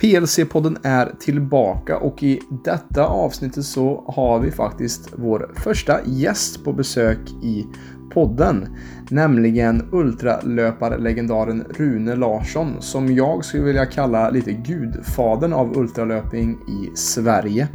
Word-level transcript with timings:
PLC-podden 0.00 0.78
är 0.82 1.12
tillbaka 1.20 1.98
och 1.98 2.22
i 2.22 2.40
detta 2.64 3.04
avsnittet 3.06 3.64
så 3.64 4.04
har 4.08 4.40
vi 4.40 4.50
faktiskt 4.50 5.12
vår 5.16 5.50
första 5.54 6.00
gäst 6.04 6.64
på 6.64 6.72
besök 6.72 7.18
i 7.42 7.66
podden. 8.14 8.66
Nämligen 9.10 9.88
ultralöparlegendaren 9.92 11.64
Rune 11.76 12.16
Larsson 12.16 12.82
som 12.82 13.14
jag 13.14 13.44
skulle 13.44 13.62
vilja 13.62 13.86
kalla 13.86 14.30
lite 14.30 14.52
gudfadern 14.52 15.52
av 15.52 15.78
ultralöpning 15.78 16.58
i 16.68 16.96
Sverige. 16.96 17.68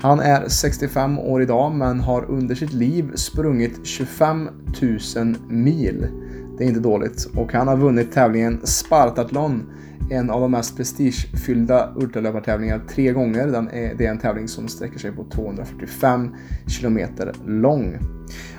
Han 0.00 0.20
är 0.20 0.48
65 0.48 1.18
år 1.18 1.42
idag 1.42 1.74
men 1.74 2.00
har 2.00 2.30
under 2.30 2.54
sitt 2.54 2.72
liv 2.72 3.12
sprungit 3.14 3.86
25 3.86 4.48
000 5.16 5.36
mil. 5.48 6.06
Det 6.58 6.64
är 6.64 6.68
inte 6.68 6.80
dåligt. 6.80 7.28
Och 7.36 7.52
han 7.52 7.68
har 7.68 7.76
vunnit 7.76 8.12
tävlingen 8.12 8.60
Spartathlon 8.66 9.66
en 10.10 10.30
av 10.30 10.40
de 10.40 10.50
mest 10.50 10.76
prestigefyllda 10.76 11.92
ultralöpartävlingarna 11.96 12.82
tre 12.88 13.12
gånger. 13.12 13.46
Den 13.46 13.68
är, 13.68 13.94
det 13.94 14.06
är 14.06 14.10
en 14.10 14.18
tävling 14.18 14.48
som 14.48 14.68
sträcker 14.68 14.98
sig 14.98 15.12
på 15.12 15.24
245 15.24 16.34
kilometer 16.66 17.32
lång. 17.46 17.98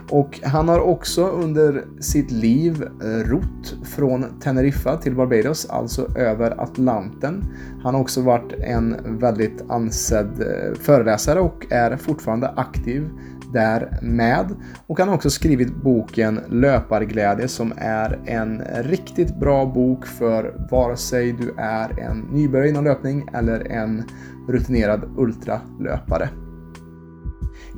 Och 0.09 0.39
han 0.43 0.69
har 0.69 0.79
också 0.79 1.27
under 1.27 1.85
sitt 1.99 2.31
liv 2.31 2.83
eh, 2.83 3.29
rott 3.29 3.75
från 3.83 4.39
Teneriffa 4.39 4.97
till 4.97 5.15
Barbados, 5.15 5.65
alltså 5.69 6.17
över 6.17 6.61
Atlanten. 6.61 7.43
Han 7.83 7.95
har 7.95 8.01
också 8.01 8.21
varit 8.21 8.53
en 8.53 9.17
väldigt 9.20 9.63
ansedd 9.70 10.41
eh, 10.41 10.79
föreläsare 10.79 11.39
och 11.39 11.65
är 11.70 11.97
fortfarande 11.97 12.49
aktiv 12.49 13.09
där 13.53 13.99
med. 14.01 14.55
Och 14.87 14.99
han 14.99 15.07
har 15.07 15.15
också 15.15 15.29
skrivit 15.29 15.75
boken 15.75 16.39
Löparglädje 16.49 17.47
som 17.47 17.73
är 17.77 18.19
en 18.25 18.61
riktigt 18.83 19.39
bra 19.39 19.65
bok 19.65 20.05
för 20.05 20.67
vare 20.71 20.97
sig 20.97 21.33
du 21.33 21.53
är 21.57 21.99
en 21.99 22.19
nybörjare 22.19 22.69
inom 22.69 22.83
löpning 22.83 23.29
eller 23.33 23.71
en 23.71 24.03
rutinerad 24.47 25.03
ultralöpare. 25.17 26.29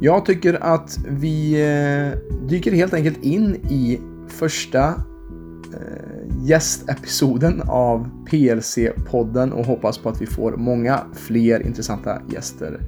Jag 0.01 0.25
tycker 0.25 0.63
att 0.63 0.97
vi 1.07 1.53
eh, 1.53 2.37
dyker 2.47 2.71
helt 2.71 2.93
enkelt 2.93 3.23
in 3.23 3.55
i 3.55 3.99
första 4.27 4.87
eh, 4.87 6.45
gästepisoden 6.45 7.61
av 7.67 8.09
PLC-podden 8.29 9.51
och 9.51 9.65
hoppas 9.65 9.97
på 9.97 10.09
att 10.09 10.21
vi 10.21 10.25
får 10.25 10.51
många 10.51 10.99
fler 11.13 11.67
intressanta 11.67 12.21
gäster 12.29 12.79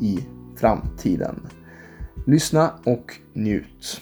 i 0.00 0.18
framtiden. 0.56 1.40
Lyssna 2.28 2.72
och 2.84 3.12
njut. 3.32 4.00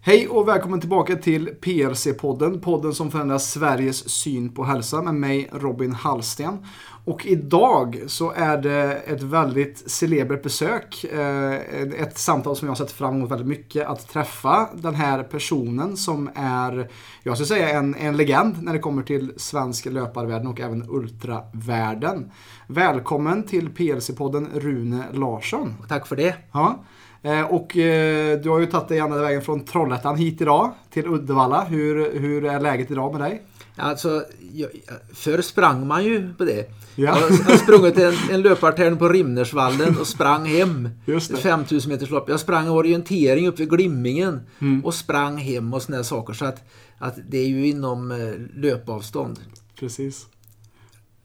Hej 0.00 0.28
och 0.28 0.48
välkommen 0.48 0.80
tillbaka 0.80 1.16
till 1.16 1.48
PRC-podden, 1.60 2.60
Podden 2.60 2.94
som 2.94 3.10
förändrar 3.10 3.38
Sveriges 3.38 4.08
syn 4.10 4.54
på 4.54 4.64
hälsa 4.64 5.02
med 5.02 5.14
mig 5.14 5.50
Robin 5.52 5.92
Hallsten. 5.92 6.66
Och 7.08 7.26
idag 7.26 8.02
så 8.06 8.32
är 8.32 8.56
det 8.56 8.94
ett 9.06 9.22
väldigt 9.22 9.90
celebert 9.90 10.42
besök. 10.42 11.04
Eh, 11.04 11.54
ett 12.02 12.18
samtal 12.18 12.56
som 12.56 12.66
jag 12.66 12.70
har 12.70 12.76
sett 12.76 12.92
fram 12.92 13.16
emot 13.16 13.30
väldigt 13.30 13.46
mycket. 13.46 13.86
Att 13.86 14.08
träffa 14.08 14.68
den 14.74 14.94
här 14.94 15.22
personen 15.22 15.96
som 15.96 16.30
är, 16.34 16.90
jag 17.22 17.36
skulle 17.36 17.46
säga 17.46 17.68
en, 17.68 17.94
en 17.94 18.16
legend 18.16 18.62
när 18.62 18.72
det 18.72 18.78
kommer 18.78 19.02
till 19.02 19.32
svensk 19.36 19.86
löparvärlden 19.86 20.46
och 20.46 20.60
även 20.60 20.84
ultravärlden. 20.88 22.30
Välkommen 22.66 23.42
till 23.42 23.68
PLC-podden 23.68 24.48
Rune 24.54 25.04
Larsson. 25.12 25.74
Tack 25.88 26.06
för 26.06 26.16
det. 26.16 26.34
Ja. 26.52 26.84
Eh, 27.22 27.42
och 27.42 27.76
eh, 27.76 28.40
du 28.40 28.50
har 28.50 28.58
ju 28.58 28.66
tagit 28.66 28.88
dig 28.88 28.98
ända 28.98 29.22
vägen 29.22 29.42
från 29.42 29.64
Trollhättan 29.64 30.16
hit 30.16 30.40
idag 30.40 30.70
till 30.90 31.06
Uddevalla. 31.06 31.64
Hur, 31.64 32.18
hur 32.18 32.44
är 32.44 32.60
läget 32.60 32.90
idag 32.90 33.12
med 33.12 33.20
dig? 33.20 33.42
Alltså, 33.76 34.24
jag, 34.52 34.70
förr 35.14 35.42
sprang 35.42 35.86
man 35.86 36.04
ju 36.04 36.34
på 36.34 36.44
det. 36.44 36.70
Ja. 37.00 37.20
Jag 37.20 37.44
har 37.44 37.56
sprungit 37.56 37.98
en, 37.98 38.14
en 38.30 38.42
löpartävling 38.42 38.98
på 38.98 39.08
Rimnersvallen 39.08 39.98
och 40.00 40.06
sprang 40.06 40.46
hem. 40.46 40.88
Just 41.04 41.30
det. 41.30 41.36
5000 41.36 41.92
meters 41.92 42.10
lopp. 42.10 42.28
Jag 42.28 42.40
sprang 42.40 42.68
orientering 42.68 43.48
uppe 43.48 43.62
vid 43.62 43.70
Glimmingen 43.70 44.40
mm. 44.58 44.84
och 44.84 44.94
sprang 44.94 45.36
hem 45.36 45.74
och 45.74 45.82
sådana 45.82 46.04
saker. 46.04 46.32
Så 46.32 46.44
att, 46.44 46.68
att 46.98 47.18
det 47.28 47.38
är 47.38 47.46
ju 47.48 47.66
inom 47.66 48.10
eh, 48.10 48.60
löpavstånd. 48.60 49.38
Precis. 49.78 50.26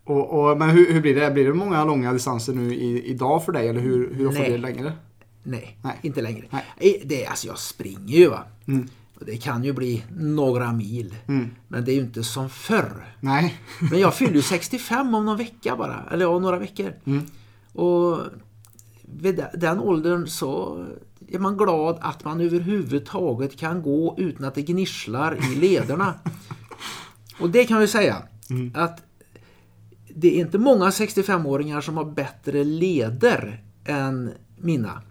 Och, 0.04 0.50
och, 0.50 0.58
men 0.58 0.70
hur, 0.70 0.94
hur, 0.94 1.02
blir 1.02 1.16
det? 1.16 1.32
Blir 1.32 1.46
det 1.46 1.54
många 1.54 1.86
långa 1.86 2.14
distanser 2.14 2.54
nu 2.54 2.74
i, 2.74 3.04
idag 3.06 3.46
för 3.46 3.52
dig? 3.52 3.68
Eller 3.68 3.82
hur, 3.82 4.14
hur 4.14 4.28
ofta 4.28 4.42
blir 4.42 4.52
det 4.52 4.58
längre? 4.58 4.94
Nej, 5.44 5.78
Nej, 5.84 6.00
inte 6.02 6.22
längre. 6.22 6.46
Nej. 6.50 7.04
Det, 7.06 7.26
alltså 7.26 7.48
jag 7.48 7.60
springer 7.60 8.18
ju 8.18 8.28
va. 8.28 8.44
Mm. 8.68 8.88
Det 9.26 9.38
kan 9.38 9.64
ju 9.64 9.74
bli 9.74 10.04
några 10.18 10.74
mil. 10.74 11.16
Mm. 11.28 11.50
Men 11.68 11.86
det 11.86 11.92
är 11.92 11.96
ju 11.96 12.02
inte 12.02 12.24
som 12.24 12.50
förr. 12.50 13.16
Nej. 13.20 13.60
men 13.92 14.00
jag 14.00 14.16
fyller 14.16 14.34
ju 14.34 14.42
65 14.42 15.16
om 15.16 15.26
någon 15.26 15.38
vecka 15.38 15.76
bara. 15.76 16.06
Eller 16.12 16.28
om 16.28 16.42
några 16.42 16.60
veckor. 16.60 16.94
Mm. 17.06 17.24
Och 17.74 18.20
vid 19.02 19.46
den 19.54 19.80
åldern 19.80 20.28
så 20.28 20.86
är 21.28 21.40
man 21.40 21.58
glad 21.58 21.98
att 22.02 22.24
man 22.26 22.42
överhuvudtaget 22.42 23.58
kan 23.58 23.82
gå 23.82 24.16
utan 24.18 24.46
att 24.46 24.56
det 24.56 24.62
gnisslar 24.62 25.38
i 25.52 25.56
lederna. 25.56 26.14
Och 27.40 27.50
det 27.50 27.66
kan 27.66 27.80
vi 27.80 27.88
säga. 27.88 28.24
Mm. 28.50 28.72
Att 28.76 29.02
det 30.16 30.36
är 30.36 30.42
inte 30.42 30.58
många 30.58 30.90
65-åringar 30.90 31.82
som 31.82 31.98
har 31.98 32.06
bättre 32.06 32.64
leder 32.64 33.64
än 33.86 34.32
mina. 34.58 35.02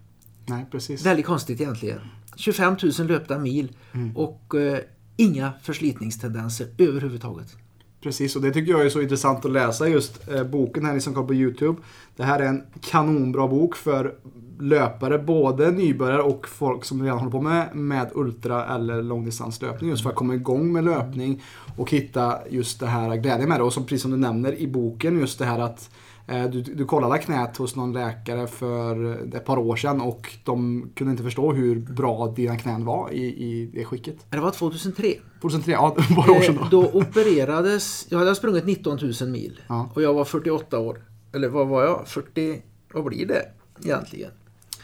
Nej, 0.47 0.67
precis. 0.71 1.07
Väldigt 1.07 1.27
konstigt 1.27 1.61
egentligen. 1.61 2.01
25 2.37 2.77
000 2.99 3.09
löpta 3.09 3.39
mil 3.39 3.73
mm. 3.93 4.17
och 4.17 4.55
eh, 4.55 4.79
inga 5.17 5.53
förslitningstendenser 5.63 6.67
överhuvudtaget. 6.79 7.57
Precis, 8.03 8.37
och 8.37 8.43
det 8.43 8.51
tycker 8.51 8.73
jag 8.73 8.87
är 8.87 8.89
så 8.89 9.01
intressant 9.01 9.45
att 9.45 9.53
läsa 9.53 9.89
just 9.89 10.29
eh, 10.29 10.45
boken 10.45 10.85
här 10.85 10.99
som 10.99 11.15
kom 11.15 11.27
på 11.27 11.35
Youtube. 11.35 11.81
Det 12.17 12.25
här 12.25 12.41
är 12.41 12.47
en 12.47 12.63
kanonbra 12.81 13.49
bok 13.49 13.77
för 13.77 14.15
löpare, 14.61 15.19
både 15.19 15.71
nybörjare 15.71 16.23
och 16.23 16.49
folk 16.49 16.85
som 16.85 17.03
redan 17.03 17.19
håller 17.19 17.31
på 17.31 17.41
med, 17.41 17.75
med 17.75 18.11
ultra 18.15 18.75
eller 18.75 19.03
långdistanslöpning. 19.03 19.91
Just 19.91 20.03
för 20.03 20.11
att 20.11 20.17
komma 20.17 20.35
igång 20.35 20.73
med 20.73 20.85
löpning 20.85 21.43
och 21.77 21.91
hitta 21.91 22.39
just 22.51 22.81
det 22.81 22.87
här 22.87 23.17
glädjen 23.17 23.49
med 23.49 23.61
det. 23.61 23.65
Och 23.65 23.73
som, 23.73 23.85
precis 23.85 24.03
som 24.03 24.11
du 24.11 24.17
nämner 24.17 24.55
i 24.55 24.67
boken, 24.67 25.19
just 25.19 25.39
det 25.39 25.45
här 25.45 25.59
att 25.59 25.91
du, 26.27 26.63
du 26.63 26.85
kollade 26.85 27.19
knät 27.19 27.57
hos 27.57 27.77
någon 27.77 27.93
läkare 27.93 28.47
för 28.47 29.19
ett 29.37 29.45
par 29.45 29.59
år 29.59 29.77
sedan 29.77 30.01
och 30.01 30.33
de 30.45 30.89
kunde 30.95 31.11
inte 31.11 31.23
förstå 31.23 31.53
hur 31.53 31.81
bra 31.81 32.33
dina 32.37 32.57
knän 32.57 32.85
var 32.85 33.11
i, 33.11 33.25
i 33.25 33.71
det 33.75 33.85
skicket. 33.85 34.17
Det 34.31 34.41
var 34.41 34.51
2003. 34.51 35.15
2003, 35.41 35.73
ja, 35.73 35.97
bara 36.17 36.33
år 36.33 36.41
sedan 36.41 36.57
då. 36.71 36.83
Eh, 36.83 36.91
då 36.93 36.99
opererades, 36.99 38.07
jag 38.09 38.19
hade 38.19 38.35
sprungit 38.35 38.67
19 38.67 38.99
000 39.21 39.31
mil 39.31 39.61
ja. 39.69 39.91
och 39.95 40.03
jag 40.03 40.15
var 40.15 40.25
48 40.25 40.79
år. 40.79 41.05
Eller 41.33 41.49
vad 41.49 41.69
var 41.69 41.85
jag? 41.85 42.09
40, 42.09 42.63
vad 42.93 43.05
blir 43.05 43.27
det 43.27 43.49
egentligen? 43.85 44.31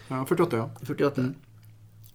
Ja, 0.09 0.25
48 0.29 0.57
ja. 0.57 0.71
48. 0.83 1.21
Mm. 1.21 1.35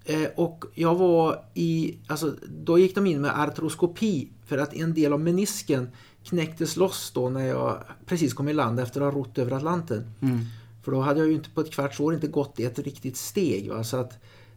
Eh, 0.05 0.29
och 0.35 0.65
jag 0.73 0.95
var 0.95 1.45
i, 1.53 1.97
alltså 2.07 2.33
då 2.63 2.79
gick 2.79 2.95
de 2.95 3.05
in 3.05 3.21
med 3.21 3.39
artroskopi 3.39 4.29
för 4.45 4.57
att 4.57 4.73
en 4.73 4.93
del 4.93 5.13
av 5.13 5.19
menisken 5.19 5.89
knäcktes 6.23 6.77
loss 6.77 7.11
då 7.15 7.29
när 7.29 7.47
jag 7.47 7.83
precis 8.05 8.33
kom 8.33 8.49
i 8.49 8.53
land 8.53 8.79
efter 8.79 9.01
att 9.01 9.13
ha 9.13 9.19
rott 9.19 9.37
över 9.37 9.51
Atlanten. 9.51 10.11
Mm. 10.21 10.39
För 10.83 10.91
då 10.91 11.01
hade 11.01 11.19
jag 11.19 11.27
ju 11.29 11.33
inte 11.33 11.49
på 11.49 11.61
ett 11.61 11.71
kvarts 11.71 11.99
år 11.99 12.13
inte 12.13 12.27
gått 12.27 12.59
ett 12.59 12.79
riktigt 12.79 13.17
steg. 13.17 13.69
Va? 13.69 13.83
Så 13.83 13.97
att 13.97 14.09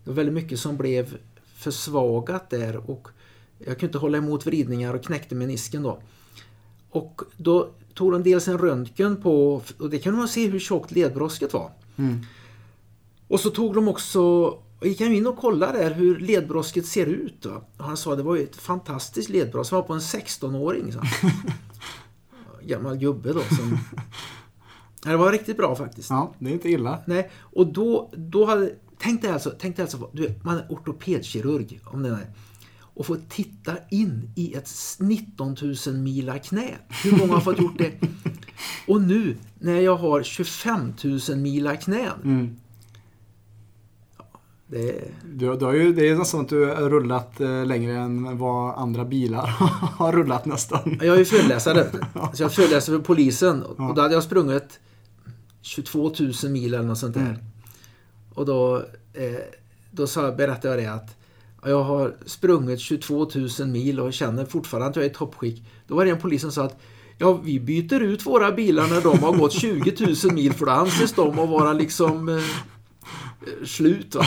det 0.05 0.11
var 0.11 0.15
väldigt 0.15 0.35
mycket 0.35 0.61
som 0.61 0.77
blev 0.77 1.17
försvagat 1.55 2.51
där 2.51 2.91
och 2.91 3.09
jag 3.59 3.67
kunde 3.67 3.87
inte 3.87 3.99
hålla 3.99 4.19
emot 4.19 4.47
vridningar 4.47 4.95
och 4.95 5.05
knäckte 5.05 5.35
menisken 5.35 5.83
då. 5.83 6.03
Och 6.91 7.23
då 7.37 7.71
tog 7.95 8.13
de 8.13 8.23
dels 8.23 8.49
en 8.49 8.59
röntgen 8.59 9.23
på, 9.23 9.63
och 9.79 9.91
det 9.91 9.99
kunde 9.99 10.19
man 10.19 10.29
se 10.29 10.49
hur 10.49 10.59
tjockt 10.59 10.91
ledbrosket 10.91 11.53
var. 11.53 11.71
Mm. 11.97 12.19
Och 13.29 13.41
så 13.41 13.51
tog 13.51 13.75
de 13.75 13.89
också 13.89 14.55
och 14.81 14.87
gick 14.87 15.01
han 15.01 15.13
in 15.13 15.27
och 15.27 15.37
kollade 15.37 15.79
där 15.79 15.95
hur 15.95 16.19
ledbrosket 16.19 16.87
ser 16.87 17.07
ut. 17.07 17.43
Då. 17.43 17.65
Och 17.77 17.85
han 17.85 17.97
sa 17.97 18.13
att 18.13 18.19
det 18.19 18.25
var 18.25 18.37
ett 18.37 18.57
fantastiskt 18.57 19.29
ledbrosk. 19.29 19.71
Det 19.71 19.77
var 19.77 19.83
på 19.83 19.93
en 19.93 20.01
16-åring. 20.01 20.95
Gammal 22.63 22.97
gubbe 22.97 23.33
då. 23.33 23.41
Som... 23.41 23.79
Det 25.03 25.17
var 25.17 25.33
riktigt 25.33 25.57
bra 25.57 25.77
faktiskt. 25.77 26.11
Ja, 26.11 26.35
det 26.39 26.51
är 26.51 26.53
inte 26.53 26.69
illa. 26.69 27.03
Nej, 27.07 27.31
och 27.41 27.67
då, 27.67 28.13
då 28.17 28.45
hade... 28.45 28.75
Tänk 28.99 29.23
dig 29.23 29.31
alltså, 29.31 29.53
tänk 29.59 29.77
dig 29.77 29.83
alltså 29.83 30.11
du 30.13 30.35
man 30.43 30.57
är 30.57 30.67
ortopedkirurg 30.69 31.81
om 31.85 32.03
det 32.03 32.09
är 32.09 32.27
och 32.97 33.07
få 33.07 33.17
titta 33.29 33.73
in 33.91 34.31
i 34.37 34.55
ett 34.55 34.71
19 34.99 35.57
000 35.87 35.97
mila 35.97 36.39
knä. 36.39 36.75
Hur 37.05 37.19
många 37.19 37.33
har 37.35 37.41
fått 37.41 37.59
gjort 37.61 37.79
det? 37.79 37.93
Och 38.87 39.01
nu 39.01 39.37
när 39.59 39.81
jag 39.81 39.97
har 39.97 40.23
25 40.23 40.93
000 41.29 41.39
mila 41.39 41.77
knän. 41.77 42.21
Mm. 42.25 42.57
Det, 44.69 45.05
du, 45.25 45.57
du 45.57 45.65
har 45.65 45.73
ju, 45.73 45.93
det 45.93 46.09
är 46.09 46.15
nästan 46.15 46.41
att 46.41 46.49
du 46.49 46.67
har 46.67 46.91
rullat 46.91 47.41
eh, 47.41 47.67
längre 47.67 47.97
än 47.97 48.39
vad 48.39 48.79
andra 48.79 49.05
bilar 49.05 49.47
har 49.97 50.13
rullat 50.13 50.45
nästan. 50.45 50.99
Jag 51.03 51.15
är 51.15 51.19
ju 51.19 51.25
föreläsare. 51.25 51.87
Så 52.33 52.43
jag 52.43 52.53
föreläser 52.53 52.93
för 52.93 53.01
polisen. 53.01 53.63
Och 53.63 53.95
då 53.95 54.03
hade 54.03 54.15
jag 54.15 54.23
sprungit 54.23 54.81
22 55.63 56.13
000 56.43 56.53
mil 56.53 56.75
eller 56.75 56.85
något 56.85 56.99
sånt 56.99 57.15
där. 57.15 57.21
Mm. 57.21 57.37
Och 58.35 58.47
då, 58.47 58.77
eh, 59.13 59.41
då 59.91 60.07
sa, 60.07 60.33
berättade 60.33 60.75
jag 60.75 60.85
det 60.85 60.93
att 60.93 61.17
jag 61.65 61.83
har 61.83 62.15
sprungit 62.27 62.81
22 62.81 63.29
000 63.59 63.69
mil 63.69 64.01
och 64.01 64.13
känner 64.13 64.45
fortfarande 64.45 64.89
att 64.89 64.97
jag 64.97 65.05
är 65.05 65.11
i 65.11 65.15
toppskick. 65.15 65.65
Då 65.87 65.95
var 65.95 66.05
det 66.05 66.11
en 66.11 66.21
polis 66.21 66.43
som 66.43 66.53
sa 66.53 66.65
att 66.65 66.81
Ja, 67.19 67.33
vi 67.33 67.61
byter 67.61 68.01
ut 68.01 68.27
våra 68.27 68.53
bilar 68.53 68.89
när 68.89 69.01
de 69.01 69.19
har 69.19 69.33
gått 69.33 69.53
20 69.53 70.17
000 70.25 70.35
mil 70.35 70.53
för 70.53 70.67
då 70.67 70.73
anses 70.73 71.13
de 71.13 71.39
att 71.39 71.49
vara 71.49 71.73
liksom 71.73 72.29
eh, 72.29 72.45
slut. 73.65 74.15
Va? 74.15 74.25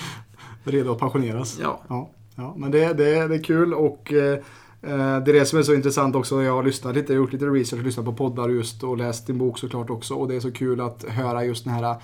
Redo 0.64 0.92
att 0.92 0.98
pensioneras. 0.98 1.58
Ja. 1.60 1.80
ja, 1.88 2.10
ja. 2.36 2.54
Men 2.56 2.70
det, 2.70 2.92
det, 2.92 3.28
det 3.28 3.34
är 3.34 3.44
kul 3.44 3.74
och 3.74 4.12
eh, 4.12 4.38
det 4.80 5.30
är 5.30 5.32
det 5.32 5.46
som 5.46 5.58
är 5.58 5.62
så 5.62 5.74
intressant 5.74 6.16
också. 6.16 6.42
Jag 6.42 6.52
har 6.52 6.62
lyssnat 6.62 6.94
lite, 6.94 7.14
gjort 7.14 7.32
lite 7.32 7.46
research, 7.46 7.82
lyssnat 7.82 8.06
på 8.06 8.12
poddar 8.12 8.48
just 8.48 8.82
och 8.82 8.98
läst 8.98 9.26
din 9.26 9.38
bok 9.38 9.58
såklart 9.58 9.90
också. 9.90 10.14
Och 10.14 10.28
det 10.28 10.36
är 10.36 10.40
så 10.40 10.52
kul 10.52 10.80
att 10.80 11.04
höra 11.04 11.44
just 11.44 11.64
den 11.64 11.74
här 11.74 11.96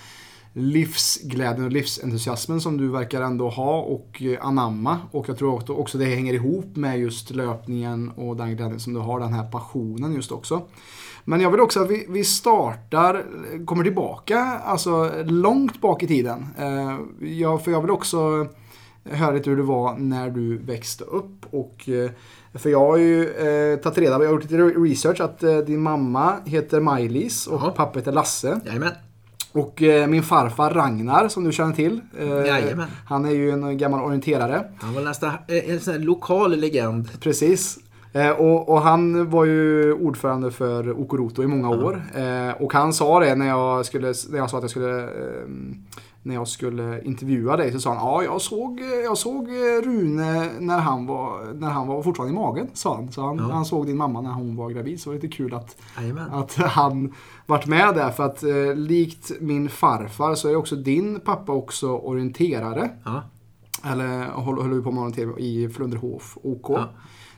livsglädjen 0.53 1.65
och 1.65 1.73
livsentusiasmen 1.73 2.61
som 2.61 2.77
du 2.77 2.89
verkar 2.89 3.23
ändå 3.23 3.49
ha 3.49 3.81
och 3.81 4.23
anamma. 4.41 4.99
Och 5.11 5.29
jag 5.29 5.39
tror 5.39 5.71
också 5.71 5.99
det 5.99 6.05
hänger 6.05 6.35
ihop 6.35 6.77
med 6.77 6.99
just 6.99 7.31
löpningen 7.31 8.11
och 8.11 8.37
den 8.37 8.57
glädjen 8.57 8.81
som 8.81 8.95
du 8.95 9.01
har, 9.01 9.21
den 9.21 9.33
här 9.33 9.51
passionen 9.51 10.15
just 10.15 10.33
också. 10.33 10.63
Men 11.29 11.41
jag 11.41 11.51
vill 11.51 11.61
också 11.61 11.83
att 11.83 11.91
vi, 11.91 12.07
vi 12.09 12.25
startar, 12.25 13.25
kommer 13.65 13.85
tillbaka, 13.85 14.39
alltså 14.65 15.11
långt 15.25 15.81
bak 15.81 16.03
i 16.03 16.07
tiden. 16.07 16.47
Eh, 16.59 16.99
jag, 17.29 17.65
för 17.65 17.71
jag 17.71 17.81
vill 17.81 17.91
också 17.91 18.47
höra 19.11 19.31
lite 19.31 19.51
hur 19.51 19.57
det 19.57 19.63
var 19.63 19.95
när 19.99 20.31
du 20.31 20.59
växte 20.59 21.05
upp. 21.05 21.47
Och, 21.51 21.89
eh, 21.89 22.11
för 22.55 22.71
jag 22.71 22.81
har 22.81 22.97
ju 22.97 23.29
eh, 23.29 23.79
tagit 23.79 23.99
reda 23.99 24.17
på, 24.17 24.25
jag 24.25 24.29
har 24.29 24.35
gjort 24.35 24.43
lite 24.51 24.57
research, 24.57 25.21
att 25.21 25.43
eh, 25.43 25.57
din 25.59 25.83
mamma 25.83 26.35
heter 26.45 26.81
Maj-Lis 26.81 27.47
och 27.47 27.61
Jaha. 27.61 27.71
pappa 27.71 27.99
heter 27.99 28.13
Lasse. 28.13 28.61
Jajamän. 28.67 28.93
Och 29.53 29.83
eh, 29.83 30.07
min 30.07 30.23
farfar 30.23 30.71
Ragnar, 30.71 31.29
som 31.29 31.45
du 31.45 31.53
känner 31.53 31.75
till. 31.75 32.01
Eh, 32.19 32.85
han 33.07 33.25
är 33.25 33.31
ju 33.31 33.51
en 33.51 33.79
gammal 33.79 34.05
orienterare. 34.05 34.65
Han 34.79 34.95
var 34.95 35.03
nästan 35.03 35.33
en 35.49 35.81
sån 35.81 35.93
här 35.93 36.01
lokal 36.01 36.57
legend. 36.57 37.21
Precis. 37.21 37.79
Eh, 38.13 38.31
och, 38.31 38.69
och 38.69 38.81
han 38.81 39.31
var 39.31 39.45
ju 39.45 39.93
ordförande 39.93 40.51
för 40.51 40.93
Okoroto 41.01 41.43
i 41.43 41.47
många 41.47 41.69
år. 41.71 42.03
Eh, 42.15 42.63
och 42.63 42.73
han 42.73 42.93
sa 42.93 43.21
det 43.21 43.35
när 43.35 43.47
jag, 43.47 43.87
skulle, 43.87 44.15
när 44.31 44.39
jag 44.39 44.51
sa 44.51 44.57
att 44.57 44.63
jag 44.63 44.71
skulle 44.71 45.03
eh, 45.05 45.47
när 46.23 46.35
jag 46.35 46.49
skulle 46.49 47.03
intervjua 47.03 47.57
dig 47.57 47.73
så 47.73 47.81
sa 47.81 47.91
han 47.95 47.99
ja 47.99 48.23
jag 48.25 48.41
såg, 48.41 48.81
jag 49.05 49.19
såg 49.19 49.49
Rune 49.85 50.51
när 50.61 50.79
han, 50.79 51.07
var, 51.07 51.53
när 51.55 51.69
han 51.71 51.87
var 51.87 52.03
fortfarande 52.03 52.35
i 52.35 52.39
magen. 52.39 52.69
Sa 52.73 52.95
han. 52.95 53.13
Så 53.13 53.21
han, 53.23 53.37
Ja. 53.37 53.45
han 53.53 53.65
såg 53.65 53.87
din 53.87 53.97
mamma 53.97 54.21
när 54.21 54.31
hon 54.31 54.57
var 54.57 54.71
gravid. 54.71 55.01
Så 55.01 55.11
det 55.11 55.17
var 55.17 55.23
lite 55.23 55.37
kul 55.37 55.55
att, 55.55 55.77
att 56.33 56.55
han 56.55 57.15
varit 57.47 57.67
med 57.67 57.95
där. 57.95 58.11
För 58.11 58.25
att 58.25 58.43
eh, 58.43 58.75
likt 58.75 59.33
min 59.41 59.69
farfar 59.69 60.35
så 60.35 60.49
är 60.49 60.57
också 60.57 60.77
din 60.77 61.21
pappa 61.21 61.53
också 61.53 61.89
orienterare. 61.89 62.91
Ja. 63.05 63.23
Eller 63.93 64.25
håller, 64.25 64.63
håller 64.63 64.83
på 64.83 64.91
med 64.91 65.01
orientering 65.03 65.35
i 65.39 65.69
Flunderhof 65.69 66.39
OK. 66.43 66.67
Ja. 66.71 66.85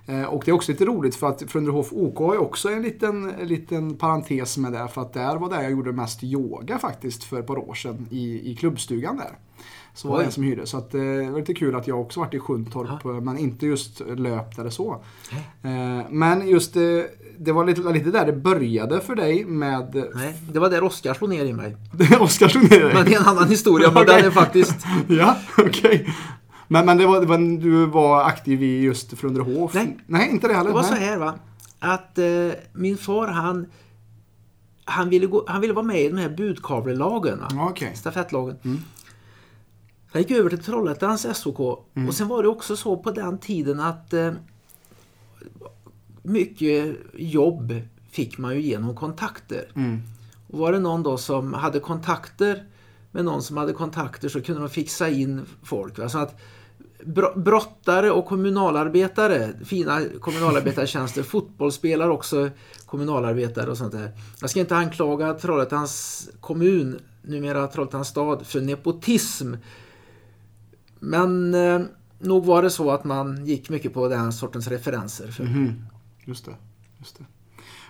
Eh, 0.09 0.23
Och 0.25 0.43
det 0.45 0.51
är 0.51 0.55
också 0.55 0.73
lite 0.73 0.85
roligt 0.85 1.17
för 1.17 1.27
att 1.29 1.43
Flunderhof 1.49 1.89
OK 1.93 2.21
är 2.21 2.39
också 2.39 2.69
en 2.69 2.83
liten, 2.83 3.31
en 3.41 3.49
liten 3.49 3.97
parentes 3.97 4.59
med 4.59 4.73
det. 4.73 4.89
För 4.89 5.01
att 5.03 5.13
där 5.13 5.37
var 5.37 5.51
där 5.51 5.63
jag 5.63 5.71
gjorde 5.71 5.93
mest 5.93 6.25
yoga 6.25 6.79
faktiskt 6.79 7.25
för 7.25 7.41
ett 7.41 7.47
par 7.47 7.59
år 7.69 7.75
sedan 7.75 8.07
i, 8.11 8.51
i 8.53 8.57
klubbstugan 8.57 9.17
där. 9.17 9.39
Så 9.95 10.09
var 10.09 10.19
det 10.19 10.25
en 10.25 10.33
som 10.33 10.43
hyrde. 10.43 10.67
Så 10.67 10.77
att, 10.79 10.95
eh, 10.95 11.01
det 11.01 11.31
var 11.31 11.39
lite 11.39 11.55
kul 11.55 11.75
att 11.77 11.87
jag 11.89 12.01
också 12.01 12.21
varit 12.21 12.35
i 12.35 12.39
Sjuntorp 12.39 13.05
eh, 13.05 13.21
men 13.21 13.39
inte 13.39 13.67
just 13.67 14.01
löpt 14.17 14.59
eller 14.59 14.71
så. 14.71 14.93
Eh, 15.63 16.07
Men 16.11 16.49
just 16.49 16.75
det, 16.75 17.07
det 17.39 17.53
var 17.53 17.65
lite, 17.65 17.81
lite 17.93 18.11
där 18.11 18.27
det 18.27 18.33
började 18.33 19.01
för 19.01 19.15
dig 19.15 19.45
med 19.45 20.05
Nej, 20.15 20.35
det 20.53 20.59
var 20.59 20.71
där 20.71 20.83
Oskar 20.85 21.15
slog 21.15 21.31
ner 21.31 21.45
i 21.45 21.53
mig. 21.53 21.77
Oskar 22.21 22.49
slog 22.49 22.63
ner 22.71 22.81
dig. 22.81 22.95
Men 22.95 23.05
det 23.05 23.15
är 23.15 23.21
en 23.21 23.27
annan 23.27 23.49
historia, 23.49 23.91
men 23.93 24.03
Okej. 24.03 24.17
den 24.17 24.25
är 24.27 24.31
faktiskt... 24.43 24.87
Ja, 25.09 25.37
okej. 25.59 26.15
Men, 26.69 26.87
men 26.87 26.99
det 26.99 27.07
var, 27.07 27.21
det 27.21 27.27
var, 27.27 27.61
du 27.61 27.87
var 27.87 28.25
aktiv 28.25 28.63
i 28.63 28.81
just 28.81 29.19
Flunderhof? 29.19 29.75
Nej. 29.75 29.99
Nej, 30.07 30.31
inte 30.31 30.49
det 30.49 30.55
heller? 30.55 30.71
Det 30.71 30.75
var 30.75 30.83
så 30.83 30.95
Nej. 30.95 31.05
här 31.05 31.19
va, 31.19 31.35
att 31.79 32.19
eh, 32.19 32.51
min 32.73 32.99
far 32.99 33.29
han, 33.29 33.67
han, 34.85 35.09
ville 35.09 35.27
gå, 35.27 35.45
han 35.49 35.61
ville 35.61 35.73
vara 35.73 35.87
med 35.87 36.01
i 36.01 36.09
de 36.09 36.19
här 36.19 36.29
budkavlelagen, 36.29 37.45
Okej. 37.59 37.97
stafettlagen. 37.97 38.57
Han 40.13 40.23
gick 40.23 40.31
över 40.31 40.51
till 40.51 40.63
Trollhättans 40.65 41.39
SOK 41.39 41.61
och 41.61 42.15
sen 42.15 42.29
var 42.29 42.43
det 42.43 42.49
också 42.49 42.77
så 42.77 42.97
på 42.97 43.11
den 43.11 43.39
tiden 43.39 43.81
att 43.81 44.13
eh, 44.13 44.33
mycket 46.23 46.97
jobb 47.15 47.75
fick 48.11 48.39
man 48.39 48.55
ju 48.55 48.61
genom 48.61 48.95
kontakter. 48.95 49.71
Mm. 49.75 50.03
Och 50.51 50.59
var 50.59 50.73
det 50.73 50.79
någon 50.79 51.03
då 51.03 51.17
som 51.17 51.55
hade 51.55 51.81
kontakter 51.81 52.65
med 53.11 53.25
någon 53.25 53.43
som 53.43 53.57
hade 53.57 53.73
kontakter 53.73 54.29
så 54.29 54.43
kunde 54.43 54.61
de 54.61 54.71
fixa 54.71 55.09
in 55.09 55.47
folk. 55.63 55.99
Va? 55.99 56.09
Så 56.09 56.19
att 56.19 56.41
brottare 57.35 58.11
och 58.11 58.27
kommunalarbetare, 58.27 59.53
fina 59.65 60.01
kommunalarbetartjänster, 60.21 61.23
fotbollsspelare 61.23 62.11
också 62.11 62.51
kommunalarbetare 62.87 63.71
och 63.71 63.79
sånt 63.79 63.93
där. 63.93 64.13
Jag 64.41 64.51
ska 64.51 64.61
inte 64.61 64.77
anklaga 64.77 65.35
Trollhättans 65.35 66.29
kommun, 66.41 66.99
numera 67.23 67.67
Trollhättans 67.67 68.09
stad, 68.09 68.47
för 68.47 68.61
nepotism. 68.61 69.55
Men 71.01 71.55
eh, 71.55 71.81
nog 72.19 72.45
var 72.45 72.63
det 72.63 72.71
så 72.71 72.91
att 72.91 73.05
man 73.05 73.47
gick 73.47 73.71
mycket 73.71 73.95
på 73.95 74.09
den 74.09 74.33
sortens 74.33 74.69
referenser. 74.69 75.29
För, 75.29 75.45
Mhm. 75.45 75.83
Just 76.25 76.45
det. 76.45 76.55
Just 76.99 77.19
det. 77.19 77.25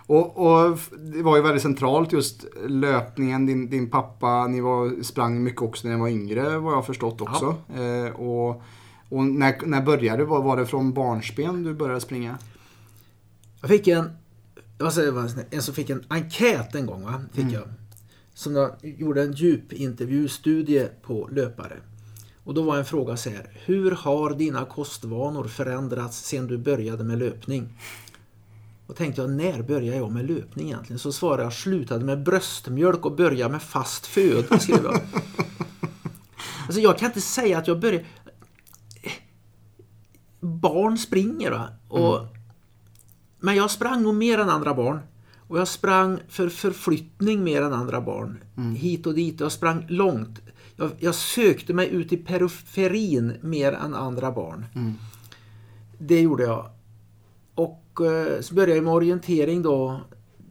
Och, 0.06 0.36
och 0.36 0.78
det 0.98 1.22
var 1.22 1.36
ju 1.36 1.42
väldigt 1.42 1.62
centralt 1.62 2.12
just 2.12 2.44
löpningen. 2.66 3.46
Din, 3.46 3.70
din 3.70 3.90
pappa, 3.90 4.46
ni 4.46 4.60
var, 4.60 5.02
sprang 5.02 5.42
mycket 5.42 5.62
också 5.62 5.88
när 5.88 5.94
ni 5.94 6.00
var 6.00 6.08
yngre 6.08 6.58
vad 6.58 6.72
jag 6.72 6.76
har 6.76 6.82
förstått 6.82 7.20
också. 7.20 7.56
Eh, 7.76 8.20
och 8.20 8.62
och 9.08 9.24
när, 9.24 9.66
när 9.66 9.82
började 9.82 10.22
det? 10.22 10.24
Var, 10.24 10.42
var 10.42 10.56
det 10.56 10.66
från 10.66 10.92
barnsben 10.92 11.62
du 11.62 11.74
började 11.74 12.00
springa? 12.00 12.38
Jag 13.60 13.70
fick 13.70 13.88
en, 13.88 14.10
vad 14.78 14.94
säger 14.94 15.44
en 15.50 15.62
som 15.62 15.74
fick 15.74 15.90
en 15.90 16.04
enkät 16.08 16.74
en 16.74 16.86
gång. 16.86 17.04
Va? 17.04 17.22
Fick 17.32 17.52
jag, 17.52 17.68
som 18.34 18.54
jag 18.54 18.76
gjorde 18.82 19.22
en 19.22 19.32
djupintervjustudie 19.32 20.88
på 21.02 21.28
löpare. 21.32 21.76
Och 22.44 22.54
då 22.54 22.62
var 22.62 22.76
en 22.76 22.84
fråga 22.84 23.16
så 23.16 23.30
här. 23.30 23.50
Hur 23.64 23.90
har 23.90 24.34
dina 24.34 24.64
kostvanor 24.64 25.44
förändrats 25.44 26.18
sedan 26.18 26.46
du 26.46 26.58
började 26.58 27.04
med 27.04 27.18
löpning? 27.18 27.78
Och 28.86 28.96
tänkte 28.96 29.20
jag, 29.20 29.30
när 29.30 29.62
började 29.62 29.96
jag 29.96 30.12
med 30.12 30.30
löpning 30.30 30.66
egentligen? 30.66 30.98
Så 30.98 31.12
svarade 31.12 31.42
jag, 31.42 31.52
slutade 31.52 32.04
med 32.04 32.22
bröstmjölk 32.22 33.06
och 33.06 33.16
började 33.16 33.52
med 33.52 33.62
fast 33.62 34.06
föda, 34.06 34.58
skrev 34.58 34.84
jag. 34.84 35.00
Alltså 36.66 36.80
jag 36.80 36.98
kan 36.98 37.06
inte 37.06 37.20
säga 37.20 37.58
att 37.58 37.68
jag 37.68 37.80
började... 37.80 38.04
Barn 40.40 40.98
springer 40.98 41.50
va? 41.50 41.68
Och 41.88 42.26
men 43.40 43.56
jag 43.56 43.70
sprang 43.70 44.02
nog 44.02 44.14
mer 44.14 44.38
än 44.38 44.48
andra 44.48 44.74
barn. 44.74 45.00
Och 45.36 45.58
jag 45.58 45.68
sprang 45.68 46.20
för 46.28 46.48
förflyttning 46.48 47.44
mer 47.44 47.62
än 47.62 47.72
andra 47.72 48.00
barn. 48.00 48.44
Hit 48.74 49.06
och 49.06 49.14
dit. 49.14 49.40
Jag 49.40 49.52
sprang 49.52 49.84
långt. 49.88 50.40
Jag, 50.76 50.90
jag 50.98 51.14
sökte 51.14 51.74
mig 51.74 51.88
ut 51.88 52.12
i 52.12 52.16
periferin 52.16 53.32
mer 53.40 53.72
än 53.72 53.94
andra 53.94 54.32
barn. 54.32 54.64
Det 55.98 56.20
gjorde 56.20 56.42
jag. 56.42 56.70
Och 57.54 58.00
eh, 58.00 58.40
så 58.40 58.54
började 58.54 58.74
jag 58.74 58.84
med 58.84 58.92
orientering 58.92 59.62
då. 59.62 60.00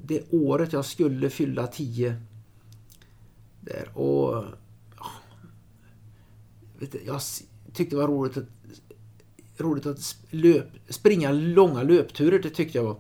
Det 0.04 0.24
året 0.32 0.74
jag 0.74 0.86
skulle 0.86 1.30
fylla 1.30 1.68
10. 1.68 2.22
Där. 3.62 3.98
Och 3.98 4.46
ja, 4.98 5.06
jag 7.06 7.22
tyckte 7.74 7.96
det 7.96 8.02
var 8.02 8.08
roligt 8.08 8.38
att 8.38 8.57
roligt 9.62 9.86
att 9.86 10.16
löp, 10.30 10.68
springa 10.90 11.32
långa 11.32 11.84
löpturer, 11.84 12.40
det 12.40 12.50
tyckte 12.50 12.78
jag 12.78 12.86
var. 12.86 12.96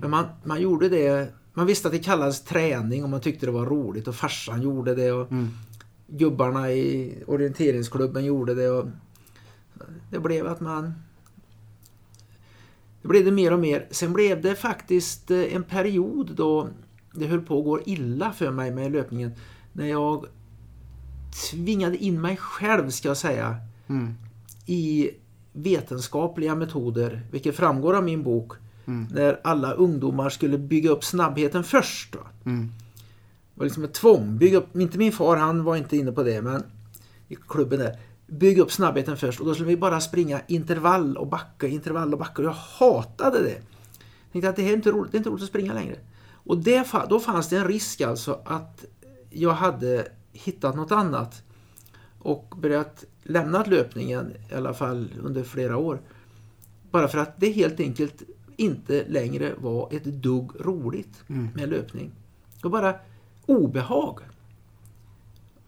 Men 0.00 0.10
man, 0.10 0.24
man 0.44 0.60
gjorde 0.60 0.88
det, 0.88 1.32
man 1.54 1.66
visste 1.66 1.88
att 1.88 1.92
det 1.94 1.98
kallades 1.98 2.44
träning 2.44 3.04
och 3.04 3.10
man 3.10 3.20
tyckte 3.20 3.46
det 3.46 3.52
var 3.52 3.66
roligt 3.66 4.08
och 4.08 4.14
farsan 4.14 4.62
gjorde 4.62 4.94
det 4.94 5.12
och 5.12 5.28
gubbarna 6.06 6.72
i 6.72 7.14
orienteringsklubben 7.26 8.24
gjorde 8.24 8.54
det. 8.54 8.68
Och 8.70 8.86
det 10.10 10.20
blev 10.20 10.46
att 10.46 10.60
man... 10.60 10.94
Det 13.02 13.08
blev 13.08 13.24
det 13.24 13.30
mer 13.30 13.52
och 13.52 13.58
mer. 13.58 13.86
Sen 13.90 14.12
blev 14.12 14.42
det 14.42 14.54
faktiskt 14.54 15.30
eh, 15.30 15.54
en 15.54 15.62
period 15.62 16.30
då 16.34 16.68
det 17.14 17.26
höll 17.26 17.40
på 17.40 17.58
att 17.58 17.64
gå 17.64 17.80
illa 17.86 18.32
för 18.32 18.50
mig 18.50 18.70
med 18.70 18.92
löpningen. 18.92 19.32
När 19.72 19.86
jag 19.86 20.26
tvingade 21.50 21.96
in 21.96 22.20
mig 22.20 22.36
själv, 22.36 22.90
ska 22.90 23.08
jag 23.08 23.16
säga, 23.16 23.56
Mm. 23.90 24.14
i 24.66 25.10
vetenskapliga 25.62 26.54
metoder, 26.54 27.26
vilket 27.30 27.56
framgår 27.56 27.94
av 27.94 28.04
min 28.04 28.22
bok, 28.22 28.52
när 29.10 29.40
alla 29.44 29.72
ungdomar 29.72 30.30
skulle 30.30 30.58
bygga 30.58 30.90
upp 30.90 31.04
snabbheten 31.04 31.64
först. 31.64 32.16
Mm. 32.44 32.72
Det 33.54 33.60
var 33.60 33.64
liksom 33.64 33.84
ett 33.84 33.94
tvång. 33.94 34.38
Bygga 34.38 34.58
upp, 34.58 34.76
inte 34.76 34.98
min 34.98 35.12
far, 35.12 35.36
han 35.36 35.64
var 35.64 35.76
inte 35.76 35.96
inne 35.96 36.12
på 36.12 36.22
det, 36.22 36.42
men 36.42 36.62
i 37.28 37.36
klubben 37.48 37.78
där. 37.78 37.98
Bygga 38.26 38.62
upp 38.62 38.72
snabbheten 38.72 39.16
först 39.16 39.40
och 39.40 39.46
då 39.46 39.54
skulle 39.54 39.68
vi 39.68 39.76
bara 39.76 40.00
springa 40.00 40.40
intervall 40.46 41.16
och 41.16 41.26
backa, 41.26 41.66
intervall 41.66 42.12
och 42.12 42.18
backa. 42.18 42.42
Och 42.42 42.48
jag 42.48 42.52
hatade 42.52 43.42
det. 43.42 43.50
Jag 43.52 44.32
tänkte 44.32 44.48
att 44.48 44.56
det 44.56 44.62
här 44.62 44.70
är 44.70 44.76
inte 44.76 44.90
roligt, 44.90 45.12
det 45.12 45.16
är 45.16 45.18
inte 45.18 45.30
roligt 45.30 45.42
att 45.42 45.48
springa 45.48 45.74
längre. 45.74 45.96
Och 46.32 46.58
det, 46.58 46.86
då 47.08 47.20
fanns 47.20 47.48
det 47.48 47.56
en 47.56 47.68
risk 47.68 48.00
alltså 48.00 48.40
att 48.44 48.84
jag 49.30 49.52
hade 49.52 50.08
hittat 50.32 50.76
något 50.76 50.92
annat 50.92 51.42
och 52.18 52.54
börjat 52.56 53.04
lämna 53.28 53.64
löpningen 53.64 54.32
i 54.50 54.54
alla 54.54 54.74
fall 54.74 55.14
under 55.22 55.42
flera 55.42 55.76
år. 55.76 56.00
Bara 56.90 57.08
för 57.08 57.18
att 57.18 57.40
det 57.40 57.50
helt 57.50 57.80
enkelt 57.80 58.22
inte 58.56 59.04
längre 59.08 59.54
var 59.58 59.88
ett 59.92 60.04
dugg 60.04 60.50
roligt 60.60 61.22
med 61.54 61.68
löpning. 61.68 62.10
Det 62.62 62.68
var 62.68 62.70
bara 62.70 62.94
obehag. 63.46 64.20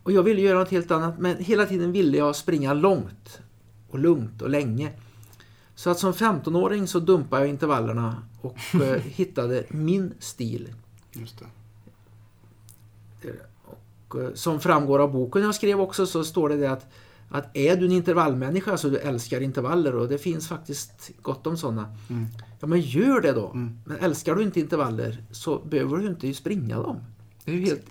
Och 0.03 0.13
jag 0.13 0.23
ville 0.23 0.41
göra 0.41 0.59
något 0.59 0.71
helt 0.71 0.91
annat 0.91 1.19
men 1.19 1.37
hela 1.37 1.67
tiden 1.67 1.93
ville 1.93 2.19
jag 2.19 2.37
springa 2.37 2.73
långt 2.73 3.41
och 3.91 3.99
lugnt 3.99 4.43
och 4.43 4.51
länge. 4.51 4.93
Så 5.75 5.91
att 5.91 5.99
som 5.99 6.13
15-åring 6.13 6.87
så 6.87 7.01
dumpade 7.01 7.43
jag 7.43 7.49
intervallerna 7.49 8.23
och 8.41 8.57
eh, 8.83 9.03
hittade 9.03 9.65
min 9.69 10.15
stil. 10.19 10.75
Just 11.13 11.39
det. 11.39 11.47
Och, 14.09 14.21
eh, 14.21 14.35
som 14.35 14.61
framgår 14.61 14.99
av 14.99 15.13
boken 15.13 15.43
jag 15.43 15.55
skrev 15.55 15.81
också 15.81 16.07
så 16.07 16.25
står 16.25 16.49
det, 16.49 16.57
det 16.57 16.71
att, 16.71 16.87
att 17.31 17.57
är 17.57 17.77
du 17.77 17.87
en 17.87 17.93
intervallmänniska 17.93 18.77
så 18.77 18.89
du 18.89 18.99
älskar 18.99 19.41
intervaller 19.41 19.95
och 19.95 20.09
det 20.09 20.19
finns 20.19 20.49
faktiskt 20.49 21.11
gott 21.23 21.47
om 21.47 21.57
sådana. 21.57 21.97
Mm. 22.11 22.27
Ja 22.61 22.67
men 22.67 22.81
gör 22.81 23.21
det 23.21 23.33
då. 23.33 23.51
Men 23.85 23.97
älskar 24.01 24.35
du 24.35 24.43
inte 24.43 24.61
intervaller 24.61 25.25
så 25.31 25.59
behöver 25.59 25.97
du 25.97 26.07
inte 26.07 26.35
springa 26.35 26.83
dem. 26.83 26.97
Det 27.45 27.51
är 27.51 27.55
ju 27.55 27.65
helt 27.65 27.87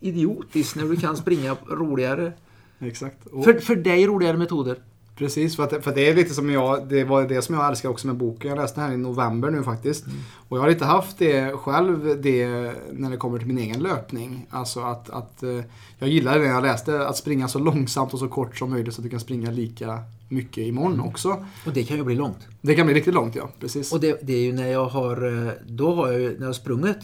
idiotiskt 0.00 0.76
när 0.76 0.84
du 0.84 0.96
kan 0.96 1.16
springa 1.16 1.56
roligare, 1.68 2.32
Exakt. 2.78 3.26
Och, 3.26 3.44
för, 3.44 3.58
för 3.58 3.76
dig 3.76 4.06
roligare 4.06 4.36
metoder. 4.36 4.78
Precis, 5.16 5.56
för, 5.56 5.62
att, 5.62 5.84
för 5.84 5.94
det 5.94 6.08
är 6.08 6.14
lite 6.14 6.34
som 6.34 6.50
jag, 6.50 6.88
det 6.88 7.04
var 7.04 7.28
det 7.28 7.42
som 7.42 7.54
jag 7.54 7.68
älskar 7.68 7.88
också 7.88 8.06
med 8.06 8.16
boken. 8.16 8.50
Jag 8.50 8.58
läste 8.58 8.80
den 8.80 8.88
här 8.88 8.94
i 8.94 8.98
november 8.98 9.50
nu 9.50 9.62
faktiskt. 9.62 10.04
Och 10.48 10.56
jag 10.56 10.62
har 10.62 10.70
inte 10.70 10.84
haft 10.84 11.18
det 11.18 11.52
själv 11.52 12.22
det 12.22 12.46
när 12.92 13.10
det 13.10 13.16
kommer 13.16 13.38
till 13.38 13.46
min 13.46 13.58
egen 13.58 13.80
löpning. 13.80 14.46
Alltså 14.50 14.80
att, 14.80 15.10
att 15.10 15.42
eh, 15.42 15.60
jag 15.98 16.08
gillade 16.08 16.38
det 16.38 16.46
jag 16.46 16.62
läste, 16.62 17.08
att 17.08 17.16
springa 17.16 17.48
så 17.48 17.58
långsamt 17.58 18.12
och 18.12 18.18
så 18.18 18.28
kort 18.28 18.56
som 18.56 18.70
möjligt 18.70 18.94
så 18.94 19.00
att 19.00 19.04
du 19.04 19.10
kan 19.10 19.20
springa 19.20 19.50
lika 19.50 20.02
mycket 20.28 20.66
imorgon 20.66 21.00
också. 21.00 21.44
Och 21.66 21.72
det 21.72 21.84
kan 21.84 21.96
ju 21.96 22.04
bli 22.04 22.14
långt. 22.14 22.48
Det 22.60 22.74
kan 22.74 22.86
bli 22.86 22.94
riktigt 22.94 23.14
långt 23.14 23.34
ja, 23.34 23.50
precis. 23.60 23.92
Och 23.92 24.00
det, 24.00 24.18
det 24.22 24.32
är 24.32 24.42
ju 24.42 24.52
när 24.52 24.68
jag 24.68 24.86
har, 24.86 25.46
eh, 25.46 25.52
då 25.66 25.94
har 25.94 26.12
jag 26.12 26.20
när 26.20 26.40
jag 26.40 26.46
har 26.46 26.52
sprungit 26.52 26.98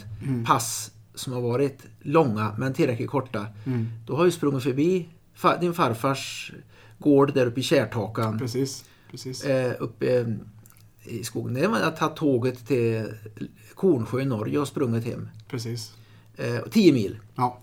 pass 0.47 0.91
som 1.15 1.33
har 1.33 1.41
varit 1.41 1.83
långa 2.01 2.55
men 2.59 2.75
tillräckligt 2.75 3.11
korta. 3.11 3.47
Mm. 3.67 3.89
Då 4.07 4.13
har 4.13 4.21
jag 4.21 4.27
ju 4.27 4.33
sprungit 4.33 4.63
förbi 4.63 5.09
din 5.61 5.75
farfars 5.75 6.53
gård 7.03 7.35
där 7.35 7.47
uppe 7.47 7.61
i 7.61 7.63
Kärrtakan. 7.63 8.39
Precis, 8.39 8.85
precis. 9.11 9.45
Eh, 9.45 9.73
uppe 9.79 10.21
eh, 10.21 10.27
i 11.05 11.25
skogen. 11.25 11.55
Det 11.55 11.67
var 11.67 11.81
att 11.81 11.97
ta 11.97 12.09
tåget 12.09 12.67
till 12.67 13.15
Kornsjö 13.75 14.21
i 14.21 14.25
Norge 14.25 14.59
och 14.59 14.69
sprungit 14.69 15.05
hem. 15.05 15.29
Precis. 15.49 15.93
Eh, 16.37 16.61
10 16.71 16.93
mil. 16.93 17.19
Ja, 17.35 17.59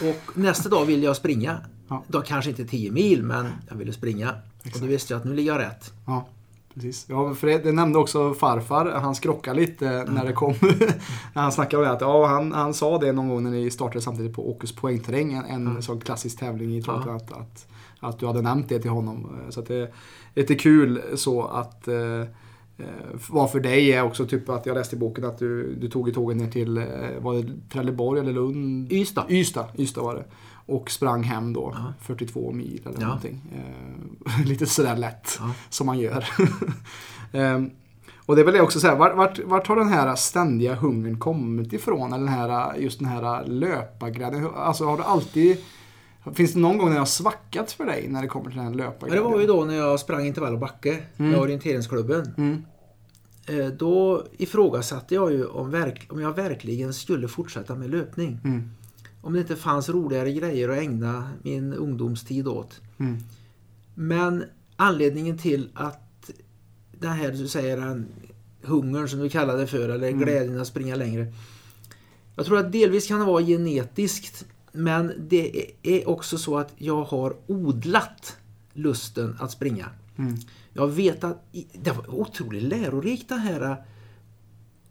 Och 0.00 0.38
nästa 0.38 0.68
dag 0.68 0.84
ville 0.84 1.04
jag 1.04 1.16
springa. 1.16 1.58
Ja. 1.88 2.04
Då 2.08 2.20
kanske 2.20 2.50
inte 2.50 2.64
10 2.64 2.90
mil 2.90 3.22
men 3.22 3.46
jag 3.68 3.76
ville 3.76 3.92
springa. 3.92 4.34
Och 4.74 4.80
då 4.80 4.86
visste 4.86 5.12
jag 5.12 5.20
att 5.20 5.26
nu 5.26 5.34
ligger 5.34 5.52
jag 5.52 5.60
rätt. 5.60 5.92
ja. 6.06 6.28
Precis. 6.74 7.06
Ja, 7.08 7.34
för 7.34 7.46
det, 7.46 7.58
det 7.58 7.72
nämnde 7.72 7.98
också 7.98 8.34
farfar. 8.34 8.90
Han 8.90 9.14
skrockade 9.14 9.60
lite 9.60 10.04
när 10.04 10.24
det 10.24 10.32
kom. 10.32 10.54
när 11.34 11.42
han 11.42 11.52
snackade 11.52 11.82
om 11.82 11.88
det. 11.88 11.94
Att, 11.94 12.00
ja, 12.00 12.26
han, 12.26 12.52
han 12.52 12.74
sa 12.74 12.98
det 12.98 13.12
någon 13.12 13.28
gång 13.28 13.42
när 13.42 13.50
ni 13.50 13.70
startade 13.70 14.00
samtidigt 14.00 14.32
på 14.34 14.50
Åkers 14.50 14.72
poängterräng. 14.72 15.32
En, 15.32 15.66
en 15.66 15.82
sån 15.82 16.00
klassisk 16.00 16.38
tävling 16.38 16.76
i 16.76 16.82
Trollhättan. 16.82 17.16
Att, 17.16 17.32
att, 17.32 17.66
att 18.00 18.18
du 18.18 18.26
hade 18.26 18.42
nämnt 18.42 18.68
det 18.68 18.78
till 18.80 18.90
honom. 18.90 19.36
Så 19.50 19.60
att 19.60 19.66
det 19.66 19.74
är 19.76 19.88
lite 20.34 20.54
kul 20.54 21.02
så 21.14 21.42
att 21.42 21.88
eh, 21.88 22.20
eh, 22.78 22.86
vad 23.30 23.50
för 23.50 23.60
dig 23.60 23.92
är 23.92 24.02
också 24.02 24.26
typ 24.26 24.48
att 24.48 24.66
jag 24.66 24.74
läste 24.74 24.96
i 24.96 24.98
boken 24.98 25.24
att 25.24 25.38
du, 25.38 25.74
du 25.74 25.88
tog 25.88 26.08
i 26.08 26.12
tåget 26.12 26.36
ner 26.36 26.50
till, 26.50 26.78
eh, 26.78 26.84
var 27.20 27.34
det 27.34 27.52
Trelleborg 27.72 28.20
eller 28.20 28.32
Lund? 28.32 28.92
Ystad. 28.92 29.24
Ystad, 29.28 29.66
Ystad 29.78 30.02
var 30.02 30.14
det. 30.14 30.24
Och 30.68 30.90
sprang 30.90 31.22
hem 31.22 31.52
då 31.52 31.76
42 32.00 32.52
mil 32.52 32.80
eller 32.86 33.00
Ja. 33.00 33.06
någonting. 33.06 33.40
Eh, 33.54 34.40
lite 34.46 34.66
sådär 34.66 34.96
lätt 34.96 35.36
Ja. 35.40 35.50
som 35.70 35.86
man 35.86 35.98
gör. 35.98 36.24
Ehm, 37.32 37.70
och 38.26 38.36
det 38.36 38.42
är 38.42 38.44
väl 38.44 38.54
det 38.54 38.60
också 38.60 38.80
så 38.80 38.86
här, 38.86 38.96
vart, 38.96 39.16
vart, 39.16 39.38
vart 39.44 39.66
har 39.66 39.76
den 39.76 39.88
här 39.88 40.14
ständiga 40.16 40.74
hungern 40.74 41.18
kommit 41.18 41.72
ifrån? 41.72 42.12
Eller 42.12 42.24
den 42.24 42.34
här, 42.34 42.74
just 42.76 42.98
den 42.98 43.08
här 43.08 43.44
löparglädjen. 43.44 44.46
Alltså 44.56 44.84
har 44.84 44.96
du 44.96 45.02
alltid... 45.02 45.56
Finns 46.34 46.52
det 46.52 46.58
någon 46.58 46.78
gång 46.78 46.88
när 46.88 46.98
har 46.98 47.06
svackat 47.06 47.72
för 47.72 47.84
dig 47.84 48.08
när 48.08 48.22
det 48.22 48.28
kommer 48.28 48.50
till 48.50 48.58
den 48.58 48.66
här 48.66 48.92
Ja, 49.00 49.14
det 49.14 49.20
var 49.20 49.40
ju 49.40 49.46
då 49.46 49.64
när 49.64 49.74
jag 49.74 50.00
sprang 50.00 50.26
intervall 50.26 50.52
och 50.52 50.58
backe 50.58 51.02
med 51.16 51.38
orienteringsklubben. 51.38 52.34
Mm. 52.36 52.62
Eh, 53.46 53.66
Då 53.66 54.26
ifrågasatte 54.38 55.14
jag 55.14 55.32
ju 55.32 55.46
om, 55.46 55.70
verk, 55.70 56.06
om 56.12 56.20
jag 56.20 56.36
verkligen 56.36 56.94
skulle 56.94 57.28
fortsätta 57.28 57.74
med 57.74 57.90
löpning. 57.90 58.40
Mm. 58.44 58.70
Om 59.22 59.32
det 59.32 59.40
inte 59.40 59.56
fanns 59.56 59.88
roligare 59.88 60.32
grejer 60.32 60.68
att 60.68 60.78
ägna 60.78 61.30
min 61.42 61.74
ungdomstid 61.74 62.48
åt. 62.48 62.80
Mm. 62.98 63.18
Men 63.94 64.44
anledningen 64.76 65.38
till 65.38 65.70
att 65.74 66.30
den 66.92 67.12
här, 67.12 67.30
du 67.30 67.48
säger, 67.48 67.76
den 67.76 68.06
hungern 68.62 69.08
som 69.08 69.18
du 69.20 69.28
kallar 69.28 69.56
det 69.56 69.66
för, 69.66 69.88
eller 69.88 70.10
glädjen 70.10 70.60
att 70.60 70.66
springa 70.66 70.96
längre. 70.96 71.32
Jag 72.36 72.46
tror 72.46 72.58
att 72.58 72.72
delvis 72.72 73.06
kan 73.06 73.20
det 73.20 73.26
vara 73.26 73.42
genetiskt, 73.42 74.46
men 74.76 75.12
det 75.28 75.72
är- 75.82 76.08
också 76.08 76.38
så 76.38 76.58
att 76.58 76.72
jag 76.76 77.04
har 77.04 77.36
odlat 77.46 78.36
lusten 78.72 79.36
att 79.40 79.50
springa. 79.50 79.86
Mm. 80.18 80.34
Jag 80.72 80.88
vet 80.88 81.24
att 81.24 81.44
det 81.72 81.90
var 81.90 82.14
otroligt 82.14 82.62
lärorikt 82.62 83.28
den 83.28 83.38
här 83.38 83.70
eh, 83.70 83.76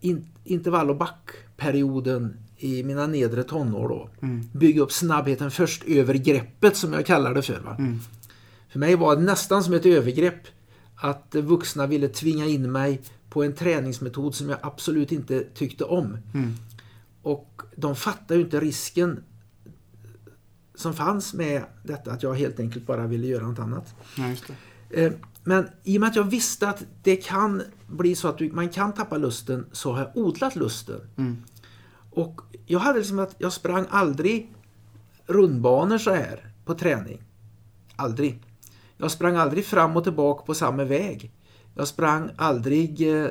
in, 0.01 0.27
intervall 0.44 0.89
och 0.89 0.98
backperioden 0.98 2.38
i 2.58 2.84
mina 2.84 3.08
nedre 3.08 3.44
tonår 3.44 3.89
då. 3.89 4.10
Mm. 4.22 4.50
Bygga 4.54 4.82
upp 4.82 4.92
snabbheten 4.92 5.51
först 5.51 5.84
över 5.84 6.13
greppet 6.13 6.77
som 6.77 6.94
jag 6.94 7.06
kallar 7.06 7.34
det 7.34 7.42
för. 7.42 7.75
Mm. 7.80 8.00
För 8.70 8.80
mig 8.80 8.96
var 8.96 9.15
det 9.15 9.22
nästan 9.22 9.63
som 9.63 9.74
ett 9.74 9.86
övergrepp 9.86 10.42
att 10.96 11.36
vuxna 11.36 11.88
ville 11.88 12.08
tvinga 12.08 12.46
in 12.46 12.72
mig 12.72 13.01
på 13.30 13.44
en 13.44 13.54
träningsmetod 13.54 14.36
som 14.36 14.50
jag 14.50 14.60
absolut 14.62 15.12
inte 15.12 15.44
tyckte 15.54 15.84
om. 15.84 16.18
Mm. 16.34 16.54
Och 17.22 17.62
de 17.75 17.96
fattade 17.96 18.36
ju 18.36 18.42
inte 18.46 18.60
risken 18.60 19.24
som 20.75 20.94
fanns 20.94 21.34
med 21.34 21.63
detta 21.84 22.12
att 22.12 22.24
jag 22.24 22.34
helt 22.34 22.60
enkelt 22.60 22.86
bara 22.86 23.08
ville 23.08 23.27
göra 23.27 23.48
något 23.48 23.60
annat. 23.60 23.96
Ja. 24.17 24.34
Eh, 24.89 25.12
Men 25.44 25.70
i 25.84 25.98
och 25.98 26.01
med 26.01 26.10
att 26.10 26.15
jag 26.15 26.24
visste 26.24 26.70
att 26.70 26.84
det 27.03 27.15
kan 27.15 27.62
bli 27.88 28.15
så 28.15 28.27
att 28.27 28.39
man 28.39 28.70
kan 28.70 28.94
tappa 28.94 29.17
lusten 29.17 29.65
så 29.72 29.94
har 29.94 30.00
jag 30.00 30.17
odlat 30.17 30.55
lusten. 30.55 31.01
Mm. 31.17 31.38
Och 32.12 32.41
jag 32.65 32.79
hade 32.79 33.00
liksom 33.00 33.20
att 33.20 33.36
jag 33.38 33.53
sprang 33.53 33.86
aldrig 33.89 34.53
rundbanor 35.27 35.98
så 35.98 36.13
här 36.13 36.53
på 36.65 36.74
träning. 36.74 37.22
Aldrig. 37.96 38.44
Jag 38.98 39.12
sprang 39.12 39.36
aldrig 39.36 39.65
fram 39.65 39.98
och 39.98 40.03
tillbaka 40.03 40.46
på 40.46 40.53
samma 40.53 40.84
väg. 40.84 41.32
Jag 41.75 41.88
sprang 41.88 42.29
aldrig 42.36 43.22
eh, 43.24 43.29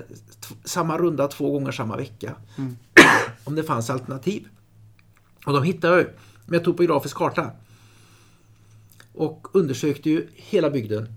samma 0.65 0.99
runda 0.99 1.29
två 1.29 1.51
gånger 1.51 1.73
samma 1.73 1.97
vecka. 1.97 2.35
Mm. 2.59 2.77
Om 3.45 3.55
det 3.55 3.63
fanns 3.63 3.91
alternativ. 3.91 4.49
Och 5.47 5.53
de 5.53 5.63
hittade 5.63 5.95
jag 5.95 6.03
ju 6.03 6.11
med 6.47 6.65
topografisk 6.65 7.17
karta. 7.17 7.51
Och 9.13 9.47
undersökte 9.53 10.11
ju 10.11 10.29
hela 10.35 10.71
bygden. 10.71 11.09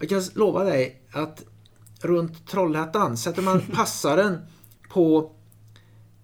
Jag 0.00 0.08
kan 0.08 0.22
lova 0.34 0.64
dig 0.64 1.02
att 1.12 1.44
runt 2.00 2.46
Trollhättan 2.46 3.16
sätter 3.16 3.42
man 3.42 3.60
passaren 3.74 4.38
på 4.88 5.32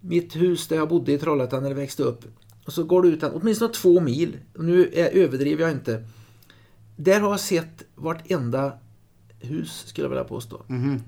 mitt 0.01 0.37
hus 0.37 0.69
där 0.69 0.77
jag 0.77 0.89
bodde 0.89 1.13
i 1.13 1.19
Trollhättan 1.19 1.63
när 1.63 1.71
jag 1.71 1.77
växte 1.77 2.03
upp. 2.03 2.25
Och 2.65 2.73
så 2.73 2.85
går 2.85 3.03
du 3.03 3.09
ut 3.09 3.23
åtminstone 3.23 3.73
två 3.73 4.01
mil. 4.01 4.39
Och 4.57 4.65
nu 4.65 4.91
är, 4.93 5.11
överdriver 5.11 5.63
jag 5.63 5.71
inte. 5.71 6.05
Där 6.97 7.21
har 7.21 7.31
jag 7.31 7.41
sett 7.41 7.85
vartenda 7.95 8.73
hus 9.41 9.85
skulle 9.87 10.05
jag 10.05 10.11
vilja 10.11 10.25
påstå. 10.25 10.63
Mhm. 10.67 11.03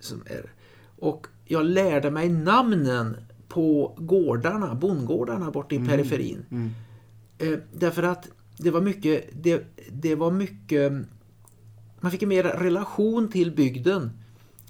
Som 0.00 0.22
är. 0.26 0.52
Och 0.98 1.26
jag 1.44 1.64
lärde 1.64 2.10
mig 2.10 2.28
namnen 2.28 3.16
på 3.48 3.94
gårdarna, 3.98 4.74
bondgårdarna 4.74 5.50
borta 5.50 5.74
i 5.74 5.78
periferin. 5.78 6.44
Mm. 6.50 6.70
Eh, 7.38 7.58
därför 7.72 8.02
att 8.02 8.28
det 8.56 8.70
var 8.70 8.80
mycket, 8.80 9.24
det, 9.42 9.64
det 9.92 10.14
var 10.14 10.30
mycket, 10.30 10.92
man 12.00 12.10
fick 12.10 12.22
en 12.22 12.28
mer 12.28 12.42
relation 12.42 13.28
till 13.28 13.50
bygden. 13.50 14.10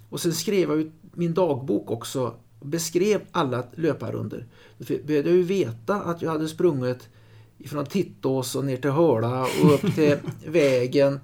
Och 0.08 0.20
sen 0.20 0.32
skrev 0.32 0.70
jag 0.70 0.80
ut 0.80 0.92
min 1.14 1.34
dagbok 1.34 1.90
också 1.90 2.34
beskrev 2.60 3.20
alla 3.32 3.64
löparrunder. 3.74 4.46
Då 4.78 4.84
behövde 4.84 5.30
jag 5.30 5.36
ju 5.36 5.42
veta 5.42 5.94
att 5.94 6.22
jag 6.22 6.30
hade 6.30 6.48
sprungit 6.48 7.08
ifrån 7.58 7.86
Tittås 7.86 8.54
och 8.54 8.64
ner 8.64 8.76
till 8.76 8.90
Höla 8.90 9.42
och 9.42 9.74
upp 9.74 9.94
till 9.94 10.16
vägen 10.46 11.20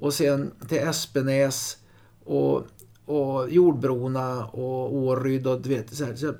och 0.00 0.14
sen 0.14 0.50
till 0.68 0.78
Espenäs 0.78 1.76
och, 2.24 2.66
och 3.04 3.50
Jordbrona 3.50 4.46
och 4.46 4.94
Åryd 4.94 5.46
och 5.46 5.60
du 5.60 5.68
vet, 5.68 5.94
så, 5.94 6.04
här, 6.04 6.14
så 6.14 6.34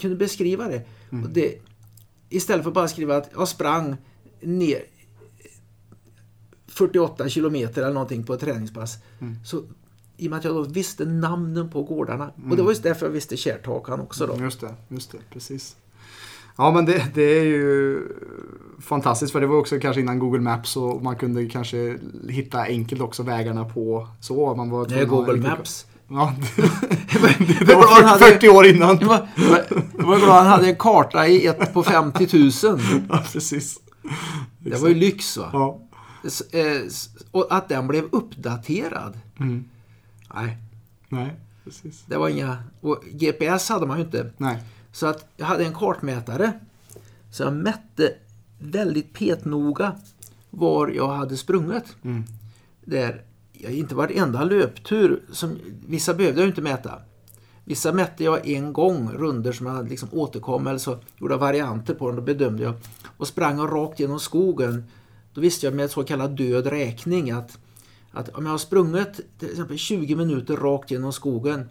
kunde 0.00 0.16
beskriva 0.16 0.68
det. 0.68 0.82
Och 1.24 1.30
det. 1.30 1.58
Istället 2.28 2.64
för 2.64 2.70
bara 2.70 2.88
skriva 2.88 3.16
att 3.16 3.30
jag 3.32 3.48
sprang 3.48 3.96
ner 4.40 4.82
48 6.66 7.28
kilometer 7.28 7.82
eller 7.82 7.94
någonting 7.94 8.24
på 8.24 8.34
ett 8.34 8.40
träningspass. 8.40 8.98
Så 9.44 9.62
i 10.16 10.26
och 10.26 10.30
med 10.30 10.38
att 10.38 10.44
jag 10.44 10.54
då 10.54 10.62
visste 10.62 11.04
namnen 11.04 11.70
på 11.70 11.82
gårdarna. 11.82 12.32
Och 12.50 12.56
det 12.56 12.62
var 12.62 12.70
just 12.70 12.82
därför 12.82 13.06
jag 13.06 13.12
visste 13.12 13.36
Kärrtakan 13.36 14.00
också 14.00 14.26
då. 14.26 14.42
Just 14.42 14.60
det, 14.60 14.74
just 14.88 15.12
det, 15.12 15.18
precis. 15.30 15.76
Ja 16.56 16.72
men 16.72 16.84
det, 16.84 17.06
det 17.14 17.22
är 17.22 17.44
ju 17.44 18.00
fantastiskt 18.80 19.32
för 19.32 19.40
det 19.40 19.46
var 19.46 19.56
också 19.56 19.78
kanske 19.78 20.00
innan 20.00 20.18
Google 20.18 20.40
Maps 20.40 20.76
och 20.76 21.02
man 21.02 21.16
kunde 21.16 21.46
kanske 21.46 21.98
hitta 22.28 22.62
enkelt 22.62 23.00
också 23.00 23.22
vägarna 23.22 23.64
på 23.64 24.08
så. 24.20 24.54
Man 24.54 24.70
var 24.70 24.86
Nej, 24.88 25.02
att 25.02 25.08
Google 25.08 25.36
Maps. 25.36 25.86
Ja, 26.10 26.34
det 26.56 27.64
det 27.66 27.74
var 27.74 28.02
han 28.02 28.18
40 28.18 28.48
år 28.48 28.66
innan. 28.66 28.98
Jag 29.00 29.08
var, 29.08 29.26
jag 29.98 30.06
var 30.06 30.16
glad 30.18 30.36
han 30.36 30.46
hade 30.46 30.68
en 30.68 30.76
karta 30.76 31.26
i 31.26 31.46
ett 31.46 31.72
på 31.72 31.82
50 31.82 32.28
000. 32.66 32.80
Ja, 33.08 33.22
precis. 33.32 33.78
Det 34.58 34.76
var 34.76 34.88
ju 34.88 34.94
lyx 34.94 35.36
va. 35.36 35.50
Ja. 35.52 35.80
Eh, 36.58 36.82
Och 37.30 37.46
att 37.56 37.68
den 37.68 37.86
blev 37.86 38.04
uppdaterad. 38.12 39.18
Mm. 39.40 39.64
Nej, 40.34 40.56
Nej, 41.08 41.34
precis. 41.64 42.02
det 42.06 42.16
var 42.16 42.28
inga... 42.28 42.56
Och 42.80 43.02
GPS 43.10 43.68
hade 43.68 43.86
man 43.86 43.98
ju 43.98 44.04
inte. 44.04 44.32
Nej. 44.36 44.62
Så 44.92 45.06
att 45.06 45.26
jag 45.36 45.46
hade 45.46 45.64
en 45.64 45.74
kartmätare. 45.74 46.52
Så 47.30 47.42
jag 47.42 47.52
mätte 47.52 48.12
väldigt 48.58 49.12
petnoga 49.12 49.92
var 50.50 50.88
jag 50.88 51.08
hade 51.08 51.36
sprungit. 51.36 51.96
Mm. 52.04 52.24
Där, 52.84 53.22
jag 53.62 53.72
inte 53.72 53.94
varenda 53.94 54.44
löptur, 54.44 55.22
som, 55.32 55.58
vissa 55.86 56.14
behövde 56.14 56.40
jag 56.40 56.48
inte 56.48 56.62
mäta. 56.62 56.98
Vissa 57.64 57.92
mätte 57.92 58.24
jag 58.24 58.48
en 58.48 58.72
gång, 58.72 59.12
runder 59.12 59.52
som 59.52 59.66
jag 59.66 59.88
liksom 59.88 60.08
återkom 60.12 60.66
eller 60.66 60.78
så 60.78 60.98
gjorde 61.18 61.34
jag 61.34 61.38
varianter 61.38 61.94
på 61.94 62.06
dem, 62.06 62.16
då 62.16 62.22
bedömde 62.22 62.62
jag. 62.62 62.74
Och 63.16 63.26
sprang 63.26 63.58
jag 63.58 63.72
rakt 63.72 64.00
genom 64.00 64.20
skogen, 64.20 64.84
då 65.34 65.40
visste 65.40 65.66
jag 65.66 65.74
med 65.74 65.90
så 65.90 66.04
kallad 66.04 66.30
död 66.30 66.66
räkning 66.66 67.30
att, 67.30 67.58
att 68.10 68.28
om 68.28 68.44
jag 68.44 68.52
har 68.52 68.58
sprungit 68.58 69.20
till 69.38 69.50
exempel 69.50 69.78
20 69.78 70.16
minuter 70.16 70.56
rakt 70.56 70.90
genom 70.90 71.12
skogen, 71.12 71.68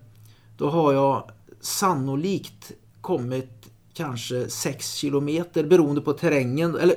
då 0.58 0.70
har 0.70 0.94
jag 0.94 1.32
sannolikt 1.62 2.72
kommit 3.02 3.72
kanske 3.94 4.50
6 4.50 4.94
kilometer 4.94 5.64
beroende 5.64 6.02
på 6.02 6.14
terrängen, 6.14 6.76
eller 6.76 6.96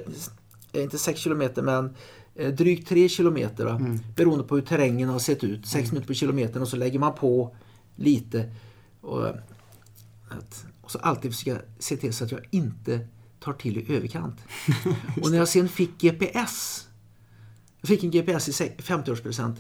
eh, 0.73 0.83
inte 0.83 0.99
6 0.99 1.21
kilometer 1.21 1.63
men 1.63 1.97
drygt 2.35 2.89
3 2.89 3.09
kilometer 3.09 3.65
va? 3.65 3.81
beroende 4.17 4.45
på 4.45 4.55
hur 4.55 4.63
terrängen 4.63 5.09
har 5.09 5.19
sett 5.19 5.45
ut. 5.45 5.67
6 5.67 5.93
minuter 5.93 6.07
på 6.07 6.15
kilometern 6.15 6.63
och 6.63 6.69
så 6.69 6.77
lägger 6.77 6.99
man 6.99 7.15
på 7.15 7.57
lite. 7.97 8.51
Och, 9.01 9.27
eh, 9.27 9.35
att, 10.29 10.65
och 10.81 10.91
så 10.91 10.99
alltid 10.99 11.33
försöka 11.35 11.63
se 11.79 11.97
till 11.97 12.13
så 12.13 12.25
att 12.25 12.31
jag 12.33 12.41
inte 12.51 13.07
tar 13.41 13.53
till 13.53 13.79
i 13.79 13.97
överkant. 13.97 14.37
och 15.23 15.31
när 15.31 15.39
jag 15.39 15.49
sen 15.49 15.69
fick 15.69 15.99
GPS 16.01 16.89
jag 17.81 17.89
fick 17.89 18.05
en 18.05 18.11
GPS 18.11 18.49
i 18.49 18.53
se- 18.53 18.73
50-årspresent. 18.79 19.55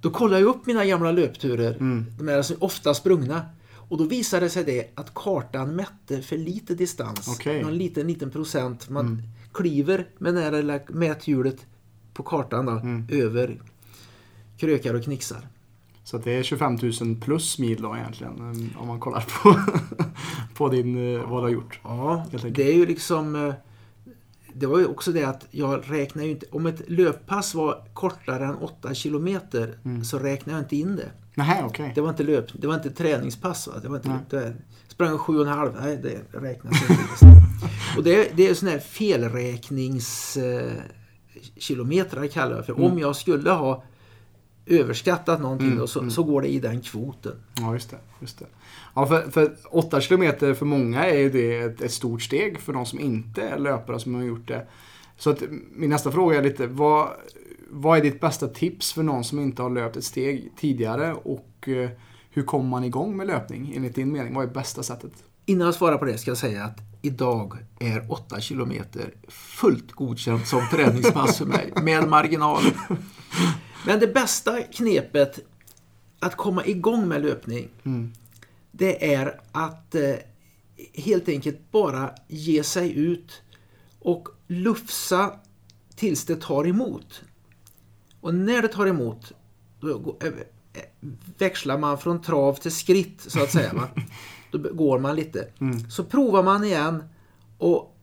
Då 0.00 0.10
kollade 0.10 0.40
jag 0.40 0.48
upp 0.48 0.66
mina 0.66 0.84
gamla 0.84 1.12
löpturer, 1.12 1.76
de 2.18 2.28
är 2.28 2.36
alltså 2.36 2.54
ofta 2.58 2.94
sprungna. 2.94 3.42
Och 3.72 3.98
då 3.98 4.04
visade 4.04 4.46
det 4.46 4.50
sig 4.50 4.64
det 4.64 4.90
att 4.94 5.14
kartan 5.14 5.76
mätte 5.76 6.22
för 6.22 6.38
lite 6.38 6.74
distans. 6.74 7.28
Okej. 7.28 7.62
Någon 7.62 7.78
liten, 7.78 8.06
liten 8.06 8.30
procent. 8.30 8.88
Man 8.88 9.22
kliver 9.52 10.06
med 10.18 10.34
det 10.34 10.40
här 10.40 10.82
mäthjulet 10.92 11.66
på 12.14 12.22
kartan 12.22 12.66
då, 12.66 12.82
över 13.16 13.60
krökar 14.58 14.94
och 14.94 15.04
knixar. 15.04 15.48
Så 16.04 16.18
det 16.18 16.32
är 16.32 16.42
25 16.42 16.78
000 17.00 17.16
plus 17.20 17.58
mil 17.58 17.82
då 17.82 17.96
egentligen. 17.96 18.32
eh, 18.72 18.82
Om 18.82 18.88
man 18.88 19.00
kollar 19.00 19.24
på, 19.42 19.60
på 20.54 20.68
din, 20.68 21.14
eh, 21.16 21.28
vad 21.30 21.38
du 21.38 21.42
har 21.42 21.48
gjort. 21.50 21.80
Ja, 21.84 22.26
det 22.50 22.62
är 22.68 22.74
ju 22.74 22.86
liksom... 22.86 23.34
eh, 23.36 23.54
Det 24.54 24.66
var 24.66 24.78
ju 24.78 24.86
också 24.86 25.12
det 25.12 25.24
att 25.24 25.46
jag 25.50 25.82
räknar 25.86 26.24
ju 26.24 26.30
inte... 26.30 26.46
Om 26.52 26.66
ett 26.66 26.82
löppass 26.90 27.54
var 27.54 27.84
kortare 27.94 28.44
än 28.46 28.54
8 28.56 28.94
kilometer 28.94 29.78
så 30.04 30.18
räknar 30.18 30.54
jag 30.54 30.62
inte 30.62 30.76
in 30.76 30.96
det. 30.96 31.10
Nej, 31.34 31.62
okej. 31.64 31.92
Det 31.94 32.00
var 32.00 32.08
inte 32.10 32.22
löp, 32.22 32.46
det 32.54 32.66
var 32.66 32.74
inte 32.74 32.90
träningspass. 32.90 33.66
Va? 33.68 33.74
Det 33.82 33.88
var 33.88 33.96
inte, 33.96 34.08
Nej. 34.08 34.18
det, 34.30 34.54
sprang 34.88 35.18
sju 35.18 35.38
och 35.38 35.46
en 35.46 35.52
halv, 35.52 35.72
nej 35.82 35.96
det 36.02 36.38
räknas 36.38 36.82
inte. 36.82 37.02
och 37.96 38.04
det, 38.04 38.36
det 38.36 38.48
är 38.48 38.54
sån 38.54 38.68
här 38.68 38.78
felräknings 38.78 40.36
eh, 40.36 40.72
kilometrar 41.56 42.26
kallar 42.26 42.56
jag 42.56 42.66
för. 42.66 42.80
Om 42.80 42.98
jag 42.98 43.16
skulle 43.16 43.50
ha 43.50 43.84
överskattat 44.66 45.40
någonting 45.40 45.76
då, 45.76 45.86
så, 45.86 46.10
så 46.10 46.22
går 46.22 46.42
det 46.42 46.48
i 46.48 46.58
den 46.58 46.80
kvoten. 46.80 47.32
Ja, 47.56 47.72
just 47.72 47.90
det. 47.90 47.96
Just 48.20 48.38
det. 48.38 48.46
Ja, 48.94 49.06
för, 49.06 49.30
för 49.30 49.56
8 49.70 50.00
kilometer 50.00 50.54
för 50.54 50.66
många 50.66 51.06
är 51.06 51.18
ju 51.18 51.30
det 51.30 51.56
ett, 51.56 51.80
ett 51.80 51.92
stort 51.92 52.22
steg 52.22 52.60
för 52.60 52.72
de 52.72 52.86
som 52.86 53.00
inte 53.00 53.42
är 53.42 53.58
löpare 53.58 54.00
som 54.00 54.14
har 54.14 54.22
gjort 54.22 54.48
det. 54.48 54.66
Så 55.16 55.30
att 55.30 55.42
min 55.72 55.90
nästa 55.90 56.12
fråga 56.12 56.38
är 56.38 56.42
lite, 56.42 56.66
vad, 56.66 57.08
vad 57.70 57.98
är 57.98 58.02
ditt 58.02 58.20
bästa 58.20 58.48
tips 58.48 58.92
för 58.92 59.02
någon 59.02 59.24
som 59.24 59.40
inte 59.40 59.62
har 59.62 59.70
löpt 59.70 59.96
ett 59.96 60.04
steg 60.04 60.52
tidigare 60.56 61.14
och 61.14 61.68
eh, 61.68 61.90
hur 62.30 62.42
kommer 62.42 62.68
man 62.68 62.84
igång 62.84 63.16
med 63.16 63.26
löpning 63.26 63.72
enligt 63.76 63.94
din 63.94 64.12
mening? 64.12 64.34
Vad 64.34 64.48
är 64.48 64.52
bästa 64.52 64.82
sättet? 64.82 65.12
Innan 65.46 65.64
jag 65.64 65.74
svarar 65.74 65.98
på 65.98 66.04
det 66.04 66.18
ska 66.18 66.30
jag 66.30 66.38
säga 66.38 66.64
att 66.64 66.89
idag 67.02 67.58
är 67.78 68.12
8 68.12 68.40
kilometer 68.40 69.14
fullt 69.28 69.92
godkänt 69.92 70.46
som 70.46 70.68
träningspass 70.70 71.38
för 71.38 71.44
mig, 71.44 71.72
med 71.82 72.08
marginal. 72.08 72.62
Men 73.86 74.00
det 74.00 74.06
bästa 74.06 74.62
knepet 74.62 75.38
att 76.18 76.36
komma 76.36 76.66
igång 76.66 77.08
med 77.08 77.22
löpning, 77.22 77.68
det 78.72 79.14
är 79.14 79.40
att 79.52 79.94
eh, 79.94 80.14
helt 80.94 81.28
enkelt 81.28 81.70
bara 81.70 82.10
ge 82.28 82.62
sig 82.62 82.98
ut 82.98 83.42
och 83.98 84.28
lufsa 84.46 85.32
tills 85.96 86.24
det 86.24 86.36
tar 86.36 86.66
emot. 86.66 87.22
Och 88.20 88.34
när 88.34 88.62
det 88.62 88.68
tar 88.68 88.86
emot, 88.86 89.32
då 89.80 90.16
eh, 90.22 90.28
eh, 90.28 91.08
växlar 91.38 91.78
man 91.78 91.98
från 91.98 92.22
trav 92.22 92.54
till 92.54 92.72
skritt 92.72 93.24
så 93.26 93.42
att 93.42 93.52
säga. 93.52 93.72
Va? 93.74 93.88
Då 94.50 94.58
går 94.58 94.98
man 94.98 95.16
lite. 95.16 95.48
Så 95.90 96.04
provar 96.04 96.42
man 96.42 96.64
igen 96.64 97.04
och 97.58 97.96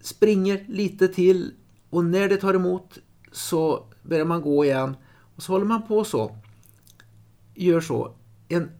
springer 0.00 0.64
lite 0.68 1.08
till 1.08 1.52
och 1.90 2.04
när 2.04 2.28
det 2.28 2.36
tar 2.36 2.54
emot 2.54 2.98
så 3.32 3.84
börjar 4.02 4.24
man 4.24 4.42
gå 4.42 4.64
igen 4.64 4.96
och 5.36 5.42
så 5.42 5.52
håller 5.52 5.66
man 5.66 5.86
på 5.86 6.04
så. 6.04 6.36
Gör 7.54 7.80
så 7.80 8.12
en 8.48 8.70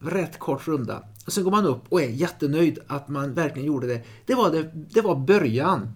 rätt 0.00 0.38
kort 0.38 0.68
runda. 0.68 1.02
Och 1.26 1.32
sen 1.32 1.44
går 1.44 1.50
man 1.50 1.66
upp 1.66 1.82
och 1.88 2.02
är 2.02 2.08
jättenöjd 2.08 2.78
att 2.86 3.08
man 3.08 3.34
verkligen 3.34 3.66
gjorde 3.66 3.86
det. 3.86 4.02
Det 4.26 4.34
var, 4.34 4.50
det, 4.50 4.70
det 4.74 5.00
var 5.00 5.16
början. 5.16 5.92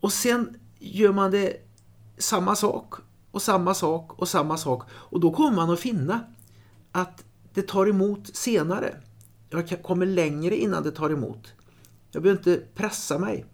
Och 0.00 0.12
sen 0.12 0.56
gör 0.78 1.12
man 1.12 1.30
det 1.30 1.56
samma 2.18 2.56
sak 2.56 2.94
och 3.30 3.42
samma 3.42 3.74
sak 3.74 4.18
och 4.18 4.28
samma 4.28 4.56
sak. 4.56 4.82
Och 4.90 5.20
då 5.20 5.32
kommer 5.32 5.56
man 5.56 5.70
att 5.70 5.80
finna 5.80 6.20
att 6.92 7.24
det 7.54 7.62
tar 7.62 7.86
emot 7.86 8.36
senare. 8.36 8.96
Jag 9.50 9.82
kommer 9.82 10.06
längre 10.06 10.56
innan 10.56 10.82
det 10.82 10.90
tar 10.90 11.10
emot. 11.10 11.54
Jag 12.10 12.22
behöver 12.22 12.40
inte 12.40 12.66
pressa 12.74 13.18
mig. 13.18 13.44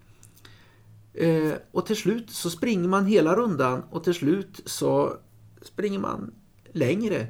Eh, 1.15 1.53
och 1.73 1.87
till 1.87 1.97
slut 1.97 2.31
så 2.31 2.51
springer 2.51 2.89
man 2.89 3.07
hela 3.07 3.37
rundan 3.37 3.83
och 3.91 4.05
till 4.05 4.15
slut 4.15 4.61
så 4.65 5.17
springer 5.63 5.99
man 5.99 6.35
längre. 6.73 7.27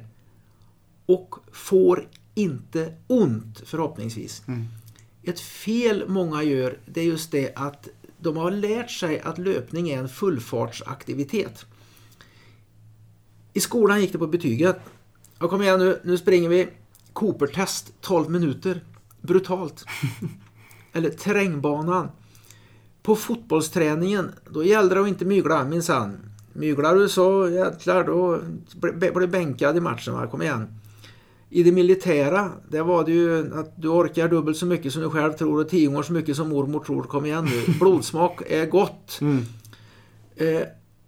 Och 1.05 1.35
får 1.51 2.09
inte 2.35 2.93
ont 3.07 3.61
förhoppningsvis. 3.65 4.43
Ett 5.23 5.39
fel 5.39 6.03
många 6.07 6.43
gör 6.43 6.79
det 6.85 7.01
är 7.01 7.05
just 7.05 7.31
det 7.31 7.55
att 7.55 7.87
de 8.19 8.37
har 8.37 8.51
lärt 8.51 8.91
sig 8.91 9.19
att 9.19 9.37
löpning 9.37 9.89
är 9.89 9.99
en 9.99 10.09
fullfartsaktivitet. 10.09 11.65
I 13.53 13.59
skolan 13.59 14.01
gick 14.01 14.11
det 14.11 14.17
på 14.17 14.27
betyget. 14.27 14.79
Ja, 15.39 15.47
kom 15.47 15.61
igen 15.61 15.79
nu, 15.79 15.99
nu 16.03 16.17
springer 16.17 16.49
vi. 16.49 16.67
Cooper-test 17.13 17.93
12 18.01 18.29
minuter. 18.29 18.81
Brutalt. 19.21 19.85
Eller 20.93 21.09
terrängbanan. 21.09 22.09
På 23.03 23.15
fotbollsträningen, 23.15 24.31
då 24.49 24.63
gällde 24.63 24.95
det 24.95 25.01
att 25.01 25.07
inte 25.07 25.25
mygla 25.25 25.63
minsann. 25.63 26.17
Myglar 26.53 26.95
du 26.95 27.09
så 27.09 27.49
jäklar, 27.49 28.03
då 28.03 28.39
blir 28.93 29.19
du 29.19 29.27
bänkad 29.27 29.77
i 29.77 29.79
matchen. 29.79 30.13
Va? 30.13 30.27
Kom 30.27 30.41
igen. 30.41 30.79
I 31.49 31.63
det 31.63 31.71
militära, 31.71 32.51
där 32.69 32.83
var 32.83 33.05
det 33.05 33.11
ju 33.11 33.59
att 33.59 33.81
du 33.81 33.87
orkar 33.87 34.27
dubbelt 34.27 34.57
så 34.57 34.65
mycket 34.65 34.93
som 34.93 35.01
du 35.01 35.09
själv 35.09 35.33
tror 35.33 35.61
och 35.61 35.69
tio 35.69 35.87
gånger 35.87 36.01
så 36.01 36.13
mycket 36.13 36.35
som 36.35 36.49
mormor 36.49 36.79
tror. 36.79 37.03
Kom 37.03 37.25
igen 37.25 37.45
nu. 37.45 37.73
Blodsmak 37.79 38.41
är 38.47 38.65
gott. 38.65 39.19
Eh, 40.35 40.61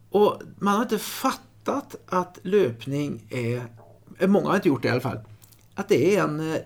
och 0.09 0.41
man 0.59 0.75
har 0.75 0.81
inte 0.81 0.97
fattat 0.97 1.95
att 2.05 2.39
löpning 2.41 3.27
är, 3.29 4.27
många 4.27 4.47
har 4.47 4.55
inte 4.55 4.67
gjort 4.67 4.81
det 4.81 4.87
i 4.87 4.91
alla 4.91 5.01
fall, 5.01 5.19
att 5.75 5.89
det 5.89 6.15
är 6.15 6.23
en, 6.23 6.39
eh, 6.39 6.61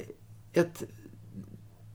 ett 0.53 0.83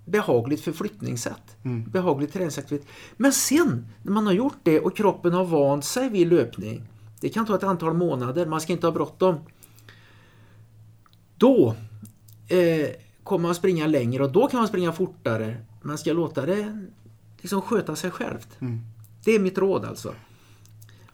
behagligt 0.05 0.61
förflyttningssätt. 0.61 1.57
Behaglig 1.87 2.33
träningsaktivitet. 2.33 2.89
Men 3.17 3.33
sen 3.33 3.87
när 4.03 4.13
man 4.13 4.27
har 4.27 4.33
gjort 4.33 4.59
det 4.63 4.81
och 4.81 4.97
kroppen 4.97 5.33
har 5.33 5.45
vant 5.45 5.85
sig 5.85 6.09
vid 6.09 6.29
löpning, 6.29 6.83
det 7.21 7.29
kan 7.29 7.47
ta 7.47 7.55
ett 7.55 7.63
antal 7.63 7.95
månader, 7.95 8.47
man 8.47 8.61
ska 8.61 8.73
inte 8.73 8.87
ha 8.87 8.93
bråttom. 8.93 9.37
Då 11.37 11.75
eh, 12.49 12.89
kommer 13.23 13.43
man 13.49 13.55
springa 13.55 13.87
längre 13.87 14.25
och 14.25 14.33
då 14.33 14.47
kan 14.49 14.59
man 14.59 14.69
springa 14.69 14.93
fortare. 14.93 15.57
Man 15.83 15.99
ska 15.99 16.13
låta 16.13 16.47
det 16.47 16.87
liksom 17.41 17.63
sköta 17.63 17.97
sig 17.97 18.11
självt. 18.11 18.49
Det 19.25 19.31
är 19.31 19.39
mitt 19.39 19.59
råd 19.59 19.85
alltså. 19.85 20.15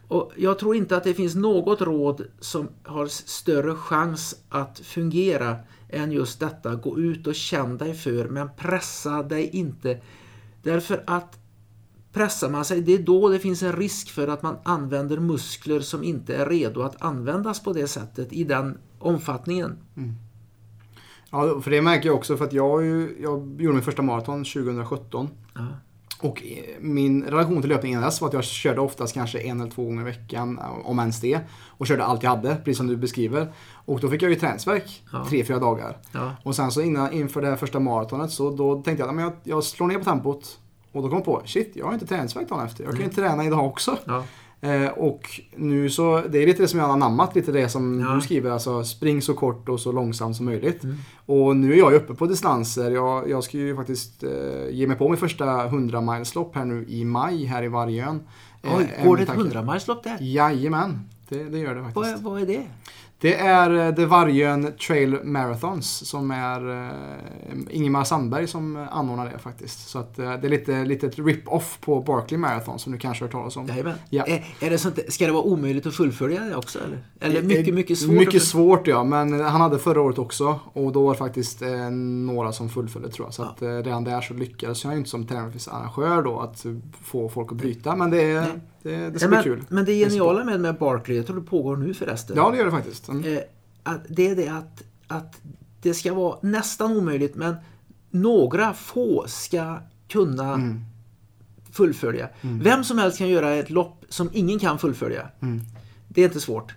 Och 0.09 0.33
jag 0.37 0.59
tror 0.59 0.77
inte 0.77 0.97
att 0.97 1.05
det 1.05 1.15
finns 1.15 1.35
något 1.35 1.81
råd 1.81 2.27
som 2.41 2.69
har 2.85 3.07
större 3.07 3.75
chans 3.75 4.37
att 4.49 4.79
fungera 4.79 5.57
än 5.93 6.13
just 6.13 6.41
detta. 6.41 6.75
Gå 6.75 6.99
ut 6.99 7.27
och 7.27 7.35
känn 7.35 7.79
dig 7.79 7.95
för, 7.95 8.29
men 8.29 8.49
pressa 8.57 9.23
dig 9.23 9.51
inte. 9.53 10.01
Därför 10.63 11.05
att 11.07 11.39
pressar 12.13 12.51
man 12.51 12.65
sig, 12.65 12.81
det 12.81 12.95
är 12.95 12.99
då 12.99 13.29
det 13.29 13.39
finns 13.39 13.63
en 13.63 13.73
risk 13.73 14.11
för 14.11 14.29
att 14.29 14.43
man 14.43 14.57
använder 14.63 15.19
muskler 15.19 15.81
som 15.81 16.05
inte 16.05 16.37
är 16.37 16.47
redo 16.47 16.83
att 16.83 17.03
användas 17.03 17.63
på 17.63 17.73
det 17.73 17.89
sättet 17.89 18.33
i 18.33 18.45
den 18.45 18.79
omfattningen. 18.99 19.79
Ja, 21.31 21.61
för 21.61 21.71
det 21.71 21.83
märker 21.83 22.09
jag 22.09 22.17
också 22.17 22.37
för 22.37 22.45
att 22.45 22.53
jag, 22.53 22.85
ju, 22.85 23.17
jag 23.23 23.61
gjorde 23.61 23.75
min 23.75 23.85
första 23.85 24.03
maraton 24.03 24.45
2017. 24.45 25.29
Ja. 25.55 25.67
Och 26.23 26.43
eh, 26.43 26.59
min 26.81 27.23
relation 27.25 27.61
till 27.61 27.71
löpning 27.71 27.93
innan 27.93 28.05
dess 28.05 28.21
var 28.21 28.29
att 28.29 28.35
jag 28.35 28.45
körde 28.45 28.81
oftast 28.81 29.15
kanske 29.15 29.39
en 29.41 29.61
eller 29.61 29.71
två 29.71 29.85
gånger 29.85 30.01
i 30.01 30.05
veckan, 30.05 30.61
om 30.85 30.99
ens 30.99 31.21
det. 31.21 31.41
Och 31.69 31.87
körde 31.87 32.05
allt 32.05 32.23
jag 32.23 32.31
hade, 32.31 32.55
precis 32.57 32.77
som 32.77 32.87
du 32.87 32.97
beskriver. 32.97 33.53
Och 33.85 34.01
då 34.01 34.09
fick 34.09 34.23
jag 34.23 34.31
ju 34.31 34.37
träningsvärk 34.37 35.03
Ja. 35.13 35.27
tre, 35.29 35.45
fyra 35.45 35.59
dagar. 35.59 35.97
Ja. 36.13 36.33
Och 36.43 36.57
sen 36.57 36.71
så 36.71 36.81
innan, 36.83 37.13
inför 37.13 37.41
det 37.41 37.47
här 37.47 37.57
första 37.57 37.81
maratonet 37.81 38.31
så 38.31 38.51
då 38.51 38.83
tänkte 38.83 39.05
jag 39.05 39.15
att 39.15 39.21
jag, 39.21 39.33
jag 39.45 39.65
slår 39.65 39.87
ner 39.87 39.99
på 39.99 40.05
tempot. 40.05 40.59
Och 40.93 41.03
då 41.03 41.09
kom 41.09 41.17
jag 41.19 41.25
på, 41.25 41.43
shit, 41.45 41.73
jag 41.75 41.87
har 41.87 41.93
inte 41.93 42.07
träningsvärk 42.07 42.49
dagen 42.49 42.67
efter. 42.67 42.85
Jag 42.85 42.93
kan 42.93 43.03
ju 43.03 43.11
träna 43.11 43.45
idag 43.45 43.67
också. 43.67 43.97
Ja. 44.05 44.25
Eh, 44.63 44.87
och 44.89 45.41
nu 45.57 45.91
så, 45.91 46.23
det 46.29 46.39
är 46.43 46.47
lite 46.47 46.63
det 46.63 46.69
som 46.69 46.79
jag 46.81 46.87
har 46.87 46.93
anammat, 46.93 47.35
lite 47.37 47.53
det 47.53 47.69
som 47.69 48.01
Ja. 48.01 48.15
du 48.15 48.21
skriver, 48.21 48.51
alltså 48.51 48.85
spring 48.85 49.23
så 49.23 49.35
kort 49.35 49.69
och 49.69 49.81
så 49.81 49.93
långsamt 49.93 50.37
som 50.37 50.47
möjligt. 50.47 50.85
Mm. 50.85 50.97
Och 51.27 51.57
nu 51.57 51.73
är 51.73 51.77
jag 51.77 51.93
uppe 51.95 52.15
på 52.15 52.27
distanser, 52.27 52.91
jag, 52.91 53.31
jag 53.31 53.45
ska 53.45 53.59
ju 53.59 53.77
faktiskt 53.77 54.23
eh, 54.23 54.31
ge 54.71 54.87
mig 54.87 54.97
på 54.97 55.09
min 55.09 55.17
första 55.19 55.65
100 55.67 56.01
mileslopp 56.01 56.55
här 56.57 56.65
nu 56.65 56.85
i 56.89 57.05
maj 57.05 57.45
här 57.45 57.63
i 57.63 57.69
Vargön. 57.69 58.21
Eh, 58.63 58.77
Oj, 58.79 58.89
är 58.97 59.05
går 59.05 59.17
det 59.17 59.21
min 59.21 59.23
ett 59.23 59.27
tanke. 59.29 59.43
hundramilslopp 59.43 60.05
där? 60.05 60.17
Jajamän, 60.21 61.01
det, 61.29 61.45
det 61.45 61.59
gör 61.59 61.75
det 61.75 61.81
Vad, 61.81 61.95
faktiskt. 61.95 62.19
är- 62.19 62.23
vad 62.31 62.43
är 62.43 62.47
det? 62.47 62.63
Det 63.21 63.35
är 63.35 63.87
eh, 63.89 63.95
The 63.95 64.05
Vargön 64.05 64.73
Trail 64.87 65.25
Marathons 65.25 66.09
som 66.09 66.31
är 66.31 66.71
eh, 66.71 66.91
Ingemar 67.71 68.05
Sandberg 68.05 68.47
som 68.47 68.87
anordnar 68.91 69.31
det 69.31 69.39
faktiskt. 69.39 69.89
Så 69.89 69.99
att 69.99 70.19
eh, 70.19 70.25
det 70.25 70.47
är 70.47 70.51
lite 70.51 70.85
litet 70.85 71.19
rip-off 71.19 71.79
på 71.81 72.01
Barkley 72.01 72.39
Marathon 72.39 72.79
som 72.79 72.93
du 72.93 72.99
kanske 72.99 73.25
har 73.25 73.27
hört 73.29 73.33
talas 73.33 73.57
om. 73.57 73.67
Jajamän. 73.67 73.95
Ja. 74.11 74.25
Är, 74.27 74.45
är 74.61 74.71
det 74.71 74.79
sånt, 74.79 74.99
ska 75.09 75.27
det 75.27 75.33
vara 75.33 75.43
omöjligt 75.43 75.87
att 75.87 75.95
fullfölja 75.95 76.41
det 76.41 76.57
också? 76.57 76.79
Eller, 76.79 76.99
eller 77.21 77.43
mycket, 77.43 77.75
mycket 77.75 77.99
svårt? 77.99 78.15
Mycket 78.15 78.43
svårt 78.43 78.87
ja, 78.87 79.05
men 79.05 79.41
han 79.41 79.61
hade 79.61 79.79
förra 79.79 80.01
året 80.01 80.19
också. 80.19 80.61
Och 80.73 80.93
då 80.93 81.05
var 81.05 81.13
det 81.13 81.19
faktiskt 81.19 81.63
några 82.27 82.53
som 82.53 82.69
fullföljde 82.69 83.11
tror 83.11 83.27
jag. 83.27 83.35
Så 83.35 83.43
att, 83.43 83.63
redan 83.63 84.05
där 84.05 84.21
så 84.21 84.35
lyckades 84.35 84.85
jag 84.85 84.97
inte 84.97 85.11
som 85.11 85.27
tävlingsarrangör 85.27 86.23
då 86.23 86.41
att 86.41 86.67
få 87.03 87.29
folk 87.29 87.53
att 87.53 87.59
bryta. 87.59 87.97
Men 87.97 88.11
det, 88.11 88.41
Nej. 88.41 88.61
Det, 88.83 89.11
det 89.11 89.19
ska 89.19 89.29
Nej, 89.29 89.43
bli 89.43 89.51
men, 89.51 89.59
kul. 89.61 89.67
men 89.69 89.85
det 89.85 89.93
geniala 89.95 90.45
med, 90.45 90.61
med 90.61 90.79
Barclay, 90.79 91.17
jag 91.17 91.27
tror 91.27 91.37
det 91.41 91.47
pågår 91.47 91.77
nu 91.77 91.95
förresten. 91.95 92.37
Ja, 92.37 92.51
det 92.51 92.57
gör 92.57 92.65
det 92.65 92.71
faktiskt. 92.71 93.09
Mm. 93.09 93.37
eh, 93.37 93.43
att 93.83 94.01
det 94.09 94.29
är 94.29 94.37
det 94.37 94.49
att, 94.49 94.83
att 95.07 95.41
det 95.83 95.95
ska 95.95 96.15
vara 96.15 96.39
nästan 96.43 96.97
omöjligt 96.97 97.35
men 97.35 97.55
några 98.11 98.75
få 98.75 99.25
ska 99.29 99.79
kunna 100.09 100.53
Mm. 100.55 100.81
fullfölja. 101.73 102.29
Vem 102.41 102.85
som 102.85 102.99
helst 102.99 103.19
kan 103.19 103.29
göra 103.29 103.51
ett 103.51 103.71
lopp 103.71 104.05
som 104.09 104.31
ingen 104.33 104.59
kan 104.59 104.79
fullfölja. 104.79 105.29
Mm. 105.43 105.61
Det 106.09 106.21
är 106.21 106.25
inte 106.25 106.41
svårt. 106.41 106.75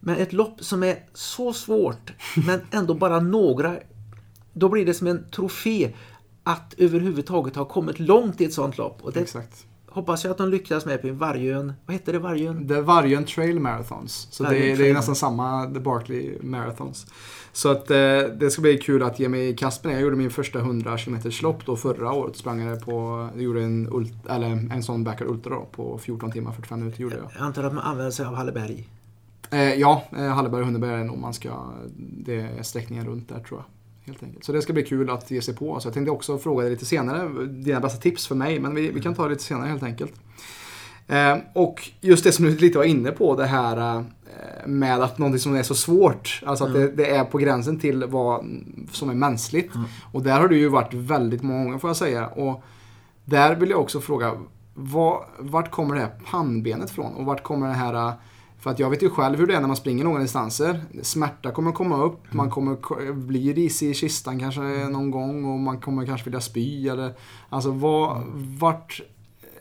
Men 0.00 0.16
ett 0.16 0.32
lopp 0.32 0.64
som 0.64 0.82
är 0.82 0.98
så 1.14 1.52
svårt 1.52 2.12
men 2.46 2.60
ändå 2.70 2.94
bara 2.94 3.20
några, 3.20 3.76
då 4.52 4.68
blir 4.68 4.86
det 4.86 4.94
som 4.94 5.06
en 5.06 5.24
trofé 5.30 5.92
att 6.42 6.74
överhuvudtaget 6.78 7.56
ha 7.56 7.64
kommit 7.64 7.98
långt 8.00 8.40
i 8.40 8.44
ett 8.44 8.52
sånt 8.52 8.78
lopp. 8.78 8.98
Och 9.02 9.12
det 9.12 9.20
Exakt. 9.20 9.66
Hoppas 9.94 10.24
jag 10.24 10.30
att 10.30 10.38
de 10.38 10.48
lyckas 10.48 10.86
med 10.86 11.02
på 11.02 11.12
Vargön. 11.12 11.72
Vad 11.86 11.94
heter 11.94 12.12
det? 12.12 12.18
Vargön? 12.18 12.68
The 12.68 12.80
Vargön 12.80 13.24
Trail 13.24 13.60
Marathons. 13.60 14.28
Så 14.30 14.44
Vargön 14.44 14.60
det, 14.60 14.66
det 14.66 14.72
är 14.72 14.76
Trail. 14.76 14.94
nästan 14.94 15.14
samma 15.14 15.66
The 15.74 15.80
Barkley 15.80 16.38
Marathons. 16.42 17.06
Så 17.52 17.70
att 17.70 17.90
eh, 17.90 17.96
det 18.38 18.50
ska 18.50 18.62
bli 18.62 18.78
kul 18.78 19.02
att 19.02 19.20
ge 19.20 19.28
mig 19.28 19.48
i 19.48 19.54
kast 19.54 19.84
med 19.84 19.92
det. 19.92 19.96
Jag 19.96 20.02
gjorde 20.02 20.16
min 20.16 20.30
första 20.30 20.58
100 20.58 20.98
km 20.98 21.18
lopp 21.42 21.66
då 21.66 21.76
förra 21.76 22.12
året. 22.12 22.36
Sprang 22.36 22.60
jag 22.60 22.84
på, 22.84 23.28
jag 23.34 23.42
gjorde 23.42 23.62
en, 23.62 23.88
ult, 23.92 24.26
eller 24.28 24.46
en 24.46 24.82
sån 24.82 25.04
Backer 25.04 25.24
Ultra 25.24 25.54
då, 25.54 25.68
på 25.72 25.98
14 25.98 26.30
timmar 26.32 26.52
45 26.52 26.78
minuter 26.78 27.00
gjorde 27.00 27.16
jag. 27.16 27.30
Jag 27.34 27.42
antar 27.42 27.64
att 27.64 27.74
man 27.74 27.84
använder 27.84 28.10
sig 28.10 28.26
av 28.26 28.34
Halleberg. 28.34 28.88
Eh, 29.50 29.74
ja, 29.74 30.04
eh, 30.16 30.26
Halleberg 30.26 30.60
och 30.60 30.66
Hunneberg 30.66 31.00
är 31.00 31.04
nog 31.04 31.18
man 31.18 31.34
ska, 31.34 31.72
det 31.96 32.40
är 32.40 32.62
sträckningen 32.62 33.06
runt 33.06 33.28
där 33.28 33.40
tror 33.40 33.60
jag. 33.60 33.66
Helt 34.04 34.22
enkelt. 34.22 34.44
Så 34.44 34.52
det 34.52 34.62
ska 34.62 34.72
bli 34.72 34.82
kul 34.82 35.10
att 35.10 35.30
ge 35.30 35.42
sig 35.42 35.54
på. 35.54 35.80
Så 35.80 35.86
jag 35.86 35.94
tänkte 35.94 36.10
också 36.10 36.38
fråga 36.38 36.62
dig 36.62 36.70
lite 36.70 36.84
senare, 36.84 37.46
dina 37.46 37.80
bästa 37.80 38.00
tips 38.00 38.26
för 38.26 38.34
mig, 38.34 38.60
men 38.60 38.74
vi, 38.74 38.90
vi 38.90 39.00
kan 39.00 39.14
ta 39.14 39.22
det 39.22 39.28
lite 39.28 39.42
senare 39.42 39.68
helt 39.68 39.82
enkelt. 39.82 40.12
Eh, 41.06 41.36
och 41.52 41.90
just 42.00 42.24
det 42.24 42.32
som 42.32 42.44
du 42.44 42.56
lite 42.56 42.78
var 42.78 42.84
inne 42.84 43.10
på, 43.10 43.36
det 43.36 43.46
här 43.46 43.96
eh, 43.96 44.66
med 44.66 45.02
att 45.02 45.18
någonting 45.18 45.40
som 45.40 45.54
är 45.54 45.62
så 45.62 45.74
svårt, 45.74 46.42
alltså 46.46 46.64
att 46.64 46.72
det, 46.72 46.88
det 46.88 47.10
är 47.10 47.24
på 47.24 47.38
gränsen 47.38 47.78
till 47.78 48.04
vad 48.04 48.46
som 48.90 49.10
är 49.10 49.14
mänskligt. 49.14 49.72
Och 50.12 50.22
där 50.22 50.40
har 50.40 50.48
du 50.48 50.58
ju 50.58 50.68
varit 50.68 50.94
väldigt 50.94 51.42
många 51.42 51.64
gånger 51.64 51.78
får 51.78 51.90
jag 51.90 51.96
säga. 51.96 52.26
Och 52.26 52.62
där 53.24 53.54
vill 53.54 53.70
jag 53.70 53.80
också 53.80 54.00
fråga, 54.00 54.32
vad, 54.74 55.24
vart 55.38 55.70
kommer 55.70 55.94
det 55.94 56.00
här 56.00 56.12
pannbenet 56.30 56.90
från? 56.90 57.14
Och 57.14 57.24
vart 57.24 57.42
kommer 57.42 57.68
det 57.68 57.74
här 57.74 57.94
eh, 57.94 58.12
för 58.62 58.70
att 58.70 58.78
jag 58.78 58.90
vet 58.90 59.02
ju 59.02 59.10
själv 59.10 59.38
hur 59.38 59.46
det 59.46 59.54
är 59.54 59.60
när 59.60 59.66
man 59.68 59.76
springer 59.76 60.04
långa 60.04 60.18
distanser. 60.18 60.80
Smärta 61.02 61.50
kommer 61.50 61.72
komma 61.72 62.02
upp, 62.02 62.32
man 62.32 62.50
kommer 62.50 62.76
ko- 62.76 63.12
bli 63.12 63.52
risig 63.52 63.90
i 63.90 63.94
kistan 63.94 64.38
kanske 64.40 64.60
någon 64.88 65.10
gång 65.10 65.44
och 65.44 65.58
man 65.58 65.80
kommer 65.80 66.06
kanske 66.06 66.24
vilja 66.24 66.40
spy 66.40 66.88
eller... 66.88 67.14
Alltså 67.48 67.70
vad, 67.70 68.22
vart 68.58 69.00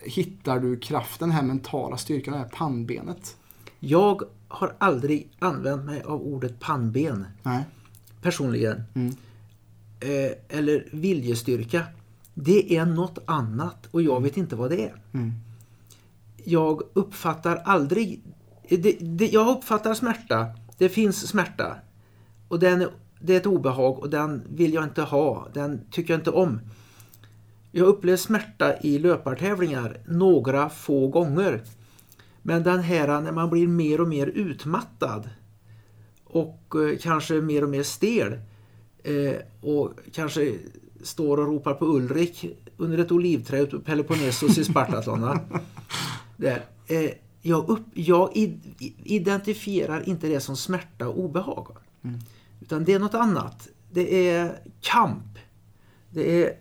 hittar 0.02 0.60
du 0.60 0.78
kraften, 0.78 1.30
den 1.30 1.36
här 1.36 1.44
mentala 1.44 1.98
styrkan, 1.98 2.34
det 2.34 2.40
här 2.40 2.50
pannbenet? 2.54 3.38
Jag 3.80 4.22
har 4.48 4.76
aldrig 4.78 5.30
använt 5.40 5.86
mig 5.86 6.02
av 6.02 6.22
ordet 6.22 6.60
pannben 6.60 7.26
Nej. 7.44 7.64
personligen. 8.22 8.84
Mm. 8.94 9.16
Eh, 10.00 10.58
eller 10.60 10.90
viljestyrka. 10.92 11.84
Det 12.34 12.76
är 12.78 12.86
något 12.86 13.18
annat 13.26 13.88
och 13.92 14.02
jag 14.02 14.22
vet 14.24 14.38
inte 14.38 14.56
vad 14.56 14.70
det 14.70 14.86
är. 14.86 14.96
Mm. 15.14 15.32
Jag 16.44 16.82
uppfattar 16.94 17.56
aldrig... 17.56 18.22
Det, 18.78 18.98
det, 19.00 19.28
jag 19.28 19.58
uppfattar 19.58 19.94
smärta. 19.94 20.48
Det 20.78 20.90
finns 20.90 21.28
smärta. 21.28 21.76
Och 22.48 22.60
den, 22.60 22.88
det 23.22 23.34
är 23.34 23.38
ett 23.38 23.46
obehag 23.46 24.00
och 24.00 24.10
den 24.10 24.44
vill 24.50 24.74
jag 24.74 24.84
inte 24.84 25.02
ha. 25.02 25.48
Den 25.54 25.82
tycker 25.92 26.14
jag 26.14 26.20
inte 26.20 26.32
om. 26.32 26.60
Jag 27.72 27.88
upplevt 27.88 28.20
smärta 28.20 28.80
i 28.80 29.00
löpartävlingar 29.00 29.98
några 30.08 30.70
få 30.70 31.08
gånger. 31.08 31.64
Men 32.42 32.64
den 32.64 32.80
här 32.80 33.22
när 33.22 33.32
man 33.32 33.50
blir 33.50 33.68
mer 33.68 34.02
och 34.02 34.08
mer 34.08 34.28
utmattad 34.28 35.30
och 36.24 36.76
eh, 36.76 36.98
kanske 37.02 37.34
mer 37.34 37.64
och 37.64 37.70
mer 37.70 37.84
stel 37.84 38.34
eh, 39.04 39.36
och 39.62 39.92
kanske 40.14 40.54
står 41.04 41.38
och 41.38 41.48
ropar 41.48 41.74
på 41.74 41.86
Ulrik 41.86 42.46
under 42.78 42.98
ett 42.98 43.12
olivträd 43.12 43.72
på 43.72 43.80
Peloponnesos 43.80 44.58
i 44.58 44.64
Spartatlona. 44.64 45.40
Där. 46.38 46.64
Jag, 47.42 47.70
upp, 47.70 47.86
jag 47.94 48.32
id- 48.34 48.76
identifierar 49.04 50.10
inte 50.10 50.28
det 50.28 50.40
som 50.40 50.58
smärta 50.58 51.08
och 51.08 51.20
obehag. 51.20 51.68
Utan 52.62 52.84
det 52.86 52.94
är 52.94 53.00
något 53.00 53.14
annat. 53.14 53.68
Det 53.92 54.30
är 54.30 54.60
kamp. 54.82 55.40
Det 56.10 56.44
är 56.44 56.54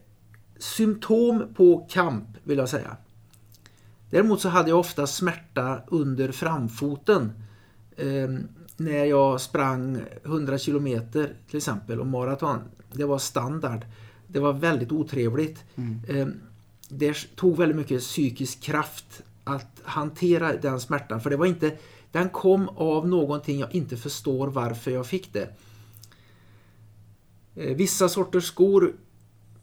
symptom 0.58 1.42
på 1.54 1.86
kamp 1.90 2.24
vill 2.44 2.58
jag 2.58 2.68
säga. 2.68 2.96
Däremot 4.10 4.40
så 4.40 4.48
hade 4.48 4.68
jag 4.70 4.78
ofta 4.78 5.06
smärta 5.06 5.80
under 5.86 6.32
framfoten 6.32 7.32
eh, 7.96 8.28
när 8.76 9.04
jag 9.04 9.40
sprang 9.40 10.00
100 10.24 10.58
kilometer 10.58 11.34
till 11.48 11.56
exempel 11.56 12.00
och 12.00 12.06
maraton. 12.06 12.58
Det 12.92 13.04
var 13.04 13.18
standard. 13.18 13.84
Det 14.26 14.40
var 14.40 14.52
väldigt 14.52 14.92
otrevligt. 14.92 15.64
Eh, 16.08 16.26
det 16.88 17.14
tog 17.36 17.56
väldigt 17.56 17.76
mycket 17.76 18.00
psykisk 18.00 18.60
kraft 18.60 19.22
att 19.44 19.79
hantera 19.90 20.56
den 20.56 20.80
smärtan 20.80 21.20
för 21.20 21.30
det 21.30 21.36
var 21.36 21.46
inte 21.46 21.76
den 22.12 22.28
kom 22.28 22.68
av 22.68 23.08
någonting 23.08 23.58
jag 23.58 23.74
inte 23.74 23.96
förstår 23.96 24.48
varför 24.48 24.90
jag 24.90 25.06
fick 25.06 25.32
det. 25.32 25.50
Eh, 27.54 27.76
Vissa 27.76 28.08
sorters 28.08 28.44
skor 28.44 28.92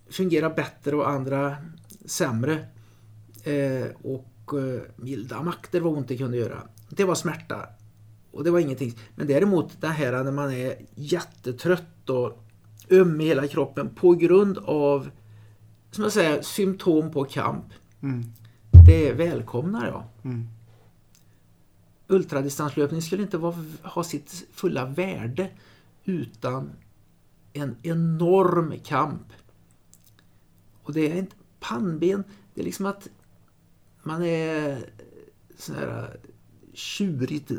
fungerar 0.09 0.55
bättre 0.55 0.95
och 0.95 1.09
andra 1.09 1.57
sämre. 2.05 2.67
Eh, 3.43 3.87
och 4.01 4.53
eh, 4.53 4.81
milda 4.95 5.43
makter 5.43 5.81
var 5.81 5.91
ont 5.91 6.07
det 6.07 6.17
kunde 6.17 6.37
göra. 6.37 6.61
Det 6.89 7.03
var 7.03 7.15
smärta. 7.15 7.69
Och 8.31 8.43
det 8.43 8.51
var 8.51 8.59
ingenting. 8.59 8.97
Men 9.15 9.27
däremot 9.27 9.81
det 9.81 9.87
här 9.87 10.23
när 10.23 10.31
man 10.31 10.51
är 10.51 10.75
jättetrött 10.95 12.09
och 12.09 12.43
öm 12.89 13.21
i 13.21 13.25
hela 13.25 13.47
kroppen 13.47 13.89
på 13.95 14.13
grund 14.13 14.57
av 14.57 15.09
som 15.91 16.03
jag 16.03 16.13
säger, 16.13 16.41
symptom 16.41 17.11
på 17.11 17.23
kamp. 17.23 17.65
Mm. 18.01 18.23
Det 18.85 19.13
välkomnar 19.13 19.87
jag. 19.87 20.03
Mm. 20.27 20.47
Ultradistanslöpning 22.07 23.01
skulle 23.01 23.23
inte 23.23 23.37
vara, 23.37 23.55
ha 23.83 24.03
sitt 24.03 24.47
fulla 24.51 24.85
värde 24.85 25.49
utan 26.05 26.71
en 27.53 27.75
enorm 27.83 28.73
kamp. 28.83 29.33
Och 30.83 30.93
det 30.93 31.11
är 31.11 31.15
inte 31.15 31.35
pannben, 31.59 32.23
det 32.53 32.61
är 32.61 32.65
liksom 32.65 32.85
att 32.85 33.07
man 34.03 34.23
är 34.23 34.85
sån 35.57 35.75
här 35.75 36.19
tjurigt. 36.73 37.51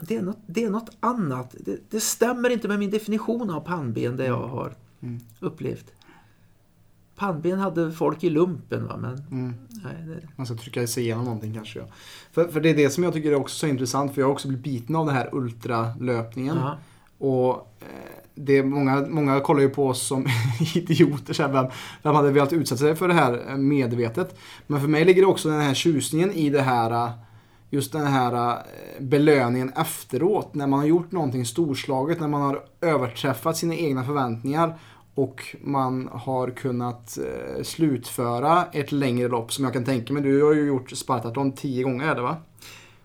Det 0.00 0.16
är 0.16 0.22
något, 0.22 0.38
det 0.46 0.64
är 0.64 0.70
något 0.70 0.90
annat. 1.00 1.54
Det, 1.60 1.90
det 1.90 2.00
stämmer 2.00 2.50
inte 2.50 2.68
med 2.68 2.78
min 2.78 2.90
definition 2.90 3.50
av 3.50 3.60
pannben 3.60 4.16
det 4.16 4.24
jag 4.26 4.48
har 4.48 4.74
Mm. 5.02 5.20
upplevt. 5.40 5.92
Pannben 7.22 7.58
hade 7.58 7.92
folk 7.92 8.24
i 8.24 8.30
lumpen 8.30 8.86
va, 8.86 8.96
men 8.96 9.22
Mm. 9.30 9.54
nej, 9.70 9.92
det, 10.06 10.28
Man 10.36 10.46
ska 10.46 10.56
trycka 10.56 10.86
sig 10.86 11.02
igenom 11.02 11.24
någonting 11.24 11.54
kanske. 11.54 11.78
Ja. 11.78 11.84
För, 12.32 12.44
för 12.48 12.60
det 12.60 12.70
är 12.70 12.74
det 12.76 12.90
som 12.90 13.04
jag 13.04 13.12
tycker 13.12 13.30
är 13.32 13.34
också 13.36 13.56
så 13.58 13.66
intressant. 13.66 14.14
För 14.14 14.20
jag 14.20 14.28
har 14.28 14.32
också 14.32 14.48
blivit 14.48 14.64
biten 14.64 14.96
av 14.96 15.06
den 15.06 15.14
här 15.14 15.28
ultralöpningen. 15.32 16.56
ja. 16.56 16.76
Och 17.18 17.50
eh, 17.80 17.86
det 18.34 18.58
är 18.58 18.64
många, 18.64 19.06
många 19.08 19.40
kollar 19.40 19.60
ju 19.60 19.68
på 19.68 19.88
oss 19.88 20.02
som 20.06 20.26
idioter. 20.74 21.34
Så 21.34 21.42
här, 21.42 21.52
vem, 21.52 21.66
vem 22.02 22.14
hade 22.14 22.30
velat 22.30 22.52
utsätta 22.52 22.78
sig 22.78 22.94
för 22.94 23.08
det 23.08 23.14
här 23.14 23.42
eh, 23.50 23.56
medvetet? 23.56 24.38
Men 24.66 24.80
för 24.80 24.88
mig 24.88 25.04
ligger 25.04 25.22
det 25.22 25.28
också 25.28 25.48
den 25.48 25.60
här 25.60 25.74
tjusningen 25.74 26.32
i 26.32 26.50
det 26.50 26.62
här 26.62 26.90
eh, 26.90 27.10
just 27.70 27.92
den 27.92 28.06
här 28.06 28.58
belöningen 29.00 29.72
efteråt. 29.76 30.54
När 30.54 30.66
man 30.66 30.78
har 30.78 30.86
gjort 30.86 31.12
någonting 31.12 31.46
storslaget, 31.46 32.20
när 32.20 32.28
man 32.28 32.42
har 32.42 32.60
överträffat 32.80 33.56
sina 33.56 33.74
egna 33.74 34.04
förväntningar 34.04 34.78
och 35.14 35.56
man 35.60 36.08
har 36.12 36.50
kunnat 36.50 37.18
eh, 37.18 37.62
slutföra 37.62 38.64
ett 38.72 38.92
längre 38.92 39.28
lopp 39.28 39.52
som 39.52 39.64
jag 39.64 39.72
kan 39.72 39.84
tänka 39.84 40.12
mig. 40.12 40.22
Du 40.22 40.42
har 40.42 40.52
ju 40.52 40.66
gjort 40.66 40.90
Spartaton 40.90 41.52
tio 41.52 41.82
gånger 41.82 42.06
är 42.08 42.14
det 42.14 42.22
va? 42.22 42.36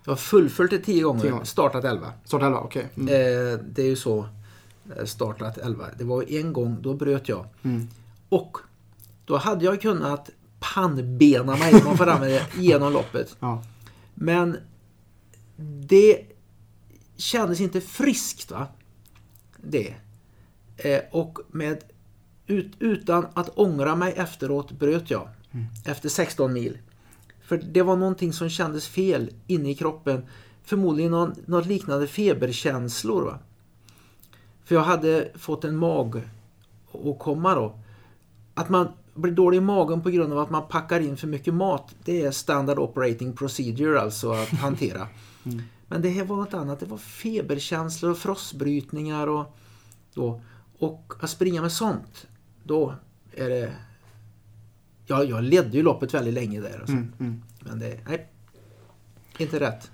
Jag 0.03 0.11
har 0.11 0.17
fullföljt 0.17 0.71
det 0.71 0.79
tio 0.79 1.03
gånger, 1.03 1.21
tio 1.21 1.31
gånger. 1.31 1.45
startat 1.45 1.83
elva. 1.83 2.13
Startat 2.25 2.47
elva, 2.47 2.59
okej. 2.59 2.89
Okay. 2.95 3.15
Mm. 3.15 3.53
Eh, 3.53 3.59
det 3.59 3.81
är 3.81 3.87
ju 3.87 3.95
så. 3.95 4.27
Eh, 4.97 5.05
startat 5.05 5.57
elva. 5.57 5.85
Det 5.97 6.03
var 6.03 6.31
en 6.31 6.53
gång, 6.53 6.77
då 6.81 6.93
bröt 6.93 7.29
jag. 7.29 7.45
Mm. 7.63 7.87
Och 8.29 8.57
då 9.25 9.37
hade 9.37 9.65
jag 9.65 9.81
kunnat 9.81 10.29
pannbena 10.59 11.55
mig, 11.55 11.73
om 11.73 11.81
man 11.85 11.97
får 11.97 12.07
använda 12.07 12.35
det, 12.35 12.47
genom 12.57 12.93
loppet. 12.93 13.35
Ja. 13.39 13.63
Men 14.13 14.57
det 15.87 16.21
kändes 17.17 17.61
inte 17.61 17.81
friskt 17.81 18.51
va. 18.51 18.67
Det. 19.57 19.93
Eh, 20.77 21.01
och 21.11 21.39
med 21.51 21.83
ut, 22.47 22.71
utan 22.79 23.27
att 23.33 23.49
ångra 23.57 23.95
mig 23.95 24.13
efteråt 24.17 24.71
bröt 24.71 25.09
jag. 25.09 25.29
Mm. 25.51 25.65
Efter 25.85 26.09
16 26.09 26.53
mil. 26.53 26.77
För 27.41 27.57
det 27.57 27.81
var 27.81 27.95
någonting 27.95 28.33
som 28.33 28.49
kändes 28.49 28.87
fel 28.87 29.29
inne 29.47 29.69
i 29.71 29.75
kroppen. 29.75 30.25
Förmodligen 30.63 31.11
någon, 31.11 31.35
något 31.45 31.65
liknande 31.65 32.07
feberkänslor. 32.07 33.21
Va? 33.21 33.39
För 34.65 34.75
jag 34.75 34.81
hade 34.81 35.31
fått 35.35 35.63
en 35.63 35.77
mag 35.77 36.21
och 36.91 37.19
komma 37.19 37.55
då. 37.55 37.79
Att 38.53 38.69
man 38.69 38.87
blir 39.13 39.33
dålig 39.33 39.57
i 39.57 39.61
magen 39.61 40.01
på 40.01 40.09
grund 40.09 40.33
av 40.33 40.39
att 40.39 40.49
man 40.49 40.67
packar 40.67 40.99
in 40.99 41.17
för 41.17 41.27
mycket 41.27 41.53
mat. 41.53 41.95
Det 42.03 42.21
är 42.21 42.31
standard 42.31 42.79
operating 42.79 43.33
procedure 43.33 44.01
alltså 44.01 44.31
att 44.31 44.49
hantera. 44.49 45.07
Mm. 45.45 45.61
Men 45.87 46.01
det 46.01 46.09
här 46.09 46.23
var 46.23 46.35
något 46.35 46.53
annat. 46.53 46.79
Det 46.79 46.85
var 46.85 46.97
feberkänslor 46.97 48.11
och 48.11 48.17
frostbrytningar 48.17 49.27
och 49.27 49.57
då. 50.13 50.41
Och 50.79 51.13
att 51.19 51.29
springa 51.29 51.61
med 51.61 51.71
sånt 51.71 52.27
då 52.67 52.95
är 53.33 53.49
det... 53.49 53.73
Ja, 55.05 55.23
jag 55.23 55.43
ledde 55.43 55.77
ju 55.77 55.83
loppet 55.83 56.13
väldigt 56.13 56.33
länge 56.33 56.61
där. 56.61 56.79
Alltså. 56.79 56.93
Mm, 56.93 57.13
mm. 57.19 57.43
Men 57.59 57.79
det, 57.79 57.99
nej, 58.07 58.29
inte 59.37 59.59
rätt. 59.59 59.91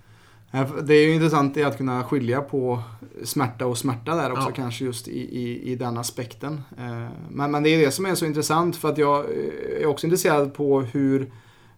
Det 0.83 0.93
är 0.93 1.07
ju 1.07 1.13
intressant 1.13 1.57
att 1.57 1.77
kunna 1.77 2.03
skilja 2.03 2.41
på 2.41 2.83
smärta 3.23 3.65
och 3.65 3.77
smärta 3.77 4.15
där 4.15 4.31
också 4.31 4.49
ja. 4.49 4.55
kanske 4.55 4.85
just 4.85 5.07
i, 5.07 5.39
i, 5.39 5.71
i 5.71 5.75
den 5.75 5.97
aspekten. 5.97 6.61
Eh, 6.77 7.07
men, 7.29 7.51
men 7.51 7.63
det 7.63 7.69
är 7.69 7.85
det 7.85 7.91
som 7.91 8.05
är 8.05 8.15
så 8.15 8.25
intressant 8.25 8.75
för 8.75 8.89
att 8.89 8.97
jag 8.97 9.25
är 9.81 9.85
också 9.85 10.07
intresserad 10.07 10.53
på 10.53 10.81
hur... 10.81 11.31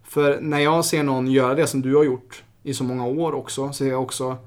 För 0.03 0.41
när 0.41 0.59
jag 0.59 0.85
ser 0.85 1.03
någon 1.03 1.27
göra 1.27 1.55
det 1.55 1.67
som 1.67 1.81
du 1.81 1.95
har 1.95 2.03
gjort 2.03 2.43
i 2.63 2.73
så 2.73 2.83
många 2.83 3.05
år 3.05 3.33
också, 3.33 3.67
så 3.67 3.73
ser 3.73 3.89
jag 3.89 4.01
också 4.01 4.37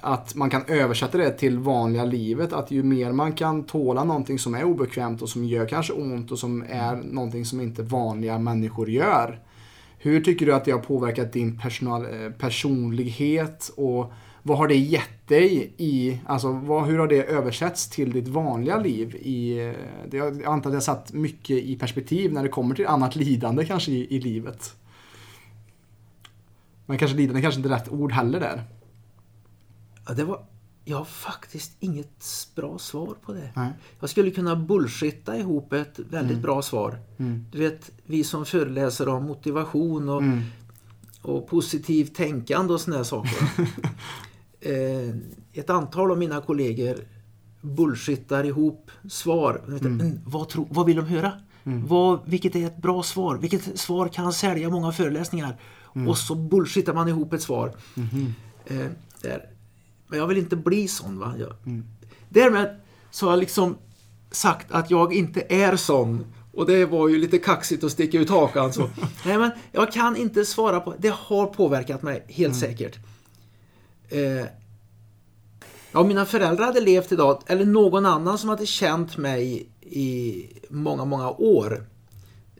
att 0.00 0.34
man 0.34 0.50
kan 0.50 0.62
översätta 0.68 1.18
det 1.18 1.30
till 1.30 1.58
vanliga 1.58 2.04
livet. 2.04 2.52
Att 2.52 2.70
ju 2.70 2.82
mer 2.82 3.12
man 3.12 3.32
kan 3.32 3.64
tåla 3.64 4.04
någonting 4.04 4.38
som 4.38 4.54
är 4.54 4.64
obekvämt 4.64 5.22
och 5.22 5.28
som 5.28 5.44
gör 5.44 5.68
kanske 5.68 5.92
ont 5.92 6.32
och 6.32 6.38
som 6.38 6.64
är 6.68 6.96
någonting 6.96 7.44
som 7.44 7.60
inte 7.60 7.82
vanliga 7.82 8.38
människor 8.38 8.90
gör. 8.90 9.40
Hur 9.98 10.20
tycker 10.20 10.46
du 10.46 10.54
att 10.54 10.64
det 10.64 10.70
har 10.70 10.78
påverkat 10.78 11.32
din 11.32 11.58
personal, 11.58 12.04
eh, 12.04 12.30
personlighet 12.30 13.72
och 13.76 14.12
vad 14.42 14.58
har 14.58 14.68
det 14.68 14.76
gett 14.76 15.28
dig 15.28 15.74
i, 15.76 16.20
alltså 16.26 16.52
vad, 16.52 16.86
hur 16.86 16.98
har 16.98 17.06
det 17.06 17.22
översatts 17.22 17.88
till 17.88 18.12
ditt 18.12 18.28
vanliga 18.28 18.78
liv? 18.78 19.16
I, 19.16 19.68
eh, 19.68 19.74
det, 20.10 20.16
jag 20.16 20.44
antar 20.44 20.54
att 20.54 20.72
det 20.72 20.76
har 20.76 20.80
satt 20.80 21.12
mycket 21.12 21.56
i 21.56 21.76
perspektiv 21.76 22.32
när 22.32 22.42
det 22.42 22.48
kommer 22.48 22.74
till 22.74 22.86
annat 22.86 23.16
lidande 23.16 23.64
kanske 23.64 23.90
i, 23.90 24.16
i 24.16 24.20
livet. 24.20 24.74
Men 26.86 26.98
kanske 26.98 27.16
lidande 27.16 27.42
kanske 27.42 27.58
inte 27.58 27.68
är 27.68 27.78
rätt 27.78 27.88
ord 27.88 28.12
heller 28.12 28.40
där. 28.40 28.62
Ja, 30.06 30.14
det 30.14 30.24
var... 30.24 30.46
Jag 30.86 30.96
har 30.96 31.04
faktiskt 31.04 31.76
inget 31.80 32.48
bra 32.54 32.78
svar 32.78 33.14
på 33.22 33.32
det. 33.32 33.50
Nej. 33.56 33.72
Jag 34.00 34.10
skulle 34.10 34.30
kunna 34.30 34.56
bullshitta 34.56 35.36
ihop 35.36 35.72
ett 35.72 35.98
väldigt 35.98 36.30
mm. 36.30 36.42
bra 36.42 36.62
svar. 36.62 36.98
Mm. 37.18 37.46
Du 37.52 37.58
vet, 37.58 37.90
vi 38.06 38.24
som 38.24 38.46
föreläser 38.46 39.08
om 39.08 39.24
motivation 39.24 40.08
och, 40.08 40.22
mm. 40.22 40.42
och 41.22 41.46
positivt 41.46 42.14
tänkande 42.14 42.74
och 42.74 42.80
sådana 42.80 43.04
saker. 43.04 43.38
eh, 44.60 45.16
ett 45.52 45.70
antal 45.70 46.10
av 46.10 46.18
mina 46.18 46.40
kollegor 46.40 46.96
bullshittar 47.60 48.44
ihop 48.44 48.90
svar. 49.10 49.62
Mm. 49.68 50.00
mm. 50.00 50.20
Vad, 50.26 50.48
tro, 50.48 50.68
vad 50.70 50.86
vill 50.86 50.96
de 50.96 51.06
höra? 51.06 51.32
Mm. 51.64 51.86
Vad, 51.86 52.20
vilket 52.24 52.56
är 52.56 52.66
ett 52.66 52.76
bra 52.76 53.02
svar? 53.02 53.36
Vilket 53.36 53.80
svar 53.80 54.08
kan 54.08 54.32
sälja 54.32 54.70
många 54.70 54.92
föreläsningar? 54.92 55.60
Mm. 55.94 56.08
Och 56.08 56.18
så 56.18 56.34
bullshittar 56.34 56.94
man 56.94 57.08
ihop 57.08 57.32
ett 57.32 57.42
svar. 57.42 57.72
Mm-hmm. 57.94 58.32
Eh, 58.66 58.86
där. 59.22 59.53
Men 60.14 60.20
jag 60.20 60.26
vill 60.26 60.38
inte 60.38 60.56
bli 60.56 60.88
sån. 60.88 61.18
Va? 61.18 61.34
Jag, 61.38 61.52
mm. 61.66 61.84
Därmed 62.28 62.80
så 63.10 63.26
har 63.26 63.32
jag 63.32 63.40
liksom 63.40 63.76
sagt 64.30 64.72
att 64.72 64.90
jag 64.90 65.14
inte 65.14 65.44
är 65.48 65.76
sån. 65.76 66.24
Och 66.52 66.66
det 66.66 66.86
var 66.86 67.08
ju 67.08 67.18
lite 67.18 67.38
kaxigt 67.38 67.84
att 67.84 67.92
sticka 67.92 68.18
ut 68.18 68.30
hakan. 68.30 68.72
Så. 68.72 68.80
Nej, 69.26 69.38
men 69.38 69.50
jag 69.72 69.92
kan 69.92 70.16
inte 70.16 70.44
svara 70.44 70.80
på... 70.80 70.94
Det 70.98 71.14
har 71.14 71.46
påverkat 71.46 72.02
mig, 72.02 72.24
helt 72.28 72.54
mm. 72.54 72.60
säkert. 72.60 72.98
Eh, 74.08 74.46
ja, 75.92 76.02
mina 76.02 76.26
föräldrar 76.26 76.66
hade 76.66 76.80
levt 76.80 77.12
idag, 77.12 77.42
eller 77.46 77.64
någon 77.64 78.06
annan 78.06 78.38
som 78.38 78.48
hade 78.48 78.66
känt 78.66 79.16
mig 79.16 79.68
i 79.80 80.46
många, 80.68 81.04
många 81.04 81.30
år. 81.30 81.86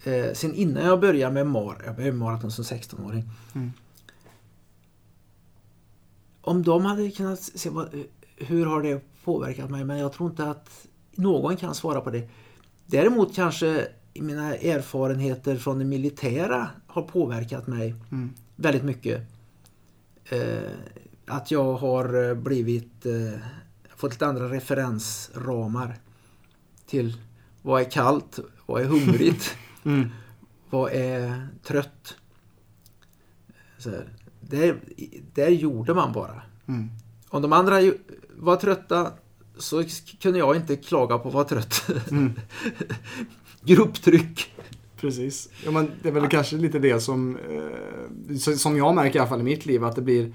Eh, 0.05 0.33
sen 0.33 0.55
innan 0.55 0.87
jag 0.87 1.01
började 1.01 1.35
med 1.35 1.47
mar, 1.47 1.83
jag 1.87 1.95
började 1.97 2.17
med 2.17 2.27
maraton 2.27 2.51
som 2.51 2.65
16-åring. 2.65 3.25
Mm 3.55 3.73
om 6.45 6.63
de 6.63 6.85
hade 6.85 7.11
kunnat 7.11 7.43
se 7.43 7.71
vad, 7.71 7.89
hur 8.37 8.67
har 8.67 8.83
det 8.83 9.01
påverkat 9.25 9.71
mig, 9.71 9.85
men 9.85 9.99
jag 9.99 10.13
tror 10.13 10.31
inte 10.31 10.45
att 10.45 10.87
någon 11.13 11.57
kan 11.57 11.75
svara 11.75 12.01
på 12.01 12.11
det. 12.11 12.29
Däremot 12.87 13.35
kanske 13.35 13.89
mina 14.15 14.55
erfarenheter 14.55 15.57
från 15.57 15.79
det 15.79 15.85
militära 15.85 16.69
har 16.87 17.03
påverkat 17.03 17.67
mig 17.67 17.95
mm. 18.13 18.31
väldigt 18.57 18.85
mycket. 18.85 19.23
Eh, 20.25 20.73
att 21.27 21.51
jag 21.51 21.75
har 21.75 22.35
blivit 22.35 23.07
eh, 23.07 23.41
fått 23.97 24.13
lite 24.13 24.27
andra 24.27 24.51
referensramar 24.51 25.99
till 26.87 27.17
vad 27.63 27.81
är 27.81 27.91
kallt, 27.91 28.39
vad 28.67 28.83
är 28.83 28.87
hungrigt, 28.87 29.57
mm. 29.85 30.09
vad 30.71 30.93
är 30.93 31.49
trött. 31.63 32.17
Så 33.79 33.91
här, 33.91 34.09
där, 34.51 34.81
där 35.35 35.49
gjorde 35.49 35.95
man 35.95 36.13
bara. 36.13 36.43
Mm. 36.69 36.91
Om 37.29 37.43
de 37.43 37.53
andra 37.53 37.77
var 38.37 38.57
trötta 38.57 39.13
så 39.59 39.85
kunde 40.21 40.39
jag 40.39 40.57
inte 40.57 40.77
klaga 40.77 41.19
på 41.19 41.29
att 41.29 41.35
vara 41.35 41.45
trött. 41.45 41.87
Mm. 42.11 42.33
Grupptryck. 43.65 44.55
Precis. 44.97 45.49
Ja, 45.65 45.71
men 45.71 45.91
det 46.03 46.09
är 46.09 46.13
väl 46.13 46.23
ja. 46.23 46.29
kanske 46.29 46.57
lite 46.57 46.79
det 46.79 47.01
som, 47.01 47.37
eh, 47.37 48.37
som 48.37 48.77
jag 48.77 48.95
märker 48.95 49.17
i 49.17 49.19
alla 49.19 49.29
fall 49.29 49.41
i 49.41 49.45
mitt 49.45 49.67
liv. 49.67 49.85
Att 49.85 49.97
det 49.97 50.03
blir, 50.03 50.35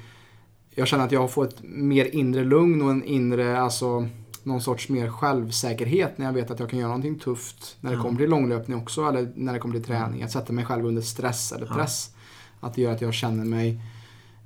jag 0.76 0.88
känner 0.88 1.06
att 1.06 1.12
jag 1.12 1.32
får 1.32 1.46
ett 1.46 1.64
mer 1.64 2.16
inre 2.16 2.44
lugn 2.44 2.82
och 2.82 2.92
en 2.92 3.04
inre, 3.04 3.60
alltså 3.60 4.08
någon 4.44 4.62
sorts 4.62 4.90
mer 4.90 5.10
självsäkerhet 5.10 6.18
när 6.18 6.26
jag 6.26 6.34
vet 6.34 6.52
att 6.52 6.60
jag 6.60 6.70
kan 6.70 6.80
göra 6.80 6.90
någonting 6.90 7.20
tufft. 7.20 7.78
När 7.82 7.92
det 7.92 7.98
ja. 7.98 8.04
kommer 8.04 8.20
till 8.20 8.30
långlöpning 8.30 8.78
också 8.78 9.06
eller 9.06 9.32
när 9.36 9.54
det 9.54 9.60
kommer 9.60 9.76
till 9.76 9.84
träning. 9.84 10.24
Att 10.24 10.32
sätta 10.32 10.54
mig 10.54 10.66
själv 10.66 10.86
under 10.86 11.02
stress 11.02 11.52
eller 11.52 11.66
press. 11.66 12.10
Ja. 12.14 12.68
Att 12.68 12.74
det 12.74 12.82
gör 12.82 12.92
att 12.92 13.02
jag 13.02 13.14
känner 13.14 13.46
mig 13.46 13.82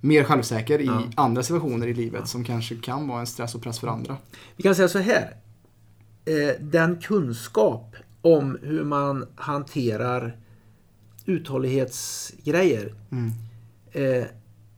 mer 0.04 0.24
självsäker 0.24 0.82
i 0.82 0.86
ja. 0.86 1.04
andra 1.16 1.44
situationer 1.44 1.88
i 1.88 1.94
livet 1.94 2.28
som 2.28 2.44
kanske 2.44 2.76
kan 2.76 3.08
vara 3.08 3.20
en 3.20 3.28
stress 3.28 3.56
och 3.56 3.62
press 3.62 3.80
för 3.80 3.88
andra. 3.88 4.18
Vi 4.56 4.64
kan 4.64 4.76
säga 4.76 4.88
så 4.88 5.00
här. 5.00 5.36
Eh, 6.26 6.62
den 6.62 7.02
kunskap 7.02 7.96
om 8.22 8.58
hur 8.62 8.84
man 8.84 9.28
hanterar 9.36 10.38
uthållighetsgrejer. 11.26 12.94
Mm. 13.12 13.32
Eh, 13.92 14.28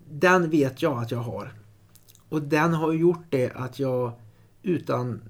den 0.10 0.50
vet 0.50 0.82
jag 0.82 1.04
att 1.04 1.12
jag 1.12 1.20
har. 1.20 1.54
Och 2.30 2.42
den 2.42 2.74
har 2.74 2.94
gjort 2.94 3.26
det 3.30 3.52
att 3.56 3.80
jag 3.80 4.12
utan 4.64 5.22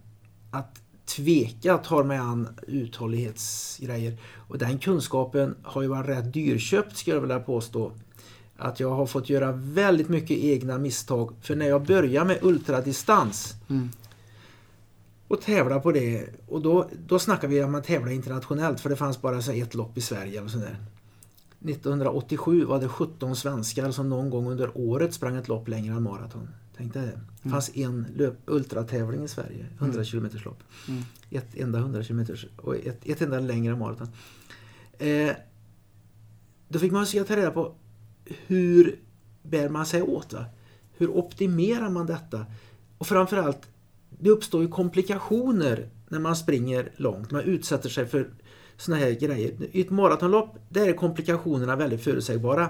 att 0.52 0.82
tveka 1.06 1.78
tar 1.78 2.04
mig 2.04 2.18
an 2.18 2.48
uthållighetsgrejer. 2.68 4.18
Och 4.36 4.58
den 4.58 4.80
kunskapen 4.80 5.56
har 5.64 5.82
ju 5.82 5.88
varit 5.88 6.10
rätt 6.10 6.34
dyrköpt 6.34 6.98
skulle 6.98 7.16
jag 7.16 7.22
vilja 7.22 7.40
påstå 7.40 7.92
att 8.58 8.80
jag 8.80 8.90
har 8.90 9.06
fått 9.06 9.30
göra 9.30 9.52
väldigt 9.52 10.10
mycket 10.10 10.38
egna 10.38 10.78
misstag. 10.78 11.34
För 11.42 11.56
när 11.56 11.68
jag 11.68 11.86
började 11.86 12.28
med 12.28 12.40
ultradistans 12.42 13.54
mm. 13.70 13.90
och 15.28 15.42
tävla 15.42 15.80
på 15.80 15.92
det, 15.92 16.26
och 16.48 16.62
då, 16.62 16.90
då 17.08 17.20
snackar 17.20 17.48
vi 17.48 17.64
om 17.64 17.76
att 17.76 17.84
tävla 17.84 18.12
internationellt 18.12 18.80
för 18.80 18.90
det 18.90 18.96
fanns 18.96 19.22
bara 19.22 19.42
så 19.42 19.52
ett 19.52 19.76
lopp 19.76 19.98
i 19.98 20.02
Sverige. 20.02 20.40
Eller 20.40 20.50
sådär. 20.50 20.78
1987 21.66 22.66
var 22.66 22.80
det 22.80 22.88
17 22.88 23.36
svenskar 23.36 23.92
som 23.92 24.10
någon 24.10 24.30
gång 24.30 24.48
under 24.48 24.78
året 24.78 25.14
sprang 25.14 25.36
ett 25.36 25.48
lopp 25.48 25.68
längre 25.68 25.94
än 25.94 26.04
maraton. 26.04 26.50
Tänkte 26.78 27.00
det. 27.00 27.20
Det 27.44 27.50
fanns 27.50 27.72
en 27.78 28.08
löp, 28.16 28.38
ultratävling 28.46 29.24
i 29.24 29.28
Sverige, 29.28 29.66
100 29.80 30.00
Mm. 30.00 30.06
km 30.06 30.44
lopp. 30.46 30.64
Mm. 30.88 31.04
Ett 31.30 31.56
enda 31.56 31.80
100 31.80 32.04
km 32.04 32.26
och 32.58 32.76
ett, 32.76 33.00
ett 33.06 33.22
enda 33.22 33.40
längre 33.40 33.76
maraton. 33.76 34.08
Eh, 34.98 35.32
då 36.68 36.80
fick 36.80 36.92
man 36.92 37.06
försöka 37.06 37.26
ta 37.26 37.36
reda 37.36 37.52
på 37.52 37.76
hur 38.26 39.00
bär 39.44 39.70
man 39.70 39.86
sig 39.86 40.02
åt? 40.02 40.34
Va? 40.34 40.46
Hur 40.98 41.10
optimerar 41.10 41.90
man 41.90 42.06
detta? 42.06 42.46
Och 42.98 43.08
framförallt, 43.08 43.68
det 44.10 44.30
uppstår 44.30 44.62
ju 44.62 44.68
komplikationer 44.68 45.90
när 46.10 46.20
man 46.20 46.36
springer 46.36 46.92
långt. 46.96 47.32
Man 47.32 47.42
utsätter 47.42 47.90
sig 47.90 48.06
för 48.06 48.30
såna 48.78 48.98
här 48.98 49.12
grejer. 49.12 49.54
I 49.72 49.82
ett 49.82 49.90
maratonlopp, 49.90 50.56
där 50.70 50.88
är 50.88 50.94
komplikationerna 50.94 51.76
väldigt 51.76 52.04
förutsägbara. 52.04 52.70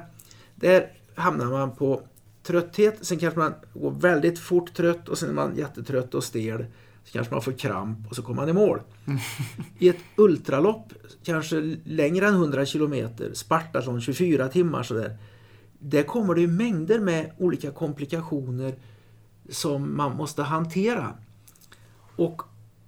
Där 0.56 0.92
hamnar 1.16 1.46
man 1.46 1.76
på 1.76 2.02
trötthet, 2.44 2.98
sen 3.02 3.20
kanske 3.20 3.40
man 3.40 3.54
går 3.74 3.92
väldigt 3.92 4.40
fort 4.40 4.74
trött 4.74 5.10
och 5.10 5.18
sen 5.18 5.30
är 5.30 5.34
man 5.34 5.58
jättetrött 5.58 6.16
och 6.16 6.24
stel. 6.24 6.66
Så 7.04 7.12
kanske 7.12 7.34
man 7.34 7.42
får 7.42 7.52
kramp 7.52 8.10
och 8.10 8.16
så 8.16 8.22
kommer 8.22 8.42
man 8.42 8.50
i 8.50 8.54
mål. 8.54 8.80
I 9.80 9.90
ett 9.90 10.02
ultralopp, 10.16 10.94
kanske 11.24 11.78
längre 11.84 12.28
än 12.28 12.34
100 12.34 12.66
kilometer, 12.66 13.34
Spartatlon 13.34 14.02
24 14.02 14.48
timmar 14.48 14.84
sådär. 14.84 15.18
Där 15.88 16.04
kommer 16.04 16.36
det 16.36 16.42
ju 16.42 16.48
mängder 16.48 17.00
med 17.00 17.32
olika 17.38 17.72
komplikationer 17.72 18.76
som 19.50 19.98
man 19.98 20.18
måste 20.18 20.44
hantera. 20.44 21.14
Och 22.16 22.42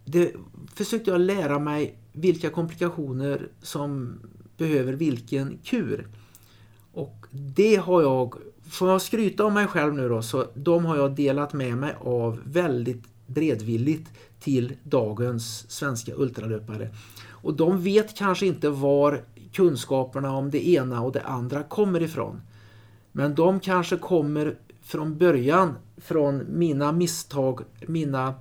det 0.06 0.32
försökte 0.76 1.12
jag 1.12 1.22
lära 1.22 1.60
mig 1.60 1.98
vilka 2.14 2.50
komplikationer 2.50 3.48
som 3.62 4.20
behöver 4.58 4.94
vilken 4.94 5.58
kur. 5.64 6.08
Och 6.92 7.26
det 7.32 7.76
har 7.76 8.02
jag, 8.02 8.36
får 8.70 8.90
jag 8.90 9.02
skryta 9.02 9.46
om 9.46 9.54
mig 9.54 9.68
själv 9.68 9.94
nu 9.94 10.10
då, 10.10 10.22
så 10.22 10.46
de 10.54 10.86
har 10.86 10.98
jag 10.98 11.16
delat 11.16 11.54
med 11.54 11.78
mig 11.78 11.96
av 12.00 12.40
väldigt 12.46 13.04
beredvilligt 13.26 14.12
till 14.40 14.74
dagens 14.84 15.72
svenska 15.72 16.14
ultralöpare. 16.16 16.90
Och 17.30 17.54
de 17.54 17.82
vet 17.82 18.18
kanske 18.18 18.46
inte 18.46 18.70
var 18.70 19.24
kunskaperna 19.52 20.32
om 20.32 20.52
det 20.52 20.68
ena 20.68 21.02
och 21.02 21.12
det 21.12 21.24
andra 21.24 21.64
kommer 21.64 22.02
ifrån. 22.02 22.42
Men 23.18 23.36
de 23.36 23.60
kanske 23.60 23.98
kommer 23.98 24.58
från 24.82 25.18
början 25.18 25.76
från 25.98 26.44
mina 26.60 26.92
misstag, 26.92 27.62
mina 27.88 28.34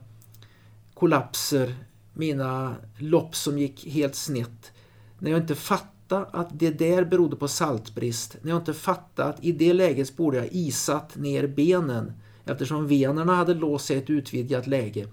kollapser, 0.95 1.75
mina 2.13 2.75
lopp 2.99 3.37
som 3.37 3.59
gick 3.59 3.87
helt 3.87 4.15
snett. 4.15 4.73
När 5.19 5.31
jag 5.31 5.41
inte 5.41 5.55
fattade 5.55 6.27
att 6.33 6.49
det 6.53 6.71
där 6.71 7.05
berodde 7.05 7.37
på 7.37 7.49
saltbrist. 7.49 8.37
När 8.43 8.51
jag 8.51 8.61
inte 8.61 8.75
fattade 8.75 9.29
att 9.29 9.45
i 9.45 9.53
det 9.53 9.73
läget 9.73 10.17
borde 10.17 10.37
jag 10.37 10.49
isat 10.53 11.17
ner 11.17 11.47
benen 11.47 12.13
eftersom 12.45 12.87
venerna 12.87 13.35
hade 13.35 13.55
låst 13.55 13.87
sig 13.87 13.97
i 13.97 13.99
ett 13.99 14.11
utvidgat 14.11 14.67
läge. 14.67 15.07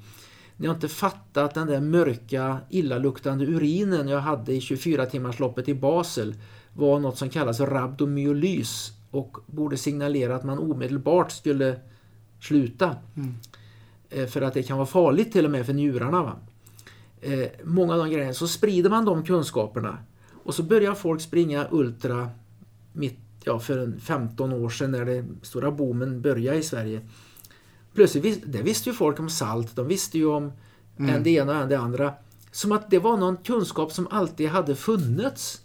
När 0.57 0.67
jag 0.67 0.75
inte 0.75 0.89
fattade 0.89 1.45
att 1.45 1.53
den 1.53 1.67
där 1.67 1.81
mörka 1.81 2.57
illaluktande 2.69 3.45
urinen 3.45 4.07
jag 4.07 4.19
hade 4.19 4.53
i 4.53 4.61
24 4.61 5.05
timmarsloppet 5.05 5.69
i 5.69 5.73
Basel 5.73 6.35
var 6.73 6.99
något 6.99 7.17
som 7.17 7.29
kallas 7.29 7.59
rabdomyolys 7.59 8.93
och 9.13 9.37
borde 9.45 9.77
signalera 9.77 10.35
att 10.35 10.43
man 10.43 10.59
omedelbart 10.59 11.31
skulle 11.31 11.79
sluta. 12.41 12.95
Eh, 14.09 14.25
För 14.25 14.41
att 14.41 14.53
det 14.53 14.63
kan 14.63 14.77
vara 14.77 14.87
farligt 14.87 15.31
till 15.31 15.45
och 15.45 15.51
med 15.51 15.65
för 15.65 15.73
njurarna. 15.73 16.23
Va? 16.23 16.35
Eh, 17.21 17.47
många 17.63 17.93
av 17.93 17.99
de 17.99 18.09
grejerna. 18.09 18.33
Så 18.33 18.47
sprider 18.47 18.89
man 18.89 19.05
de 19.05 19.23
kunskaperna 19.23 19.97
och 20.43 20.55
så 20.55 20.63
börjar 20.63 20.93
folk 20.93 21.21
springa 21.21 21.67
ultra 21.71 22.29
mitt, 22.93 23.19
ja, 23.43 23.59
för 23.59 23.77
en 23.77 23.99
15 23.99 24.53
år 24.53 24.69
sedan 24.69 24.91
när 24.91 25.05
den 25.05 25.37
stora 25.41 25.71
boomen 25.71 26.21
började 26.21 26.57
i 26.57 26.63
Sverige. 26.63 27.01
Plötsligt 27.93 28.43
det 28.45 28.61
visste 28.61 28.89
ju 28.89 28.95
folk 28.95 29.19
om 29.19 29.29
salt, 29.29 29.75
de 29.75 29.87
visste 29.87 30.17
ju 30.17 30.25
om 30.25 30.51
en 30.97 31.23
det 31.23 31.29
ena 31.29 31.51
och 31.51 31.61
en 31.63 31.69
det 31.69 31.79
andra. 31.79 32.13
Som 32.51 32.71
att 32.71 32.89
det 32.89 32.99
var 32.99 33.17
någon 33.17 33.37
kunskap 33.37 33.91
som 33.91 34.07
alltid 34.07 34.49
hade 34.49 34.75
funnits. 34.75 35.61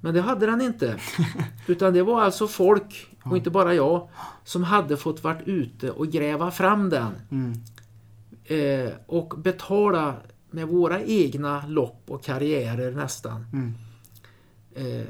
Men 0.00 0.14
det 0.14 0.20
hade 0.20 0.46
den 0.46 0.60
inte. 0.60 1.00
Utan 1.66 1.94
det 1.94 2.02
var 2.02 2.22
alltså 2.22 2.46
folk, 2.48 3.16
och 3.24 3.36
inte 3.36 3.50
bara 3.50 3.74
jag, 3.74 4.08
som 4.44 4.64
hade 4.64 4.96
fått 4.96 5.24
varit 5.24 5.48
ute 5.48 5.90
och 5.90 6.08
gräva 6.08 6.50
fram 6.50 6.90
den. 6.90 7.12
Mm. 7.30 7.52
Eh, 8.44 8.92
och 9.06 9.34
betala 9.38 10.14
med 10.50 10.68
våra 10.68 11.02
egna 11.02 11.66
lopp 11.66 12.02
och 12.06 12.24
karriärer 12.24 12.92
nästan. 12.92 13.46
Mm. 13.52 13.74
Eh, 14.74 15.06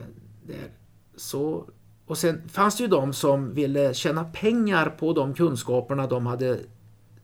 där. 0.47 0.71
Så, 1.17 1.65
och 2.07 2.19
sen 2.19 2.49
fanns 2.49 2.77
det 2.77 2.83
ju 2.83 2.89
de 2.89 3.13
som 3.13 3.55
ville 3.55 3.95
tjäna 3.95 4.25
pengar 4.25 4.91
på 4.91 5.13
de 5.13 5.35
kunskaperna 5.35 6.07
de 6.07 6.27
hade 6.27 6.61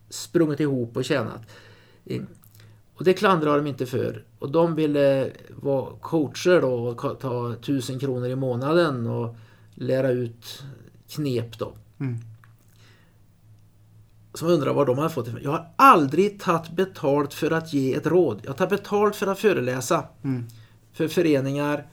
sprungit 0.09 0.61
ihop 0.61 0.97
och 0.97 1.05
tjänat. 1.05 1.43
Och 2.97 3.05
det 3.05 3.15
klandrar 3.15 3.57
de 3.57 3.67
inte 3.67 3.87
för. 3.87 4.25
Och 4.39 4.51
de 4.51 4.75
ville 4.75 5.31
vara 5.51 5.97
coacher 6.01 6.61
då 6.61 6.75
och 6.75 7.21
ta 7.21 7.55
tusen 7.55 7.99
kronor 7.99 8.29
i 8.29 8.37
månaden 8.37 9.07
och 9.07 9.37
lära 9.75 10.11
ut 10.11 10.63
knep 11.09 11.59
då. 11.59 11.73
Mm. 12.01 12.19
Som 14.35 14.49
undrar 14.49 14.75
var 14.75 14.87
de 14.87 14.99
har 14.99 15.09
fått 15.09 15.27
det. 15.27 15.41
Jag 15.43 15.51
har 15.51 15.69
aldrig 15.77 16.41
tagit 16.41 16.71
betalt 16.71 17.35
för 17.35 17.51
att 17.51 17.73
ge 17.73 17.95
ett 17.95 18.07
råd. 18.07 18.41
Jag 18.45 18.57
tar 18.57 18.67
betalt 18.67 19.17
för 19.17 19.27
att 19.27 19.39
föreläsa. 19.39 20.05
Mm. 20.23 20.47
För 20.93 21.09
föreningar, 21.09 21.87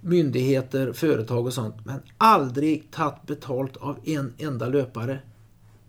myndigheter, 0.00 0.92
företag 0.92 1.46
och 1.46 1.52
sånt. 1.52 1.74
Men 1.84 2.02
aldrig 2.18 2.90
tagit 2.90 3.26
betalt 3.26 3.76
av 3.76 3.98
en 4.04 4.34
enda 4.38 4.68
löpare 4.68 5.20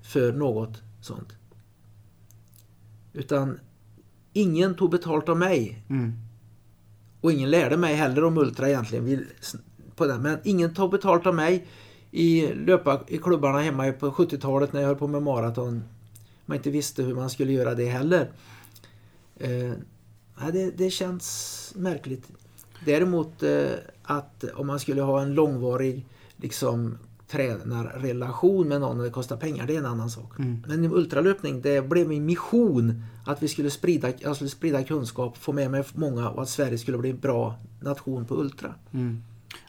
för 0.02 0.34
något 0.34 0.82
sånt. 1.02 1.36
Utan 3.14 3.60
ingen 4.38 4.76
tog 4.76 4.92
betalt 4.92 5.30
av 5.30 5.38
mig. 5.38 5.84
Mm. 5.90 6.14
Och 7.22 7.32
ingen 7.32 7.50
lärde 7.50 7.78
mig 7.78 7.96
heller 7.96 8.24
om 8.24 8.38
Ultra 8.38 8.70
egentligen. 8.70 9.06
Vi, 9.06 9.26
på 9.96 10.06
den. 10.06 10.22
Men 10.22 10.40
ingen 10.44 10.74
tog 10.74 10.92
betalt 10.92 11.26
av 11.26 11.36
mig 11.36 11.68
i, 12.12 12.54
löpa, 12.54 13.02
i 13.08 13.18
klubbarna 13.18 13.60
hemma 13.60 13.92
på 13.92 14.12
70-talet 14.12 14.74
när 14.74 14.82
jag 14.82 14.88
höll 14.88 14.98
på 14.98 15.08
med 15.08 15.24
maraton. 15.24 15.84
Man 16.46 16.58
inte 16.58 16.70
visste 16.70 17.04
hur 17.04 17.16
man 17.16 17.30
skulle 17.30 17.52
göra 17.52 17.76
det 17.76 17.86
heller. 17.86 18.32
Eh, 19.36 19.72
det, 20.54 20.72
det 20.78 20.90
känns 20.90 21.74
märkligt. 21.76 22.28
Däremot 22.86 23.44
eh, 23.44 23.72
att 24.04 24.44
om 24.56 24.68
man 24.68 24.80
skulle 24.80 25.02
ha 25.02 25.22
en 25.22 25.34
långvarig 25.34 26.06
liksom, 26.38 26.98
tränarrelation 27.28 28.68
med 28.68 28.82
någon 28.82 28.98
och 28.98 29.04
det 29.04 29.12
kostar 29.12 29.38
pengar, 29.38 29.68
det 29.68 29.76
är 29.76 29.80
en 29.80 29.86
annan 29.86 30.10
sak. 30.10 30.40
Mm. 30.40 30.64
Men 30.68 30.86
i 30.86 30.88
ultralöpning, 30.88 31.62
det 31.62 31.90
blev 31.90 32.08
min 32.08 32.26
mission 32.26 33.04
att 33.26 33.44
vi 33.44 33.48
skulle 33.48 33.70
sprida, 33.70 34.08
jag 34.18 34.36
skulle 34.36 34.50
sprida 34.50 34.84
kunskap, 34.84 35.38
få 35.38 35.52
med 35.52 35.72
mig 35.72 35.84
många 35.94 36.30
och 36.30 36.42
att 36.42 36.50
Sverige 36.50 36.78
skulle 36.78 36.98
bli 36.98 37.10
en 37.10 37.20
bra 37.20 37.56
nation 37.82 38.26
på 38.26 38.36
ultra. 38.36 38.74
Mm. 38.92 39.24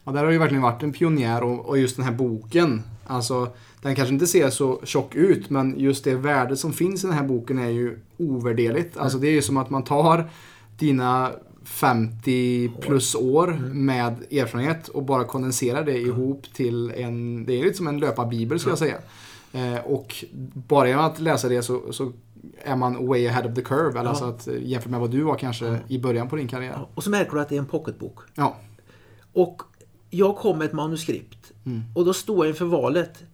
Ja, 0.05 0.13
där 0.13 0.25
har 0.25 0.31
ju 0.31 0.39
verkligen 0.39 0.63
varit 0.63 0.83
en 0.83 0.93
pionjär 0.93 1.43
och, 1.43 1.67
och 1.67 1.79
just 1.79 1.97
den 1.97 2.05
här 2.05 2.13
boken. 2.13 2.83
Alltså, 3.07 3.49
den 3.83 3.95
kanske 3.95 4.15
inte 4.15 4.27
ser 4.27 4.51
så 4.51 4.81
tjock 4.85 5.15
ut 5.15 5.51
men 5.51 5.81
just 5.81 6.05
det 6.05 6.15
värde 6.15 6.57
som 6.57 6.73
finns 6.73 7.05
i 7.05 7.07
den 7.07 7.17
här 7.17 7.25
boken 7.25 7.59
är 7.59 7.71
ju 7.71 7.99
ovärderligt. 8.17 8.97
Alltså 8.97 9.19
det 9.19 9.29
är 9.29 9.33
ju 9.33 9.43
som 9.43 9.57
att 9.57 9.71
man 9.71 9.85
tar 9.85 10.31
dina 10.79 11.33
50 11.69 12.69
plus 12.81 13.15
år 13.15 13.47
med 13.73 14.13
erfarenhet 14.33 14.89
och 14.89 15.03
bara 15.03 15.25
kondenserar 15.25 15.85
det 15.85 15.99
ihop 15.99 16.47
till 16.55 16.91
en, 16.91 17.45
det 17.45 17.53
är 17.61 17.65
lite 17.65 17.77
som 17.77 17.87
en 17.87 17.99
löparbibel 18.01 18.59
skulle 18.59 18.71
jag 18.73 18.79
säga. 18.79 18.99
Eh, 19.53 19.85
och 19.85 20.25
bara 20.55 20.89
genom 20.89 21.05
att 21.05 21.21
läsa 21.21 21.49
det 21.49 21.63
så, 21.63 21.93
så 21.93 22.13
är 22.65 22.77
man 22.77 23.07
way 23.07 23.27
ahead 23.29 23.49
of 23.49 23.55
the 23.55 23.63
curve. 23.63 23.91
Eller 23.91 24.03
Ja. 24.03 24.09
alltså 24.09 24.25
att, 24.25 24.49
eh, 24.49 24.55
jämfört 24.63 24.91
med 24.91 25.01
vad 25.01 25.11
du 25.11 25.23
var 25.23 25.37
kanske 25.37 25.79
i 25.89 25.99
början 25.99 26.29
på 26.29 26.37
din 26.37 26.49
karriär. 26.49 26.79
Och 26.95 27.05
så 27.05 27.11
märker 27.11 27.33
du 27.33 27.41
att 27.41 27.49
det 27.49 27.55
är 27.55 27.59
en 27.59 27.67
pocketbok. 27.67 28.19
Ja. 28.35 28.57
Och 29.33 29.63
jag 30.11 30.37
kom 30.37 30.59
med 30.59 30.65
ett 30.65 30.73
manuskript 30.73 31.53
Mm. 31.67 31.83
och 31.95 32.05
då 32.05 32.13
stod 32.15 32.39
jag 32.39 32.49
inför 32.49 32.65
valet. 32.65 33.25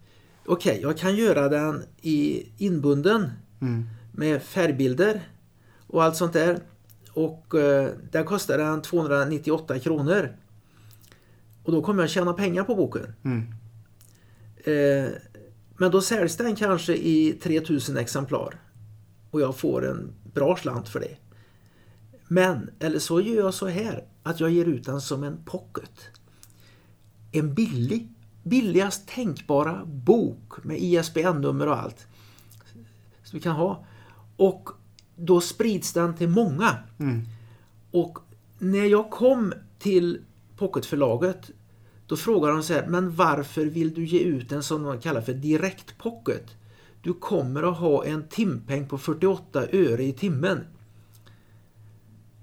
Okej, 0.47 0.79
jag 0.83 0.99
kan 0.99 1.17
göra 1.17 1.49
den 1.49 1.83
i 2.03 2.47
inbunden 2.59 3.31
Mm. 3.61 3.85
med 4.13 4.43
färgbilder 4.43 5.21
och 5.87 6.05
allt 6.05 6.17
sånt 6.17 6.33
där. 6.33 6.61
Och 7.15 7.55
eh, 7.55 7.91
där 8.11 8.25
kostar 8.25 8.59
den 8.59 8.83
298 8.83 9.79
kronor. 9.79 10.37
Och 11.63 11.73
då 11.73 11.83
kommer 11.83 12.03
jag 12.03 12.11
tjäna 12.11 12.33
pengar 12.33 12.65
på 12.65 12.75
boken. 12.75 13.15
Mm. 13.25 13.55
Eh, 14.65 15.11
men 15.77 15.91
då 15.91 16.01
säljs 16.01 16.37
den 16.37 16.57
kanske 16.57 16.95
i 16.95 17.39
3000 17.43 17.97
exemplar. 17.97 18.61
Och 19.31 19.41
jag 19.41 19.57
får 19.57 19.87
en 19.87 20.13
bra 20.35 20.57
slant 20.57 20.89
för 20.89 21.01
det. 21.01 21.17
Men, 22.29 22.71
eller 22.79 22.99
så 22.99 23.21
gör 23.21 23.37
jag 23.37 23.55
så 23.55 23.67
här. 23.67 24.05
Att 24.23 24.41
jag 24.41 24.51
ger 24.51 24.65
ut 24.65 24.85
den 24.85 25.01
som 25.01 25.25
en 25.25 25.45
pocket. 25.45 26.11
En 27.33 27.55
billig, 27.55 28.09
billigast 28.43 29.09
tänkbara 29.09 29.85
bok 29.85 30.65
med 30.65 30.79
ISBN-nummer 30.79 31.67
och 31.67 31.83
allt. 31.83 32.07
Som 33.25 33.39
vi 33.39 33.41
kan 33.41 33.57
ha. 33.57 33.87
Och 34.37 34.71
då 35.17 35.41
sprids 35.41 35.93
den 35.93 36.15
till 36.15 36.29
många. 36.29 36.77
Mm. 36.99 37.23
Och 37.91 38.19
när 38.59 38.85
jag 38.85 39.11
kom 39.11 39.53
till 39.79 40.19
pocketförlaget 40.57 41.51
då 42.07 42.17
frågade 42.17 42.53
de 42.53 42.63
så 42.63 42.73
här, 42.73 42.87
men 42.87 43.15
varför 43.15 43.65
vill 43.65 43.95
du 43.95 44.05
ge 44.05 44.19
ut 44.19 44.53
en 44.53 44.63
som 44.63 44.83
man 44.83 45.01
kallar 45.01 45.21
för 45.21 45.35
direkt 45.35 45.99
pocket? 45.99 46.57
Du 47.03 47.13
kommer 47.15 47.63
att 47.63 47.79
ha 47.79 48.05
en 48.05 48.29
timpeng 48.29 48.89
på 48.89 48.99
48 48.99 49.63
öre 49.73 50.05
i 50.05 50.13
timmen. 50.13 50.61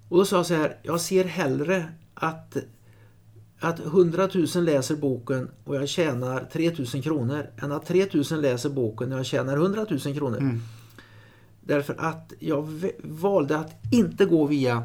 Och 0.10 0.18
då 0.18 0.26
sa 0.26 0.36
jag 0.36 0.46
så 0.46 0.54
här, 0.54 0.78
jag 0.84 1.02
ser 1.02 1.24
hellre 1.24 1.86
att, 2.14 2.58
att 3.60 3.80
100 3.80 4.30
000 4.56 4.64
läser 4.64 4.96
boken 4.96 5.50
och 5.64 5.76
jag 5.76 5.90
tjänar 5.90 6.50
3 6.54 6.72
000 6.94 7.04
kronor 7.04 7.46
än 7.58 7.72
att 7.72 7.86
3 7.86 8.08
000 8.32 8.42
läser 8.42 8.70
boken 8.70 9.12
och 9.14 9.20
jag 9.20 9.26
tjänar 9.26 9.58
100 9.58 9.86
000 9.90 10.00
kronor. 10.00 10.38
Mm. 10.38 10.60
Därför 11.72 11.96
att 12.00 12.34
jag 12.40 12.68
valde 13.04 13.58
att 13.58 13.72
inte 13.92 14.26
gå 14.26 14.46
via 14.46 14.84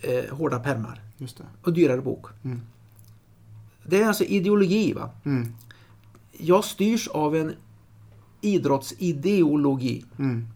eh, 0.00 0.24
hårda 0.36 0.58
permar 0.58 1.00
och 1.62 1.72
dyrare 1.72 2.00
bok. 2.00 2.26
Mm. 2.44 2.60
Det 3.84 4.02
är 4.02 4.06
alltså 4.08 4.24
ideologi. 4.24 4.92
va? 4.92 5.10
Mm. 5.24 5.54
Jag 6.32 6.64
styrs 6.64 7.08
av 7.08 7.36
en 7.36 7.54
idrottsideologi 8.40 10.04
Mm. 10.18 10.46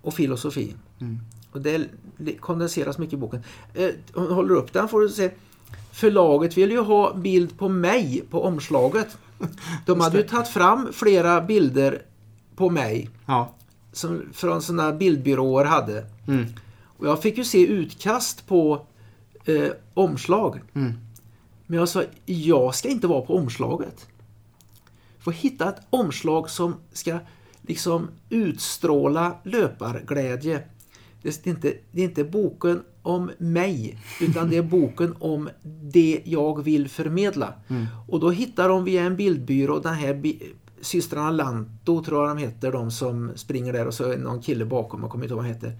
och 0.00 0.14
filosofi. 0.14 0.74
Mm. 1.00 1.18
Och 1.52 1.60
det 1.60 1.88
kondenseras 2.40 2.98
mycket 2.98 3.14
i 3.14 3.16
boken. 3.16 3.42
Eh, 3.74 3.90
du 4.14 4.20
håller 4.20 4.54
upp 4.54 4.72
den 4.72 4.88
får 4.88 5.00
du 5.00 5.08
se. 5.08 5.30
Förlaget 5.92 6.56
vill 6.56 6.70
ju 6.70 6.80
ha 6.80 7.14
bild 7.14 7.58
på 7.58 7.68
mig 7.68 8.24
på 8.30 8.44
omslaget. 8.44 9.18
De 9.86 10.00
hade 10.00 10.18
ju 10.18 10.28
tagit 10.28 10.48
fram 10.48 10.88
flera 10.92 11.40
bilder 11.40 12.02
på 12.56 12.70
mig 12.70 13.10
Ja. 13.26 13.54
som 13.92 14.22
från 14.32 14.62
sådana 14.62 14.92
bildbyråer 14.92 15.64
hade. 15.64 16.06
Mm. 16.28 16.46
Och 16.84 17.06
jag 17.06 17.22
fick 17.22 17.38
ju 17.38 17.44
se 17.44 17.66
utkast 17.66 18.46
på 18.46 18.86
eh, 19.44 19.68
omslag. 19.94 20.60
Mm. 20.74 20.92
Men 21.66 21.78
jag 21.78 21.88
sa, 21.88 22.02
jag 22.24 22.74
ska 22.74 22.88
inte 22.88 23.06
vara 23.06 23.20
på 23.20 23.36
omslaget. 23.36 24.06
Få 25.18 25.30
hitta 25.30 25.68
ett 25.68 25.80
omslag 25.90 26.50
som 26.50 26.74
ska 26.92 27.18
liksom 27.62 28.08
utstråla 28.30 29.34
löparglädje. 29.42 30.62
Det 31.22 31.46
är 31.46 31.50
inte, 31.50 31.74
det 31.92 32.00
är 32.00 32.04
inte 32.04 32.24
boken 32.24 32.82
om 33.02 33.30
mig, 33.38 33.98
utan 34.20 34.50
det 34.50 34.56
är 34.56 34.62
boken 34.62 35.14
om 35.18 35.48
det 35.82 36.20
jag 36.24 36.62
vill 36.62 36.88
förmedla. 36.88 37.52
Och 38.08 38.20
då 38.20 38.30
hittar 38.30 38.68
de 38.68 38.84
via 38.84 39.02
en 39.02 39.16
bildbyrå 39.16 39.78
den 39.78 39.94
här 39.94 40.14
systrarna 40.86 41.30
Lanto, 41.30 42.04
tror 42.04 42.26
jag 42.28 42.36
de 42.36 42.42
heter, 42.42 42.72
de 42.72 42.90
som 42.90 43.30
springer 43.36 43.72
där 43.72 43.86
och 43.86 43.94
så 43.94 44.12
är 44.12 44.16
någon 44.16 44.42
kille 44.42 44.64
bakom, 44.64 45.00
jag 45.02 45.10
kommer 45.10 45.24
inte 45.24 45.32
ihåg 45.32 45.42
vad 45.42 45.46
han 45.46 45.54
heter. 45.54 45.72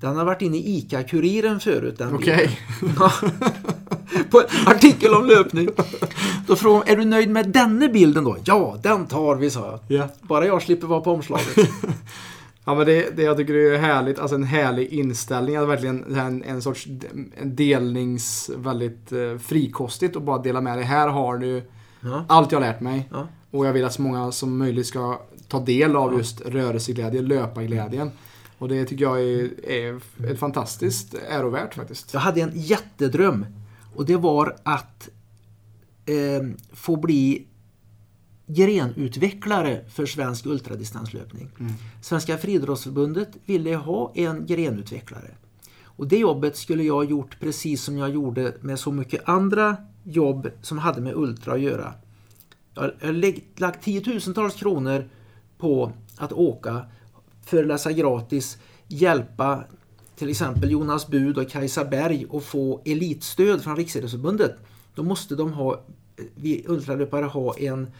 Den 0.00 0.16
har 0.16 0.24
varit 0.24 0.42
inne 0.42 0.56
i 0.56 0.78
ICA-Kuriren 0.78 1.60
förut. 1.60 1.98
den 1.98 2.14
Okej. 2.14 2.58
Ja. 2.98 3.12
På 4.30 4.40
en 4.40 4.66
artikel 4.68 5.14
om 5.14 5.26
löpning. 5.26 5.68
Då 6.46 6.56
frågade 6.56 6.84
de, 6.86 6.92
är 6.92 6.96
du 6.96 7.04
nöjd 7.04 7.30
med 7.30 7.48
denna 7.50 7.88
bilden 7.88 8.24
då? 8.24 8.36
Ja, 8.44 8.76
den 8.82 9.06
tar 9.06 9.36
vi, 9.36 9.50
sa 9.50 9.66
jag. 9.88 9.98
Ja. 10.00 10.08
Bara 10.22 10.46
jag 10.46 10.62
slipper 10.62 10.86
vara 10.86 11.00
på 11.00 11.12
omslaget. 11.12 11.46
Ja 12.68 12.74
men 12.74 12.86
det, 12.86 13.16
det 13.16 13.22
jag 13.22 13.36
tycker 13.36 13.54
är 13.54 13.78
härligt, 13.78 14.18
alltså 14.18 14.34
en 14.34 14.42
härlig 14.44 14.88
inställning. 14.88 15.56
Att 15.56 15.68
verkligen 15.68 16.16
en, 16.16 16.42
en 16.44 16.62
sorts 16.62 16.86
delnings, 17.42 18.50
väldigt 18.56 19.12
eh, 19.12 19.38
frikostigt 19.38 20.16
och 20.16 20.22
bara 20.22 20.38
dela 20.42 20.60
med 20.60 20.78
dig. 20.78 20.84
Här 20.84 21.08
har 21.08 21.38
du 21.38 21.62
Ja. 22.00 22.24
allt 22.28 22.52
jag 22.52 22.60
lärt 22.60 22.80
mig. 22.80 23.08
Ja. 23.12 23.28
Och 23.56 23.66
jag 23.66 23.72
vill 23.72 23.84
att 23.84 23.92
så 23.92 24.02
många 24.02 24.32
som 24.32 24.58
möjligt 24.58 24.86
ska 24.86 25.20
ta 25.48 25.60
del 25.60 25.96
av 25.96 26.18
just 26.18 26.40
rörelseglädje, 26.40 27.22
löparglädjen. 27.22 28.10
Och 28.58 28.68
det 28.68 28.84
tycker 28.84 29.04
jag 29.04 29.22
är, 29.22 29.70
är 29.70 30.00
ett 30.30 30.38
fantastiskt 30.38 31.14
ärovärt 31.14 31.74
faktiskt. 31.74 32.14
Jag 32.14 32.20
hade 32.20 32.40
en 32.40 32.52
jättedröm 32.54 33.46
och 33.94 34.06
det 34.06 34.16
var 34.16 34.56
att 34.62 35.08
eh, 36.06 36.48
få 36.72 36.96
bli 36.96 37.46
grenutvecklare 38.46 39.84
för 39.88 40.06
svensk 40.06 40.46
ultradistanslöpning. 40.46 41.50
Svenska 42.02 42.38
friidrottsförbundet 42.38 43.28
ville 43.44 43.76
ha 43.76 44.12
en 44.14 44.46
grenutvecklare. 44.46 45.30
Och 45.82 46.08
det 46.08 46.18
jobbet 46.18 46.56
skulle 46.56 46.82
jag 46.82 46.94
ha 46.94 47.04
gjort 47.04 47.40
precis 47.40 47.82
som 47.82 47.98
jag 47.98 48.10
gjorde 48.10 48.54
med 48.60 48.78
så 48.78 48.92
mycket 48.92 49.28
andra 49.28 49.76
jobb 50.04 50.48
som 50.62 50.78
hade 50.78 51.00
med 51.00 51.14
ultra 51.14 51.54
att 51.54 51.60
göra. 51.60 51.94
Jag 52.76 52.82
har 52.82 53.60
lagt 53.60 53.84
tiotusentals 53.84 54.54
kronor 54.54 55.08
på 55.58 55.92
att 56.16 56.32
åka, 56.32 56.84
föreläsa 57.44 57.92
gratis, 57.92 58.58
hjälpa 58.88 59.64
till 60.16 60.30
exempel 60.30 60.70
Jonas 60.70 61.08
Bud 61.08 61.38
och 61.38 61.50
Kajsa 61.50 61.84
Berg 61.84 62.26
att 62.32 62.44
få 62.44 62.82
elitstöd 62.84 63.62
från 63.62 63.76
Riksidrottsförbundet. 63.76 64.56
Då 64.94 65.02
måste 65.02 65.34
de 65.34 65.52
ha, 65.52 65.72
eh, 65.72 66.24
vi 66.34 66.64
ultralöpare 66.68 67.24
ha 67.24 67.56
en, 67.58 67.90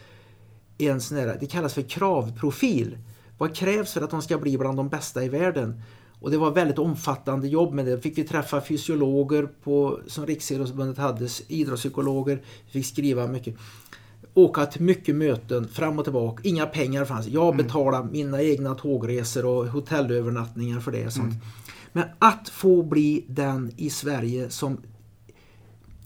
en 0.77 1.01
sån 1.01 1.17
här, 1.17 1.37
det 1.39 1.45
kallas 1.45 1.73
för 1.73 1.81
kravprofil. 1.81 2.97
Vad 3.37 3.55
krävs 3.55 3.93
för 3.93 4.01
att 4.01 4.09
de 4.09 4.21
ska 4.21 4.37
bli 4.37 4.57
bland 4.57 4.77
de 4.77 4.89
bästa 4.89 5.23
i 5.23 5.29
världen? 5.29 5.81
Och 6.19 6.31
det 6.31 6.37
var 6.37 6.51
väldigt 6.51 6.79
omfattande 6.79 7.47
jobb 7.47 7.73
med 7.73 7.85
det. 7.85 8.01
Fick 8.01 8.17
vi 8.17 8.23
träffa 8.23 8.61
fysiologer 8.61 9.49
på, 9.63 9.99
som 10.07 10.25
Riksidrottsförbundet 10.25 10.97
hade, 10.97 11.27
idrottspsykologer, 11.47 12.41
vi 12.65 12.71
fick 12.71 12.85
skriva 12.85 13.27
mycket. 13.27 13.55
Åka 14.37 14.65
till 14.65 14.81
mycket 14.81 15.15
möten 15.15 15.67
fram 15.67 15.99
och 15.99 16.05
tillbaka. 16.05 16.41
Inga 16.45 16.65
pengar 16.65 17.05
fanns. 17.05 17.27
Jag 17.27 17.57
betalade 17.57 18.11
mina 18.11 18.41
egna 18.41 18.75
tågresor 18.75 19.45
och 19.45 19.67
hotellövernattningar 19.67 20.79
för 20.79 20.91
det. 20.91 21.05
Och 21.05 21.13
sånt. 21.13 21.33
Men 21.93 22.05
att 22.19 22.49
få 22.49 22.83
bli 22.83 23.25
den 23.27 23.71
i 23.77 23.89
Sverige 23.89 24.49
som 24.49 24.77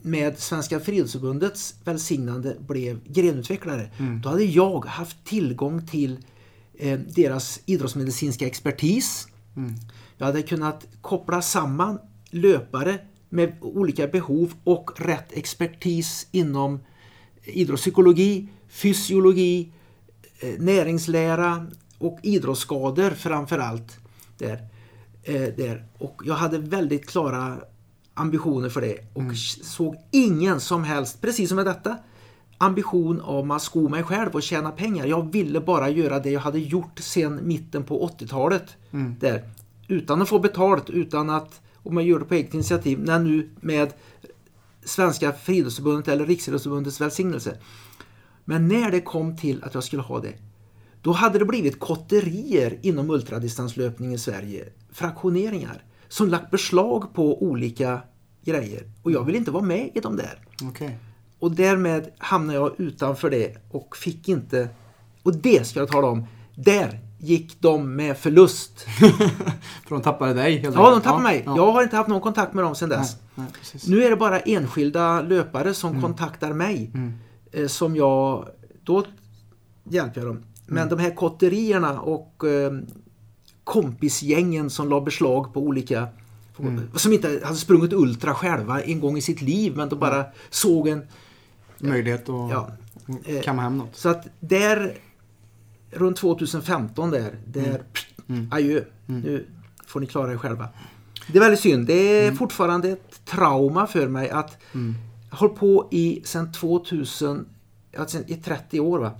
med 0.01 0.39
Svenska 0.39 0.79
Friidrottsförbundets 0.79 1.75
välsignande 1.83 2.57
blev 2.67 2.99
grenutvecklare. 3.07 3.89
Då 4.23 4.29
hade 4.29 4.43
jag 4.43 4.85
haft 4.85 5.25
tillgång 5.25 5.87
till 5.87 6.17
eh, 6.79 6.99
deras 6.99 7.59
idrottsmedicinska 7.65 8.47
expertis. 8.47 9.27
Jag 10.17 10.25
hade 10.25 10.41
kunnat 10.41 10.87
koppla 11.01 11.41
samman 11.41 11.99
löpare 12.29 12.99
med 13.29 13.53
olika 13.61 14.07
behov 14.07 14.53
och 14.63 14.91
rätt 14.99 15.33
expertis 15.33 16.27
inom 16.31 16.79
idrottspsykologi, 17.43 18.47
fysiologi, 18.69 19.71
eh, 20.39 20.49
näringslära 20.59 21.65
och 21.97 22.19
idrottsskador 22.23 23.09
framför 23.09 23.59
allt. 23.59 23.97
Där. 24.37 24.67
Eh, 25.23 25.41
där. 25.41 25.85
Och 25.97 26.21
jag 26.25 26.35
hade 26.35 26.57
väldigt 26.57 27.09
klara 27.09 27.57
ambitioner 28.13 28.69
för 28.69 28.81
det 28.81 28.97
och 29.13 29.37
såg 29.63 29.95
ingen 30.11 30.59
som 30.59 30.83
helst, 30.83 31.21
precis 31.21 31.49
som 31.49 31.55
med 31.55 31.65
detta, 31.65 31.97
ambition 32.57 33.21
om 33.21 33.51
att 33.51 33.61
sko 33.61 33.89
mig 33.89 34.03
själv 34.03 34.29
och 34.31 34.43
tjäna 34.43 34.71
pengar. 34.71 35.05
Jag 35.05 35.31
ville 35.31 35.59
bara 35.59 35.89
göra 35.89 36.19
det 36.19 36.29
jag 36.29 36.39
hade 36.39 36.59
gjort 36.59 36.99
sedan 36.99 37.39
mitten 37.43 37.83
på 37.83 38.07
80-talet. 38.07 38.63
Där. 39.19 39.43
Utan 39.87 40.21
att 40.21 40.29
få 40.29 40.39
betalt, 40.39 40.89
utan 40.89 41.29
att, 41.29 41.61
om 41.75 41.95
man 41.95 42.05
gör 42.05 42.19
det 42.19 42.25
på 42.25 42.33
eget 42.33 42.53
initiativ, 42.53 42.99
när 42.99 43.19
nu 43.19 43.49
med 43.61 43.93
Svenska 44.85 45.31
friidrottsförbundet 45.33 46.07
eller 46.07 46.25
Riksidrottsförbundets 46.25 47.01
välsignelse. 47.01 47.57
Men 48.45 48.67
när 48.67 48.91
det 48.91 49.01
kom 49.01 49.37
till 49.37 49.63
att 49.63 49.73
jag 49.73 49.83
skulle 49.83 50.01
ha 50.01 50.19
det, 50.19 50.33
då 51.01 51.11
hade 51.11 51.39
det 51.39 51.45
blivit 51.45 51.79
kotterier 51.79 52.79
inom 52.81 53.09
ultradistanslöpning 53.09 54.13
i 54.13 54.17
Sverige, 54.17 54.65
fraktioneringar, 54.91 55.83
som 56.07 56.27
lagt 56.27 56.51
beslag 56.51 57.13
på 57.13 57.43
olika 57.43 58.01
grejer. 58.43 58.83
Och 59.03 59.11
jag 59.11 59.23
vill 59.23 59.35
inte 59.35 59.51
vara 59.51 59.63
med 59.63 59.91
i 59.95 59.99
de 59.99 60.15
där. 60.15 60.39
Okej. 60.63 60.97
Och 61.39 61.51
därmed 61.51 62.11
hamnade 62.17 62.59
jag 62.59 62.79
utanför 62.79 63.29
det 63.29 63.57
och 63.71 63.97
fick 63.97 64.29
inte... 64.29 64.69
Och 65.23 65.35
det 65.35 65.67
ska 65.67 65.79
jag 65.79 65.89
tala 65.89 66.07
om. 66.07 66.25
Där 66.55 66.99
gick 67.23 67.61
de 67.61 67.95
med 67.95 68.17
förlust. 68.17 68.81
För 69.87 69.89
de 69.89 70.01
tappade 70.01 70.33
dig 70.33 70.57
helt 70.57 70.75
Ja, 70.75 70.89
de 70.89 71.01
tappade 71.01 71.23
mig. 71.23 71.43
Ja. 71.45 71.57
Jag 71.57 71.71
har 71.71 71.83
inte 71.83 71.95
haft 71.95 72.09
någon 72.09 72.21
kontakt 72.21 72.53
med 72.53 72.63
dem 72.63 72.75
sedan 72.75 72.89
dess. 72.89 73.15
Nej, 73.35 73.47
precis. 73.59 73.87
Nu 73.87 74.03
är 74.03 74.09
det 74.09 74.15
bara 74.15 74.39
enskilda 74.39 75.21
löpare 75.21 75.73
som 75.73 76.01
kontaktar 76.01 76.53
mig. 76.53 76.91
Eh, 77.51 77.67
som 77.67 77.95
jag... 77.95 78.47
Då 78.83 79.05
hjälper 79.89 80.21
jag 80.21 80.29
dem. 80.29 80.43
Men 80.65 80.89
de 80.89 80.99
här 80.99 81.15
kotterierna 81.15 82.01
och 82.01 82.43
eh, 82.45 82.71
kompisgängen 83.63 84.69
som 84.69 84.89
la 84.89 85.01
beslag 85.01 85.53
på 85.53 85.59
olika... 85.59 86.07
Som 86.95 87.13
inte 87.13 87.41
hade 87.43 87.57
sprungit 87.57 87.93
ultra 87.93 88.33
själva 88.33 88.81
en 88.81 88.99
gång 88.99 89.17
i 89.17 89.21
sitt 89.21 89.41
liv 89.41 89.75
men 89.75 89.89
de 89.89 89.99
bara 89.99 90.25
såg 90.49 90.87
en... 90.87 91.01
Möjlighet 91.77 92.29
att 92.29 92.51
Ja, 92.51 92.69
kamma 93.43 93.61
hem 93.61 93.77
något. 93.77 93.95
Så 93.95 94.09
att 94.09 94.27
där, 94.39 94.97
runt 95.91 96.17
2015 96.17 97.11
där, 97.11 97.35
där, 97.45 97.83
mm. 98.29 98.47
adjö, 98.51 98.83
nu 99.05 99.45
får 99.87 99.99
ni 99.99 100.05
klara 100.05 100.33
er 100.33 100.37
själva. 100.37 100.69
Det 101.27 101.37
är 101.37 101.41
väldigt 101.41 101.59
synd. 101.59 101.87
Det 101.87 101.93
är 101.93 102.31
fortfarande 102.31 102.89
ett 102.89 103.25
trauma 103.25 103.87
för 103.87 104.07
mig 104.07 104.29
att 104.29 104.57
har 105.31 105.37
hållit 105.37 105.59
på 105.59 105.87
i 105.91 106.21
sedan 106.23 106.51
2000, 106.51 107.45
alltså 107.97 108.17
i 108.27 108.35
30 108.35 108.79
år 108.79 108.99
va, 108.99 109.11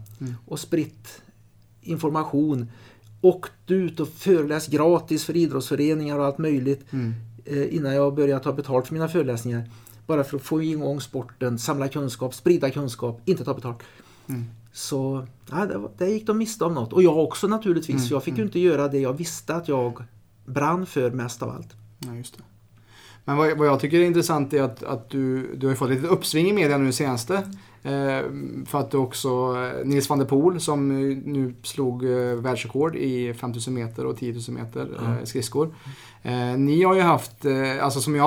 och 0.46 0.60
spritt 0.60 1.22
information. 1.82 2.72
Åkt 3.22 3.72
ut 3.72 4.00
och 4.00 4.08
föreläst 4.08 4.68
gratis 4.68 5.26
för 5.26 5.36
idrottsföreningar 5.38 6.20
och 6.20 6.26
allt 6.26 6.38
möjligt 6.38 6.86
eh, 7.46 7.76
innan 7.76 7.96
jag 7.96 8.16
började 8.16 8.44
ta 8.44 8.54
betalt 8.54 8.88
för 8.88 8.94
mina 8.94 9.08
föreläsningar. 9.08 9.70
Bara 10.08 10.24
för 10.24 10.38
att 10.38 10.44
få 10.44 10.64
igång 10.64 11.02
sporten, 11.02 11.60
samla 11.60 11.88
kunskap, 11.88 12.34
sprida 12.36 12.70
kunskap, 12.70 13.22
inte 13.26 13.44
ta 13.44 13.54
betalt. 13.54 13.80
Så 14.74 15.28
ja, 15.50 15.66
det, 15.66 15.82
det 15.98 16.10
gick 16.10 16.28
de 16.28 16.38
miste 16.38 16.66
om 16.66 16.74
något. 16.74 16.94
Och 16.94 17.04
jag 17.04 17.18
också 17.18 17.48
naturligtvis. 17.48 18.02
Mm, 18.02 18.08
jag 18.10 18.24
fick 18.24 18.34
ju 18.34 18.42
mm. 18.42 18.48
inte 18.48 18.60
göra 18.60 18.88
det 18.88 19.00
jag 19.00 19.14
visste 19.14 19.56
att 19.56 19.68
jag 19.68 20.04
brann 20.46 20.86
för 20.86 21.12
mest 21.12 21.44
av 21.44 21.50
allt. 21.50 21.76
Ja, 22.00 22.16
just 22.16 22.38
det. 22.38 22.44
Men 23.26 23.38
vad, 23.38 23.58
vad 23.58 23.68
jag 23.68 23.80
tycker 23.80 24.00
är 24.00 24.04
intressant 24.06 24.54
är 24.54 24.62
att, 24.62 24.84
att 24.84 25.10
du, 25.10 25.56
du 25.56 25.68
har 25.68 25.76
fått 25.76 25.90
lite 25.90 26.08
uppsving 26.08 26.50
i 26.50 26.54
media 26.54 26.78
nu 26.78 26.92
senaste. 26.92 27.34
Eh, 27.84 28.22
för 28.66 28.80
att 28.80 28.92
du 28.92 28.98
också, 28.98 29.30
eh, 29.30 29.86
Nils 29.88 30.10
van 30.10 30.20
der 30.20 30.26
Poel 30.26 30.60
som 30.60 30.88
nu 31.26 31.56
slog 31.64 32.04
eh, 32.06 32.36
världsrekord 32.36 32.96
i 32.96 33.34
5000 33.34 33.74
meter 33.74 34.06
och 34.06 34.18
10 34.18 34.34
000 34.34 34.42
meter 34.50 34.82
Mm. 35.00 35.12
eh, 35.18 35.24
skridskor. 35.24 35.76
Eh, 36.24 36.58
ni 36.58 36.84
har 36.84 36.96
ju 36.96 37.02
haft, 37.02 37.46
eh, 37.46 37.84
alltså 37.86 38.00
som 38.02 38.16
jag, 38.16 38.24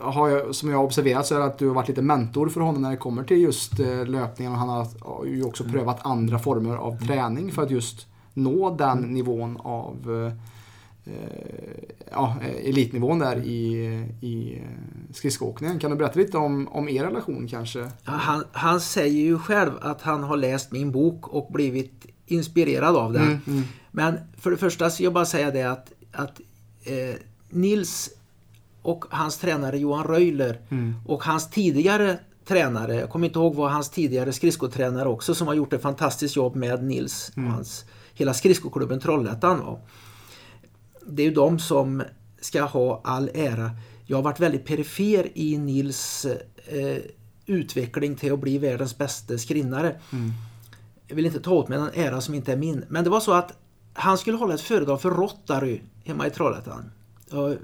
har- 0.00 0.52
som 0.52 0.70
jag 0.70 0.76
har 0.76 0.84
observerat 0.84 1.26
så 1.26 1.34
är 1.34 1.38
det 1.38 1.44
att 1.44 1.58
du 1.58 1.66
har 1.68 1.74
varit 1.74 1.88
lite 1.88 2.02
mentor 2.02 2.48
för 2.48 2.60
honom 2.60 2.82
när 2.82 2.90
det 2.90 2.96
kommer 2.96 3.24
till 3.24 3.40
just 3.40 3.80
eh, 3.80 4.06
löpningen 4.06 4.52
och 4.52 4.58
han 4.58 4.68
har, 4.68 4.86
ju 5.26 5.44
också 5.44 5.64
prövat 5.64 6.06
andra 6.06 6.38
former 6.38 6.76
av 6.76 7.06
träning 7.06 7.52
för 7.52 7.62
att 7.62 7.70
just 7.70 8.06
nå 8.34 8.76
den 8.76 8.98
nivån 8.98 9.56
av 9.62 9.96
ja, 12.10 12.36
eh, 12.42 12.68
elitnivån 12.68 13.18
där 13.18 13.36
i, 13.36 13.74
i 14.20 14.56
eh, 14.56 14.62
skridskoåkningen. 15.14 15.78
Kan 15.78 15.90
du 15.90 15.96
berätta 15.96 16.18
lite 16.18 16.38
om, 16.38 16.68
om 16.68 16.88
er 16.88 17.04
relation 17.04 17.48
kanske? 17.48 17.78
Ja, 17.78 17.90
Han, 18.04 18.44
han 18.52 18.80
säger 18.80 19.22
ju 19.22 19.38
själv 19.38 19.70
att 19.80 20.02
han 20.02 20.22
har 20.22 20.36
läst 20.36 20.72
min 20.72 20.92
bok 20.92 21.28
och 21.28 21.52
blivit 21.52 22.06
inspirerad 22.26 22.96
av 22.96 23.12
den. 23.12 23.22
Mm, 23.22 23.40
mm. 23.46 23.62
Men 23.90 24.18
för 24.38 24.50
det 24.50 24.56
första 24.56 24.90
så 24.90 25.02
jag 25.02 25.12
bara 25.12 25.24
säga 25.26 25.50
det 25.50 25.62
att, 25.62 25.92
att 26.12 26.40
eh, 26.84 27.16
Nils 27.50 28.10
och 28.82 29.04
hans 29.10 29.38
tränare 29.38 29.78
Johan 29.78 30.04
Röjler 30.04 30.60
Mm. 30.70 30.94
och 31.06 31.24
hans 31.24 31.50
tidigare 31.50 32.18
tränare, 32.46 32.94
jag 32.94 33.10
kommer 33.10 33.26
inte 33.26 33.38
ihåg 33.38 33.54
vad 33.54 33.72
hans 33.72 33.90
tidigare 33.90 34.32
skridskotränare 34.32 35.08
också 35.08 35.34
som 35.34 35.46
har 35.46 35.54
gjort 35.54 35.72
ett 35.72 35.82
fantastiskt 35.82 36.36
jobb 36.36 36.56
med 36.56 36.84
Nils 36.84 37.32
och 37.36 37.42
hans, 37.42 37.84
hela 38.14 38.34
skridskoklubben 38.34 39.00
Trollhättan. 39.00 39.58
var. 39.58 39.78
Det 41.06 41.22
är 41.22 41.26
ju 41.26 41.34
de 41.34 41.58
som 41.58 42.02
ska 42.40 42.62
ha 42.62 43.00
all 43.04 43.30
ära. 43.34 43.70
Jag 44.06 44.16
har 44.16 44.22
varit 44.22 44.40
väldigt 44.40 44.64
perifer 44.64 45.28
i 45.34 45.58
Nils 45.58 46.26
eh, 46.66 46.98
utveckling 47.46 48.14
till 48.16 48.32
att 48.32 48.38
bli 48.38 48.58
världens 48.58 48.98
bästa 48.98 49.38
skrinnare. 49.38 50.00
Jag 51.06 51.16
vill 51.16 51.26
inte 51.26 51.40
ta 51.40 51.50
åt 51.50 51.68
mig 51.68 51.78
en 51.78 51.90
ära 51.94 52.20
som 52.20 52.34
inte 52.34 52.52
är 52.52 52.56
min. 52.56 52.84
Men 52.88 53.04
det 53.04 53.10
var 53.10 53.20
så 53.20 53.32
att 53.32 53.58
han 53.92 54.18
skulle 54.18 54.36
hålla 54.36 54.54
ett 54.54 54.60
föredrag 54.60 55.02
för 55.02 55.10
Rotary 55.10 55.80
hemma 56.04 56.26
i 56.26 56.30
Trollhättan. 56.30 56.90
Ja, 57.30 57.54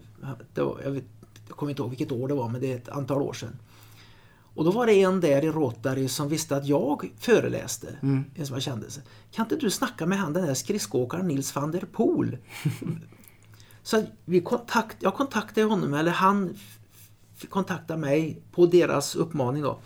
det 0.54 0.62
var, 0.62 0.80
jag, 0.84 0.90
vet, 0.90 1.04
jag 1.48 1.56
kommer 1.56 1.70
inte 1.70 1.82
ihåg 1.82 1.90
vilket 1.90 2.12
år 2.12 2.28
det 2.28 2.34
var, 2.34 2.48
men 2.48 2.60
det 2.60 2.72
är 2.72 2.76
ett 2.76 2.88
antal 2.88 3.22
år 3.22 3.32
sedan. 3.32 3.56
Och 4.54 4.64
då 4.64 4.70
var 4.70 4.86
det 4.86 5.02
en 5.02 5.20
där 5.20 5.44
i 5.44 5.50
Rotary 5.50 6.08
som 6.08 6.28
visste 6.28 6.56
att 6.56 6.66
jag 6.66 7.12
föreläste. 7.18 7.96
En 8.34 8.46
som 8.46 8.54
jag 8.54 8.62
kände. 8.62 8.86
Kan 9.30 9.44
inte 9.44 9.56
du 9.56 9.70
snacka 9.70 10.06
med 10.06 10.18
han 10.18 10.32
den 10.32 10.46
där 10.46 10.54
skridskoåkaren 10.54 11.28
Nils 11.28 11.54
van 11.54 11.70
der 11.70 11.84
Poel? 11.92 12.36
Så 13.90 14.04
vi 14.24 14.40
kontakt, 14.40 14.96
jag 15.00 15.14
kontaktade 15.14 15.66
honom, 15.66 15.94
eller 15.94 16.10
han 16.10 16.56
kontaktade 17.48 18.00
mig 18.00 18.42
på 18.52 18.66
deras 18.66 19.14
uppmaning 19.16 19.62
då. 19.62 19.80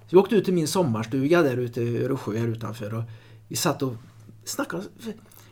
Så 0.00 0.06
vi 0.10 0.16
åkte 0.16 0.36
ut 0.36 0.44
till 0.44 0.54
min 0.54 0.68
sommarstuga 0.68 1.42
där 1.42 1.56
ute 1.56 1.82
i 1.82 2.04
Öresjö 2.04 2.38
här 2.38 2.48
utanför 2.48 2.94
och 2.94 3.02
vi 3.48 3.56
satt 3.56 3.82
och 3.82 3.94
snackade. 4.44 4.82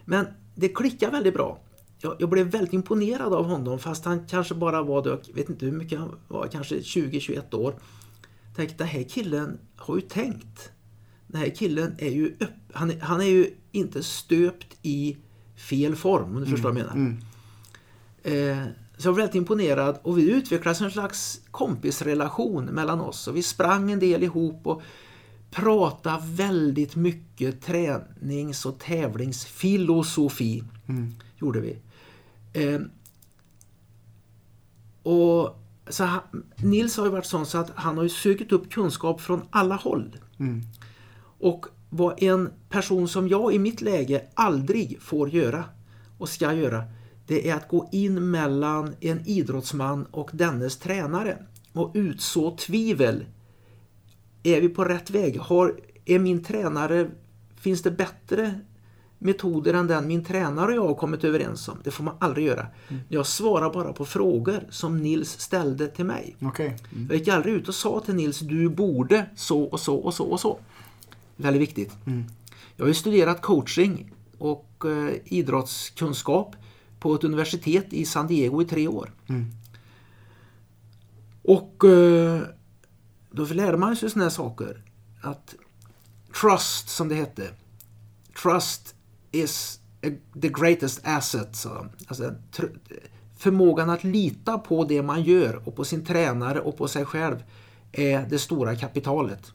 Men 0.04 0.26
det 0.54 0.68
klickade 0.68 1.12
väldigt 1.12 1.34
bra. 1.34 1.58
Jag, 1.98 2.16
jag 2.18 2.28
blev 2.30 2.46
väldigt 2.46 2.72
imponerad 2.72 3.32
av 3.34 3.44
honom 3.44 3.78
fast 3.78 4.04
han 4.04 4.26
kanske 4.26 4.54
bara 4.54 4.82
var, 4.82 5.02
då, 5.02 5.10
jag 5.26 5.34
vet 5.34 5.48
inte 5.48 5.64
hur 5.66 5.72
mycket 5.72 5.98
han 5.98 6.18
var, 6.28 6.46
kanske 6.46 6.76
20-21 6.78 7.54
år. 7.54 7.74
Tänkte 8.56 8.76
den 8.78 8.88
här 8.88 9.02
killen 9.02 9.58
har 9.76 9.94
ju 9.96 10.00
tänkt. 10.02 10.70
Den 11.26 11.40
här 11.40 11.48
killen 11.48 11.94
är 11.98 12.10
ju, 12.10 12.26
upp, 12.40 12.50
han, 12.72 12.90
är- 12.90 13.00
han 13.00 13.20
är 13.20 13.24
ju 13.30 13.50
inte 13.72 14.02
stöpt 14.02 14.76
i 14.82 15.16
fel 15.56 15.96
form 15.96 16.36
om 16.36 16.40
du 16.40 16.46
förstår 16.50 16.68
vad 16.72 16.78
jag 16.78 16.86
menar. 16.86 16.94
Mm. 16.94 17.16
Eh, 18.26 18.64
så 18.96 19.08
jag 19.08 19.12
var 19.12 19.18
väldigt 19.18 19.34
imponerad 19.34 19.98
och 20.02 20.18
vi 20.18 20.30
utvecklade 20.30 20.84
en 20.84 20.90
slags 20.90 21.40
kompisrelation 21.50 22.64
mellan 22.64 23.00
oss. 23.00 23.28
Och 23.28 23.36
vi 23.36 23.42
sprang 23.42 23.90
en 23.90 23.98
del 23.98 24.22
ihop 24.22 24.66
och 24.66 24.82
pratade 25.50 26.22
väldigt 26.26 26.96
mycket 26.96 27.62
tränings 27.62 28.66
och 28.66 28.78
tävlingsfilosofi. 28.78 30.62
Gjorde 31.36 31.60
vi. 31.60 31.78
Eh, 32.52 32.80
och 35.02 35.62
så 35.88 36.04
han, 36.04 36.20
Nils 36.56 36.96
har 36.96 37.04
ju 37.04 37.10
varit 37.10 37.26
sån 37.26 37.46
så 37.46 37.58
att 37.58 37.70
han 37.74 37.96
har 37.96 38.02
ju 38.02 38.08
sökt 38.08 38.52
upp 38.52 38.70
kunskap 38.70 39.20
från 39.20 39.42
alla 39.50 39.74
håll. 39.74 40.16
Mm. 40.38 40.62
Och 41.38 41.66
vad 41.90 42.22
en 42.22 42.50
person 42.68 43.08
som 43.08 43.28
jag 43.28 43.54
i 43.54 43.58
mitt 43.58 43.80
läge 43.80 44.22
aldrig 44.34 44.98
får 45.00 45.28
göra 45.28 45.64
och 46.18 46.28
ska 46.28 46.52
göra, 46.52 46.84
det 47.26 47.50
är 47.50 47.54
att 47.54 47.68
gå 47.68 47.88
in 47.92 48.30
mellan 48.30 48.94
en 49.00 49.26
idrottsman 49.26 50.06
och 50.10 50.30
dennes 50.32 50.76
tränare 50.76 51.38
och 51.72 51.90
utså 51.94 52.56
tvivel. 52.56 53.24
Är 54.42 54.60
vi 54.60 54.68
på 54.68 54.84
rätt 54.84 55.10
väg? 55.10 55.40
Har, 55.40 55.80
är 56.04 56.18
min 56.18 56.44
tränare, 56.44 57.10
finns 57.56 57.82
det 57.82 57.90
bättre 57.90 58.60
metoder 59.18 59.74
än 59.74 59.86
den 59.86 60.06
min 60.06 60.24
tränare 60.24 60.66
och 60.66 60.76
jag 60.76 60.86
har 60.86 60.94
kommit 60.94 61.24
överens 61.24 61.68
om? 61.68 61.78
Det 61.84 61.90
får 61.90 62.04
man 62.04 62.16
aldrig 62.20 62.46
göra. 62.46 62.66
Jag 63.08 63.26
svarar 63.26 63.72
bara 63.72 63.92
på 63.92 64.04
frågor 64.04 64.66
som 64.70 65.02
Nils 65.02 65.40
ställde 65.40 65.88
till 65.88 66.04
mig. 66.04 66.36
Okej. 66.42 66.76
Mm. 66.92 67.06
Jag 67.08 67.18
gick 67.18 67.28
aldrig 67.28 67.54
ut 67.54 67.68
och 67.68 67.74
sa 67.74 68.00
till 68.00 68.14
Nils, 68.14 68.40
du 68.40 68.68
borde 68.68 69.26
så 69.36 69.62
och 69.62 69.80
så 69.80 69.96
och 69.96 70.14
så 70.14 70.24
och 70.24 70.40
så. 70.40 70.58
Väldigt 71.36 71.62
viktigt. 71.62 71.92
Jag 72.76 72.84
har 72.84 72.88
ju 72.88 72.94
studerat 72.94 73.42
coaching 73.42 74.12
och 74.38 74.84
eh, 74.84 75.14
idrottskunskap 75.24 76.56
på 77.00 77.14
ett 77.14 77.24
universitet 77.24 77.92
i 77.92 78.04
San 78.04 78.26
Diego 78.26 78.62
i 78.62 78.64
tre 78.64 78.88
år. 78.88 79.12
Och 81.42 81.84
eh, 81.84 82.42
då 83.30 83.44
lärde 83.44 83.78
man 83.78 83.96
sig 83.96 84.10
sådana 84.10 84.24
här 84.24 84.30
saker. 84.30 84.82
Att 85.20 85.54
trust, 86.40 86.88
som 86.88 87.08
det 87.08 87.14
hette. 87.14 87.50
Trust 88.42 88.94
is 89.30 89.80
the 90.42 90.48
greatest 90.48 91.00
asset. 91.04 91.56
Så. 91.56 91.86
Alltså, 92.06 92.34
förmågan 93.36 93.90
att 93.90 94.04
lita 94.04 94.58
på 94.58 94.84
det 94.84 95.02
man 95.02 95.22
gör 95.22 95.68
och 95.68 95.76
på 95.76 95.84
sin 95.84 96.04
tränare 96.04 96.60
och 96.60 96.76
på 96.76 96.88
sig 96.88 97.04
själv 97.04 97.42
är 97.92 98.26
det 98.30 98.38
stora 98.38 98.76
kapitalet. 98.76 99.52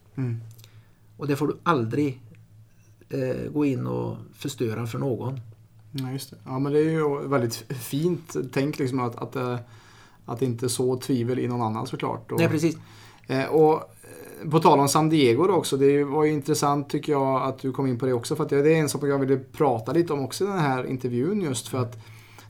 Och 1.16 1.26
det 1.26 1.36
får 1.36 1.46
du 1.46 1.58
aldrig 1.62 2.20
eh, 3.08 3.50
gå 3.52 3.64
in 3.64 3.86
och 3.86 4.16
förstöra 4.34 4.86
för 4.86 4.98
någon. 4.98 5.40
Ja, 5.92 6.10
just 6.10 6.30
det. 6.30 6.36
Ja, 6.44 6.58
men 6.58 6.72
det 6.72 6.78
är 6.78 6.90
ju 6.90 7.28
väldigt 7.28 7.54
fint 7.68 8.36
tänk 8.52 8.78
liksom 8.78 9.00
att, 9.00 9.16
att, 9.16 9.36
eh, 9.36 9.56
att 10.26 10.42
inte 10.42 10.68
så 10.68 10.96
tvivel 10.96 11.38
i 11.38 11.48
någon 11.48 11.62
annan 11.62 11.86
såklart. 11.86 12.32
Och, 12.32 12.38
Nej, 12.38 12.48
precis. 12.48 12.76
Eh, 13.26 13.44
och 13.44 13.74
eh, 13.74 14.50
på 14.50 14.60
tal 14.60 14.80
om 14.80 14.88
San 14.88 15.08
Diego 15.08 15.46
då 15.46 15.54
också, 15.54 15.76
det 15.76 16.04
var 16.04 16.24
ju 16.24 16.32
intressant 16.32 16.90
tycker 16.90 17.12
jag 17.12 17.42
att 17.42 17.58
du 17.58 17.72
kom 17.72 17.86
in 17.86 17.98
på 17.98 18.06
det 18.06 18.12
också. 18.12 18.36
För 18.36 18.44
att 18.44 18.50
det 18.50 18.56
är 18.56 18.80
en 18.80 18.88
sak 18.88 19.02
jag 19.04 19.18
ville 19.18 19.36
prata 19.36 19.92
lite 19.92 20.12
om 20.12 20.24
också 20.24 20.44
i 20.44 20.46
den 20.46 20.58
här 20.58 20.86
intervjun 20.86 21.40
just 21.40 21.68
för 21.68 21.78
att 21.78 21.98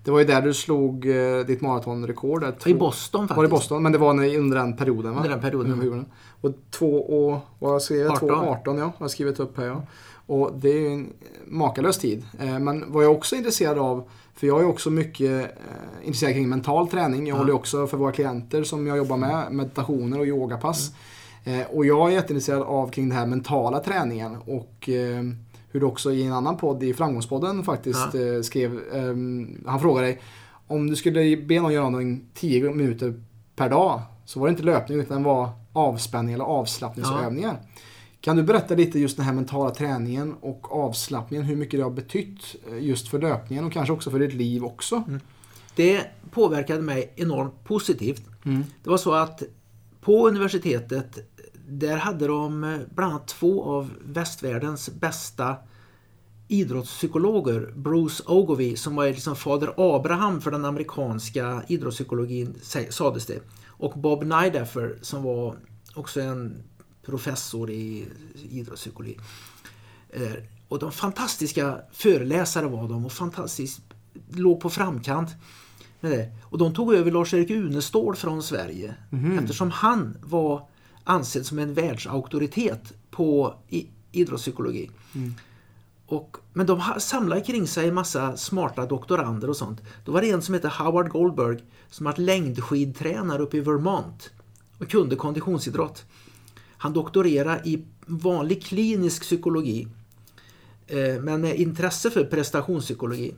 det 0.04 0.10
var 0.10 0.18
ju 0.18 0.24
där 0.24 0.42
du 0.42 0.54
slog 0.54 1.06
ditt 1.46 1.60
maratonrekord. 1.60 2.44
I 2.66 2.74
Boston 2.74 3.20
faktiskt. 3.20 3.36
Var 3.36 3.44
det 3.44 3.50
Boston? 3.50 3.82
Men 3.82 3.92
det 3.92 3.98
var 3.98 4.10
under 4.10 4.56
den 4.56 4.76
perioden 4.76 5.12
va? 5.12 5.16
Under 5.16 5.30
den 5.30 5.40
perioden. 5.40 5.78
Perioden. 5.78 6.06
Och 6.40 6.52
två 6.70 6.96
och, 6.96 7.40
vad 7.58 7.82
skrev 7.82 7.98
jag? 7.98 8.12
18. 8.12 8.28
2.18 8.28 8.78
ja, 8.78 8.84
har 8.84 8.92
jag 8.98 9.10
skrivit 9.10 9.40
upp 9.40 9.56
här 9.56 9.64
ja. 9.64 9.82
Och 10.32 10.50
det 10.58 10.68
är 10.70 10.80
ju 10.80 10.88
en 10.88 11.12
makalös 11.46 11.98
tid. 11.98 12.24
Eh, 12.40 12.58
Men 12.58 12.84
vad 12.92 13.04
jag 13.04 13.12
också 13.12 13.34
är 13.34 13.38
intresserad 13.38 13.78
av, 13.78 14.08
för 14.34 14.46
jag 14.46 14.60
är 14.60 14.66
också 14.66 14.90
mycket 14.90 15.30
eh, 15.30 15.46
intresserad 16.02 16.32
kring 16.34 16.48
mental 16.48 16.88
träning. 16.88 17.26
Jag 17.26 17.34
Ja. 17.34 17.38
håller 17.38 17.54
också 17.54 17.86
för 17.86 17.96
våra 17.96 18.12
klienter 18.12 18.64
som 18.64 18.86
jag 18.86 18.96
jobbar 18.96 19.16
med, 19.16 19.52
meditationer 19.52 20.18
och 20.18 20.26
yogapass. 20.26 20.90
Eh, 21.44 21.60
Och 21.70 21.86
jag 21.86 22.08
är 22.08 22.12
jätteintresserad 22.14 22.62
av 22.62 22.90
kring 22.90 23.08
den 23.08 23.18
här 23.18 23.26
mentala 23.26 23.80
träningen 23.80 24.36
och 24.46 24.88
hur 25.70 25.80
du 25.80 25.86
också 25.86 26.12
i 26.12 26.22
en 26.26 26.32
annan 26.32 26.56
podd, 26.56 26.82
i 26.82 26.94
Framgångspodden 26.94 27.62
faktiskt, 27.64 28.14
Ja. 28.14 28.20
eh, 28.20 28.42
skrev, 28.42 28.80
han 29.66 29.80
frågade 29.80 30.06
dig 30.06 30.20
om 30.66 30.90
du 30.90 30.96
skulle 30.96 31.36
be 31.36 31.60
någon 31.60 31.72
göra 31.72 31.88
någonting 31.90 32.24
10 32.34 32.70
minuter 32.70 33.14
per 33.56 33.68
dag 33.70 34.00
så 34.24 34.40
var 34.40 34.46
det 34.46 34.50
inte 34.50 34.62
löpning 34.62 35.00
utan 35.00 35.22
det 35.22 35.28
var 35.28 35.48
avspänning 35.72 36.34
eller 36.34 36.44
avslappningsövningar. 36.44 37.56
Kan 38.22 38.36
du 38.36 38.42
berätta 38.42 38.74
lite 38.74 38.98
just 38.98 39.16
den 39.16 39.26
här 39.26 39.32
mentala 39.32 39.70
träningen 39.70 40.34
och 40.40 40.72
avslappningen, 40.72 41.46
hur 41.46 41.56
mycket 41.56 41.80
det 41.80 41.84
har 41.84 41.90
betytt 41.90 42.56
eh, 42.70 42.78
just 42.78 43.08
för 43.08 43.20
löpningen 43.20 43.64
och 43.64 43.72
kanske 43.72 43.92
också 43.92 44.10
för 44.10 44.18
ditt 44.18 44.34
liv 44.34 44.64
också? 44.64 45.04
Det 45.76 46.06
påverkade 46.30 46.82
mig 46.82 47.12
enormt 47.16 47.64
positivt. 47.64 48.22
Mm. 48.44 48.64
Det 48.82 48.90
var 48.90 48.96
så 48.96 49.14
att 49.14 49.42
på 50.00 50.28
universitetet 50.28 51.18
där 51.68 51.96
hade 51.96 52.26
de 52.26 52.64
eh, 52.64 52.78
bland 52.94 53.12
annat 53.12 53.28
två 53.28 53.64
av 53.64 53.90
västvärldens 54.04 54.90
bästa 54.90 55.56
idrottspsykologer. 56.48 57.72
Bruce 57.76 58.22
Ogilvie 58.26 58.76
som 58.76 58.96
var 58.96 59.06
liksom 59.06 59.36
fader 59.36 59.74
Abraham 59.76 60.40
för 60.40 60.50
den 60.50 60.64
amerikanska 60.64 61.62
idrottspsykologin 61.68 62.54
sades 62.90 63.26
det. 63.26 63.40
Och 63.66 63.92
Bob 64.00 64.24
Nideffer 64.24 64.98
som 65.00 65.22
var 65.22 65.56
också 65.94 66.20
en 66.20 66.62
professor 67.02 67.70
i 67.70 68.06
idrottspsykologi. 68.50 69.18
Eh, 70.10 70.32
och 70.68 70.78
de 70.78 70.92
fantastiska 70.92 71.80
föreläsare 71.92 72.66
var 72.66 72.88
de 72.88 73.06
och 73.06 73.12
fantastiskt 73.12 73.80
låg 74.30 74.60
på 74.60 74.70
framkant 74.70 75.30
med 76.00 76.12
det. 76.12 76.32
Och 76.42 76.58
de 76.58 76.74
tog 76.74 76.94
över 76.94 77.10
Lars-Erik 77.10 77.50
Unestål 77.50 78.16
från 78.16 78.42
Sverige 78.42 78.94
Mhm. 79.10 79.38
eftersom 79.38 79.70
han 79.70 80.16
var 80.22 80.68
ansedd 81.04 81.46
som 81.46 81.58
en 81.58 81.74
världsauktoritet 81.74 82.92
på 83.10 83.54
idrottspsykologi. 84.12 84.90
Mm. 85.14 85.34
Och, 86.06 86.36
men 86.52 86.66
de 86.66 86.82
samlade 86.98 87.40
kring 87.40 87.66
sig 87.66 87.88
en 87.88 87.94
massa 87.94 88.36
smarta 88.36 88.86
doktorander 88.86 89.50
och 89.50 89.56
sånt. 89.56 89.80
Då 90.04 90.12
var 90.12 90.20
det 90.20 90.30
en 90.30 90.42
som 90.42 90.54
hette 90.54 90.68
Howard 90.68 91.08
Goldberg 91.08 91.58
som 91.90 92.06
var 92.06 92.14
längdskidtränare 92.16 93.42
uppe 93.42 93.56
i 93.56 93.60
Vermont 93.60 94.30
och 94.78 94.88
kunde 94.90 95.16
konditionsidrott. 95.16 96.04
Han 96.82 96.92
doktorerade 96.92 97.68
i 97.68 97.84
vanlig 98.06 98.62
klinisk 98.62 99.22
psykologi 99.22 99.88
eh, 100.86 101.20
men 101.20 101.40
med 101.40 101.56
intresse 101.56 102.10
för 102.10 102.24
prestationspsykologi. 102.24 103.34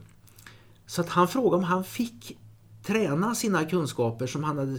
Så 0.87 1.01
att 1.01 1.09
han 1.09 1.29
frågade 1.29 1.57
om 1.57 1.65
han 1.65 1.85
fick 1.85 2.39
träna 2.83 3.35
sina 3.35 3.65
kunskaper 3.65 4.27
som 4.27 4.45
han 4.45 4.59
hade 4.59 4.79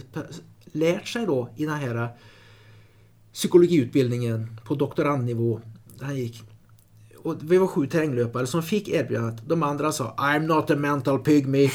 lärt 0.64 1.08
sig 1.08 1.26
då 1.26 1.48
i 1.56 1.64
den 1.64 1.74
här 1.74 2.08
psykologiutbildningen 3.32 4.60
på 4.64 4.74
doktorandnivå 4.74 5.60
han 6.00 6.16
gick. 6.16 6.42
Och 7.16 7.36
vi 7.40 7.58
var 7.58 7.66
sju 7.66 7.86
terränglöpare 7.86 8.46
som 8.46 8.62
fick 8.62 8.88
erbjudandet. 8.88 9.48
De 9.48 9.62
andra 9.62 9.92
sa 9.92 10.14
I'm 10.18 10.46
not 10.46 10.70
a 10.70 10.76
mental 10.76 11.18
pygmy. 11.18 11.64
I 11.64 11.70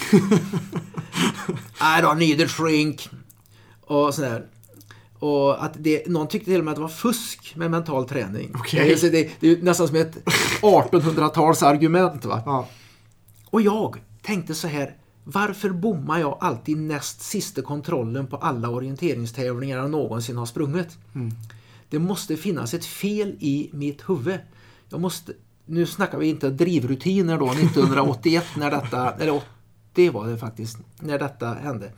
don't 2.02 2.18
need 2.18 2.42
a 2.42 2.48
shrink. 2.48 3.10
Och 3.82 4.14
sådär. 4.14 4.48
Och 5.22 5.64
att 5.64 5.74
det, 5.80 6.08
någon 6.08 6.28
tyckte 6.28 6.52
till 6.52 6.60
och 6.60 6.66
med 6.66 6.72
att 6.72 6.76
det 6.76 6.82
var 6.82 6.90
fusk 6.90 7.54
med 7.56 7.72
mental 7.72 8.08
träning. 8.08 8.52
Okej. 8.56 8.98
Så 8.98 9.06
det, 9.06 9.30
det 9.40 9.52
är 9.52 9.62
nästan 9.62 9.88
som 9.88 9.98
ett 9.98 10.18
1800-tals 10.62 11.64
argument. 11.64 12.26
Va? 12.26 12.44
Ja. 12.46 12.68
Och 13.50 13.62
jag 13.62 13.98
tänkte 14.22 14.56
så 14.56 14.68
här, 14.68 14.96
varför 15.24 15.70
bommar 15.70 16.20
jag 16.20 16.38
alltid 16.42 16.78
näst 16.78 17.22
sista 17.22 17.62
kontrollen 17.62 18.28
på 18.28 18.38
alla 18.38 18.70
orienteringstävlingar 18.70 19.78
jag 19.78 19.92
någonsin 19.92 20.38
har 20.38 20.46
sprungit? 20.46 20.98
Det 21.90 22.00
måste 22.00 22.38
finnas 22.38 22.74
ett 22.74 22.86
fel 22.86 23.36
i 23.40 23.70
mitt 23.74 24.10
huvud. 24.10 24.40
Jag 24.90 25.02
måste, 25.02 25.34
nu 25.66 25.86
snackar 25.86 26.18
vi 26.18 26.30
inte 26.30 26.50
drivrutiner 26.50 27.38
då, 27.38 27.46
1981 27.52 28.46
när 28.58 28.72
detta, 28.72 29.12
eller 29.12 29.42
80 29.92 30.10
var 30.10 30.28
det 30.28 30.38
faktiskt, 30.38 30.78
när 31.00 31.20
detta 31.20 31.54
hände. 31.54 31.86
Eh, 31.86 31.92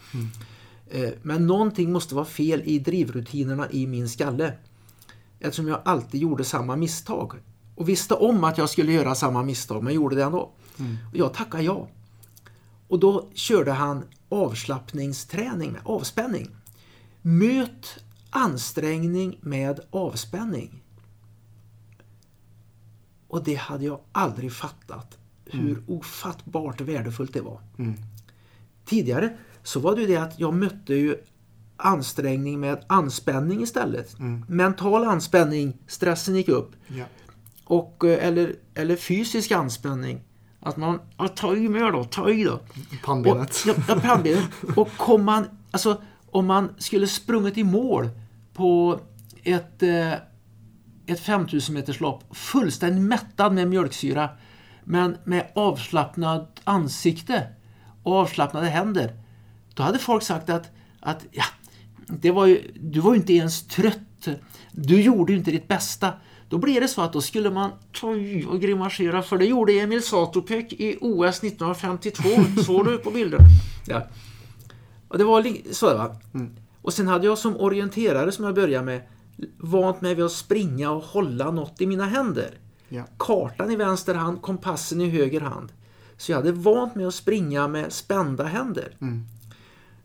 Men 1.21 1.47
någonting 1.47 1.91
måste 1.91 2.15
vara 2.15 2.25
fel 2.25 2.61
i 2.65 2.79
drivrutinerna 2.79 3.71
i 3.71 3.87
min 3.87 4.09
skalle. 4.09 4.53
Eftersom 5.39 5.67
jag 5.67 5.81
alltid 5.85 6.21
gjorde 6.21 6.43
samma 6.43 6.75
misstag. 6.75 7.33
Och 7.75 7.89
visste 7.89 8.13
om 8.13 8.43
att 8.43 8.57
jag 8.57 8.69
skulle 8.69 8.91
göra 8.91 9.15
samma 9.15 9.43
misstag, 9.43 9.83
men 9.83 9.93
gjorde 9.93 10.15
det 10.15 10.23
ändå. 10.23 10.51
Och 11.11 11.17
jag 11.17 11.33
tackade 11.33 11.63
ja. 11.63 11.87
Och 12.87 12.99
då 12.99 13.29
körde 13.33 13.71
han 13.71 14.05
avslappningsträning 14.29 15.71
med 15.71 15.81
avspänning. 15.83 16.49
Möt 17.21 18.03
ansträngning 18.29 19.37
med 19.41 19.79
avspänning. 19.89 20.83
Och 23.27 23.43
det 23.43 23.55
hade 23.55 23.85
jag 23.85 23.99
aldrig 24.11 24.53
fattat 24.53 25.17
hur 25.45 25.83
ofattbart 25.87 26.81
värdefullt 26.81 27.33
det 27.33 27.41
var. 27.41 27.61
Tidigare 28.85 29.37
så 29.63 29.79
var 29.79 29.95
det 29.95 30.01
ju 30.01 30.07
det 30.07 30.17
att 30.17 30.39
jag 30.39 30.53
mötte 30.53 30.93
ju 30.93 31.17
ansträngning 31.77 32.59
med 32.59 32.85
anspänning 32.87 33.63
istället. 33.63 34.15
Mental 34.47 35.03
anspänning, 35.05 35.77
stressen 35.87 36.35
gick 36.35 36.49
upp. 36.49 36.71
Ja. 36.87 37.05
Och, 37.65 38.03
eh, 38.03 38.27
eller, 38.27 38.55
eller 38.73 38.95
fysisk 38.95 39.51
anspänning. 39.51 40.21
Att 40.59 40.77
man, 40.77 40.99
ja, 41.17 41.27
ta 41.27 41.55
i 41.55 41.69
mer 41.69 41.91
då, 41.91 42.03
ta 42.03 42.29
i 42.29 42.43
då. 42.43 42.59
Pannbenet. 43.05 43.49
Och, 43.49 43.67
ja, 43.67 43.73
ja, 43.87 43.95
pannbenet. 43.99 44.43
Och 44.75 44.89
kom 44.97 45.23
man, 45.25 45.45
alltså 45.71 46.01
om 46.31 46.45
man 46.45 46.69
skulle 46.77 47.07
sprungit 47.07 47.57
i 47.57 47.63
mål 47.63 48.09
på 48.53 48.99
ett, 49.43 49.83
eh, 49.83 50.13
ett 51.05 51.19
5000 51.19 51.75
meters 51.75 51.99
lopp 51.99 52.35
fullständigt 52.35 53.03
mättad 53.03 53.53
med 53.53 53.67
mjölksyra 53.67 54.29
men 54.83 55.17
med 55.23 55.47
avslappnat 55.55 56.61
ansikte 56.63 57.47
och 58.03 58.15
avslappnade 58.15 58.67
händer. 58.67 59.22
Då 59.73 59.83
hade 59.83 59.99
folk 59.99 60.23
sagt 60.23 60.49
att, 60.49 60.71
att 60.99 61.25
ja, 61.31 61.43
det 62.07 62.31
var 62.31 62.45
ju, 62.45 62.71
du 62.75 62.99
var 62.99 63.13
ju 63.13 63.19
inte 63.19 63.33
ens 63.33 63.67
trött. 63.67 64.27
Du 64.71 65.01
gjorde 65.01 65.31
ju 65.31 65.37
inte 65.37 65.51
ditt 65.51 65.67
bästa. 65.67 66.13
Då 66.49 66.57
blir 66.57 66.81
det 66.81 66.87
så 66.87 67.01
att 67.01 67.13
då 67.13 67.21
skulle 67.21 67.51
man 67.51 67.71
i 68.17 68.45
och 68.45 68.61
grimasera 68.61 69.21
för 69.21 69.37
det 69.37 69.45
gjorde 69.45 69.73
Emil 69.73 70.03
Satopek 70.03 70.73
i 70.73 70.97
OS 71.01 71.43
1952. 71.43 72.29
Såg 72.65 72.85
du 72.85 72.97
på 72.97 73.11
bilden? 73.11 73.39
Ja. 73.87 74.07
Och 75.07 75.17
det 75.17 75.23
var 75.23 75.73
så 75.73 75.97
va. 75.97 76.15
Och 76.81 76.93
sen 76.93 77.07
hade 77.07 77.25
jag 77.25 77.37
som 77.37 77.57
orienterare 77.57 78.31
som 78.31 78.45
jag 78.45 78.55
började 78.55 78.85
med 78.85 79.01
vant 79.57 80.01
mig 80.01 80.15
vid 80.15 80.25
att 80.25 80.31
springa 80.31 80.91
och 80.91 81.03
hålla 81.03 81.51
något 81.51 81.81
i 81.81 81.87
mina 81.87 82.05
händer. 82.05 82.57
Ja. 82.89 83.03
Kartan 83.17 83.71
i 83.71 83.75
vänster 83.75 84.15
hand, 84.15 84.41
kompassen 84.41 85.01
i 85.01 85.09
höger 85.09 85.41
hand. 85.41 85.71
Så 86.17 86.31
jag 86.31 86.37
hade 86.37 86.51
vant 86.51 86.95
mig 86.95 87.05
att 87.05 87.15
springa 87.15 87.67
med 87.67 87.93
spända 87.93 88.43
händer. 88.43 88.95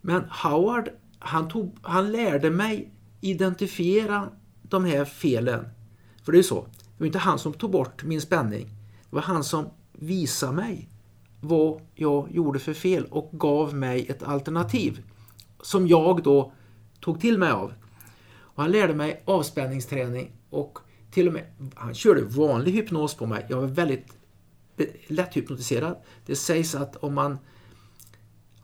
Men 0.00 0.24
Howard, 0.30 0.88
han, 1.18 1.48
tog, 1.48 1.76
han 1.82 2.12
lärde 2.12 2.50
mig 2.50 2.92
identifiera 3.20 4.28
de 4.62 4.84
här 4.84 5.04
felen. 5.04 5.64
För 6.22 6.32
det 6.32 6.36
är 6.36 6.40
ju 6.40 6.48
så, 6.48 6.60
det 6.64 6.98
var 6.98 7.06
inte 7.06 7.18
han 7.18 7.38
som 7.38 7.52
tog 7.52 7.70
bort 7.70 8.04
min 8.04 8.20
spänning. 8.20 8.66
Det 9.10 9.16
var 9.16 9.22
han 9.22 9.44
som 9.44 9.70
visade 9.92 10.52
mig 10.52 10.88
vad 11.40 11.80
jag 11.94 12.30
gjorde 12.30 12.58
för 12.58 12.74
fel 12.74 13.04
och 13.04 13.30
gav 13.32 13.74
mig 13.74 14.06
ett 14.08 14.22
alternativ. 14.22 15.02
Som 15.62 15.88
jag 15.88 16.22
då 16.22 16.52
tog 17.00 17.20
till 17.20 17.38
mig 17.38 17.50
av. 17.50 17.72
Och 18.30 18.62
han 18.62 18.72
lärde 18.72 18.94
mig 18.94 19.22
avspänningsträning 19.24 20.32
och 20.50 20.78
till 21.10 21.26
och 21.26 21.32
med, 21.32 21.44
han 21.74 21.94
körde 21.94 22.22
vanlig 22.22 22.72
hypnos 22.72 23.14
på 23.14 23.26
mig. 23.26 23.46
Jag 23.48 23.60
var 23.60 23.66
väldigt 23.66 24.06
lätt 24.76 25.10
lätthypnotiserad. 25.10 25.96
Det 26.26 26.36
sägs 26.36 26.74
att 26.74 26.96
om 26.96 27.14
man 27.14 27.38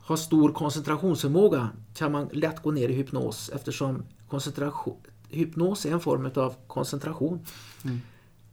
har 0.04 0.16
stor 0.16 0.52
koncentrationsförmåga 0.52 1.70
kan 1.94 2.12
man 2.12 2.28
lätt 2.32 2.62
gå 2.62 2.70
ner 2.70 2.88
i 2.88 2.92
hypnos 2.92 3.50
eftersom 3.54 4.02
koncentration, 4.28 4.96
hypnos 5.28 5.86
är 5.86 5.92
en 5.92 6.00
form 6.00 6.30
av 6.34 6.54
koncentration. 6.66 7.46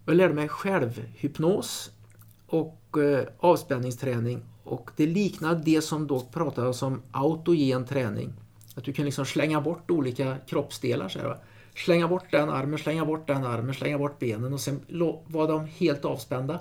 Jag 0.05 0.15
lärde 0.15 0.33
mig 0.33 0.47
självhypnos 0.47 1.91
och 2.47 2.97
eh, 2.97 3.27
avspänningsträning 3.39 4.43
och 4.63 4.91
det 4.95 5.05
liknar 5.05 5.61
det 5.65 5.81
som 5.81 6.07
då 6.07 6.19
pratades 6.19 6.81
om 6.81 7.01
autogen 7.11 7.85
träning. 7.85 8.33
Att 8.75 8.83
du 8.83 8.93
kan 8.93 9.05
liksom 9.05 9.25
slänga 9.25 9.61
bort 9.61 9.91
olika 9.91 10.37
kroppsdelar. 10.47 11.09
Så 11.09 11.19
här, 11.19 11.27
va? 11.27 11.37
Slänga 11.75 12.07
bort 12.07 12.31
den 12.31 12.49
armen, 12.49 12.79
slänga 12.79 13.05
bort 13.05 13.27
den 13.27 13.45
armen, 13.45 13.73
slänga 13.73 13.97
bort 13.97 14.19
benen 14.19 14.53
och 14.53 14.61
sen 14.61 14.79
var 15.27 15.47
de 15.47 15.65
helt 15.65 16.05
avspända. 16.05 16.59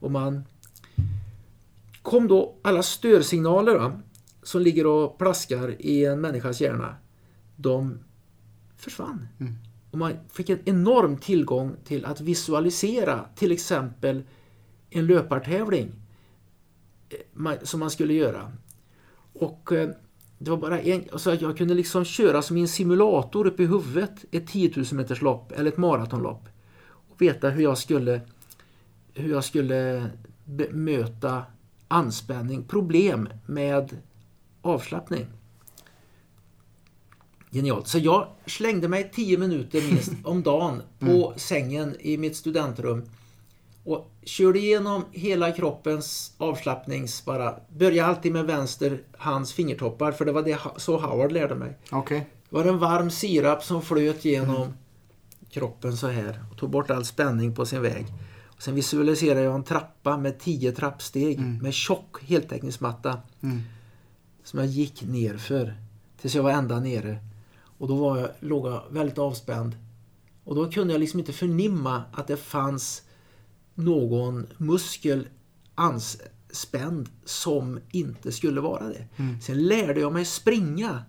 Och 0.00 0.10
man 0.10 0.44
kom 2.02 2.28
då 2.28 2.54
alla 2.62 2.82
störsignaler 2.82 3.78
va, 3.78 4.00
som 4.48 4.62
ligger 4.62 4.86
och 4.86 5.18
plaskar 5.18 5.76
i 5.78 6.04
en 6.04 6.20
människas 6.20 6.60
hjärna. 6.60 6.96
De 7.56 7.98
försvann. 8.76 9.28
Och 9.90 9.98
man 9.98 10.12
fick 10.32 10.50
en 10.50 10.58
enorm 10.64 11.16
tillgång 11.16 11.76
till 11.84 12.04
att 12.04 12.20
visualisera 12.20 13.24
till 13.34 13.52
exempel 13.52 14.22
en 14.90 15.06
löpartävling 15.06 15.92
eh, 17.08 17.52
som 17.62 17.80
man 17.80 17.90
skulle 17.90 18.14
göra. 18.14 18.52
Och 19.32 19.72
eh, 19.72 19.90
det 20.38 20.50
var 20.50 20.58
bara 20.58 20.80
en, 20.80 21.04
alltså 21.12 21.34
jag 21.34 21.56
kunde 21.56 21.74
liksom 21.74 22.04
köra 22.04 22.42
som 22.42 22.56
i 22.56 22.60
en 22.60 22.68
simulator 22.68 23.46
uppe 23.46 23.62
i 23.62 23.66
huvudet 23.66 24.24
ett 24.30 24.46
10 24.46 24.72
000 24.76 24.86
meters 24.92 25.22
lopp 25.22 25.52
eller 25.52 25.70
ett 25.70 25.76
maratonlopp. 25.78 26.48
Och 26.82 27.22
veta 27.22 27.50
hur 27.50 27.62
jag 27.62 27.78
skulle 27.78 28.20
hur 29.14 29.30
jag 29.30 29.44
skulle 29.44 30.10
bemöta 30.44 31.42
anspänning, 31.88 32.64
problem 32.64 33.28
med 33.46 33.96
avslappning. 34.68 35.26
Genialt. 37.50 37.88
Så 37.88 37.98
jag 37.98 38.26
slängde 38.46 38.88
mig 38.88 39.10
10 39.14 39.38
minuter 39.38 39.82
minst 39.82 40.12
om 40.24 40.42
dagen 40.42 40.82
på 40.98 41.32
sängen 41.36 41.96
i 42.00 42.16
mitt 42.16 42.36
studentrum 42.36 43.08
och 43.84 44.10
körde 44.22 44.58
igenom 44.58 45.04
hela 45.12 45.52
kroppens 45.52 46.34
avslappnings 46.38 47.24
bara. 47.24 47.54
Började 47.68 48.08
alltid 48.08 48.32
med 48.32 48.44
vänster 48.44 49.02
hands 49.18 49.52
fingertoppar 49.52 50.12
för 50.12 50.24
det 50.24 50.32
var 50.32 50.42
det 50.42 50.58
så 50.76 50.98
Howard 50.98 51.32
lärde 51.32 51.54
mig. 51.54 51.78
Okej. 51.90 52.26
Det 52.48 52.56
var 52.56 52.64
en 52.64 52.78
varm 52.78 53.10
sirap 53.10 53.64
som 53.64 53.82
flöt 53.82 54.24
genom 54.24 54.72
kroppen 55.50 55.96
så 55.96 56.06
här 56.06 56.44
och 56.50 56.58
tog 56.58 56.70
bort 56.70 56.90
all 56.90 57.04
spänning 57.04 57.54
på 57.54 57.66
sin 57.66 57.82
väg. 57.82 58.06
Och 58.46 58.62
sen 58.62 58.74
visualiserade 58.74 59.40
jag 59.40 59.54
en 59.54 59.64
trappa 59.64 60.16
med 60.16 60.38
10 60.40 60.72
trappsteg 60.72 61.40
med 61.62 61.74
tjock 61.74 62.22
heltäckningsmatta 62.22 63.20
Mm. 63.40 63.62
Som 64.48 64.58
jag 64.58 64.68
gick 64.68 65.02
ner 65.02 65.36
för 65.36 65.74
tills 66.20 66.34
jag 66.34 66.42
var 66.42 66.50
ända 66.50 66.80
nere. 66.80 67.18
Och 67.60 67.88
då 67.88 67.96
var 67.96 68.18
jag, 68.18 68.30
låg 68.40 68.66
jag 68.66 68.82
väldigt 68.90 69.18
avspänd 69.18 69.76
Och 70.44 70.54
då 70.54 70.70
kunde 70.70 70.94
jag 70.94 71.00
liksom 71.00 71.20
inte 71.20 71.32
förnimma 71.32 72.02
att 72.12 72.26
det 72.26 72.36
fanns 72.36 73.02
någon 73.74 74.46
muskel 74.56 75.28
anspänd 75.74 77.08
som 77.24 77.80
inte 77.90 78.32
skulle 78.32 78.60
vara 78.60 78.88
det. 78.88 79.06
Mm. 79.16 79.40
Sen 79.40 79.66
lärde 79.66 80.00
jag 80.00 80.12
mig 80.12 80.24
springa 80.24 81.02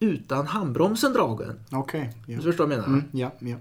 utan 0.00 0.46
handbromsen 0.46 1.12
dragen. 1.12 1.60
Okej. 1.70 2.12
Du 2.26 2.32
ja. 2.32 2.40
förstår 2.40 2.66
vad 2.66 2.76
jag 2.76 2.80
menar? 2.80 2.98
Mm, 2.98 3.04
ja, 3.12 3.32
ja. 3.38 3.56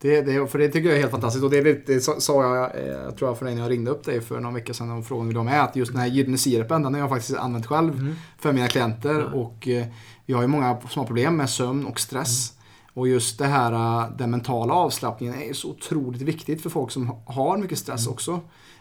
Det, 0.00 0.20
det, 0.22 0.46
för 0.46 0.58
det 0.58 0.68
tycker 0.68 0.88
jag 0.88 0.96
är 0.96 1.00
helt 1.00 1.10
fantastiskt. 1.12 1.44
Och 1.44 1.50
det, 1.50 1.62
lite- 1.62 1.92
det 1.92 2.00
sa 2.00 2.56
jag, 2.56 2.76
eh, 2.76 2.86
jag 2.86 3.16
tror 3.16 3.30
jag 3.30 3.38
för 3.38 3.44
dig 3.46 3.54
när 3.54 3.62
jag 3.62 3.70
ringde 3.70 3.90
upp 3.90 4.04
dig 4.04 4.20
för 4.20 4.40
någon 4.40 4.54
vecka 4.54 4.74
sedan 4.74 4.90
och 4.98 5.06
frågade 5.06 5.26
hur 5.26 5.34
de 5.34 5.48
är. 5.48 5.60
Att 5.60 5.76
just 5.76 5.92
den 5.92 6.00
här 6.00 6.08
gyllene 6.08 6.38
sirapen, 6.38 6.82
den 6.82 6.94
har 6.94 7.00
jag 7.00 7.08
faktiskt 7.10 7.38
använt 7.38 7.66
själv 7.66 7.92
Mm. 7.98 8.14
för 8.38 8.52
mina 8.52 8.68
klienter. 8.68 9.34
Och 9.34 9.68
eh, 9.68 9.86
vi 10.26 10.34
har 10.34 10.42
ju 10.42 10.48
många 10.48 10.76
som 10.90 11.00
har 11.00 11.06
problem 11.06 11.36
med 11.36 11.50
sömn 11.50 11.86
och 11.86 12.00
stress. 12.00 12.52
Och 12.94 13.08
just 13.08 13.38
det 13.38 13.46
här, 13.46 13.72
eh, 13.72 14.10
den 14.18 14.30
mentala 14.30 14.74
avslappningen 14.74 15.34
är 15.42 15.52
så 15.52 15.70
otroligt 15.70 16.22
viktigt 16.22 16.62
för 16.62 16.70
folk 16.70 16.90
som 16.90 17.06
ha- 17.06 17.22
har 17.26 17.56
mycket 17.58 17.78
stress 17.78 18.06
också. 18.06 18.32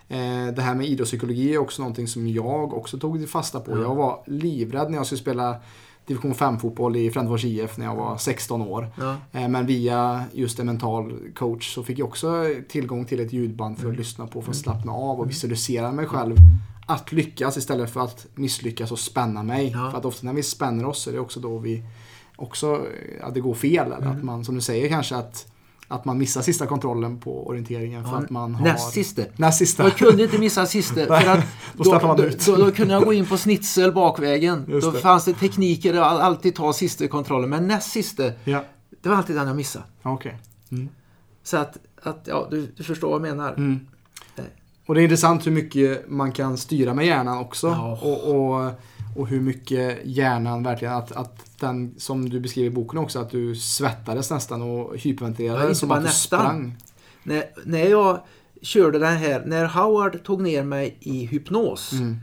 Eh, 0.07 0.47
Det 0.55 0.61
här 0.61 0.75
med 0.75 0.85
idrottspsykologi 0.87 1.53
är 1.53 1.57
också 1.57 1.81
någonting 1.81 2.07
som 2.07 2.27
jag 2.27 2.73
också 2.73 2.97
tog 2.99 3.29
fasta 3.29 3.59
på. 3.59 3.71
Ja. 3.71 3.81
Jag 3.81 3.95
var 3.95 4.23
livrädd 4.27 4.89
när 4.91 4.97
jag 4.97 5.05
skulle 5.05 5.19
spela 5.21 5.55
division 6.07 6.33
5-fotboll 6.33 6.95
i 6.97 7.11
Frändefors 7.11 7.45
IF 7.45 7.77
när 7.77 7.85
jag 7.85 7.95
var 7.95 8.17
16 8.17 8.61
år. 8.61 8.89
Ja. 8.97 9.15
Eh, 9.31 9.47
Men 9.47 9.65
via 9.65 10.23
just 10.33 10.59
en 10.59 10.65
mental 10.65 11.13
coach 11.35 11.73
så 11.73 11.83
fick 11.83 11.99
jag 11.99 12.07
också 12.07 12.45
tillgång 12.69 13.05
till 13.05 13.19
ett 13.19 13.33
ljudband 13.33 13.77
för 13.77 13.89
att 13.89 13.97
lyssna 13.97 14.27
på, 14.27 14.41
för 14.41 14.51
att 14.51 14.57
slappna 14.57 14.91
av 14.91 15.19
och 15.19 15.29
visualisera 15.29 15.91
mig 15.91 16.05
själv 16.05 16.35
att 16.87 17.11
lyckas 17.11 17.57
istället 17.57 17.89
för 17.89 18.01
att 18.01 18.27
misslyckas 18.35 18.91
och 18.91 18.99
spänna 18.99 19.43
mig. 19.43 19.71
Ja. 19.75 19.91
För 19.91 19.97
att 19.97 20.05
ofta 20.05 20.25
när 20.25 20.33
vi 20.33 20.43
spänner 20.43 20.85
oss 20.85 21.01
så 21.01 21.09
är 21.09 21.13
det 21.13 21.19
också 21.19 21.39
då 21.39 21.57
vi 21.57 21.83
också, 22.35 22.81
att 23.21 23.33
det 23.33 23.39
går 23.39 23.53
fel. 23.53 23.91
Eller 23.91 24.07
att 24.07 24.23
man, 24.23 24.45
som 24.45 24.55
du 24.55 24.61
säger 24.61 24.89
kanske 24.89 25.15
att, 25.15 25.51
att 25.87 26.05
man 26.05 26.17
missar 26.17 26.41
sista 26.41 26.65
kontrollen 26.65 27.19
på 27.19 27.47
orienteringen 27.47 28.03
för 28.03 28.11
Ja, 28.11 28.17
att 28.17 28.29
man 28.29 28.55
har... 28.55 28.65
Näst 28.65 29.57
sista. 29.57 29.83
Jag 29.83 29.97
kunde 29.97 30.23
inte 30.23 30.37
missa 30.37 30.65
siste. 30.65 31.05
Nej, 31.09 31.21
För 31.23 31.31
att 31.31 32.01
då 32.01 32.15
då, 32.17 32.23
ut. 32.23 32.45
Då, 32.45 32.55
då 32.55 32.71
kunde 32.71 32.93
jag 32.93 33.03
gå 33.03 33.13
in 33.13 33.25
på 33.25 33.37
snitsel 33.37 33.91
bakvägen. 33.91 34.65
Just 34.67 34.87
Då 34.87 34.91
det. 34.91 34.99
fanns 34.99 35.25
det 35.25 35.33
tekniker 35.33 35.93
att 35.93 36.21
alltid 36.21 36.55
ta 36.55 36.73
sista 36.73 37.07
kontrollen. 37.07 37.49
Men 37.49 37.67
näst 37.67 37.91
siste, 37.91 38.33
Ja, 38.43 38.63
det 39.01 39.09
var 39.09 39.15
alltid 39.15 39.35
den 39.35 39.47
jag 39.47 39.55
missade. 39.55 39.85
okej. 40.03 40.37
Mm. 40.71 40.89
Så 41.43 41.57
att, 41.57 41.77
att 42.03 42.23
ja, 42.25 42.47
du, 42.51 42.73
du 42.77 42.83
förstår 42.83 43.19
vad 43.19 43.27
jag 43.27 43.35
menar. 43.35 43.53
Mm. 43.53 43.79
Nej. 44.35 44.45
Och 44.85 44.95
det 44.95 45.01
är 45.01 45.03
intressant 45.03 45.47
hur 45.47 45.51
mycket 45.51 46.09
man 46.09 46.31
kan 46.31 46.57
styra 46.57 46.93
med 46.93 47.05
hjärnan 47.05 47.37
också. 47.37 47.67
Ja. 47.67 47.99
Och, 48.01 48.35
och, 48.35 48.71
och 49.17 49.27
hur 49.27 49.41
mycket 49.41 49.99
hjärnan 50.05 50.63
verkligen, 50.63 50.93
att, 50.93 51.11
att 51.11 51.59
den 51.59 51.95
som 51.97 52.29
du 52.29 52.39
beskriver 52.39 52.67
i 52.67 52.73
boken 52.73 52.99
också, 52.99 53.19
att 53.19 53.29
du 53.29 53.55
svettades 53.55 54.31
nästan 54.31 54.61
och 54.61 54.97
hyperventilerade. 54.97 55.67
Ja, 55.67 55.73
som 55.73 55.91
att 55.91 55.99
du 55.99 56.05
nästan. 56.05 56.39
sprang. 56.39 56.77
När, 57.23 57.43
när 57.65 57.85
jag 57.85 58.19
körde 58.61 58.99
den 58.99 59.17
här, 59.17 59.43
när 59.45 59.65
Howard 59.65 60.23
tog 60.23 60.41
ner 60.41 60.63
mig 60.63 60.97
i 60.99 61.25
hypnos 61.25 61.91
Mm. 61.91 62.17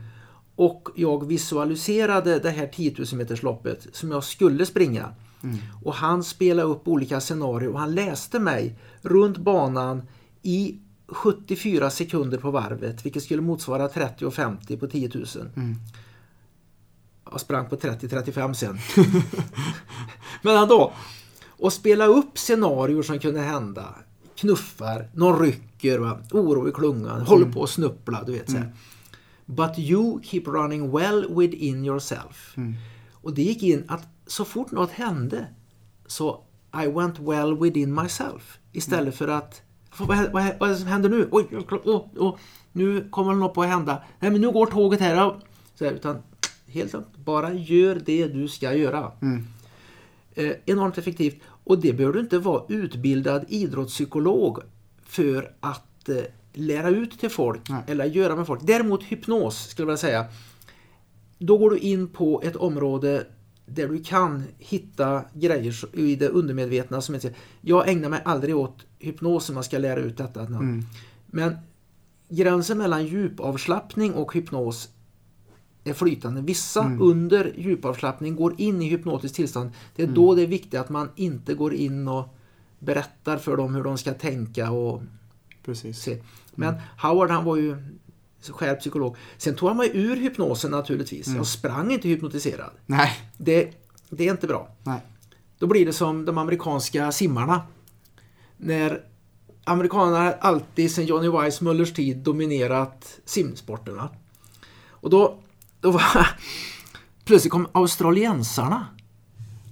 och 0.55 0.89
jag 0.95 1.27
visualiserade 1.27 2.39
det 2.39 2.49
här 2.49 2.67
10 2.67 2.95
000 2.97 3.07
meters 3.13 3.43
loppet 3.43 3.87
som 3.91 4.11
jag 4.11 4.23
skulle 4.23 4.65
springa. 4.65 5.09
Mm. 5.43 5.57
Och 5.83 5.93
han 5.93 6.23
spelade 6.23 6.67
upp 6.69 6.87
olika 6.87 7.21
scenarier 7.21 7.69
och 7.69 7.79
han 7.79 7.95
läste 7.95 8.39
mig 8.39 8.79
runt 9.01 9.37
banan 9.37 10.01
i 10.41 10.79
74 11.07 11.89
sekunder 11.89 12.37
på 12.37 12.51
varvet, 12.51 13.05
vilket 13.05 13.23
skulle 13.23 13.41
motsvara 13.41 13.87
30 13.87 14.25
och 14.25 14.33
50 14.33 14.77
på 14.77 14.87
10 14.87 15.09
000. 15.13 15.25
Mm. 15.55 15.75
Jag 17.31 17.39
sprang 17.39 17.69
på 17.69 17.75
30-35 17.75 18.53
sen. 18.53 18.77
Men 20.41 20.57
ändå. 20.57 20.93
Och 21.49 21.73
spela 21.73 22.05
upp 22.05 22.37
scenarier 22.37 23.01
som 23.01 23.19
kunde 23.19 23.39
hända. 23.39 23.95
Knuffar, 24.35 25.09
någon 25.13 25.39
rycker, 25.39 25.99
va? 25.99 26.19
oro 26.31 26.69
i 26.69 26.71
klungan, 26.71 27.21
håller 27.21 27.51
på 27.51 27.63
att 27.63 27.69
snuppla, 27.69 28.23
du 28.23 28.31
vet 28.31 28.51
så 28.51 28.57
här. 28.57 28.73
But 29.45 29.79
you 29.79 30.19
keep 30.23 30.43
running 30.45 30.91
well 30.91 31.35
within 31.35 31.85
yourself. 31.85 32.53
Mm. 32.57 32.73
Och 33.11 33.33
det 33.33 33.41
gick 33.41 33.63
in 33.63 33.85
att 33.87 34.07
så 34.27 34.45
fort 34.45 34.71
något 34.71 34.91
hände 34.91 35.47
så 36.05 36.43
I 36.83 36.87
went 36.87 37.19
well 37.19 37.57
within 37.57 37.93
myself. 37.93 38.59
Istället 38.71 39.15
för 39.15 39.27
att 39.27 39.61
vad, 39.97 40.07
vad, 40.07 40.17
vad, 40.17 40.43
vad 40.59 40.69
är 40.69 40.73
det 40.73 40.79
som 40.79 40.87
händer 40.87 41.09
nu? 41.09 41.27
Oj, 41.31 41.47
oj, 41.51 42.01
oj, 42.15 42.37
nu 42.71 43.09
kommer 43.09 43.33
något 43.33 43.53
på 43.53 43.63
att 43.63 43.69
hända. 43.69 44.03
Nej 44.19 44.31
men 44.31 44.41
nu 44.41 44.51
går 44.51 44.65
tåget 44.65 44.99
här. 44.99 45.39
Så 45.75 45.85
här 45.85 45.91
utan 45.91 46.21
helt 46.75 46.93
lugnt. 46.93 47.17
Bara 47.25 47.53
gör 47.53 48.01
det 48.05 48.27
du 48.27 48.47
ska 48.47 48.73
göra. 48.73 49.11
Mm. 49.21 49.45
Eh, 50.35 50.51
enormt 50.65 50.97
effektivt. 50.97 51.41
Och 51.45 51.79
det 51.79 51.93
behöver 51.93 52.13
du 52.13 52.19
inte 52.19 52.39
vara 52.39 52.63
utbildad 52.69 53.45
idrottspsykolog 53.47 54.59
för 55.05 55.53
att 55.59 56.09
eh, 56.09 56.15
lära 56.53 56.89
ut 56.89 57.19
till 57.19 57.29
folk 57.29 57.69
Nej. 57.69 57.81
eller 57.87 58.05
göra 58.05 58.35
med 58.35 58.47
folk. 58.47 58.61
Däremot 58.63 59.03
hypnos 59.03 59.67
skulle 59.67 59.83
jag 59.83 59.87
vilja 59.87 59.97
säga. 59.97 60.25
Då 61.37 61.57
går 61.57 61.69
du 61.69 61.77
in 61.77 62.07
på 62.07 62.41
ett 62.41 62.55
område 62.55 63.27
där 63.65 63.87
du 63.87 64.03
kan 64.03 64.43
hitta 64.57 65.21
grejer 65.33 65.99
i 65.99 66.15
det 66.15 66.29
undermedvetna 66.29 67.01
som 67.01 67.15
inte... 67.15 67.33
Jag 67.61 67.89
ägnar 67.89 68.09
mig 68.09 68.21
aldrig 68.25 68.55
åt 68.55 68.85
hypnos 68.99 69.49
om 69.49 69.55
man 69.55 69.63
ska 69.63 69.77
lära 69.77 69.99
ut 69.99 70.17
detta. 70.17 70.41
Mm. 70.41 70.83
Men 71.25 71.55
gränsen 72.29 72.77
mellan 72.77 73.05
djupavslappning 73.05 74.13
och 74.13 74.33
hypnos 74.33 74.89
är 75.85 75.93
flytande. 75.93 76.41
Vissa 76.41 76.81
Mm. 76.83 77.01
under 77.01 77.53
djupavslappning 77.57 78.35
går 78.35 78.55
in 78.57 78.81
i 78.81 78.89
hypnotiskt 78.89 79.35
tillstånd. 79.35 79.71
Det 79.95 80.03
är 80.03 80.07
då 80.07 80.35
det 80.35 80.41
är 80.41 80.47
viktigt 80.47 80.79
att 80.79 80.89
man 80.89 81.09
inte 81.15 81.53
går 81.53 81.73
in 81.73 82.07
och 82.07 82.35
berättar 82.79 83.37
för 83.37 83.57
dem 83.57 83.75
hur 83.75 83.83
de 83.83 83.97
ska 83.97 84.13
tänka 84.13 84.71
och 84.71 85.01
Precis. 85.65 85.99
se. 85.99 86.21
Men 86.55 86.75
Howard 87.01 87.29
han 87.29 87.45
var 87.45 87.55
ju 87.55 87.77
skärpt 88.49 88.81
psykolog. 88.81 89.15
Sen 89.37 89.55
tog 89.55 89.69
han 89.69 89.77
mig 89.77 89.91
ur 89.93 90.15
hypnosen 90.15 90.71
naturligtvis. 90.71 91.27
Jag 91.27 91.47
sprang 91.47 91.91
inte 91.91 92.07
hypnotiserad. 92.07 92.71
Nej. 92.85 93.11
Det, 93.37 93.71
det 94.09 94.27
är 94.27 94.31
inte 94.31 94.47
bra. 94.47 94.69
Nej. 94.83 94.99
Då 95.59 95.67
blir 95.67 95.85
det 95.85 95.93
som 95.93 96.25
de 96.25 96.37
amerikanska 96.37 97.11
simmarna. 97.11 97.61
När 98.57 99.01
amerikanerna 99.63 100.31
alltid 100.33 100.91
sedan 100.91 101.05
Johnny 101.05 101.29
Weissmullers 101.29 101.93
tid 101.93 102.17
dominerat 102.17 103.19
simsporterna. 103.25 104.09
Och 104.89 105.09
då, 105.09 105.37
då 105.85 105.91
var 105.91 106.27
plötsligt 107.25 107.51
kom 107.51 107.67
australiensarna. 107.71 108.85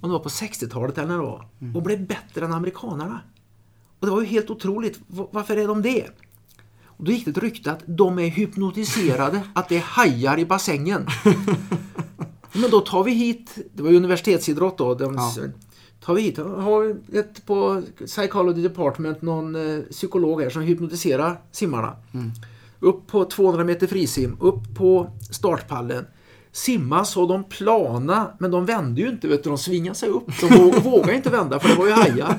Om 0.00 0.08
det 0.10 0.12
var 0.12 0.22
på 0.22 0.28
60-talet 0.28 0.98
eller 0.98 1.08
när 1.08 1.14
det 1.16 1.22
var. 1.22 1.46
Och 1.74 1.82
blev 1.82 2.06
bättre 2.06 2.44
än 2.44 2.52
amerikanerna. 2.52 3.20
Och 4.00 4.06
det 4.06 4.12
var 4.12 4.20
ju 4.20 4.26
helt 4.26 4.50
otroligt. 4.50 5.00
Va- 5.06 5.28
Varför 5.32 5.56
är 5.56 5.68
de 5.68 5.82
det? 5.82 6.06
Och 6.86 7.04
då 7.04 7.12
gick 7.12 7.24
det 7.24 7.30
ett 7.30 7.38
rykte 7.38 7.72
att 7.72 7.82
de 7.86 8.18
är 8.18 8.28
hypnotiserade, 8.28 9.40
att 9.54 9.68
det 9.68 9.76
är 9.76 9.80
hajar 9.80 10.38
i 10.38 10.46
bassängen. 10.46 11.06
Men 12.52 12.70
då 12.70 12.80
tar 12.80 13.04
vi 13.04 13.12
hit, 13.12 13.58
det 13.74 13.82
var 13.82 13.90
ju 13.90 13.96
universitetsidrott 13.96 14.78
då, 14.78 14.94
de, 14.94 15.14
Ja. 15.14 15.32
tar 16.00 16.14
vi 16.14 16.22
hit, 16.22 16.36
har 16.38 16.96
ett 17.12 17.46
på 17.46 17.82
Psychology 18.06 18.62
Department 18.62 19.22
någon 19.22 19.54
eh, 19.76 19.82
psykolog 19.90 20.42
här 20.42 20.50
som 20.50 20.62
hypnotiserar 20.62 21.40
simmarna. 21.52 21.96
Upp 22.84 23.06
på 23.06 23.24
200 23.24 23.64
meter 23.64 23.86
frisim, 23.86 24.36
upp 24.40 24.74
på 24.76 25.10
startpallen. 25.30 26.06
Simma 26.52 27.04
så 27.04 27.26
de 27.26 27.44
plana, 27.44 28.30
men 28.38 28.50
de 28.50 28.66
vände 28.66 29.00
ju 29.00 29.08
inte, 29.08 29.28
vet 29.28 29.44
du, 29.44 29.50
de 29.50 29.58
svingade 29.58 29.94
sig 29.96 30.08
upp. 30.08 30.26
De 30.40 30.46
vå- 30.46 30.80
vågade 30.84 31.14
inte 31.14 31.30
vända 31.30 31.60
för 31.60 31.68
det 31.68 31.74
var 31.74 31.86
ju 31.86 31.92
hajar. 31.92 32.38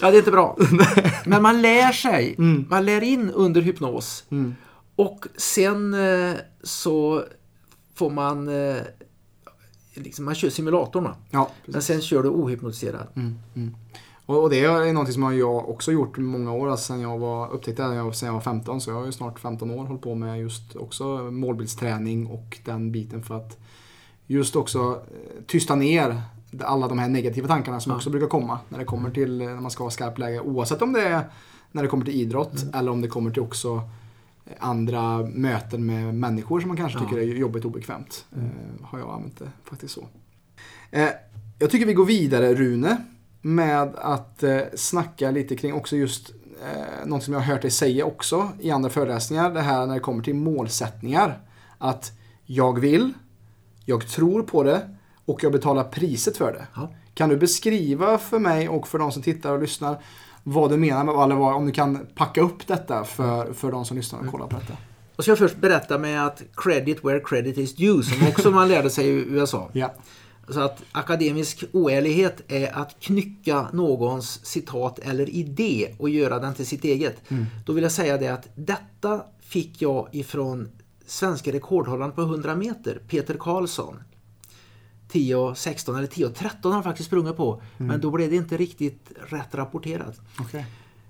Ja, 0.00 0.10
det 0.10 0.16
är 0.16 0.18
inte 0.18 0.30
bra. 0.30 0.56
Men 1.26 1.42
man 1.42 1.62
lär 1.62 1.92
sig. 1.92 2.34
Man 2.68 2.84
lär 2.86 3.02
in 3.02 3.30
under 3.30 3.60
hypnos. 3.60 4.24
Mm. 4.30 4.54
Och 4.96 5.26
sen 5.36 5.94
eh, 5.94 6.34
så 6.62 7.24
får 7.94 8.10
man... 8.10 8.48
Eh, 8.48 8.76
liksom, 9.94 10.24
man 10.24 10.34
kör 10.34 10.50
simulatorn? 10.50 11.08
Ja, 11.30 11.50
Men 11.66 11.82
sen 11.82 12.00
kör 12.00 12.22
du 12.22 12.28
ohypnotiserad. 12.28 13.06
Mm, 13.16 13.34
mm. 13.56 13.74
Och, 14.26 14.42
och 14.42 14.50
det 14.50 14.64
är 14.64 14.92
någonting 14.92 15.14
som 15.14 15.38
jag 15.38 15.68
också 15.68 15.92
gjort 15.92 16.18
många 16.18 16.52
år, 16.52 16.70
alltså 16.70 16.86
sen 16.92 17.00
jag 17.00 17.18
var 17.18 17.48
upptäckte 17.52 17.82
det 17.88 17.94
jag, 17.94 18.14
sen 18.14 18.26
jag 18.26 18.32
var 18.34 18.40
15, 18.40 18.80
så 18.80 18.90
jag 18.90 18.96
har 18.96 19.06
ju 19.06 19.12
snart 19.12 19.38
15 19.38 19.70
år 19.70 19.84
hållit 19.86 20.02
på 20.02 20.14
med 20.14 20.40
just 20.40 20.76
också 20.76 21.04
målbildsträning 21.30 22.26
och 22.26 22.58
den 22.64 22.92
biten 22.92 23.22
för 23.22 23.34
att 23.36 23.58
just 24.26 24.56
också 24.56 24.78
eh, 25.10 25.42
tysta 25.46 25.74
ner 25.74 26.22
alla 26.60 26.88
de 26.88 26.98
här 26.98 27.08
negativa 27.08 27.48
tankarna 27.48 27.80
som 27.80 27.90
Ja. 27.90 27.96
också 27.96 28.10
brukar 28.10 28.26
komma 28.26 28.58
när 28.68 28.78
det 28.78 28.84
kommer 28.84 29.10
till 29.10 29.38
när 29.38 29.60
man 29.60 29.70
ska 29.70 29.84
ha 29.84 29.90
skarpt 29.90 30.18
läge. 30.18 30.40
Oavsett 30.40 30.82
om 30.82 30.92
det 30.92 31.02
är 31.02 31.24
när 31.72 31.82
det 31.82 31.88
kommer 31.88 32.04
till 32.04 32.14
idrott 32.20 32.62
Mm. 32.62 32.74
eller 32.74 32.90
om 32.92 33.00
det 33.00 33.08
kommer 33.08 33.30
till 33.30 33.42
också 33.42 33.74
eh, 34.46 34.52
andra 34.58 35.18
möten 35.18 35.86
med 35.86 36.14
människor 36.14 36.60
som 36.60 36.68
man 36.68 36.76
kanske 36.76 36.98
Ja. 36.98 37.04
Mm. 37.04 37.10
tycker 37.14 37.34
är 37.34 37.38
jobbigt 37.38 37.64
och 37.64 37.70
obekvämt. 37.70 38.24
Eh, 38.36 38.84
har 38.86 38.98
jag 38.98 39.10
använt 39.10 39.38
det 39.38 39.50
faktiskt 39.64 39.94
så. 39.94 40.06
Eh, 40.90 41.08
jag 41.58 41.70
tycker 41.70 41.86
vi 41.86 41.94
går 41.94 42.04
vidare 42.06 42.54
Rune 42.54 42.96
med 43.46 43.94
att 43.96 44.42
eh, 44.42 44.58
snacka 44.74 45.30
lite 45.30 45.56
kring 45.56 45.74
också 45.74 45.96
just 45.96 46.30
eh, 46.64 47.06
något 47.06 47.22
som 47.22 47.32
jag 47.34 47.40
har 47.40 47.52
hört 47.52 47.62
dig 47.62 47.70
säga 47.70 48.04
också 48.04 48.48
i 48.60 48.70
andra 48.70 48.90
föreläsningar. 48.90 49.50
Det 49.50 49.60
här 49.60 49.86
när 49.86 49.94
det 49.94 50.00
kommer 50.00 50.22
till 50.22 50.34
målsättningar. 50.34 51.38
Att 51.78 52.12
jag 52.44 52.80
vill, 52.80 53.12
jag 53.84 54.08
tror 54.08 54.42
på 54.42 54.62
det 54.62 54.96
och 55.24 55.44
jag 55.44 55.52
betalar 55.52 55.84
priset 55.84 56.36
för 56.36 56.52
det. 56.52 56.66
Ja. 56.74 56.92
Kan 57.14 57.28
du 57.28 57.36
beskriva 57.36 58.18
för 58.18 58.38
mig 58.38 58.68
och 58.68 58.88
för 58.88 58.98
de 58.98 59.12
som 59.12 59.22
tittar 59.22 59.52
och 59.52 59.60
lyssnar 59.60 60.02
vad 60.42 60.70
du 60.70 60.76
menar 60.76 61.04
med, 61.04 61.14
eller 61.14 61.34
vad, 61.34 61.54
om 61.54 61.66
du 61.66 61.72
kan 61.72 62.06
packa 62.14 62.40
upp 62.40 62.66
detta 62.66 63.04
för, 63.04 63.52
för 63.52 63.72
de 63.72 63.84
som 63.84 63.96
lyssnar 63.96 64.20
och 64.20 64.26
kollar 64.26 64.46
på 64.46 64.58
detta? 64.58 64.76
Och 65.16 65.24
ska 65.24 65.30
jag 65.30 65.38
först 65.38 65.56
berätta 65.56 65.98
med 65.98 66.26
att 66.26 66.42
credit 66.56 67.04
where 67.04 67.20
credit 67.20 67.58
is 67.58 67.76
due, 67.76 68.02
som 68.02 68.28
också 68.28 68.50
man 68.50 68.68
lärde 68.68 68.90
sig 68.90 69.06
i 69.06 69.10
USA. 69.10 69.70
Ja. 69.72 69.94
Så 70.48 70.60
att 70.60 70.82
akademisk 70.92 71.64
oärlighet 71.72 72.42
är 72.48 72.76
att 72.78 73.00
knycka 73.00 73.68
någons 73.72 74.46
citat 74.46 74.98
eller 74.98 75.30
idé 75.30 75.94
och 75.98 76.08
göra 76.10 76.38
den 76.38 76.54
till 76.54 76.66
sitt 76.66 76.84
eget. 76.84 77.22
Då 77.66 77.72
vill 77.72 77.82
jag 77.82 77.92
säga 77.92 78.18
det 78.18 78.28
att 78.28 78.48
detta 78.54 79.22
fick 79.40 79.82
jag 79.82 80.08
ifrån 80.12 80.68
svenska 81.06 81.52
rekordhållaren 81.52 82.12
på 82.12 82.22
100 82.22 82.56
meter, 82.56 83.00
Peter 83.08 83.34
Karlsson. 83.34 83.96
10.16 85.12 85.98
eller 85.98 86.08
10.13 86.08 86.48
har 86.62 86.72
han 86.72 86.82
faktiskt 86.82 87.06
sprungit 87.06 87.36
på. 87.36 87.62
Men 87.76 88.00
då 88.00 88.10
blev 88.10 88.30
det 88.30 88.36
inte 88.36 88.56
riktigt 88.56 89.12
rätt 89.28 89.54
rapporterat. 89.54 90.20
Okej. 90.40 90.66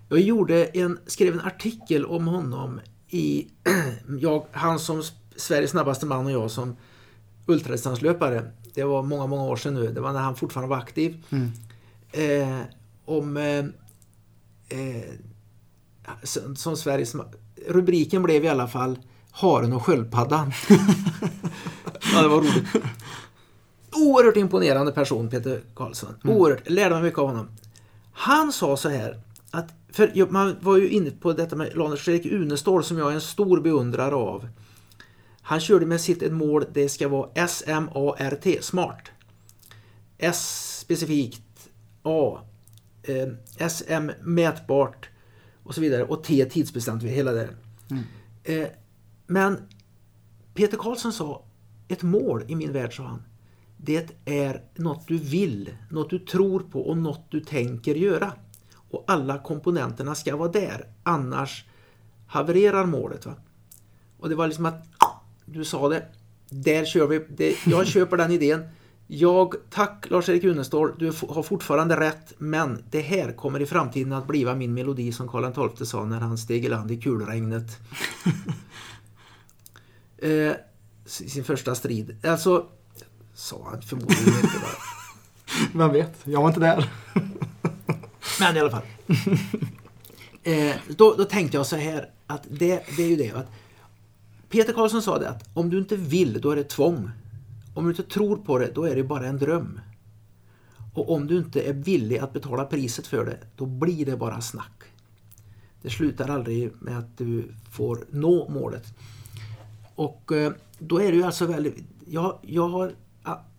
Jag 0.09 0.21
gjorde 0.21 0.65
en, 0.65 0.99
skrev 1.07 1.35
en 1.35 1.41
artikel 1.41 2.07
om 2.07 2.27
honom 2.27 2.81
i 3.09 3.47
jag, 4.21 4.47
han 4.53 4.79
som 4.79 5.03
Sveriges 5.37 5.71
snabbaste 5.71 6.07
man 6.07 6.27
och 6.27 6.33
jag 6.33 6.51
som 6.51 6.77
ultradistanslöpare. 7.47 8.53
Det 8.77 8.85
var 8.85 9.03
många, 9.03 9.27
många 9.27 9.43
år 9.43 9.57
sedan 9.57 9.75
nu. 9.75 9.93
Det 9.93 10.01
var 10.01 10.13
när 10.13 10.21
han 10.21 10.37
fortfarande 10.37 10.71
var 10.71 10.77
aktiv. 10.77 11.25
Eh, 12.13 12.61
om 13.05 13.37
eh, 13.37 13.59
eh, 14.69 15.05
som, 16.23 16.57
som 16.57 16.77
Sveriges... 16.77 17.17
Rubriken 17.69 18.23
blev 18.23 18.45
i 18.45 18.49
alla 18.49 18.69
fall 18.69 18.99
Haren 19.31 19.73
och 19.73 19.85
sköldpaddan. 19.85 20.53
ja, 22.15 22.23
det 22.23 22.29
var 22.29 22.39
roligt. 22.39 22.65
Oerhört 23.93 24.37
imponerande 24.37 24.93
person, 24.93 25.31
Peter 25.31 25.61
Karlsson. 25.75 26.15
Oerhört, 26.25 26.71
lärde 26.71 26.95
mig 26.95 27.03
mycket 27.03 27.19
av 27.19 27.27
honom. 27.29 27.49
Han 28.13 28.53
sa 28.53 28.77
så 28.77 28.89
här 28.89 29.21
att, 29.51 29.73
för 29.93 30.33
man 30.33 30.57
var 30.61 30.77
ju 30.77 30.89
inne 30.89 31.11
på 31.11 31.33
detta 31.33 31.57
med 31.57 31.77
Lars-Erik 31.77 32.33
Unestål 32.33 32.85
som 32.85 32.99
jag 32.99 33.11
är 33.11 33.15
en 33.15 33.21
stor 33.21 33.61
beundrare 33.61 34.15
av. 34.15 34.49
Han 35.47 35.61
körde 35.61 35.87
med 35.87 36.01
sitt 36.01 36.23
ett 36.23 36.33
mål, 36.33 36.65
det 36.73 36.89
ska 36.89 37.09
vara 37.09 37.31
S-M-A-R-T, 37.35 38.63
smart. 38.63 39.11
S 40.19 40.79
specifikt, 40.81 41.69
A, 42.03 42.39
eh, 43.03 43.69
SM 43.69 44.11
mätbart 44.23 45.09
och 45.63 45.75
så 45.75 45.81
vidare 45.81 46.05
och 46.05 46.25
T 46.25 46.45
tidsbestämt, 46.45 47.03
hela 47.03 47.33
det. 47.33 47.49
Eh, 48.45 48.69
men 49.27 49.59
Peter 50.55 50.77
Karlsson 50.77 51.13
sa, 51.13 51.45
ett 51.89 52.03
mål 52.03 52.45
i 52.49 52.55
min 52.55 52.73
värld, 52.73 52.97
sa 52.97 53.03
han, 53.03 53.23
det 53.77 54.11
är 54.25 54.63
något 54.75 55.09
du 55.09 55.19
vill, 55.19 55.77
något 55.91 56.11
du 56.11 56.19
tror 56.19 56.61
på 56.61 56.81
och 56.89 56.99
något 56.99 57.31
du 57.31 57.41
tänker 57.41 57.95
göra. 57.95 58.33
Och 58.91 59.05
alla 59.07 59.39
komponenterna 59.39 60.15
ska 60.15 60.37
vara 60.37 60.53
där, 60.53 60.87
annars 61.03 61.65
havererar 62.27 62.87
målet. 62.87 63.27
Va? 63.27 63.35
Och 64.19 64.29
det 64.29 64.35
var 64.35 64.47
liksom 64.47 64.67
att, 64.67 64.96
du 65.47 65.65
sa 65.65 65.89
det, 65.89 66.07
där 66.51 66.85
kör 66.85 67.07
vi, 67.07 67.27
det, 67.29 67.57
jag 67.67 67.87
köper 67.87 68.17
den 68.17 68.31
idén. 68.31 68.69
Jag, 69.07 69.55
tack 69.71 70.07
Lars-Erik 70.11 70.45
Unestål, 70.45 70.93
du 70.99 71.07
har 71.29 71.43
fortfarande 71.43 72.01
rätt, 72.01 72.33
men 72.39 72.85
det 72.91 73.01
här 73.01 73.33
kommer 73.33 73.63
i 73.63 73.67
framtiden 73.67 74.13
att 74.13 74.27
bliva 74.27 74.55
min 74.55 74.75
melodi 74.75 75.13
som 75.13 75.29
Karl 75.29 75.71
XII 75.77 75.87
sa 75.87 76.05
när 76.05 76.21
han 76.21 76.39
steg 76.39 76.65
i 76.65 76.69
land 76.69 76.91
i 76.91 77.01
kulregnet. 77.01 77.79
eh, 80.19 80.53
sin 81.07 81.45
första 81.45 81.75
strid. 81.75 82.27
Alltså, 82.27 82.67
sa 83.35 83.69
han 83.71 83.83
förmodligen 83.83 84.35
inte 84.35 84.59
bara. 84.63 84.77
Vem 85.87 85.93
vet? 85.93 86.15
Jag 86.25 86.41
var 86.41 86.49
inte 86.49 86.61
där. 86.61 86.91
Men 88.41 88.57
i 88.57 88.61
alla 88.61 88.71
fall. 88.71 88.83
Eh, 90.43 90.77
då, 90.89 91.15
då 91.19 91.25
tänkte 91.25 91.57
jag 91.57 91.67
så 91.67 91.77
här 91.77 92.11
att 92.27 92.43
det, 92.51 92.83
det 92.97 93.03
är 93.03 93.09
ju 93.09 93.17
det 93.17 93.31
att 93.31 93.47
Peter 94.49 94.73
Karlsson 94.73 95.03
sa 95.03 95.19
det 95.19 95.29
att 95.29 95.49
om 95.55 95.71
du 95.71 95.79
inte 95.79 95.97
vill, 95.97 96.41
då 96.41 96.51
är 96.51 96.57
det 96.57 96.65
tvång. 96.65 97.11
Om 97.75 97.85
du 97.85 97.91
inte 97.91 98.03
tror 98.03 98.37
på 98.37 98.59
det, 98.59 98.71
då 98.75 98.85
är 98.85 98.97
det 98.97 99.05
bara 99.05 99.27
en 99.27 99.39
dröm. 99.39 99.81
Och 100.95 101.13
om 101.13 101.27
du 101.27 101.39
inte 101.39 101.63
är 101.63 101.73
villig 101.73 102.19
att 102.19 102.33
betala 102.33 102.65
priset 102.65 103.07
för 103.07 103.25
det, 103.25 103.39
då 103.57 103.67
blir 103.67 104.07
det 104.07 104.17
bara 104.17 104.41
snack. 104.41 104.83
Det 105.83 105.91
slutar 105.91 106.29
aldrig 106.29 106.73
med 106.81 106.99
att 106.99 107.19
du 107.19 107.55
får 107.71 108.05
nå 108.11 108.49
målet. 108.49 108.85
Och 109.95 110.33
eh, 110.33 110.53
då 110.79 111.03
är 111.03 111.11
det 111.11 111.17
ju 111.17 111.23
alltså 111.23 111.47
väldigt... 111.47 111.77
Jag, 112.07 112.39
jag 112.43 112.69
har 112.69 112.93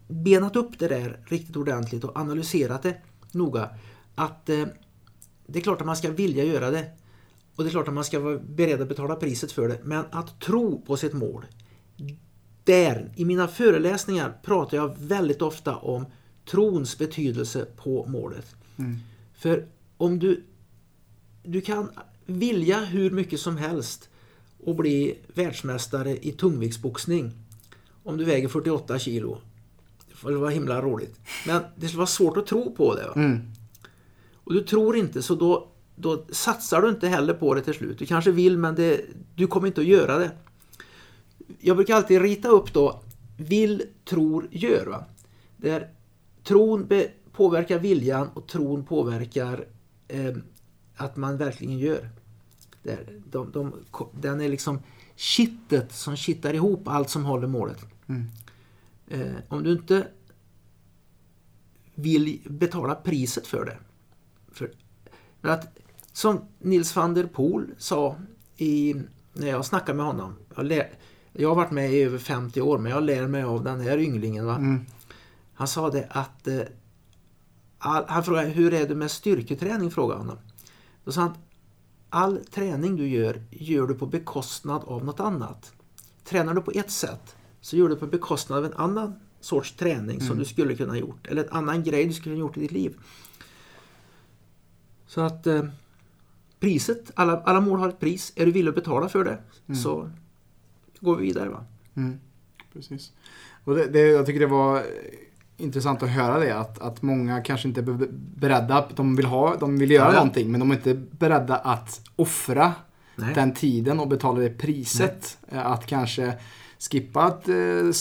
benat 0.08 0.56
upp 0.56 0.80
det 0.80 0.88
där 0.88 1.20
riktigt 1.26 1.56
ordentligt 1.56 2.04
och 2.04 2.18
analyserat 2.20 2.84
det 2.84 2.98
noga. 3.32 3.70
Att 4.16 4.50
eh, 4.50 4.66
det 5.48 5.60
är 5.60 5.64
klart 5.64 5.82
att 5.82 5.88
man 5.88 5.98
ska 5.98 6.12
vilja 6.12 6.44
göra 6.44 6.72
det. 6.72 6.92
Och 7.58 7.64
det 7.64 7.70
är 7.70 7.72
klart 7.72 7.88
att 7.88 7.94
man 7.94 8.04
ska 8.04 8.20
vara 8.20 8.38
beredd 8.38 8.82
att 8.82 8.88
betala 8.88 9.16
priset 9.16 9.52
för 9.52 9.68
det. 9.68 9.80
Men 9.84 10.06
att 10.12 10.40
tro 10.40 10.82
på 10.82 10.98
sitt 10.98 11.14
mål. 11.14 11.46
Där, 12.64 13.12
i 13.16 13.26
mina 13.26 13.48
föreläsningar 13.48 14.34
pratar 14.44 14.78
jag 14.78 14.96
väldigt 15.00 15.42
ofta 15.42 15.76
om 15.76 16.06
trons 16.52 16.98
betydelse 16.98 17.66
på 17.76 18.06
målet. 18.06 18.56
För 19.38 19.66
om 19.98 20.20
du, 20.20 20.44
du 21.44 21.62
kan 21.62 21.90
vilja 22.26 22.80
hur 22.80 23.12
mycket 23.12 23.40
som 23.40 23.58
helst 23.58 24.10
och 24.64 24.76
bli 24.76 25.18
världsmästare 25.34 26.18
i 26.18 26.32
tungviktsboxning. 26.32 27.32
Om 28.04 28.18
du 28.18 28.24
väger 28.26 28.48
48 28.48 29.00
kilo. 29.00 29.42
Det 30.10 30.16
får 30.16 30.32
vara 30.32 30.50
himla 30.50 30.82
roligt. 30.82 31.20
Men 31.48 31.64
det 31.76 31.88
skulle 31.88 31.98
vara 31.98 32.08
svårt 32.08 32.38
att 32.38 32.48
tro 32.48 32.76
på 32.76 32.96
det. 32.96 33.08
Va? 33.08 33.14
Och 34.34 34.54
du 34.54 34.62
tror 34.62 34.98
inte 34.98 35.22
så 35.22 35.36
då, 35.36 35.68
då 36.00 36.26
satsar 36.32 36.82
du 36.82 36.90
inte 36.90 37.08
heller 37.08 37.34
på 37.34 37.54
det 37.54 37.62
till 37.62 37.74
slut. 37.74 38.00
Du 38.00 38.06
kanske 38.06 38.32
vill 38.32 38.58
men 38.58 38.76
det, 38.76 39.02
du 39.36 39.48
kommer 39.48 39.68
inte 39.68 39.82
att 39.82 39.88
göra 39.88 40.18
det. 40.18 40.32
Jag 41.60 41.76
brukar 41.76 41.96
alltid 41.96 42.22
rita 42.22 42.48
upp 42.48 42.74
då 42.74 43.02
vill, 43.38 43.84
tror, 44.06 44.48
gör. 44.52 44.86
Va? 44.86 45.06
Där 45.58 45.90
tron 46.44 46.90
påverkar 47.32 47.80
viljan 47.80 48.28
och 48.34 48.48
tron 48.48 48.86
påverkar 48.86 49.68
eh, 50.08 50.36
att 50.96 51.16
man 51.16 51.38
verkligen 51.38 51.78
gör. 51.78 52.10
Där, 52.84 53.22
de, 53.32 53.52
de, 53.52 53.74
den 54.12 54.42
är 54.42 54.50
liksom 54.50 54.80
kittet 55.16 55.92
som 55.92 56.16
kittar 56.16 56.54
ihop 56.54 56.88
allt 56.88 57.10
som 57.10 57.26
håller 57.26 57.48
målet. 57.48 57.86
Eh, 59.08 59.36
om 59.48 59.64
du 59.64 59.72
inte 59.72 60.08
vill 61.96 62.42
betala 62.46 62.96
priset 62.96 63.48
för 63.48 63.66
det. 63.66 63.78
För, 64.52 64.72
men 65.42 65.52
att, 65.52 65.78
som 66.18 66.42
Nils 66.60 66.96
van 66.96 67.14
der 67.14 67.24
Poel 67.24 67.66
sa 67.78 68.16
i, 68.56 68.96
när 69.34 69.48
jag 69.48 69.66
snackade 69.66 69.98
med 69.98 70.06
honom. 70.06 70.36
Jag, 70.56 70.66
lär, 70.66 70.90
jag 71.34 71.50
har 71.50 71.56
varit 71.56 71.72
med 71.72 71.94
i 71.94 72.02
över 72.02 72.18
50 72.18 72.62
år 72.62 72.78
men 72.78 72.92
jag 72.92 73.04
lär 73.04 73.28
mig 73.28 73.44
av 73.44 73.64
den 73.64 73.82
här 73.82 73.98
ynglingen. 73.98 74.46
Va? 74.46 74.80
Han 75.54 75.68
sa 75.68 75.90
det 75.90 76.08
att 76.10 76.48
eh, 76.48 76.62
all, 77.78 78.06
han 78.08 78.24
frågade 78.24 78.48
hur 78.48 78.74
är 78.74 78.88
det 78.88 78.96
med 78.96 79.12
styrketräning? 79.12 79.92
frågade 79.92 80.20
honom. 80.20 80.38
Då 81.04 81.12
sa 81.12 81.22
han 81.22 81.34
all 82.10 82.38
träning 82.46 82.96
du 82.96 83.08
gör, 83.08 83.44
gör 83.52 83.88
du 83.88 83.94
på 83.94 84.06
bekostnad 84.06 84.84
av 84.84 85.06
något 85.06 85.20
annat. 85.20 85.74
Tränar 86.24 86.54
du 86.54 86.62
på 86.62 86.72
ett 86.72 86.92
sätt 86.92 87.36
så 87.62 87.78
gör 87.78 87.90
du 87.90 87.96
på 87.96 88.08
bekostnad 88.08 88.60
av 88.60 88.66
en 88.66 88.74
annan 88.74 89.20
sorts 89.40 89.76
träning 89.76 90.22
som 90.22 90.38
du 90.38 90.46
skulle 90.46 90.76
kunna 90.76 90.98
gjort. 90.98 91.28
Eller 91.28 91.44
en 91.44 91.50
annan 91.50 91.84
grej 91.84 92.06
du 92.06 92.14
skulle 92.14 92.36
kunna 92.36 92.44
ha 92.44 92.50
gjort 92.50 92.58
i 92.58 92.60
ditt 92.60 92.72
liv. 92.72 92.98
Så 95.08 95.22
att 95.22 95.48
eh, 95.48 95.64
priset, 96.60 97.12
alla, 97.16 97.42
alla 97.46 97.62
mål 97.62 97.80
har 97.80 97.90
ett 97.90 98.00
pris. 98.00 98.34
Är 98.36 98.46
du 98.46 98.52
villig 98.52 98.70
att 98.70 98.76
betala 98.76 99.10
för 99.10 99.24
det 99.24 99.38
så 99.76 100.10
går 101.00 101.16
vi 101.16 101.26
vidare. 101.26 101.50
va 101.50 101.66
Precis. 102.74 103.12
Och 103.64 103.76
det, 103.76 103.86
det, 103.88 104.00
jag 104.00 104.26
tycker 104.26 104.40
det 104.40 104.48
var 104.48 104.84
intressant 105.58 106.04
att 106.04 106.10
höra 106.10 106.40
det. 106.40 106.58
Att, 106.60 106.80
att 106.82 107.02
många 107.02 107.42
kanske 107.42 107.68
inte 107.68 107.80
är 107.80 107.84
be- 107.84 108.08
beredda. 108.36 108.88
De 108.96 109.16
vill, 109.16 109.26
ha, 109.26 109.56
de 109.60 109.78
vill 109.78 109.92
göra 109.92 110.06
Ja, 110.06 110.12
ja. 110.14 110.16
någonting 110.20 110.52
men 110.52 110.60
de 110.60 110.72
är 110.72 110.76
inte 110.76 110.94
beredda 110.94 111.56
att 111.56 112.02
offra 112.16 112.74
Nej. 113.16 113.34
den 113.36 113.54
tiden 113.54 114.00
och 114.00 114.08
betala 114.08 114.40
det 114.40 114.50
priset. 114.50 115.38
Eh, 115.52 115.66
Att 115.72 115.86
kanske 115.86 116.34
skippa 116.92 117.24
att 117.24 117.50
eh, 117.50 117.56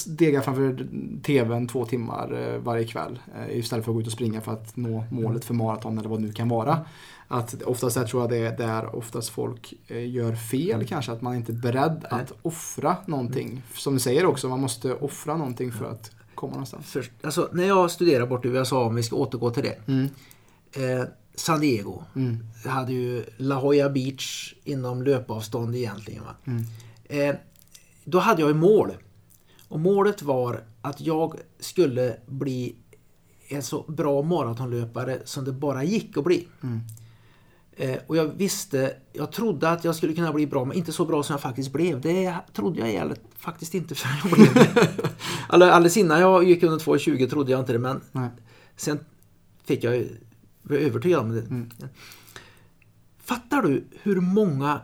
dega 0.06 0.42
framför 0.42 0.86
tvn 1.22 1.68
två 1.68 1.84
timmar 1.86 2.32
eh, 2.54 2.58
varje 2.60 2.84
kväll. 2.86 3.18
eh, 3.36 3.58
Istället 3.58 3.84
för 3.84 3.92
att 3.92 3.96
gå 3.96 4.00
ut 4.00 4.06
och 4.06 4.12
springa 4.12 4.40
för 4.40 4.52
att 4.52 4.76
nå 4.76 5.04
målet 5.10 5.44
för 5.44 5.54
maraton 5.54 5.98
eller 5.98 6.08
vad 6.08 6.18
det 6.20 6.26
nu 6.26 6.32
kan 6.32 6.48
vara. 6.48 6.78
Att 7.28 7.62
oftast 7.62 7.96
jag 7.96 8.08
tror 8.08 8.22
jag 8.22 8.30
det 8.30 8.36
är 8.36 8.56
där 8.56 8.96
oftast 8.96 9.28
folk 9.28 9.74
eh, 9.86 10.10
gör 10.10 10.34
fel 10.34 10.86
kanske. 10.86 11.12
Att 11.12 11.22
man 11.22 11.34
inte 11.34 11.52
är 11.52 11.56
beredd 11.56 12.06
Nej. 12.10 12.20
att 12.20 12.32
offra 12.42 12.96
någonting. 13.06 13.62
Som 13.74 13.94
du 13.94 14.00
säger 14.00 14.26
också, 14.26 14.48
man 14.48 14.60
måste 14.60 14.94
offra 14.94 15.36
någonting 15.36 15.72
för 15.72 15.84
att 15.84 16.10
komma 16.34 16.52
någonstans. 16.52 16.86
Först, 16.86 17.10
alltså, 17.22 17.48
när 17.52 17.64
jag 17.64 17.90
studerade 17.90 18.26
bort 18.26 18.44
i 18.44 18.48
USA, 18.48 18.84
om 18.84 18.94
vi 18.94 19.02
ska 19.02 19.16
återgå 19.16 19.50
till 19.50 19.62
det. 19.62 19.78
Mm. 19.86 20.08
Eh, 20.72 21.06
San 21.34 21.60
Diego. 21.60 22.02
Jag 22.64 22.70
hade 22.70 22.92
ju 22.92 23.24
La 23.36 23.62
Jolla 23.62 23.90
Beach 23.90 24.54
inom 24.64 25.02
löpavstånd 25.02 25.76
egentligen. 25.76 26.24
Va? 26.24 26.34
Mm. 26.44 26.64
Eh, 27.04 27.36
då 28.04 28.18
hade 28.18 28.40
jag 28.40 28.48
ju 28.48 28.54
mål. 28.54 28.92
Och 29.68 29.80
målet 29.80 30.22
var 30.22 30.64
att 30.82 31.00
jag 31.00 31.36
skulle 31.60 32.16
bli 32.26 32.76
en 33.48 33.62
så 33.62 33.82
bra 33.82 34.22
maratonlöpare 34.22 35.18
som 35.24 35.44
det 35.44 35.52
bara 35.52 35.84
gick 35.84 36.16
att 36.16 36.24
bli. 36.24 36.48
Eh, 37.78 37.96
och 38.06 38.16
jag 38.16 38.24
visste, 38.26 38.96
jag 39.12 39.32
trodde 39.32 39.70
att 39.70 39.84
jag 39.84 39.94
skulle 39.94 40.14
kunna 40.14 40.32
bli 40.32 40.46
bra, 40.46 40.64
men 40.64 40.76
inte 40.76 40.92
så 40.92 41.04
bra 41.04 41.22
som 41.22 41.34
jag 41.34 41.40
faktiskt 41.40 41.72
blev. 41.72 42.00
Det 42.00 42.34
trodde 42.52 42.80
jag 42.80 42.90
ärligt 42.90 43.20
faktiskt 43.38 43.74
inte 43.74 43.94
förrän 43.94 44.16
jag 44.24 44.32
blev 44.32 44.54
det. 44.74 44.88
Alltså, 45.48 45.70
alldeles 45.70 45.96
innan 45.96 46.20
jag 46.20 46.44
gick 46.44 46.62
under 46.62 46.78
2.20 46.78 47.30
trodde 47.30 47.50
jag 47.50 47.60
inte 47.60 47.72
det, 47.72 47.78
men 47.78 48.00
Nej. 48.12 48.28
sen 48.76 48.98
fick 49.64 49.84
jag 49.84 50.06
bli 50.62 50.76
övertygad 50.76 51.20
om 51.20 51.30
det. 51.30 51.68
Fattar 53.18 53.62
du 53.62 53.84
hur 54.02 54.20
många 54.20 54.80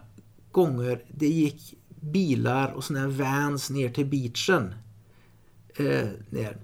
gånger 0.51 1.03
det 1.09 1.29
gick 1.29 1.75
bilar 2.01 2.73
och 2.73 2.85
såna 2.85 3.01
här 3.01 3.07
vans 3.07 3.71
ner 3.71 3.89
till 3.89 4.07
beachen? 4.07 4.75
Eh, 5.77 6.09
ner. 6.31 6.57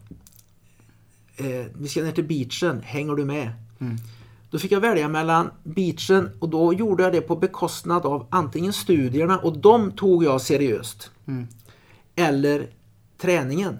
Eh, 1.37 1.67
vi 1.75 1.89
ska 1.89 2.03
ner 2.03 2.13
till 2.13 2.25
beachen, 2.25 2.81
hänger 2.83 3.15
du 3.15 3.25
med? 3.25 3.53
Då 4.51 4.59
fick 4.59 4.73
jag 4.73 4.81
välja 4.81 5.09
mellan 5.09 5.51
beachen 5.65 6.31
och 6.39 6.49
då 6.49 6.75
gjorde 6.75 7.03
jag 7.03 7.13
det 7.13 7.21
på 7.21 7.37
bekostnad 7.37 8.07
av 8.07 8.27
antingen 8.31 8.73
studierna 8.73 9.39
och 9.39 9.59
de 9.59 9.93
tog 9.93 10.25
jag 10.25 10.41
seriöst. 10.41 11.11
Eller 12.15 12.71
träningen. 13.19 13.79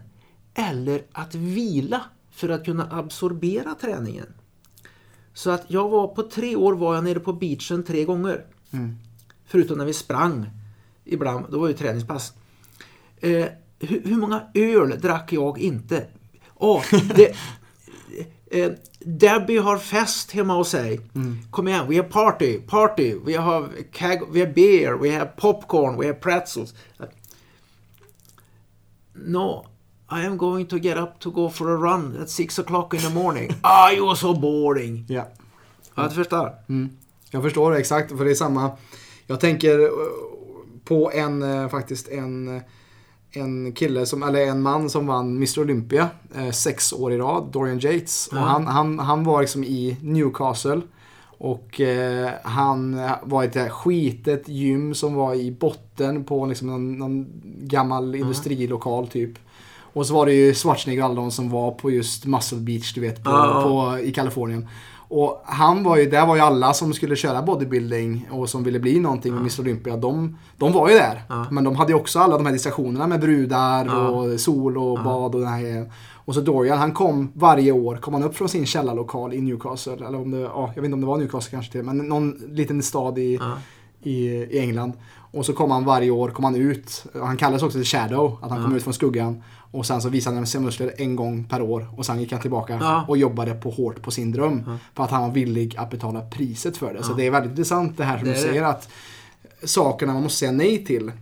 Eller 0.55 1.03
att 1.13 1.35
vila 1.35 2.03
för 2.31 2.49
att 2.49 2.65
kunna 2.65 2.89
absorbera 2.91 3.75
träningen. 3.75 4.27
Så 5.35 5.51
att 5.51 5.65
jag 5.69 5.89
var 5.89 6.09
på 6.09 6.23
tre 6.23 6.57
år 6.57 6.73
var 6.73 6.95
jag 6.95 7.05
nere 7.05 7.21
på 7.21 7.33
beachen 7.33 7.85
tre 7.85 8.05
gånger. 8.05 8.45
Förutom 9.47 9.79
när 9.79 9.85
vi 9.85 9.93
sprang 9.93 10.51
ibland, 11.05 11.47
då 11.51 11.59
var 11.59 11.69
det 11.69 11.75
träningspass. 11.75 12.33
Eh, 13.21 13.47
hur, 13.79 14.03
hur 14.05 14.17
många 14.17 14.43
öl 14.55 15.01
drack 15.01 15.33
jag 15.33 15.59
inte? 15.59 16.07
Åh, 16.55 16.83
det, 17.17 17.37
eh, 18.51 18.71
Debbie 19.01 19.59
har 19.59 19.79
fest 19.79 20.33
hemma 20.33 20.55
hos 20.55 20.69
sig. 20.71 21.01
Kom 21.51 21.69
igen, 21.69 21.87
we 21.89 21.97
have 21.97 22.09
party, 22.09 22.61
party, 22.61 23.15
we 23.25 23.37
have, 23.37 23.69
keg, 23.93 24.23
we 24.33 24.41
have 24.41 24.53
beer, 24.55 24.97
we 24.97 25.11
have 25.11 25.37
popcorn, 25.37 25.97
we 25.97 26.07
have 26.07 26.21
pretzels. 26.21 26.75
No, 29.15 29.67
I 30.11 30.27
am 30.27 30.37
going 30.39 30.67
to 30.67 30.79
get 30.79 30.97
up 30.97 31.19
to 31.21 31.31
go 31.31 31.49
for 31.51 31.71
a 31.71 31.77
run 31.77 32.17
at 32.23 32.31
six 32.31 32.59
o'clock 32.59 32.95
in 32.95 33.01
the 33.01 33.11
morning. 33.11 33.51
Ah, 33.65 33.91
you 33.91 34.09
are 34.09 34.17
so 34.17 34.35
boring. 34.35 35.05
Ja. 35.09 35.27
Ja, 35.95 36.09
du 36.09 36.15
förstår. 36.15 36.55
Jag 37.31 37.43
förstår 37.43 37.77
exakt, 37.77 38.17
för 38.17 38.25
det 38.25 38.31
är 38.31 38.35
samma. 38.35 38.71
Jag 39.27 39.41
tänker 39.41 39.81
eh, 39.81 39.89
på 40.85 41.11
en, 41.13 41.43
eh, 41.43 41.69
faktiskt 41.69 42.09
en, 42.09 42.57
eh, 42.57 42.63
en 43.39 43.73
kille, 43.73 44.07
som, 44.07 44.23
eller 44.23 44.47
en 44.47 44.63
man 44.63 44.91
som 44.91 45.07
vann 45.07 45.37
Mr 45.37 45.61
Olympia 45.61 46.09
eh, 46.35 46.51
sex 46.51 46.93
år 46.93 47.13
i 47.13 47.19
rad, 47.19 47.49
Dorian 47.53 47.79
Yates. 47.79 48.29
Och 48.33 48.39
han, 48.39 48.67
han, 48.67 48.99
han 48.99 49.25
var 49.25 49.41
liksom 49.41 49.65
i 49.65 49.97
Newcastle. 50.03 50.81
Och 51.41 51.81
eh, 51.81 52.31
han 52.43 53.01
var 53.23 53.45
i 53.45 53.47
ett 53.47 53.73
skitet 53.73 54.49
gym 54.49 54.95
som 54.95 55.15
var 55.15 55.35
i 55.35 55.51
botten 55.51 56.25
på 56.25 56.47
liksom 56.47 56.69
någon, 56.69 56.99
någon 56.99 57.27
gammal 57.59 58.15
industrilokal 58.15 59.09
typ. 59.09 59.39
Och 59.93 60.07
så 60.07 60.15
var 60.15 60.27
det 60.27 60.33
ju 60.33 60.55
Schwarzenegger 60.55 61.03
och 61.03 61.07
alla 61.11 61.21
de 61.21 61.31
som 61.31 61.51
var 61.51 61.71
på 61.71 61.91
just 61.91 62.27
Muscle 62.27 62.59
Beach, 62.59 62.95
du 62.95 63.01
vet, 63.01 63.25
på, 63.25 63.31
Ja. 63.31 63.63
på, 63.63 63.99
i 64.05 64.13
Kalifornien. 64.13 64.69
Och 65.11 65.43
han 65.45 65.83
var 65.83 65.97
ju, 65.97 66.11
där 66.11 66.27
var 66.27 66.37
ju 66.37 66.43
alla 66.43 66.75
som 66.75 66.93
skulle 66.93 67.17
köra 67.17 67.43
bodybuilding 67.43 68.29
och 68.31 68.49
som 68.49 68.65
ville 68.65 68.81
bli 68.81 69.01
någonting 69.01 69.33
med 69.33 69.41
Mr 69.41 69.61
Olympia. 69.61 69.97
De, 69.97 70.39
de 70.57 70.73
var 70.73 70.89
ju 70.89 70.95
där. 70.95 71.23
Men 71.51 71.65
de 71.65 71.77
hade 71.77 71.93
ju 71.93 71.99
också 71.99 72.19
alla 72.19 72.37
de 72.37 72.47
här 72.47 72.53
distraktionerna 72.53 73.07
med 73.07 73.21
brudar 73.21 74.11
och 74.11 74.41
sol 74.41 74.79
och 74.79 74.99
bad 75.05 75.35
och 75.35 75.41
den 75.41 75.51
här. 75.51 75.93
Och 76.15 76.35
så 76.35 76.41
Dorian, 76.41 76.79
han 76.79 76.93
kom 76.93 77.33
varje 77.35 77.73
år, 77.73 77.97
kom 77.97 78.15
han 78.15 78.23
upp 78.23 78.37
från 78.37 78.49
sin 78.49 78.67
källarlokal 78.67 79.35
i 79.35 79.41
Newcastle. 79.41 80.07
Eller 80.07 80.21
om 80.21 80.31
det, 80.31 80.39
ja, 80.41 80.73
jag 80.75 80.83
vet 80.83 80.85
inte 80.85 80.95
om 80.95 81.01
det 81.01 81.07
var 81.07 81.19
Newcastle 81.19 81.51
kanske 81.51 81.73
till, 81.73 81.83
men 81.83 81.99
någon 81.99 82.31
liten 82.49 82.83
stad 82.83 83.19
i, 83.19 83.41
i, 84.03 84.27
i 84.27 84.59
England. 84.59 84.93
Och 85.31 85.47
så 85.47 85.53
kom 85.53 85.71
han 85.71 85.85
varje 85.85 86.11
år, 86.11 86.29
kom 86.29 86.45
han 86.45 86.57
ut. 86.57 87.05
Han 87.15 87.37
kallades 87.37 87.63
också 87.63 87.79
till 87.79 87.87
Shadow, 87.87 88.39
att 88.43 88.51
han 88.51 88.63
kom 88.63 88.77
ut 88.77 88.83
från 88.83 88.95
skuggan. 88.95 89.43
Och 89.71 89.87
sen 89.87 90.03
så 90.03 90.09
visade 90.09 90.37
han 90.37 90.47
sina 90.47 90.65
muskler 90.65 90.95
en 90.99 91.17
gång 91.17 91.45
per 91.45 91.63
år. 91.63 91.89
Och 91.97 92.07
sen 92.07 92.21
gick 92.21 92.33
han 92.33 92.41
tillbaka 92.41 92.79
Ja. 92.81 93.05
och 93.09 93.17
jobbade 93.19 93.55
på 93.55 93.71
hårt 93.71 94.03
på 94.03 94.11
sin 94.11 94.33
dröm. 94.33 94.79
För 94.95 95.05
att 95.05 95.11
han 95.11 95.23
var 95.23 95.31
villig 95.31 95.77
att 95.77 95.91
betala 95.91 96.21
priset 96.21 96.77
för 96.77 96.95
det. 96.95 97.03
Så 97.03 97.13
det 97.13 97.27
är 97.27 97.31
väldigt 97.31 97.51
intressant 97.51 97.97
det 97.97 98.05
här 98.05 98.19
som 98.19 98.27
Det 98.29 98.33
du 98.35 98.39
är 98.39 98.43
det. 98.43 98.49
säger 98.49 98.63
att 98.63 98.89
sakerna 99.65 100.13
man 100.13 100.23
måste 100.23 100.39
säga 100.39 100.53
nej 100.53 100.85
till. 100.85 101.13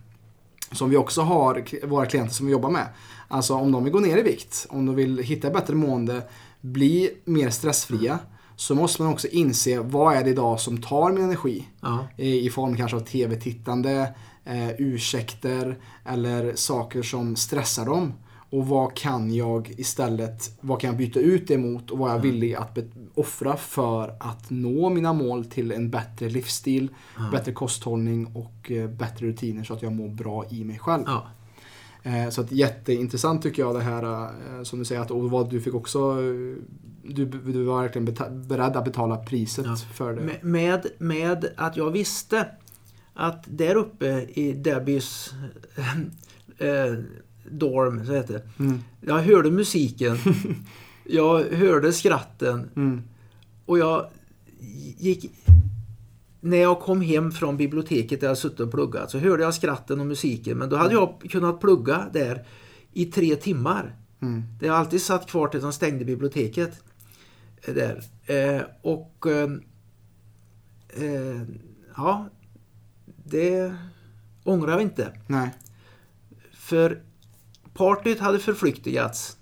Som 0.71 0.89
vi 0.89 0.97
också 0.97 1.21
har 1.21 1.85
våra 1.87 2.05
klienter 2.05 2.33
som 2.33 2.45
vi 2.45 2.51
jobbar 2.51 2.69
med. 2.69 2.87
Alltså 3.27 3.53
om 3.53 3.71
de 3.71 3.83
vill 3.83 3.93
gå 3.93 3.99
ner 3.99 4.17
i 4.17 4.21
vikt, 4.21 4.65
om 4.69 4.85
de 4.85 4.95
vill 4.95 5.17
hitta 5.17 5.49
bättre 5.49 5.75
mående, 5.75 6.21
bli 6.61 7.09
mer 7.25 7.49
stressfria. 7.49 8.19
Så 8.55 8.75
måste 8.75 9.01
man 9.03 9.11
också 9.13 9.27
inse 9.27 9.79
vad 9.79 10.15
är 10.15 10.23
det 10.23 10.29
idag 10.29 10.59
som 10.59 10.81
tar 10.81 11.11
min 11.11 11.23
energi. 11.23 11.67
Ja. 11.81 12.07
I, 12.17 12.45
i 12.45 12.49
form 12.49 12.77
kanske 12.77 12.97
av 12.97 13.01
tv-tittande, 13.01 14.13
eh, 14.45 14.69
ursäkter 14.77 15.77
eller 16.05 16.55
saker 16.55 17.01
som 17.01 17.35
stressar 17.35 17.85
dem. 17.85 18.13
Och 18.49 18.67
vad 18.67 18.95
kan 18.95 19.33
jag 19.33 19.69
istället, 19.77 20.57
vad 20.61 20.81
kan 20.81 20.87
jag 20.89 20.97
byta 20.97 21.19
ut 21.19 21.47
det 21.47 21.57
mot 21.57 21.91
och 21.91 21.97
vad 21.97 22.09
är 22.11 22.15
jag 22.15 22.21
villig 22.21 22.53
att 22.55 22.77
offra 23.13 23.57
för 23.57 24.15
att 24.19 24.49
nå 24.49 24.89
mina 24.89 25.13
mål 25.13 25.45
till 25.45 25.71
en 25.71 25.89
bättre 25.89 26.29
livsstil, 26.29 26.89
bättre 27.31 27.51
kosthållning 27.51 28.25
och 28.35 28.71
eh, 28.71 28.89
bättre 28.89 29.25
rutiner 29.27 29.63
så 29.63 29.73
att 29.73 29.81
jag 29.81 29.91
mår 29.93 30.09
bra 30.09 30.45
i 30.49 30.63
mig 30.63 30.79
själv. 30.79 31.03
Ja. 31.05 31.27
Eh, 32.03 32.29
Så 32.29 32.41
att 32.41 32.51
jätteintressant 32.51 33.41
tycker 33.43 33.61
jag 33.61 33.75
det 33.75 33.81
här 33.81 34.03
eh, 34.03 34.63
som 34.63 34.79
du 34.79 34.85
säger 34.85 35.01
att 35.01 35.11
och 35.11 35.31
vad 35.31 35.49
du 35.49 35.61
fick 35.61 35.73
också 35.73 36.15
du, 37.03 37.25
du 37.25 37.63
var 37.63 37.81
verkligen 37.81 38.05
beredd 38.47 38.75
att 38.75 38.85
betala 38.85 39.17
priset 39.17 39.65
Ja. 39.65 39.75
för 39.93 40.13
det. 40.13 40.21
Med, 40.21 40.43
med, 40.43 40.85
med 40.97 41.45
att 41.57 41.77
jag 41.77 41.91
visste 41.91 42.47
att 43.13 43.43
där 43.47 43.75
uppe 43.75 44.21
i 44.33 44.53
Debbies 44.53 45.31
eh, 46.57 46.93
dorm, 47.51 48.05
så 48.05 48.13
heter 48.13 48.33
det. 48.33 48.63
Mm. 48.63 48.79
Jag 49.01 49.19
hörde 49.19 49.51
musiken. 49.51 50.17
jag 51.03 51.43
hörde 51.43 51.93
skratten. 51.93 52.69
Mm. 52.75 53.01
Och 53.65 53.79
jag 53.79 54.09
gick... 54.97 55.31
När 56.41 56.57
jag 56.57 56.79
kom 56.79 57.01
hem 57.01 57.31
från 57.31 57.57
biblioteket 57.57 58.21
där 58.21 58.27
jag 58.27 58.37
suttit 58.37 58.59
och 58.59 58.71
pluggat 58.71 59.11
så 59.11 59.17
hörde 59.17 59.43
jag 59.43 59.53
skratten 59.53 59.99
och 59.99 60.05
musiken. 60.05 60.57
Men 60.57 60.69
då 60.69 60.75
hade 60.75 60.93
jag 60.93 61.21
kunnat 61.29 61.59
plugga 61.61 62.09
där 62.13 62.45
i 62.93 63.05
tre 63.05 63.35
timmar. 63.35 63.95
Mm. 64.21 64.43
Det 64.59 64.67
har 64.67 64.77
alltid 64.77 65.01
satt 65.01 65.29
kvar 65.29 65.47
tills 65.47 65.63
de 65.63 65.73
stängde 65.73 66.05
biblioteket. 66.05 66.83
eh, 67.61 67.73
Där. 67.73 68.03
Eh, 68.25 68.61
och... 68.81 69.25
Eh, 69.27 69.49
eh, 71.03 71.41
ja. 71.95 72.29
Det 73.23 73.73
ångrar 74.43 74.71
jag 74.71 74.81
inte. 74.81 75.13
Nej. 75.27 75.49
För 76.53 77.01
partyt 77.77 78.19
hade 78.19 78.39
förflyktigats. 78.39 79.37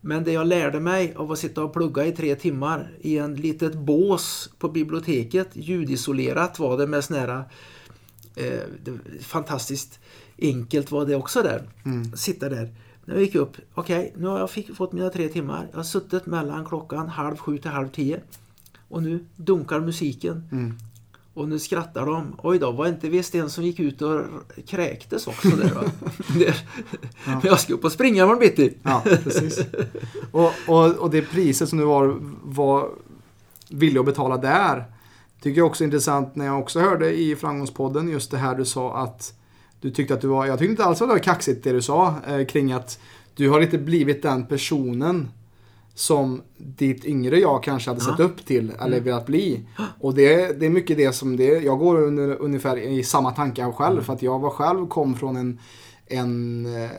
Men 0.00 0.24
det 0.24 0.32
jag 0.32 0.46
lärde 0.46 0.80
mig 0.80 1.14
av 1.14 1.32
att 1.32 1.38
sitta 1.38 1.64
och 1.64 1.72
plugga 1.72 2.06
i 2.06 2.12
tre 2.12 2.34
timmar 2.34 2.90
i 3.00 3.18
en 3.18 3.34
litet 3.34 3.74
bås 3.74 4.50
på 4.58 4.68
biblioteket, 4.68 5.48
ljudisolerat 5.52 6.58
var 6.58 6.78
det 6.78 6.86
med 6.86 7.04
sån 7.04 7.16
här 7.16 7.44
eh, 8.36 8.60
fantastiskt 9.20 10.00
enkelt 10.38 10.90
var 10.90 11.06
det 11.06 11.16
också 11.16 11.42
där. 11.42 11.68
Sitta 12.16 12.48
där. 12.48 12.74
När 13.04 13.14
jag 13.14 13.22
gick 13.22 13.34
upp, 13.34 13.56
okej, 13.74 14.14
nu 14.16 14.26
har 14.26 14.38
jag 14.38 14.50
fick, 14.50 14.76
fått 14.76 14.92
mina 14.92 15.10
tre 15.10 15.28
timmar. 15.28 15.68
Jag 15.70 15.78
har 15.78 15.84
suttit 15.84 16.26
mellan 16.26 16.64
klockan 16.64 17.08
halv 17.08 17.36
sju 17.36 17.58
till 17.58 17.70
halv 17.70 17.88
tio. 17.88 18.20
Och 18.88 19.02
nu 19.02 19.24
dunkar 19.36 19.80
musiken. 19.80 20.48
Och 21.34 21.48
nu 21.48 21.58
skrattar 21.58 22.06
de. 22.06 22.36
Oj 22.42 22.58
då, 22.58 22.70
var 22.70 22.86
inte 22.86 23.22
en 23.38 23.50
som 23.50 23.64
gick 23.64 23.80
ut 23.80 24.02
och 24.02 24.20
kräktes 24.66 25.26
också 25.26 25.48
där 25.48 25.74
va? 25.74 25.82
Där. 26.38 26.60
Men 27.24 27.40
jag 27.44 27.60
ska 27.60 27.74
upp 27.74 27.84
och 27.84 27.92
springa 27.92 28.22
imorgon 28.22 28.40
bitti. 28.40 28.74
Ja, 28.82 29.02
precis. 29.24 29.60
och, 30.32 30.52
och, 30.66 30.96
och 30.96 31.10
det 31.10 31.22
priset 31.22 31.68
som 31.68 31.78
du 31.78 31.84
var, 31.84 32.16
var 32.42 32.88
villig 33.68 34.00
att 34.00 34.06
betala 34.06 34.36
där 34.36 34.84
tycker 35.40 35.58
jag 35.58 35.66
också 35.66 35.84
är 35.84 35.86
intressant 35.86 36.36
när 36.36 36.46
jag 36.46 36.60
också 36.60 36.80
hörde 36.80 37.12
i 37.12 37.36
Framgångspodden 37.36 38.08
just 38.08 38.30
det 38.30 38.38
här 38.38 38.54
du 38.54 38.64
sa 38.64 38.96
att 38.96 39.34
du 39.80 39.90
tyckte 39.90 40.14
att 40.14 40.20
du 40.20 40.28
var, 40.28 40.46
jag 40.46 40.58
tyckte 40.58 40.70
inte 40.70 40.84
alls 40.84 41.02
att 41.02 41.08
det 41.08 41.14
var 41.14 41.18
kaxigt 41.18 41.64
det 41.64 41.72
du 41.72 41.82
sa 41.82 42.14
eh, 42.26 42.46
kring 42.46 42.72
att 42.72 43.00
du 43.34 43.50
har 43.50 43.60
inte 43.60 43.78
blivit 43.78 44.22
den 44.22 44.46
personen 44.46 45.28
som 46.00 46.42
ditt 46.56 47.04
yngre 47.04 47.38
jag 47.38 47.62
kanske 47.62 47.90
hade 47.90 48.00
sett 48.00 48.20
upp 48.20 48.46
till 48.46 48.72
eller 48.80 49.00
velat 49.00 49.26
bli. 49.26 49.66
Och 50.00 50.14
det, 50.14 50.60
det 50.60 50.66
är 50.66 50.70
mycket 50.70 50.96
det 50.96 51.12
som 51.12 51.36
det, 51.36 51.44
jag 51.44 51.78
går 51.78 52.02
under, 52.02 52.42
ungefär 52.42 52.76
i 52.76 53.02
samma 53.02 53.30
tankar 53.30 53.72
själv 53.72 54.02
för 54.02 54.12
att 54.12 54.22
jag 54.22 54.38
var 54.38 54.50
själv 54.50 54.86
kom 54.86 55.14
från 55.14 55.36
en 55.36 55.58
en 56.06 56.66
eh, 56.66 56.90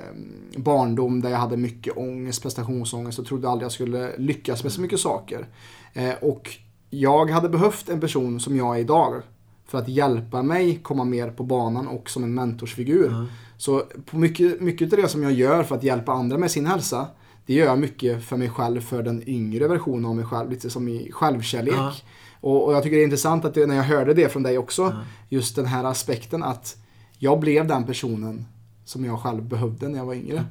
barndom 0.58 1.22
där 1.22 1.30
jag 1.30 1.38
hade 1.38 1.58
mycket 1.58 1.98
ångest, 1.98 2.42
prestationsångest 2.42 3.20
och 3.20 3.26
trodde 3.26 3.50
aldrig 3.50 3.66
jag 3.66 3.72
skulle 3.72 4.18
lyckas 4.18 4.64
med 4.64 4.72
så 4.72 4.82
mycket 4.82 5.00
saker. 5.00 5.48
Eh, 5.94 6.14
och 6.22 6.50
jag 6.90 7.30
hade 7.30 7.50
behövt 7.50 7.90
en 7.90 8.00
person 8.00 8.40
som 8.40 8.58
jag 8.58 8.76
är 8.76 8.80
idag 8.80 9.22
för 9.68 9.78
att 9.78 9.88
hjälpa 9.88 10.44
mig 10.44 10.80
komma 10.84 11.04
mer 11.04 11.30
på 11.30 11.44
banan 11.44 11.88
och 11.88 12.10
som 12.10 12.24
en 12.24 12.34
mentorsfigur. 12.34 13.10
Ja. 13.12 13.26
Så 13.58 13.84
på 14.06 14.18
mycket, 14.18 14.62
mycket 14.62 14.94
av 14.94 15.00
det 15.00 15.08
som 15.08 15.24
jag 15.24 15.32
gör 15.32 15.64
för 15.64 15.76
att 15.76 15.84
hjälpa 15.84 16.12
andra 16.12 16.38
med 16.38 16.52
sin 16.52 16.66
hälsa, 16.66 17.08
det 17.46 17.54
gör 17.54 17.66
jag 17.66 17.80
mycket 17.80 18.24
för 18.24 18.38
mig 18.38 18.50
själv, 18.50 18.82
för 18.82 19.04
den 19.04 19.30
yngre 19.30 19.68
versionen 19.68 20.06
av 20.06 20.16
mig 20.16 20.26
själv, 20.26 20.50
lite 20.50 20.70
som 20.70 20.88
i 20.88 21.12
självkärlek. 21.12 21.74
Ja. 21.78 21.94
Och, 22.42 22.66
och 22.66 22.74
jag 22.74 22.84
tycker 22.84 22.96
det 22.98 23.02
är 23.02 23.06
intressant 23.06 23.46
att 23.46 23.54
det, 23.54 23.66
när 23.66 23.76
jag 23.76 23.84
hörde 23.84 24.14
det 24.14 24.30
från 24.30 24.44
dig 24.44 24.58
också, 24.58 24.82
Ja. 24.82 24.94
just 25.30 25.56
den 25.56 25.66
här 25.66 25.84
aspekten 25.84 26.44
att 26.44 26.78
jag 27.20 27.40
blev 27.40 27.68
den 27.68 27.86
personen 27.86 28.46
som 28.86 29.06
jag 29.06 29.20
själv 29.20 29.44
behövde 29.44 29.88
när 29.88 29.98
jag 29.98 30.06
var 30.06 30.14
yngre. 30.14 30.44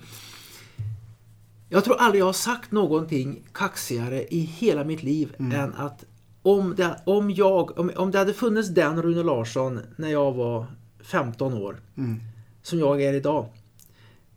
Jag 1.69 1.85
tror 1.85 1.97
aldrig 1.97 2.21
jag 2.21 2.27
har 2.27 2.33
sagt 2.33 2.73
någonting 2.73 3.43
kaxigare 3.53 4.25
i 4.31 4.41
hela 4.41 4.85
mitt 4.85 5.03
liv 5.03 5.35
än 5.39 5.75
att 5.75 6.05
om 6.43 6.75
det, 6.77 7.01
om, 7.07 7.31
jag, 7.31 7.79
om, 7.79 7.91
om 7.97 8.11
det 8.11 8.19
hade 8.19 8.35
funnits 8.35 8.69
den 8.69 9.03
Rune 9.03 9.23
Larsson 9.23 9.81
när 9.97 10.09
jag 10.09 10.33
var 10.33 10.67
15 11.05 11.55
år, 11.55 11.81
Mm. 11.97 12.21
som 12.63 12.79
jag 12.79 13.03
är 13.03 13.13
idag, 13.15 13.47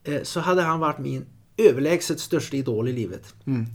eh, 0.04 0.22
så 0.24 0.40
hade 0.40 0.62
han 0.62 0.80
varit 0.80 1.00
min 1.00 1.26
överlägset 1.58 2.20
största 2.20 2.58
idol 2.58 2.88
i 2.88 2.94
livet. 2.94 3.36
Mm. 3.46 3.66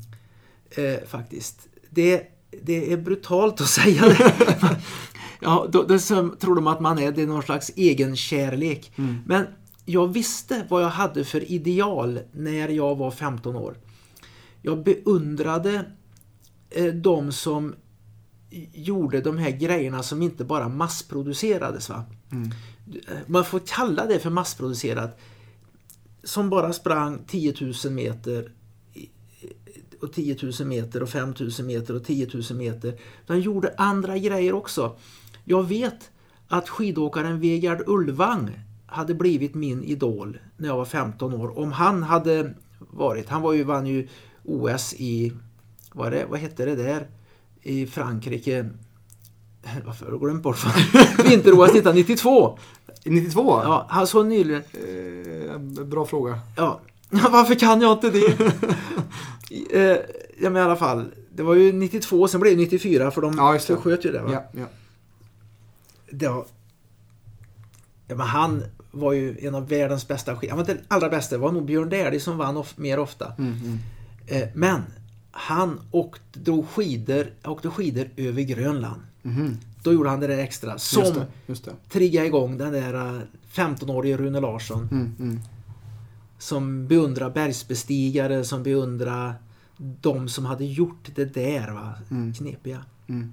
Eh, 0.70 1.06
faktiskt. 1.08 1.68
Det, 1.90 2.22
det 2.62 2.92
är 2.92 2.96
brutalt 2.96 3.60
att 3.60 3.68
säga 3.80 4.02
det. 4.02 4.34
ja, 5.40 5.66
då, 5.72 5.98
som 5.98 6.36
tror 6.36 6.54
de 6.54 6.66
att 6.66 6.80
man 6.80 6.98
är, 6.98 7.12
det 7.12 7.22
är 7.22 7.26
någon 7.26 7.42
slags 7.42 7.70
egen 7.76 8.16
kärlek. 8.16 8.92
Men 9.26 9.46
jag 9.84 10.12
visste 10.12 10.66
vad 10.68 10.82
jag 10.82 10.88
hade 10.88 11.24
för 11.24 11.52
ideal 11.52 12.20
när 12.32 12.68
jag 12.68 12.96
var 12.96 13.10
15 13.10 13.56
år. 13.56 13.76
Jag 14.62 14.84
beundrade 14.84 15.84
eh, 16.70 16.84
de 16.94 17.32
som 17.32 17.74
gjorde 18.72 19.20
de 19.20 19.38
här 19.38 19.50
grejerna 19.50 20.02
som 20.02 20.22
inte 20.22 20.44
bara 20.44 20.68
massproducerades. 20.68 21.88
Va? 21.88 22.04
Eh, 22.30 23.16
Man 23.26 23.44
får 23.44 23.60
kalla 23.66 24.06
det 24.06 24.18
för 24.18 24.30
massproducerat. 24.30 25.18
Som 26.28 26.50
bara 26.50 26.72
sprang 26.72 27.24
10 27.26 27.54
000 27.84 27.92
meter 27.92 28.52
och 30.00 30.12
10 30.12 30.36
000 30.60 30.68
meter 30.68 31.02
och 31.02 31.08
5 31.08 31.34
000 31.40 31.50
meter 31.66 31.96
och 31.96 32.04
10 32.04 32.28
000 32.34 32.58
meter. 32.58 32.94
Han 33.26 33.40
gjorde 33.40 33.74
andra 33.76 34.18
grejer 34.18 34.54
också. 34.54 34.96
Jag 35.44 35.68
vet 35.68 36.10
att 36.48 36.68
skidåkaren 36.68 37.40
Vegard 37.40 37.82
Ulvang 37.86 38.60
hade 38.86 39.14
blivit 39.14 39.54
min 39.54 39.84
idol 39.84 40.38
när 40.56 40.68
jag 40.68 40.76
var 40.76 40.84
15 40.84 41.34
år. 41.34 41.58
Om 41.58 41.72
han 41.72 42.02
hade 42.02 42.54
varit, 42.78 43.28
han 43.28 43.42
var 43.42 43.52
ju, 43.52 43.64
vann 43.64 43.86
ju 43.86 44.08
OS 44.44 44.94
i, 44.94 45.32
vad, 45.92 46.12
det, 46.12 46.26
vad 46.30 46.40
hette 46.40 46.64
det 46.64 46.76
där, 46.76 47.06
i 47.62 47.86
Frankrike. 47.86 48.70
Varför 49.84 50.04
har 50.04 50.12
jag 50.12 50.20
glömt 50.20 50.42
bort? 50.42 50.56
Vinter-OS 51.24 51.70
1992. 51.70 52.58
92? 53.10 53.60
Ja, 53.64 53.86
han 53.88 54.06
så 54.06 54.22
nyligen. 54.22 54.62
Eh, 54.72 55.58
bra 55.84 56.06
fråga. 56.06 56.40
Ja, 56.56 56.80
varför 57.10 57.54
kan 57.54 57.80
jag 57.80 57.92
inte 57.92 58.10
det? 58.10 58.26
eh, 59.70 59.98
ja, 60.38 60.50
men 60.50 60.56
i 60.56 60.60
alla 60.60 60.76
fall. 60.76 61.12
Det 61.34 61.42
var 61.42 61.54
ju 61.54 61.72
92, 61.72 62.28
sen 62.28 62.40
blev 62.40 62.56
det 62.56 62.62
94 62.62 63.10
för 63.10 63.20
de 63.20 63.34
Ja, 63.36 63.58
försköt 63.58 64.04
ju 64.04 64.12
det. 64.12 64.22
Va? 64.22 64.32
Ja, 64.32 64.44
ja. 64.52 64.66
Det 66.10 66.28
var, 66.28 66.44
ja, 68.06 68.16
men 68.16 68.26
han 68.26 68.62
var 68.90 69.12
ju 69.12 69.36
en 69.40 69.54
av 69.54 69.68
världens 69.68 70.08
bästa 70.08 70.36
skid... 70.36 70.50
Han 70.50 70.58
var 70.58 70.66
den 70.66 70.78
allra 70.88 71.08
bästa. 71.08 71.36
Det 71.36 71.42
var 71.42 71.52
nog 71.52 71.64
Björn 71.64 71.88
Dählie 71.88 72.20
som 72.20 72.38
vann 72.38 72.56
of, 72.56 72.78
mer 72.78 72.98
ofta. 72.98 73.32
Mm, 73.38 73.52
mm. 73.52 73.78
Eh, 74.26 74.48
men 74.54 74.82
han 75.30 75.80
åkte, 75.90 76.38
drog 76.38 76.68
skidor, 76.68 77.26
åkte 77.44 77.70
skidor 77.70 78.08
över 78.16 78.42
Grönland. 78.42 79.02
Mhm. 79.22 79.56
Då 79.82 79.92
gjorde 79.92 80.08
han 80.10 80.20
det 80.20 80.26
där 80.26 80.38
extra. 80.38 80.78
Som 80.78 81.02
Just 81.02 81.14
det, 81.14 81.26
just 81.46 81.64
det. 81.64 81.72
triggade 81.90 82.26
igång 82.26 82.58
den 82.58 82.72
där 82.72 82.94
eh, 82.94 83.20
15-årige 83.54 84.16
Rune 84.16 84.40
Larsson. 84.40 84.88
Mm, 84.92 85.14
mm. 85.18 85.40
som 86.38 86.86
beundrar 86.86 87.30
bergsbestigare, 87.30 88.44
som 88.44 88.62
beundrar 88.62 89.34
de 89.76 90.28
som 90.28 90.44
hade 90.44 90.64
gjort 90.64 91.08
det 91.14 91.34
där 91.34 91.70
va? 91.70 91.94
Mm. 92.10 92.34
knepiga. 92.34 92.84
Mm. 93.08 93.32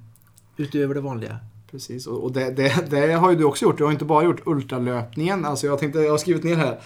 Utöver 0.57 0.95
det 0.95 1.01
vanliga. 1.01 1.39
Precis, 1.71 2.07
och 2.07 2.23
och 2.23 2.31
det, 2.31 2.51
det, 2.51 2.89
det 2.89 3.13
har 3.13 3.31
ju 3.31 3.37
du 3.37 3.43
också 3.43 3.65
gjort. 3.65 3.77
Du 3.77 3.83
har 3.83 3.91
inte 3.91 4.05
bara 4.05 4.23
gjort 4.23 4.41
ultralöpningen. 4.45 5.45
Alltså 5.45 5.67
jag 5.67 5.79
tänkte, 5.79 5.99
jag 5.99 6.11
har 6.11 6.17
skrivit 6.17 6.43
ner 6.43 6.55
här. 6.55 6.79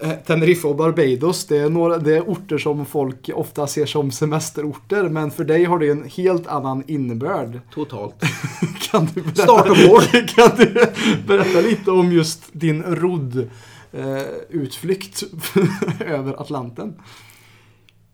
Eh, 0.00 0.10
Teneriffa 0.10 0.68
och 0.68 0.76
Barbados, 0.76 1.46
det 1.46 1.56
är, 1.56 1.70
några, 1.70 1.98
det 1.98 2.16
är 2.16 2.20
orter 2.20 2.58
som 2.58 2.86
folk 2.86 3.30
ofta 3.34 3.66
ser 3.66 3.86
som 3.86 4.10
semesterorter. 4.10 5.08
Men 5.08 5.30
för 5.30 5.44
dig 5.44 5.64
har 5.64 5.78
det 5.78 5.90
en 5.90 6.04
helt 6.04 6.46
annan 6.46 6.84
innebörd. 6.86 7.60
Totalt. 7.74 8.14
Kan 8.90 9.06
du 9.14 9.22
berätta, 9.22 9.42
Start 9.42 9.68
och 9.68 9.76
mål. 9.88 10.02
Kan 10.28 10.50
du 10.56 10.86
berätta 11.26 11.60
lite 11.60 11.90
om 11.90 12.12
just 12.12 12.42
din 12.52 12.82
rodd 12.82 13.50
eh, 13.92 14.22
utflykt 14.48 15.22
över 16.00 16.40
Atlanten? 16.40 16.94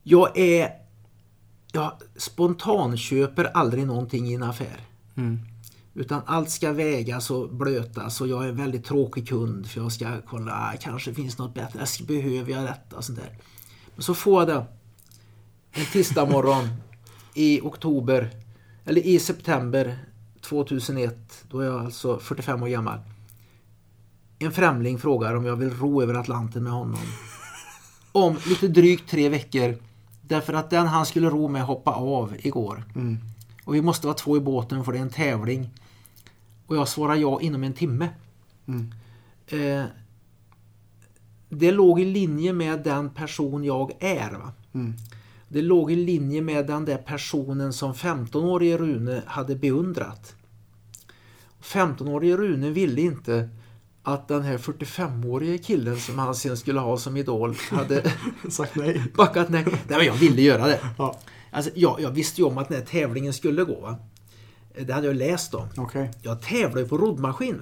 Jag 0.02 0.38
är... 0.38 0.68
Jag 1.72 1.92
spontanköper 2.16 3.44
aldrig 3.44 3.86
någonting 3.86 4.28
i 4.28 4.34
en 4.34 4.42
affär. 4.42 4.80
Mm. 5.16 5.38
Utan 5.94 6.22
allt 6.26 6.50
ska 6.50 6.72
vägas 6.72 7.30
och 7.30 7.54
blötas 7.54 8.20
och 8.20 8.28
jag 8.28 8.44
är 8.44 8.48
en 8.48 8.56
väldigt 8.56 8.84
tråkig 8.84 9.28
kund 9.28 9.66
för 9.66 9.80
jag 9.80 9.92
ska 9.92 10.20
kolla, 10.26 10.52
ah, 10.52 10.76
kanske 10.80 11.14
finns 11.14 11.38
något 11.38 11.54
bättre, 11.54 11.82
ah, 11.82 12.04
behöver 12.06 12.52
jag 12.52 12.62
detta 12.62 12.96
och 12.96 13.04
sånt 13.04 13.18
där. 13.18 13.38
Men 13.94 14.02
så 14.02 14.14
får 14.14 14.40
jag 14.40 14.48
det 14.48 14.66
en 15.72 15.86
tisdag 15.86 16.24
morgon 16.24 16.68
i 17.34 17.60
oktober, 17.60 18.30
eller 18.84 19.06
i 19.06 19.18
september 19.18 19.98
2001, 20.40 21.44
då 21.50 21.60
är 21.60 21.66
jag 21.66 21.84
alltså 21.84 22.18
45 22.18 22.62
år 22.62 22.68
gammal. 22.68 22.98
En 24.38 24.52
främling 24.52 24.98
frågar 24.98 25.34
om 25.34 25.44
jag 25.44 25.56
vill 25.56 25.70
ro 25.70 26.02
över 26.02 26.14
Atlanten 26.14 26.62
med 26.62 26.72
honom. 26.72 27.00
Om 28.12 28.36
lite 28.46 28.68
drygt 28.68 29.10
tre 29.10 29.28
veckor. 29.28 29.76
Därför 30.22 30.52
att 30.52 30.70
den 30.70 30.86
han 30.86 31.06
skulle 31.06 31.30
ro 31.30 31.48
med 31.48 31.62
hoppade 31.62 31.96
av 31.96 32.36
igår. 32.38 32.84
Mm. 32.94 33.18
Och 33.64 33.74
vi 33.74 33.82
måste 33.82 34.06
vara 34.06 34.16
två 34.16 34.36
i 34.36 34.40
båten 34.40 34.84
för 34.84 34.92
det 34.92 34.98
är 34.98 35.02
en 35.02 35.10
tävling. 35.10 35.70
Och 36.66 36.76
jag 36.76 36.88
svarar 36.88 37.16
ja 37.16 37.40
inom 37.40 37.64
en 37.64 37.72
timme. 37.72 38.08
Mm. 38.66 38.92
Eh, 39.46 39.84
det 41.48 41.72
låg 41.72 42.00
i 42.00 42.04
linje 42.04 42.52
med 42.52 42.82
den 42.82 43.10
person 43.10 43.64
jag 43.64 43.92
är. 44.00 44.30
Va? 44.30 44.52
Mm. 44.72 44.94
Det 45.48 45.62
låg 45.62 45.92
i 45.92 45.96
linje 45.96 46.42
med 46.42 46.66
den 46.66 46.84
där 46.84 46.96
personen 46.96 47.72
som 47.72 47.94
15-årige 47.94 48.78
Rune 48.78 49.22
hade 49.26 49.56
beundrat. 49.56 50.34
15-årige 51.62 52.36
Rune 52.36 52.70
ville 52.70 53.00
inte 53.00 53.48
att 54.02 54.28
den 54.28 54.42
här 54.42 54.58
45-årige 54.58 55.58
killen 55.58 55.96
som 56.00 56.18
han 56.18 56.34
sen 56.34 56.56
skulle 56.56 56.80
ha 56.80 56.96
som 56.96 57.16
idol 57.16 57.54
hade 57.70 58.12
Sagt 58.50 58.76
nej. 58.76 59.02
backat 59.16 59.48
nej. 59.48 59.64
Nej 59.64 59.98
men 59.98 60.06
jag 60.06 60.14
ville 60.14 60.42
göra 60.42 60.66
det. 60.66 60.80
Ja, 60.98 61.18
Alltså, 61.50 61.70
jag, 61.74 62.00
jag 62.00 62.10
visste 62.10 62.40
ju 62.40 62.46
om 62.46 62.58
att 62.58 62.68
den 62.68 62.78
här 62.78 62.84
tävlingen 62.84 63.32
skulle 63.32 63.64
gå. 63.64 63.80
Va? 63.80 63.96
Det 64.86 64.92
hade 64.92 65.06
jag 65.06 65.16
läst 65.16 65.54
om. 65.54 65.68
okej. 65.76 66.10
Jag 66.22 66.42
tävlar 66.42 66.82
ju 66.82 66.88
på 66.88 66.98
roddmaskin. 66.98 67.60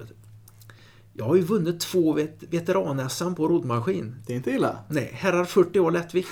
Jag 1.13 1.25
har 1.25 1.35
ju 1.35 1.41
vunnit 1.41 1.79
två 1.79 2.13
vet, 2.13 2.43
veteran 2.49 3.35
på 3.35 3.47
roddmaskin. 3.47 4.15
Det 4.25 4.33
är 4.33 4.37
inte 4.37 4.51
illa. 4.51 4.79
Nej, 4.89 5.11
herrar 5.13 5.45
40 5.45 5.79
år 5.79 5.91
lättvikt. 5.91 6.29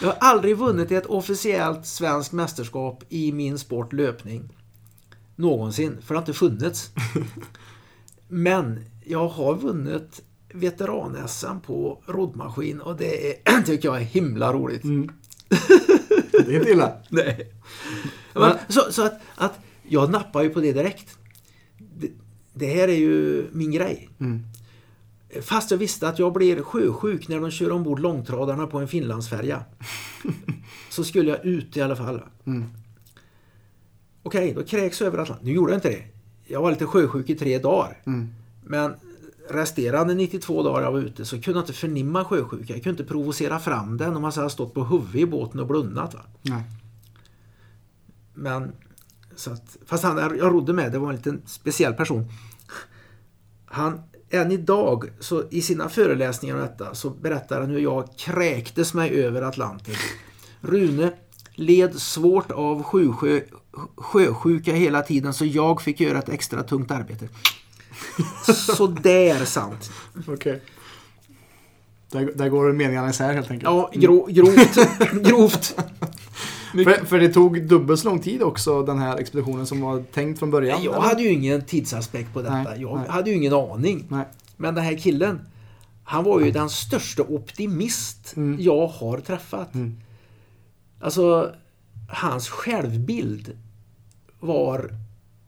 jag 0.00 0.08
har 0.08 0.16
aldrig 0.20 0.56
vunnit 0.56 0.92
ett 0.92 1.06
officiellt 1.06 1.86
svenskt 1.86 2.32
mästerskap 2.32 3.04
i 3.08 3.32
min 3.32 3.58
sport 3.58 3.92
löpning. 3.92 4.48
Någonsin, 5.36 5.96
för 6.02 6.14
det 6.14 6.18
har 6.18 6.22
inte 6.22 6.32
funnits. 6.32 6.90
Men 8.28 8.84
jag 9.04 9.28
har 9.28 9.54
vunnit 9.54 10.22
veteran 10.54 11.16
på 11.66 12.02
roddmaskin 12.06 12.80
och 12.80 12.96
det 12.96 13.30
är, 13.30 13.62
tycker 13.66 13.88
jag 13.88 13.96
är 13.96 14.04
himla 14.04 14.52
roligt. 14.52 14.84
Mm. 14.84 15.08
Det 16.30 16.54
är 16.54 16.58
inte 16.58 16.70
illa. 16.70 16.92
Nej. 17.08 17.52
Men, 18.34 18.56
så 18.68 18.80
så 18.92 19.06
att, 19.06 19.20
att 19.34 19.58
jag 19.82 20.10
nappar 20.10 20.42
ju 20.42 20.50
på 20.50 20.60
det 20.60 20.72
direkt. 20.72 21.18
Det, 21.78 22.10
det 22.54 22.66
här 22.66 22.88
är 22.88 22.96
ju 22.96 23.46
min 23.52 23.72
grej. 23.72 24.08
Mm. 24.20 24.42
Fast 25.42 25.70
jag 25.70 25.78
visste 25.78 26.08
att 26.08 26.18
jag 26.18 26.32
blir 26.32 26.62
sjösjuk 26.62 27.28
när 27.28 27.40
de 27.40 27.50
kör 27.50 27.72
ombord 27.72 27.98
långtradarna 27.98 28.66
på 28.66 28.78
en 28.78 28.88
Finlandsfärja. 28.88 29.64
så 30.90 31.04
skulle 31.04 31.30
jag 31.30 31.44
ut 31.44 31.76
i 31.76 31.82
alla 31.82 31.96
fall. 31.96 32.22
Mm. 32.46 32.64
Okej, 34.22 34.52
då 34.56 34.62
kräks 34.62 35.00
jag 35.00 35.06
över 35.06 35.18
Atlanten. 35.18 35.46
Nu 35.46 35.52
gjorde 35.52 35.72
jag 35.72 35.76
inte 35.76 35.90
det. 35.90 36.04
Jag 36.46 36.62
var 36.62 36.70
lite 36.70 36.86
sjösjuk 36.86 37.30
i 37.30 37.34
tre 37.34 37.58
dagar. 37.58 38.02
Mm. 38.06 38.34
Men 38.64 38.94
resterande 39.50 40.14
92 40.14 40.62
dagar 40.62 40.82
jag 40.82 40.92
var 40.92 40.98
ute 40.98 41.24
så 41.24 41.40
kunde 41.40 41.58
jag 41.58 41.62
inte 41.62 41.72
förnimma 41.72 42.24
sjösjuka. 42.24 42.72
Jag 42.72 42.82
kunde 42.82 43.02
inte 43.02 43.12
provocera 43.12 43.58
fram 43.58 43.96
den 43.96 44.16
om 44.16 44.22
man 44.22 44.32
hade 44.32 44.50
stått 44.50 44.74
på 44.74 44.84
huvudet 44.84 45.14
i 45.14 45.26
båten 45.26 45.60
och 45.60 45.66
blundat. 45.66 46.14
Va? 46.14 46.20
Nej. 46.42 46.62
Men, 48.34 48.72
så 49.36 49.52
att, 49.52 49.76
fast 49.86 50.04
han 50.04 50.18
jag 50.18 50.52
rodde 50.52 50.72
med, 50.72 50.92
det 50.92 50.98
var 50.98 51.08
en 51.08 51.16
liten 51.16 51.42
speciell 51.46 51.94
person. 51.94 52.28
Han, 53.66 54.00
än 54.30 54.52
idag, 54.52 55.10
så 55.20 55.44
i 55.50 55.62
sina 55.62 55.88
föreläsningar 55.88 56.54
om 56.54 56.60
detta, 56.60 56.94
så 56.94 57.10
berättar 57.10 57.60
han 57.60 57.70
hur 57.70 57.78
jag 57.78 58.18
kräktes 58.18 58.94
mig 58.94 59.24
över 59.24 59.42
Atlanten. 59.42 59.94
Rune 60.60 61.12
Led 61.54 61.94
svårt 61.94 62.50
av 62.50 62.82
sjusjö, 62.82 63.40
sjösjuka 63.96 64.72
hela 64.72 65.02
tiden 65.02 65.34
så 65.34 65.44
jag 65.44 65.82
fick 65.82 66.00
göra 66.00 66.18
ett 66.18 66.28
extra 66.28 66.62
tungt 66.62 66.90
arbete. 66.90 67.28
Så 68.76 68.86
det 68.86 69.28
är 69.28 69.44
sant. 69.44 69.90
Okej. 70.20 70.34
Okay. 70.34 70.58
Där, 72.12 72.32
där 72.34 72.48
går 72.48 72.72
meningarna 72.72 73.10
isär 73.10 73.32
helt 73.32 73.50
enkelt. 73.50 73.64
Ja, 73.64 73.90
grov, 73.94 74.30
grovt. 74.30 74.78
grovt. 75.28 75.76
För, 76.72 77.06
för, 77.06 77.18
det 77.18 77.28
tog 77.28 77.62
dubbelt 77.62 78.00
så 78.00 78.08
lång 78.08 78.20
tid 78.20 78.42
också 78.42 78.82
den 78.82 78.98
här 78.98 79.18
expeditionen 79.18 79.66
som 79.66 79.80
var 79.80 80.02
tänkt 80.12 80.38
från 80.38 80.50
början? 80.50 80.82
Jag 80.82 80.94
eller? 80.94 81.04
hade 81.04 81.22
ju 81.22 81.28
ingen 81.28 81.64
tidsaspekt 81.64 82.32
på 82.32 82.42
detta. 82.42 82.62
Nej, 82.62 82.80
jag 82.80 82.98
nej. 82.98 83.08
hade 83.08 83.30
ju 83.30 83.36
ingen 83.36 83.52
aning. 83.52 84.04
Nej. 84.08 84.24
Men 84.56 84.74
den 84.74 84.84
här 84.84 84.96
killen, 84.96 85.40
han 86.04 86.24
var 86.24 86.40
ju 86.40 86.50
den 86.50 86.70
största 86.70 87.22
optimist 87.22 88.36
mm. 88.36 88.60
jag 88.60 88.86
har 88.86 89.18
träffat. 89.18 89.74
Mm. 89.74 89.96
Alltså, 91.00 91.54
hans 92.08 92.48
självbild 92.48 93.58
var... 94.40 94.90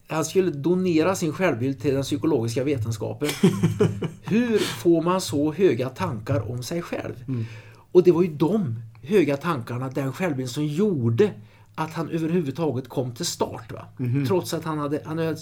Han 0.09 0.25
skulle 0.25 0.51
donera 0.51 1.15
sin 1.15 1.33
självbild 1.33 1.81
till 1.81 1.95
den 1.95 2.03
psykologiska 2.03 2.65
vetenskapen. 2.65 3.29
Hur 4.23 4.59
får 4.59 5.03
man 5.03 5.21
så 5.21 5.53
höga 5.53 5.89
tankar 5.89 6.51
om 6.51 6.63
sig 6.63 6.83
själv? 6.83 7.25
Mm. 7.29 7.45
Och 7.93 8.03
det 8.03 8.13
var 8.13 8.23
ju 8.23 8.29
de 8.29 8.83
höga 9.03 9.37
tankarna, 9.37 9.89
den 9.89 10.13
självbild 10.13 10.51
som 10.51 10.67
gjorde 10.67 11.31
att 11.75 11.93
han 11.93 12.11
överhuvudtaget 12.11 12.89
kom 12.89 13.15
till 13.15 13.27
start. 13.27 13.73
Va? 13.73 13.87
Mm. 13.99 14.27
Trots 14.27 14.55
att 14.55 14.65
han 14.65 14.79
hade, 14.79 15.01
han 15.05 15.19
hade, 15.19 15.37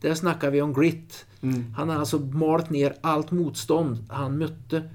där 0.00 0.14
snackar 0.14 0.50
vi 0.50 0.62
om 0.62 0.72
grit. 0.72 1.26
Mm. 1.40 1.74
Han 1.76 1.88
har 1.88 1.96
alltså 1.96 2.18
malt 2.18 2.70
ner 2.70 2.96
allt 3.00 3.30
motstånd 3.30 4.06
han 4.08 4.38
mötte 4.38 4.90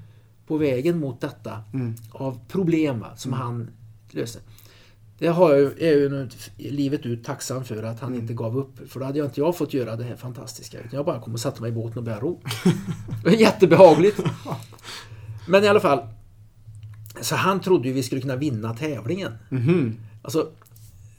på 0.46 0.56
vägen 0.56 0.98
mot 0.98 1.20
detta 1.20 1.64
mm. 1.72 1.94
av 2.10 2.38
problem 2.48 3.00
va, 3.00 3.16
som 3.16 3.32
mm. 3.32 3.46
han 3.46 3.70
löste. 4.10 4.38
Det 5.22 5.28
har 5.28 5.54
jag, 5.54 5.82
är 5.82 5.92
jag 5.92 6.00
ju 6.00 6.28
livet 6.56 7.06
ut 7.06 7.24
tacksam 7.24 7.64
för 7.64 7.82
att 7.82 8.00
han 8.00 8.14
inte 8.14 8.34
gav 8.34 8.58
upp. 8.58 8.90
För 8.90 9.00
då 9.00 9.06
hade 9.06 9.18
jag 9.18 9.26
inte 9.26 9.40
jag 9.40 9.56
fått 9.56 9.74
göra 9.74 9.96
det 9.96 10.04
här 10.04 10.16
fantastiska. 10.16 10.78
Utan 10.78 10.90
jag 10.92 11.04
bara 11.04 11.20
kom 11.20 11.32
och 11.32 11.40
satte 11.40 11.62
mig 11.62 11.70
i 11.70 11.74
båten 11.74 11.98
och 11.98 12.04
började 12.04 12.22
ro. 12.22 12.40
jättebehagligt. 13.38 14.20
Men 15.48 15.64
i 15.64 15.68
alla 15.68 15.80
fall. 15.80 16.06
Så 17.20 17.36
han 17.36 17.60
trodde 17.60 17.88
ju 17.88 17.94
vi 17.94 18.02
skulle 18.02 18.20
kunna 18.20 18.36
vinna 18.36 18.74
tävlingen. 18.74 19.32
Mm. 19.50 19.96
Alltså, 20.22 20.48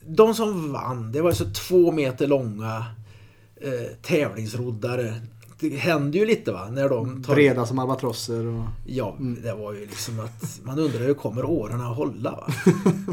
de 0.08 0.34
som 0.34 0.74
vann, 0.74 1.12
det 1.12 1.22
var 1.22 1.30
alltså 1.30 1.46
två 1.54 1.92
meter 1.92 2.28
långa 2.28 2.86
eh, 3.56 3.98
tävlingsroddare. 4.02 5.14
Det 5.64 5.78
hände 5.78 6.18
ju 6.18 6.26
lite 6.26 6.52
va? 6.52 6.70
När 6.72 6.90
de 6.90 7.24
tar... 7.24 7.36
Breda 7.36 7.66
som 7.66 7.80
albatrosser. 7.80 8.46
Och... 8.46 8.64
Ja, 8.86 9.16
mm. 9.20 9.42
det 9.42 9.54
var 9.54 9.74
ju 9.74 9.80
liksom 9.80 10.20
att 10.20 10.60
man 10.64 10.80
undrar 10.80 11.00
hur 11.00 11.14
kommer 11.14 11.46
åren 11.46 11.82
att 11.82 11.98
hålla 11.98 12.32
va? 12.32 12.48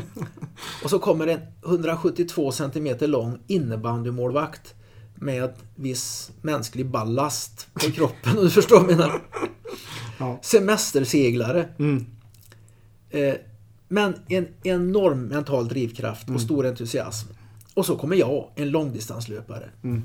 och 0.84 0.90
så 0.90 0.98
kommer 0.98 1.26
en 1.26 1.40
172 1.64 2.52
cm 2.52 2.96
lång 3.00 3.38
innebandymålvakt 3.46 4.74
med 5.14 5.54
viss 5.74 6.30
mänsklig 6.42 6.90
ballast 6.90 7.68
på 7.72 7.80
kroppen. 7.92 8.36
du 8.36 8.50
förstår 8.50 8.80
vad 8.80 8.90
jag 8.90 8.98
menar? 8.98 9.22
Ja. 10.18 10.38
Semesterseglare. 10.42 11.68
Mm. 11.78 12.06
Eh, 13.10 13.34
men 13.88 14.14
en 14.28 14.48
enorm 14.62 15.24
mental 15.24 15.68
drivkraft 15.68 16.22
och 16.22 16.28
mm. 16.28 16.40
stor 16.40 16.66
entusiasm. 16.66 17.28
Och 17.74 17.86
så 17.86 17.96
kommer 17.96 18.16
jag, 18.16 18.50
en 18.54 18.70
långdistanslöpare. 18.70 19.70
Mm. 19.82 20.02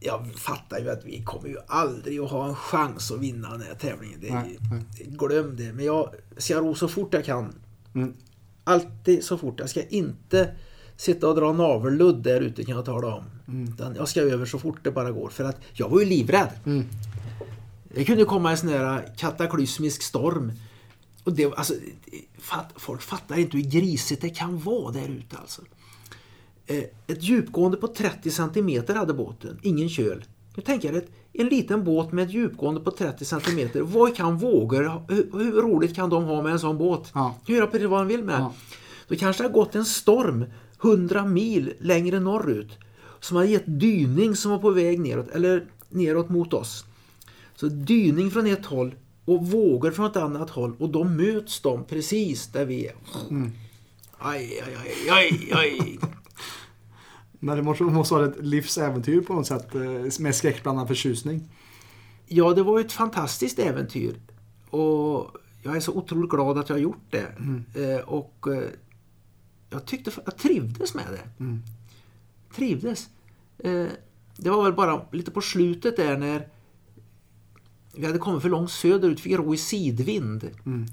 Jag 0.00 0.26
fattar 0.36 0.78
ju 0.78 0.90
att 0.90 1.04
vi 1.04 1.22
kommer 1.22 1.48
ju 1.48 1.56
aldrig 1.66 2.20
att 2.20 2.30
ha 2.30 2.48
en 2.48 2.54
chans 2.54 3.10
att 3.10 3.20
vinna 3.20 3.50
den 3.50 3.62
här 3.62 3.74
tävlingen. 3.74 4.20
Det, 4.20 4.34
nej, 4.34 4.58
nej. 4.70 5.06
Glöm 5.06 5.56
det. 5.56 5.72
Men 5.72 5.84
jag 5.84 6.14
ska 6.36 6.54
ro 6.58 6.74
så 6.74 6.88
fort 6.88 7.14
jag 7.14 7.24
kan. 7.24 7.54
Mm. 7.94 8.14
Alltid 8.64 9.24
så 9.24 9.38
fort. 9.38 9.60
Jag 9.60 9.70
ska 9.70 9.82
inte 9.82 10.54
sitta 10.96 11.28
och 11.28 11.34
dra 11.34 11.52
navelludd 11.52 12.22
där 12.22 12.40
ute 12.40 12.64
kan 12.64 12.76
jag 12.76 12.84
tala 12.84 13.14
om. 13.14 13.24
Mm. 13.48 13.94
Jag 13.96 14.08
ska 14.08 14.20
över 14.20 14.46
så 14.46 14.58
fort 14.58 14.84
det 14.84 14.90
bara 14.90 15.10
går. 15.10 15.28
För 15.28 15.44
att 15.44 15.56
jag 15.72 15.88
var 15.88 16.00
ju 16.00 16.06
livrädd. 16.06 16.50
Mm. 16.66 16.84
Det 17.94 18.04
kunde 18.04 18.24
komma 18.24 18.50
en 18.50 18.56
sån 18.56 18.68
här 18.68 19.14
kataklysmisk 19.16 20.02
storm 20.02 20.52
och 21.24 21.32
det, 21.32 21.44
alltså, 21.44 21.74
folk 22.76 23.02
fattar 23.02 23.38
inte 23.38 23.56
hur 23.56 23.64
grisigt 23.64 24.22
det 24.22 24.30
kan 24.30 24.58
vara 24.58 24.92
där 24.92 25.08
ute 25.08 25.36
alltså. 25.36 25.62
Eh, 26.70 26.84
ett 27.06 27.22
djupgående 27.22 27.76
på 27.76 27.88
30 27.88 28.30
cm 28.30 28.96
hade 28.96 29.14
båten, 29.14 29.58
ingen 29.62 29.88
köl. 29.88 30.24
Nu 30.54 30.62
tänker 30.62 30.92
jag 30.92 31.02
en 31.32 31.46
liten 31.46 31.84
båt 31.84 32.12
med 32.12 32.24
ett 32.24 32.34
djupgående 32.34 32.80
på 32.80 32.90
30 32.90 33.24
cm. 33.24 33.68
Vad 33.74 34.16
kan 34.16 34.38
vågor, 34.38 35.02
hur, 35.08 35.30
hur, 35.32 35.52
roligt 35.52 35.94
kan 35.94 36.10
de 36.10 36.24
ha 36.24 36.42
med 36.42 36.52
en 36.52 36.58
sån 36.58 36.78
båt? 36.78 37.10
Ja. 37.14 37.36
Göra 37.46 37.66
precis 37.66 37.88
vad 37.88 38.00
de 38.00 38.08
vill 38.08 38.24
med. 38.24 38.40
Ja. 38.40 38.52
Då 39.08 39.16
kanske 39.16 39.42
det 39.42 39.48
har 39.48 39.54
gått 39.54 39.74
en 39.74 39.84
storm 39.84 40.44
100 40.82 41.24
mil 41.24 41.72
längre 41.80 42.20
norrut 42.20 42.78
som 43.20 43.36
har 43.36 43.44
gett 43.44 43.80
dyning 43.80 44.36
som 44.36 44.50
var 44.50 44.58
på 44.58 44.70
väg 44.70 45.00
neråt, 45.00 45.30
eller 45.30 45.64
neråt 45.88 46.28
mot 46.28 46.52
oss. 46.52 46.84
Så 47.54 47.66
dyning 47.66 48.30
från 48.30 48.46
ett 48.46 48.66
håll 48.66 48.94
och 49.24 49.46
vågor 49.46 49.90
från 49.90 50.06
ett 50.06 50.16
annat 50.16 50.50
håll 50.50 50.76
och 50.78 50.88
då 50.88 51.04
möts 51.04 51.60
de 51.60 51.84
precis 51.84 52.46
där 52.46 52.64
vi 52.64 52.86
är. 52.86 52.94
Mm. 53.30 53.52
Aj, 54.18 54.62
aj, 54.66 54.76
aj, 54.76 55.10
aj, 55.10 55.52
aj. 55.52 55.98
Men 57.40 57.56
det 57.56 57.62
måste, 57.62 57.84
måste 57.84 58.14
vara 58.14 58.26
ett 58.26 58.44
livsäventyr 58.44 59.20
på 59.20 59.34
något 59.34 59.46
sätt 59.46 59.74
eh, 59.74 60.20
med 60.20 60.34
skräckblandad 60.34 60.88
förtjusning. 60.88 61.48
Ja, 62.26 62.54
det 62.54 62.62
var 62.62 62.80
ett 62.80 62.92
fantastiskt 62.92 63.58
äventyr. 63.58 64.20
Och 64.70 65.36
jag 65.62 65.76
är 65.76 65.80
så 65.80 65.92
otroligt 65.92 66.30
glad 66.30 66.58
att 66.58 66.68
jag 66.68 66.76
har 66.76 66.80
gjort 66.80 67.10
det. 67.10 67.26
Mm. 67.38 67.64
Eh, 67.74 68.00
och 68.00 68.46
eh, 68.46 68.68
jag 69.70 69.86
tyckte 69.86 70.10
jag 70.24 70.36
trivdes 70.36 70.94
med 70.94 71.06
det. 71.10 71.44
Mm. 71.44 71.62
Trivdes. 72.54 73.08
det 74.36 74.50
var 74.50 74.64
väl 74.64 74.72
bara 74.72 75.06
lite 75.12 75.30
på 75.30 75.40
slutet 75.40 75.96
där 75.96 76.18
när 76.18 76.48
vi 77.94 78.06
hade 78.06 78.18
kommit 78.18 78.42
för 78.42 78.48
långt 78.48 78.70
söderut, 78.70 79.20
fick 79.20 79.38
ro 79.38 79.54
i 79.54 79.56
sidvind 79.56 80.50
mm. 80.66 80.86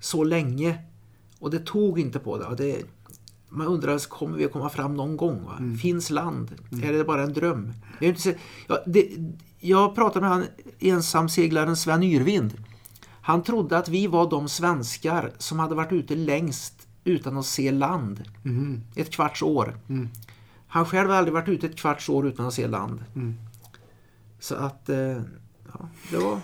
så 0.00 0.24
länge. 0.24 0.78
Och 1.38 1.50
det 1.50 1.58
tog 1.58 2.00
inte 2.00 2.18
på 2.18 2.38
det. 2.38 2.54
det 2.56 2.84
man 3.50 3.66
undrar, 3.66 4.08
kommer 4.08 4.36
vi 4.38 4.44
att 4.44 4.52
komma 4.52 4.68
fram 4.68 4.94
någon 4.94 5.16
gång? 5.16 5.50
Mm. 5.58 5.78
Finns 5.78 6.10
land? 6.10 6.54
Mm. 6.72 6.88
Är 6.88 6.92
det 6.92 7.04
bara 7.04 7.22
en 7.22 7.32
dröm? 7.32 7.72
Jag, 7.98 8.08
inte 8.08 8.36
ja, 8.66 8.78
det, 8.86 9.08
jag 9.58 9.94
pratade 9.94 10.20
med 10.20 10.30
han 10.30 10.44
ensamseglaren 10.78 11.76
Sven 11.76 12.02
Yrvind. 12.02 12.64
Han 13.22 13.42
trodde 13.42 13.78
att 13.78 13.88
vi 13.88 14.06
var 14.06 14.30
de 14.30 14.48
svenskar 14.48 15.32
som 15.38 15.58
hade 15.58 15.74
varit 15.74 15.92
ute 15.92 16.16
längst 16.16 16.88
utan 17.04 17.36
att 17.36 17.46
se 17.46 17.70
land. 17.70 18.22
Mm. 18.44 18.80
Ett 18.94 19.10
kvarts 19.10 19.42
år. 19.42 19.76
Mm. 19.88 20.08
Han 20.68 20.86
själv 20.86 21.10
har 21.10 21.16
aldrig 21.16 21.34
varit 21.34 21.48
ute 21.48 21.66
ett 21.66 21.76
kvarts 21.76 22.08
år 22.08 22.26
utan 22.26 22.46
att 22.46 22.54
se 22.54 22.66
land. 22.66 23.04
Mm. 23.14 23.34
Så 24.40 24.54
att 24.54 24.88
eh, 24.88 25.22
ja, 25.72 25.88
det 26.10 26.16
var 26.16 26.38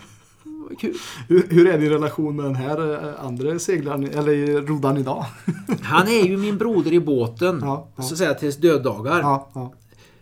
kul. 0.79 0.97
Hur, 1.29 1.47
hur, 1.51 1.67
är 1.67 1.79
din 1.79 1.91
relation 1.91 2.37
med 2.37 2.45
den 2.45 2.55
här 2.55 3.09
eh, 3.09 3.25
andra 3.25 3.59
seglaren, 3.59 4.05
eller 4.05 4.63
roddaren 4.63 4.97
idag? 4.97 5.27
Han 5.83 6.09
är 6.09 6.27
ju 6.27 6.37
min 6.37 6.59
broder 6.59 6.93
i 6.93 7.01
båten, 7.01 7.59
ja, 7.63 7.89
ja. 7.97 8.03
så 8.03 8.15
att 8.15 8.19
säga 8.19 8.35
tills 8.35 8.57
döddagar. 8.57 9.21
Ja, 9.21 9.73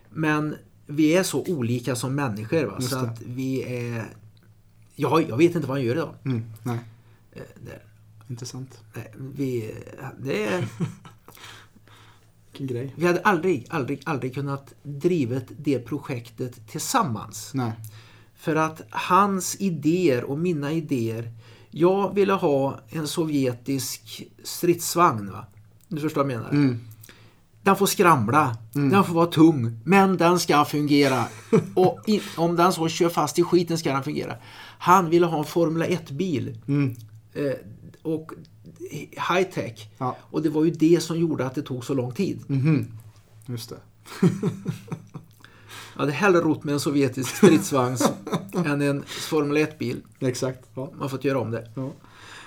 Men 0.09 0.55
vi 0.85 1.15
är 1.15 1.23
så 1.23 1.43
olika 1.43 1.95
som 1.95 2.15
människor. 2.15 2.63
Va? 2.63 2.81
Så 2.81 2.97
att 2.97 3.21
vi 3.21 3.63
är... 3.63 4.05
Ja, 4.95 5.21
jag 5.21 5.37
vet 5.37 5.55
inte 5.55 5.67
vad 5.67 5.77
han 5.77 5.85
gör 5.85 5.95
idag. 5.95 6.13
Mm, 6.25 6.43
nej. 6.63 6.79
Eh, 7.33 7.41
det, 7.65 7.81
Intressant. 8.29 8.79
Vi, 9.15 9.75
det 10.19 10.45
är... 10.45 10.67
grej. 12.63 12.93
Vi 12.97 13.07
hade 13.07 13.21
aldrig, 13.21 13.67
aldrig, 13.69 14.01
aldrig 14.05 14.33
kunnat 14.33 14.73
drivet 14.83 15.45
det 15.57 15.79
projektet 15.79 16.67
tillsammans. 16.67 17.51
Nej. 17.53 17.71
För 18.45 18.55
att 18.55 18.81
hans 18.89 19.55
idéer 19.59 20.23
och 20.23 20.39
mina 20.39 20.71
idéer. 20.71 21.31
Jag 21.71 22.15
ville 22.15 22.33
ha 22.33 22.79
en 22.89 23.07
sovjetisk 23.07 24.23
stridsvagn. 24.43 25.31
Va? 25.31 25.45
Du 25.87 26.01
förstår 26.01 26.23
vad 26.23 26.31
jag 26.31 26.37
menar? 26.37 26.49
Mm. 26.49 26.79
Den 27.63 27.75
får 27.75 27.85
skramla, 27.85 28.57
mm. 28.75 28.89
den 28.89 29.03
får 29.03 29.13
vara 29.13 29.25
tung, 29.25 29.79
men 29.83 30.17
den 30.17 30.39
ska 30.39 30.65
fungera. 30.65 31.25
och 31.75 31.99
in, 32.05 32.21
om 32.37 32.55
den 32.55 32.73
så 32.73 32.87
kör 32.87 33.09
fast 33.09 33.39
i 33.39 33.43
skiten 33.43 33.77
ska 33.77 33.93
den 33.93 34.03
fungera. 34.03 34.35
Han 34.79 35.09
ville 35.09 35.25
ha 35.25 35.37
en 35.37 35.45
Formel 35.45 35.89
1-bil. 35.89 36.57
Mm. 36.67 36.95
Eh, 37.33 37.53
och 38.01 38.31
high 39.11 39.49
tech. 39.53 39.89
Ja. 39.97 40.17
Och 40.21 40.41
det 40.41 40.49
var 40.49 40.65
ju 40.65 40.71
det 40.71 41.03
som 41.03 41.19
gjorde 41.19 41.45
att 41.45 41.55
det 41.55 41.61
tog 41.61 41.85
så 41.85 41.93
lång 41.93 42.11
tid. 42.11 42.43
Mm. 42.49 42.87
Just 43.45 43.69
det. 43.69 43.77
Jag 45.95 45.99
hade 45.99 46.11
hellre 46.11 46.39
rott 46.39 46.63
med 46.63 46.73
en 46.73 46.79
sovjetisk 46.79 47.35
stridsvagn 47.35 47.97
än 48.65 48.81
en 48.81 49.03
Formel 49.05 49.57
1-bil. 49.57 50.01
Exakt. 50.19 50.59
Ja. 50.73 50.89
Man 50.91 51.01
har 51.01 51.09
fått 51.09 51.23
göra 51.23 51.39
om 51.39 51.51
det. 51.51 51.69
Ja. 51.75 51.91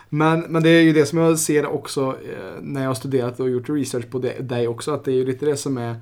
Men, 0.09 0.41
men 0.41 0.63
det 0.63 0.71
är 0.71 0.83
ju 0.83 0.93
det 0.93 1.07
som 1.07 1.19
jag 1.19 1.39
ser 1.39 1.67
också 1.67 2.07
eh, 2.09 2.61
när 2.63 2.81
jag 2.81 2.89
har 2.89 2.95
studerat 2.95 3.41
och 3.41 3.51
gjort 3.51 3.69
research 3.69 4.11
på 4.11 4.19
dig 4.41 4.69
också. 4.69 4.93
Att 4.93 5.05
det 5.05 5.13
är 5.13 5.15
ju 5.17 5.27
lite 5.27 5.47
det 5.47 5.57
som 5.57 5.79
är 5.79 5.97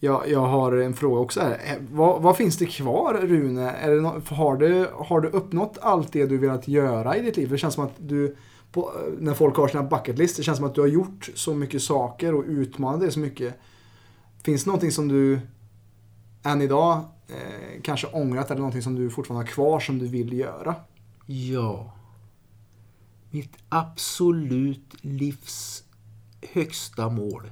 jag, 0.00 0.28
jag 0.28 0.40
har 0.40 0.72
en 0.76 0.94
fråga 0.94 1.20
också 1.20 1.40
här. 1.40 1.60
Eh, 1.64 1.82
vad, 1.90 2.22
vad 2.22 2.36
finns 2.36 2.56
det 2.56 2.66
kvar 2.66 3.14
Rune? 3.14 3.74
Det 3.86 4.00
no 4.00 4.22
har, 4.28 4.56
du, 4.56 4.88
har 4.94 5.20
du 5.20 5.28
uppnått 5.28 5.78
allt 5.80 6.12
det 6.12 6.26
du 6.26 6.38
velat 6.38 6.68
göra 6.68 7.16
i 7.16 7.22
ditt 7.22 7.36
liv? 7.36 7.50
Det 7.50 7.58
känns 7.58 7.74
som 7.74 7.84
att 7.84 7.94
du 7.98 8.36
på, 8.72 8.92
när 9.18 9.34
folk 9.34 9.56
har 9.56 9.68
sina 9.68 9.82
bucket 9.82 10.18
list. 10.18 10.36
Det 10.36 10.42
känns 10.42 10.58
som 10.58 10.66
att 10.66 10.74
du 10.74 10.80
har 10.80 10.88
gjort 10.88 11.30
så 11.34 11.54
mycket 11.54 11.82
saker 11.82 12.34
och 12.34 12.44
utmanat 12.46 13.00
dig 13.00 13.12
så 13.12 13.20
mycket. 13.20 13.54
Finns 14.42 14.64
det 14.64 14.68
någonting 14.68 14.92
som 14.92 15.08
du 15.08 15.40
än 16.46 16.62
idag 16.62 17.04
eh, 17.28 17.80
kanske 17.82 18.06
ångrat 18.06 18.50
eller 18.50 18.58
någonting 18.58 18.82
som 18.82 18.94
du 18.94 19.10
fortfarande 19.10 19.46
har 19.46 19.52
kvar 19.52 19.80
som 19.80 19.98
du 19.98 20.06
vill 20.06 20.32
göra? 20.32 20.74
Ja. 21.26 21.92
Mitt 23.30 23.56
absolut 23.68 24.94
livs 25.00 25.84
högsta 26.52 27.08
mål 27.08 27.50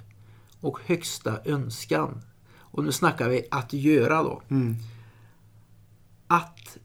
och 0.61 0.79
högsta 0.87 1.41
önskan. 1.45 2.21
Och 2.59 2.85
nu 2.85 2.93
snackar 2.93 3.29
vi 3.29 3.47
att 3.51 3.73
göra 3.73 4.23
då. 4.23 4.43
Mm. 4.49 4.77
Att 6.27 6.79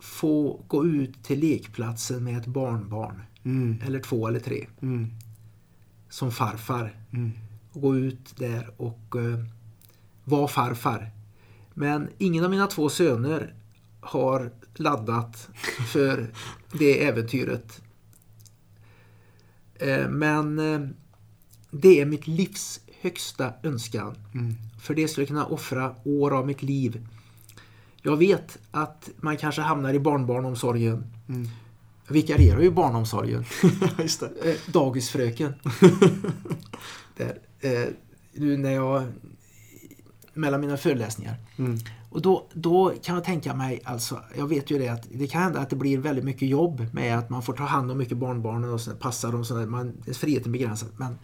få 0.00 0.64
gå 0.68 0.86
ut 0.86 1.24
till 1.24 1.40
lekplatsen 1.40 2.24
med 2.24 2.38
ett 2.38 2.46
barnbarn. 2.46 3.22
Mm. 3.44 3.82
Eller 3.86 4.00
två 4.00 4.28
eller 4.28 4.40
tre. 4.40 4.66
Mm. 4.82 5.10
Som 6.08 6.32
farfar. 6.32 6.96
Mm. 7.10 7.32
Och 7.72 7.80
gå 7.80 7.96
ut 7.96 8.36
där 8.36 8.70
och 8.76 9.14
uh, 9.16 9.44
vara 10.24 10.48
farfar. 10.48 11.10
Men 11.74 12.08
ingen 12.18 12.44
av 12.44 12.50
mina 12.50 12.66
två 12.66 12.88
söner 12.88 13.54
har 14.00 14.52
laddat 14.74 15.48
för 15.92 16.32
det 16.72 17.04
äventyret. 17.04 17.82
Eh, 19.74 20.08
men 20.08 20.58
eh, 20.58 20.88
det 21.70 22.00
är 22.00 22.06
mitt 22.06 22.26
livs 22.26 22.80
högsta 23.00 23.52
önskan. 23.62 24.14
Mm. 24.34 24.54
För 24.80 24.94
det 24.94 25.08
skulle 25.08 25.22
jag 25.22 25.28
kunna 25.28 25.46
offra 25.46 25.94
år 26.04 26.38
av 26.38 26.46
mitt 26.46 26.62
liv. 26.62 27.06
Jag 28.02 28.16
vet 28.16 28.58
att 28.70 29.10
man 29.16 29.36
kanske 29.36 29.62
hamnar 29.62 29.94
i 29.94 30.00
barnbarnomsorgen. 30.00 31.04
Mm. 31.28 31.48
Jag 32.06 32.14
vikarierar 32.14 32.60
ju 32.60 32.70
barnomsorgen. 32.70 33.44
Just 33.98 34.20
det. 34.20 34.50
Eh, 34.50 34.56
dagisfröken. 34.72 35.54
Där, 37.16 37.38
eh, 37.60 37.88
nu 38.32 38.56
när 38.56 38.72
jag 38.72 39.04
mellan 40.34 40.60
mina 40.60 40.76
föreläsningar. 40.76 41.34
Mm. 41.56 41.78
Och 42.10 42.22
då, 42.22 42.46
då 42.52 42.92
kan 43.02 43.14
jag 43.14 43.24
tänka 43.24 43.54
mig, 43.54 43.80
alltså, 43.84 44.20
jag 44.36 44.46
vet 44.48 44.70
ju 44.70 44.78
det 44.78 44.88
att 44.88 45.06
det 45.12 45.26
kan 45.26 45.42
hända 45.42 45.60
att 45.60 45.70
det 45.70 45.76
blir 45.76 45.98
väldigt 45.98 46.24
mycket 46.24 46.48
jobb 46.48 46.86
med 46.92 47.18
att 47.18 47.30
man 47.30 47.42
får 47.42 47.52
ta 47.52 47.64
hand 47.64 47.90
om 47.90 47.98
mycket 47.98 48.16
barnbarn 48.16 48.64
och 48.64 48.80
passa 49.00 49.30
dem 49.30 49.44
så 49.44 49.54
man, 49.54 49.92
friheten 50.12 50.52
begränsad. 50.52 50.88
Men 50.96 51.18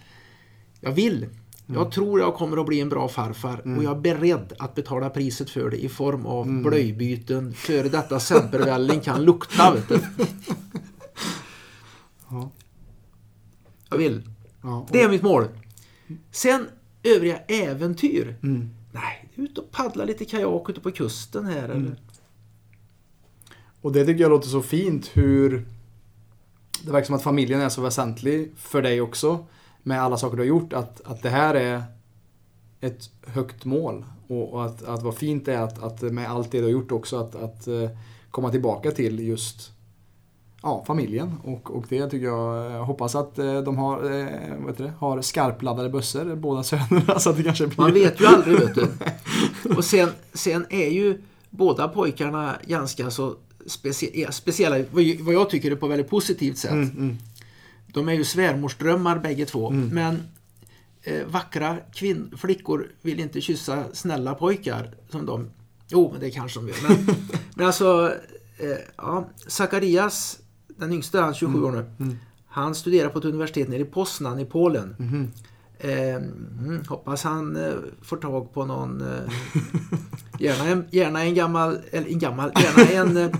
jag 0.80 0.92
vill. 0.92 1.26
Jag 1.66 1.76
Mm. 1.76 1.90
tror 1.90 2.20
jag 2.20 2.34
kommer 2.34 2.56
att 2.56 2.66
bli 2.66 2.80
en 2.80 2.88
bra 2.88 3.08
farfar 3.08 3.76
och 3.76 3.84
jag 3.84 3.96
är 3.96 4.00
beredd 4.00 4.52
att 4.58 4.74
betala 4.74 5.10
priset 5.10 5.50
för 5.50 5.70
det 5.70 5.84
i 5.84 5.88
form 5.88 6.26
av 6.26 6.46
Mm. 6.46 6.62
blöjbyten. 6.62 7.52
Före 7.54 7.88
detta 7.88 8.20
sempervälling 8.20 9.00
kan 9.00 9.24
lukta. 9.24 9.74
Vet 9.74 9.88
du. 9.88 10.00
Ja. 12.30 12.50
Jag 13.90 13.98
vill. 13.98 14.22
Ja, 14.62 14.76
och- 14.80 14.88
Det 14.92 15.02
är 15.02 15.08
mitt 15.08 15.22
mål. 15.22 15.44
Sen 16.30 16.66
övriga 17.02 17.36
äventyr. 17.38 18.36
Mm. 18.42 18.70
Nej, 18.92 19.28
ut 19.34 19.58
och 19.58 19.70
paddla 19.70 20.04
lite 20.04 20.24
kajak 20.24 20.70
ute 20.70 20.80
på 20.80 20.90
kusten 20.90 21.46
här. 21.46 21.68
Mm. 21.68 21.94
Och 23.80 23.92
det 23.92 24.04
tycker 24.04 24.20
jag 24.20 24.30
låter 24.30 24.48
så 24.48 24.62
fint 24.62 25.10
hur 25.14 25.66
det 26.84 26.90
verkar 26.90 27.06
som 27.06 27.14
att 27.14 27.22
familjen 27.22 27.60
är 27.60 27.68
så 27.68 27.80
väsentlig 27.80 28.52
för 28.56 28.82
dig 28.82 29.00
också. 29.00 29.46
Med 29.82 30.02
alla 30.02 30.16
saker 30.16 30.36
du 30.36 30.42
har 30.42 30.48
gjort. 30.48 30.72
Att, 30.72 31.00
att 31.04 31.22
det 31.22 31.30
här 31.30 31.54
är 31.54 31.82
ett 32.80 33.10
högt 33.26 33.64
mål. 33.64 34.04
Och, 34.28 34.52
och 34.52 34.64
att, 34.64 34.82
att 34.82 35.02
vad 35.02 35.16
fint 35.16 35.44
det 35.44 35.54
är 35.54 35.62
att, 35.62 35.82
att 35.82 36.02
med 36.02 36.30
allt 36.30 36.50
det 36.50 36.58
du 36.58 36.64
har 36.64 36.70
gjort 36.70 36.92
också 36.92 37.16
att, 37.16 37.34
att 37.34 37.66
eh, 37.66 37.90
komma 38.30 38.50
tillbaka 38.50 38.90
till 38.90 39.20
just 39.20 39.72
ja, 40.62 40.84
familjen. 40.86 41.34
Och, 41.44 41.70
och 41.76 41.84
det 41.88 42.06
tycker 42.10 42.26
jag, 42.26 42.72
jag 42.72 42.84
hoppas 42.84 43.14
att 43.14 43.38
eh, 43.38 43.60
de 43.62 43.76
har, 43.78 43.96
eh, 44.20 44.26
vad 44.58 44.70
heter 44.70 44.84
det, 44.84 44.92
har 44.98 45.22
skarpladdade 45.22 45.88
bössor, 45.88 46.34
båda 46.36 46.62
sönerna. 46.62 47.18
Så 47.18 47.30
att 47.30 47.36
det 47.36 47.42
kanske 47.42 47.66
blir... 47.66 47.76
Man 47.78 47.92
vet 47.94 48.20
ju 48.20 48.26
aldrig 48.26 48.60
vet 48.60 48.74
du. 48.74 48.88
Och 49.76 49.84
sen, 49.84 50.08
sen 50.32 50.66
är 50.70 50.88
ju 50.88 51.22
båda 51.50 51.88
pojkarna 51.88 52.56
ganska 52.66 53.10
så 53.10 53.34
specie 53.66 54.32
speciella, 54.32 54.84
vad 55.20 55.34
jag- 55.34 55.50
tycker 55.50 55.70
är 55.70 55.76
på 55.76 55.86
väldigt 55.86 56.10
positivt 56.10 56.58
sätt. 56.58 56.70
Mm, 56.70 56.90
mm. 56.90 57.16
De 57.92 58.08
är 58.08 58.12
ju 58.12 58.24
svärmorsdrömmar 58.24 59.18
bägge 59.18 59.46
två. 59.46 59.70
Mm. 59.70 59.88
Men 59.88 60.22
eh, 61.02 61.26
vackra 61.26 61.76
kvinn, 61.94 62.34
flickor 62.36 62.86
vill 63.02 63.20
inte 63.20 63.40
kyssa 63.40 63.84
snälla 63.92 64.34
pojkar 64.34 64.94
som 65.10 65.26
de. 65.26 65.50
Jo, 65.88 66.08
men 66.12 66.20
det 66.20 66.30
kanske 66.30 66.60
de 66.60 66.68
gör. 66.68 66.76
Men, 66.88 67.16
men 67.54 67.66
alltså, 67.66 68.12
eh, 68.58 68.78
ja, 68.96 69.28
Zacharias, 69.46 70.38
den 70.78 70.92
yngsta, 70.92 71.20
han 71.20 71.28
är 71.30 71.34
27 71.34 71.62
år 71.64 71.72
nu. 71.72 71.84
Mm. 72.00 72.18
Han 72.48 72.74
studerar 72.74 73.08
på 73.08 73.18
ett 73.18 73.24
universitet 73.24 73.68
nere 73.68 73.80
i 73.80 73.84
Poznan 73.84 74.38
i 74.38 74.44
Polen. 74.44 74.94
Eh, 75.80 76.14
mm, 76.14 76.82
hoppas 76.88 77.24
han 77.24 77.56
eh, 77.56 77.72
får 78.02 78.16
tag 78.16 78.54
på 78.54 78.64
någon, 78.64 79.00
eh, 79.00 79.32
gärna, 80.38 80.64
en, 80.70 80.84
gärna 80.90 81.22
en 81.24 81.34
gammal, 81.34 81.78
eller 81.90 82.08
en 82.08 82.18
gammal, 82.18 82.52
gärna 82.56 82.90
en 83.02 83.16
eh, 83.16 83.36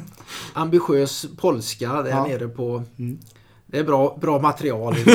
ambitiös 0.53 1.27
polska 1.37 2.03
där 2.03 2.11
Ja. 2.11 2.27
nere 2.27 2.49
på, 2.49 2.83
Mm. 2.99 3.19
det 3.67 3.79
är 3.79 3.85
bra, 3.85 4.19
bra 4.21 4.39
material. 4.41 4.95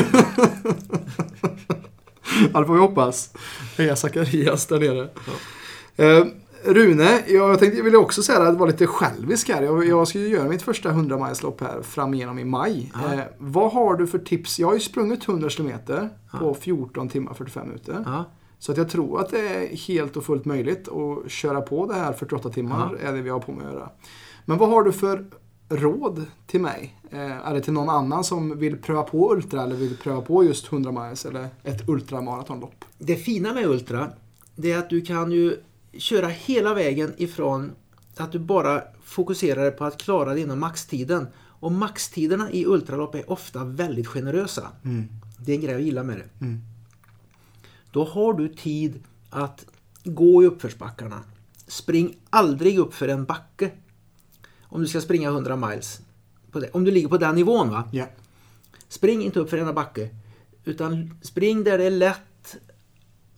Ja, 2.54 2.60
det 2.60 2.66
får 2.66 2.74
vi 2.74 2.80
hoppas. 2.80 3.30
Heja 3.78 3.96
Zacharias 3.96 4.66
där 4.66 4.80
nere. 4.80 5.10
Eh, 5.96 6.26
Rune, 6.66 7.24
jag, 7.28 7.60
tänkte, 7.60 7.78
jag 7.78 7.84
ville 7.84 7.98
också 7.98 8.24
säga 8.24 8.42
att 8.42 8.58
vara 8.58 8.70
lite 8.70 8.88
självisk 8.88 9.50
här. 9.50 9.62
Jag, 9.62 9.86
jag 9.88 10.08
ska 10.08 10.20
ju 10.20 10.28
göra 10.28 10.50
mitt 10.50 10.62
första 10.62 10.90
100 10.90 11.28
milslopp 11.28 11.62
här 11.62 11.82
fram 11.82 12.14
igenom 12.14 12.40
i 12.40 12.44
maj. 12.44 12.92
Eh, 12.96 13.20
vad 13.38 13.72
har 13.72 13.96
du 13.96 14.08
för 14.08 14.20
tips? 14.20 14.60
Jag 14.60 14.68
har 14.68 14.74
ju 14.74 14.80
sprungit 14.80 15.28
100 15.28 15.50
km 15.50 15.72
på 15.88 16.10
Ja. 16.32 16.54
14 16.54 17.10
timmar 17.10 17.34
45 17.34 17.68
minuter. 17.68 18.04
Ja, 18.06 18.26
Så 18.60 18.72
att 18.72 18.78
jag 18.78 18.90
tror 18.90 19.20
att 19.20 19.30
det 19.30 19.40
är 19.40 19.76
helt 19.78 20.18
och 20.18 20.24
fullt 20.24 20.46
möjligt 20.46 20.88
att 20.88 21.32
köra 21.32 21.62
på 21.62 21.86
det 21.86 21.94
här 21.94 22.14
48 22.14 22.50
timmar 22.50 22.96
är 23.04 23.14
det 23.14 23.22
vi 23.22 23.30
har 23.30 23.40
på 23.40 23.52
med 23.52 23.68
att 23.68 23.74
göra. 23.74 23.90
Men 24.46 24.58
vad 24.58 24.70
har 24.70 24.84
du 24.84 24.92
för 24.92 25.26
råd 25.70 26.26
till 26.48 26.62
mig? 26.62 27.00
Eh, 27.12 27.54
det 27.54 27.62
till 27.62 27.74
någon 27.74 27.90
annan 27.90 28.24
som 28.24 28.60
vill 28.60 28.78
pröva 28.78 29.04
på 29.04 29.34
Ultra 29.34 29.64
eller 29.64 29.76
vill 29.76 29.98
pröva 29.98 30.22
på 30.22 30.44
just 30.44 30.72
100 30.72 30.92
miles 30.92 31.26
eller 31.26 31.48
ett 31.64 31.90
ultramaratonlopp? 31.90 32.86
det 32.98 33.16
fina 33.16 33.54
med 33.54 33.66
Ultra, 33.66 34.10
det 34.56 34.72
är 34.72 34.78
att 34.78 34.90
du 34.90 35.02
kan 35.02 35.32
ju 35.32 35.58
köra 35.98 36.28
hela 36.28 36.74
vägen 36.74 37.14
ifrån 37.18 37.72
att 38.18 38.32
du 38.32 38.40
bara 38.40 38.84
fokuserar 39.04 39.72
på 39.72 39.86
att 39.86 40.02
klara 40.02 40.34
det 40.34 40.40
inom 40.40 40.60
maxtiden. 40.60 41.28
Och 41.64 41.72
maxtiderna 41.72 42.52
i 42.52 42.66
ultralopp 42.66 43.16
är 43.16 43.32
ofta 43.32 43.64
väldigt 43.64 44.08
generösa. 44.08 44.72
Det 45.38 45.52
är 45.52 45.56
en 45.56 45.62
grej 45.62 45.72
jag 45.72 45.82
gillar 45.82 46.04
med 46.04 46.18
det. 46.18 46.46
Mm. 46.46 46.62
Då 47.92 48.04
har 48.04 48.34
du 48.34 48.50
tid 48.50 49.04
att 49.30 49.66
gå 50.04 50.44
i 50.44 50.46
uppförsbackarna. 50.46 51.24
Spring 51.68 52.18
aldrig 52.30 52.80
upp 52.80 52.94
för 52.94 53.08
en 53.08 53.26
backe. 53.26 53.72
Om 54.62 54.82
du 54.82 54.88
ska 54.88 55.02
springa 55.02 55.30
100 55.30 55.56
miles. 55.56 56.02
Om 56.72 56.84
du 56.84 56.92
ligger 56.92 57.08
på 57.08 57.18
den 57.18 57.36
nivån. 57.36 57.70
va? 57.70 57.90
Ja. 57.92 58.06
Spring 58.88 59.24
inte 59.24 59.40
upp 59.40 59.50
för 59.50 59.58
en 59.58 59.76
backe. 59.76 60.10
Utan 60.66 61.18
spring 61.22 61.64
där 61.64 61.78
det 61.78 61.84
är 61.84 61.92
lätt, 61.92 62.56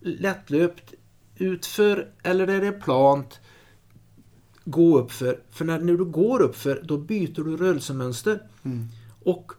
lättlöpt, 0.00 0.94
utför 1.36 2.08
eller 2.22 2.46
där 2.46 2.60
det 2.60 2.66
är 2.66 2.80
plant. 2.80 3.40
Gå 4.64 4.98
upp 4.98 5.12
för. 5.12 5.40
För 5.50 5.64
när, 5.64 5.78
när 5.78 5.92
du 5.92 6.04
går 6.04 6.40
upp 6.40 6.56
för 6.56 6.82
då 6.84 6.98
byter 6.98 7.44
du 7.44 7.56
rörelsemönster. 7.56 8.42
Mm. 8.62 8.88
Och 9.24 9.52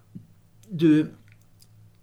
du 0.70 1.12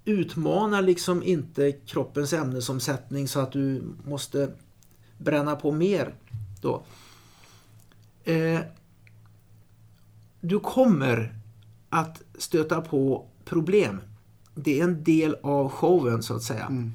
utmanar 0.05 0.83
liksom 0.83 1.23
inte 1.23 1.73
kroppens 1.73 2.33
ämnesomsättning 2.33 3.29
så 3.29 3.41
att 3.41 3.53
du 3.53 3.83
måste 4.05 4.51
bränna 5.19 5.57
på 5.57 5.73
mer. 5.73 6.15
Då. 6.61 6.85
Eh, 8.25 8.61
du 10.41 10.61
kommer 10.61 11.35
att 11.89 12.23
stöta 12.39 12.81
på 12.81 13.27
problem. 13.45 14.01
Det 14.55 14.81
är 14.81 14.85
en 14.85 15.05
del 15.05 15.37
av 15.43 15.69
showen 15.69 16.23
så 16.23 16.37
att 16.37 16.43
säga. 16.43 16.67
Mm. 16.67 16.93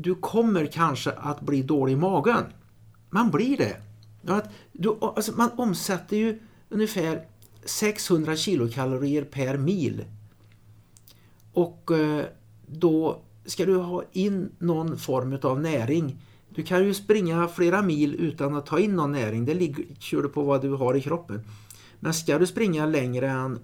Du 0.00 0.14
kommer 0.14 0.66
kanske 0.66 1.10
att 1.10 1.40
bli 1.40 1.62
dålig 1.62 1.92
i 1.92 1.96
magen. 1.96 2.44
Man 3.10 3.30
blir 3.30 3.56
det. 3.56 3.76
Att 4.26 4.50
du, 4.72 4.98
alltså 5.00 5.32
man 5.32 5.50
omsätter 5.56 6.16
ju 6.16 6.38
ungefär 6.68 7.24
600 7.64 8.36
kilokalorier 8.36 9.24
per 9.24 9.58
mil. 9.58 10.04
Och 11.52 11.90
eh, 11.90 12.24
då 12.66 13.20
ska 13.44 13.66
du 13.66 13.76
ha 13.76 14.04
in 14.12 14.50
någon 14.58 14.98
form 14.98 15.38
av 15.42 15.60
näring. 15.60 16.16
Du 16.48 16.62
kan 16.62 16.84
ju 16.84 16.94
springa 16.94 17.48
flera 17.48 17.82
mil 17.82 18.14
utan 18.14 18.56
att 18.56 18.66
ta 18.66 18.78
in 18.78 18.96
någon 18.96 19.12
näring. 19.12 19.44
Det 19.44 19.54
ligger, 19.54 20.28
på 20.28 20.42
vad 20.42 20.62
du 20.62 20.70
har 20.70 20.94
i 20.94 21.00
kroppen. 21.00 21.40
Men 22.00 22.14
ska 22.14 22.38
du 22.38 22.46
springa 22.46 22.86
längre 22.86 23.30
än 23.30 23.58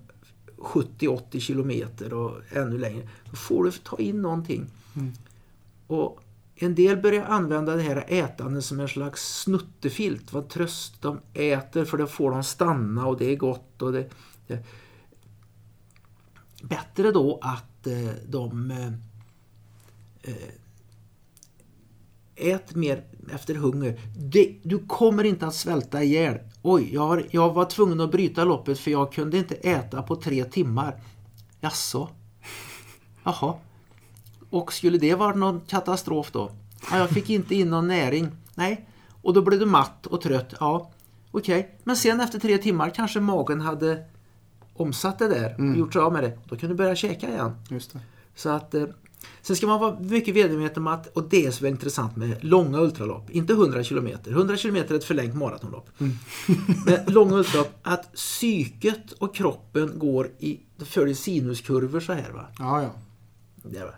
70-80 0.57 1.41
kilometer 1.41 2.13
och 2.13 2.33
ännu 2.51 2.79
längre, 2.79 3.09
då 3.31 3.37
får 3.37 3.65
du 3.65 3.71
ta 3.71 3.99
in 3.99 4.23
någonting. 4.23 4.67
Mm. 4.97 5.13
Och 5.87 6.24
en 6.57 6.75
del 6.75 6.97
börjar 6.97 7.25
använda 7.25 7.77
det 7.77 7.83
här 7.83 8.05
ätandet 8.09 8.65
som 8.65 8.81
en 8.81 8.89
slags 8.89 9.41
snuttefilt. 9.43 10.33
Vad 10.33 10.49
tröst 10.49 11.03
de 11.03 11.21
äter 11.33 11.85
för 11.85 11.99
då 11.99 12.07
får 12.07 12.31
de 12.31 12.45
stanna 12.45 13.07
och 13.07 13.19
det 13.19 13.33
är 13.33 13.37
gott. 13.37 13.83
Och 13.83 13.93
det, 13.93 14.11
det. 14.47 14.65
bättre 16.63 17.13
då 17.13 17.39
att 17.43 17.87
eh, 17.87 18.15
de 18.27 18.71
eh, 18.71 18.93
eh, 20.23 20.55
ät 22.37 22.75
mer 22.75 23.05
efter 23.33 23.55
hunger. 23.55 24.01
Det, 24.17 24.57
du 24.63 24.79
kommer 24.79 25.25
inte 25.25 25.47
att 25.47 25.55
svälta 25.55 26.03
ihjäl. 26.03 26.39
Oj, 26.63 26.95
jag, 26.95 27.07
har, 27.07 27.27
jag 27.31 27.53
var 27.53 27.65
tvungen 27.65 28.01
att 28.01 28.11
bryta 28.11 28.45
loppet 28.45 28.79
för 28.79 28.91
jag 28.91 29.13
kunde 29.13 29.39
inte 29.39 29.55
äta 29.55 30.03
på 30.03 30.17
tre 30.17 30.45
timmar. 30.45 31.03
Jaså? 31.61 32.09
Jaha. 33.25 33.55
Och 34.55 34.73
skulle 34.73 34.99
det 34.99 35.15
vara 35.15 35.35
någon 35.35 35.61
katastrof 35.61 36.31
då? 36.33 36.51
Ja, 36.91 36.99
jag 36.99 37.11
fick 37.11 37.31
inte 37.31 37.55
in 37.55 37.71
någon 37.71 37.89
näring. 37.89 38.29
Nej. 38.55 38.89
Och 39.23 39.35
då 39.35 39.43
blev 39.43 39.61
du 39.61 39.67
matt 39.67 40.07
och 40.07 40.21
trött. 40.21 40.55
Ja, 40.61 40.91
okej. 41.31 41.61
Okay. 41.61 41.71
Men 41.85 41.97
sen 41.97 42.21
efter 42.21 42.39
tre 42.39 42.59
timmar 42.59 42.91
kanske 42.91 43.21
magen 43.21 43.61
hade 43.61 44.05
omsatt 44.75 45.19
det 45.19 45.29
där 45.29 45.53
och 45.55 45.61
mm. 45.61 45.79
gjort 45.79 45.93
sig 45.93 46.03
av 46.03 46.13
med 46.13 46.23
det. 46.25 46.39
Då 46.49 46.57
kunde 46.57 46.75
du 46.75 46.77
börja 46.77 46.97
käka 46.97 47.29
igen. 47.29 47.53
Just 47.69 47.93
det. 47.93 48.01
Så 48.35 48.49
att 48.49 48.75
eh, 48.75 48.85
Sen 49.43 49.57
ska 49.57 49.67
man 49.67 49.81
vara 49.81 50.01
mycket 50.01 50.35
medveten 50.35 50.83
om 50.83 50.87
att, 50.87 51.07
och 51.07 51.29
det 51.29 51.47
är 51.47 51.51
så 51.51 51.67
intressant 51.67 52.17
med 52.17 52.45
långa 52.45 52.81
ultralopp, 52.81 53.31
inte 53.31 53.53
100 53.53 53.85
km. 53.85 54.09
100 54.27 54.57
km 54.57 54.77
är 54.77 54.95
ett 54.95 55.05
förlängt 55.05 55.35
maratonlopp. 55.35 55.91
Mm. 56.01 56.13
Men 56.87 57.15
långa 57.15 57.37
ultralopp, 57.37 57.79
att 57.83 58.13
psyket 58.13 59.13
och 59.13 59.35
kroppen 59.35 59.99
går 59.99 60.31
i, 60.39 60.61
följer 60.79 61.15
sinuskurvor 61.15 62.01
så 62.01 62.13
här 62.13 62.31
va. 62.31 62.47
Ja, 62.59 62.83
ja. 62.83 62.91
Det, 63.63 63.85
va? 63.85 63.93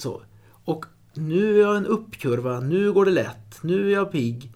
Så. 0.00 0.22
Och 0.64 0.84
nu 1.14 1.56
är 1.56 1.60
jag 1.60 1.76
en 1.76 1.86
uppkurva, 1.86 2.60
nu 2.60 2.92
går 2.92 3.04
det 3.04 3.10
lätt, 3.10 3.62
nu 3.62 3.86
är 3.86 3.94
jag 3.94 4.12
pigg. 4.12 4.52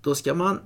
Då 0.00 0.14
ska 0.14 0.34
man 0.34 0.60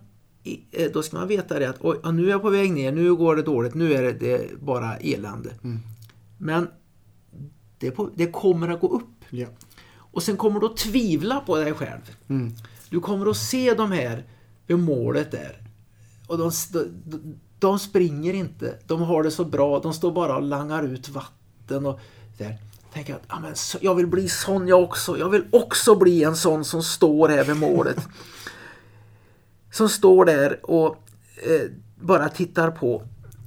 eh, 0.70 0.90
då 0.92 1.02
ska 1.02 1.16
man 1.16 1.28
veta 1.28 1.58
det 1.58 1.68
att 1.68 1.76
oj, 1.80 2.12
nu 2.12 2.26
är 2.26 2.30
jag 2.30 2.42
på 2.42 2.50
väg 2.50 2.72
ner, 2.72 2.92
nu 2.92 3.14
går 3.14 3.36
det 3.36 3.42
dåligt, 3.42 3.74
nu 3.74 3.92
är 3.92 4.02
det, 4.02 4.12
det 4.12 4.60
bara 4.60 4.96
elände. 4.96 5.50
Mm. 5.64 5.78
Men 6.38 6.68
det, 7.78 7.90
på, 7.90 8.10
det, 8.14 8.26
kommer 8.26 8.68
att 8.68 8.80
gå 8.80 8.88
upp. 8.88 9.24
Ja. 9.30 9.46
Och 9.96 10.22
sen 10.22 10.36
kommer 10.36 10.60
du 10.60 10.66
att 10.66 10.76
tvivla 10.76 11.40
på 11.40 11.56
dig 11.56 11.72
själv. 11.72 12.16
Mm. 12.28 12.52
Du 12.90 13.00
kommer 13.00 13.30
att 13.30 13.36
se 13.36 13.74
de 13.74 13.92
här 13.92 14.24
vid 14.66 14.78
målet 14.78 15.30
där. 15.30 15.62
Och 16.26 16.38
de, 16.38 16.50
de, 17.04 17.38
de, 17.58 17.78
springer 17.78 18.34
inte. 18.34 18.78
De 18.86 19.02
har 19.02 19.22
det 19.22 19.30
så 19.30 19.44
bra. 19.44 19.80
De 19.80 19.92
står 19.92 20.12
bara 20.12 20.36
och 20.36 20.42
langar 20.42 20.82
ut 20.82 21.08
vatten. 21.08 21.86
och 21.86 22.00
där. 22.38 22.58
Tänk 22.94 23.10
att 23.10 23.22
ah, 23.26 23.40
men, 23.40 23.54
jag 23.80 23.94
vill 23.94 24.06
bli 24.06 24.28
sån 24.28 24.68
jag 24.68 24.82
också. 24.82 25.18
Jag 25.18 25.28
vill 25.28 25.44
också 25.52 25.94
bli 25.94 26.24
en 26.24 26.36
sån 26.36 26.64
som 26.64 26.82
står 26.82 27.28
här 27.28 27.44
vid 27.44 27.56
målet. 27.56 28.08
som 29.72 29.88
står 29.88 30.24
där 30.24 30.70
och 30.70 30.96
eh, 31.36 31.70
bara 32.00 32.28
tittar 32.28 32.70
på. 32.70 33.02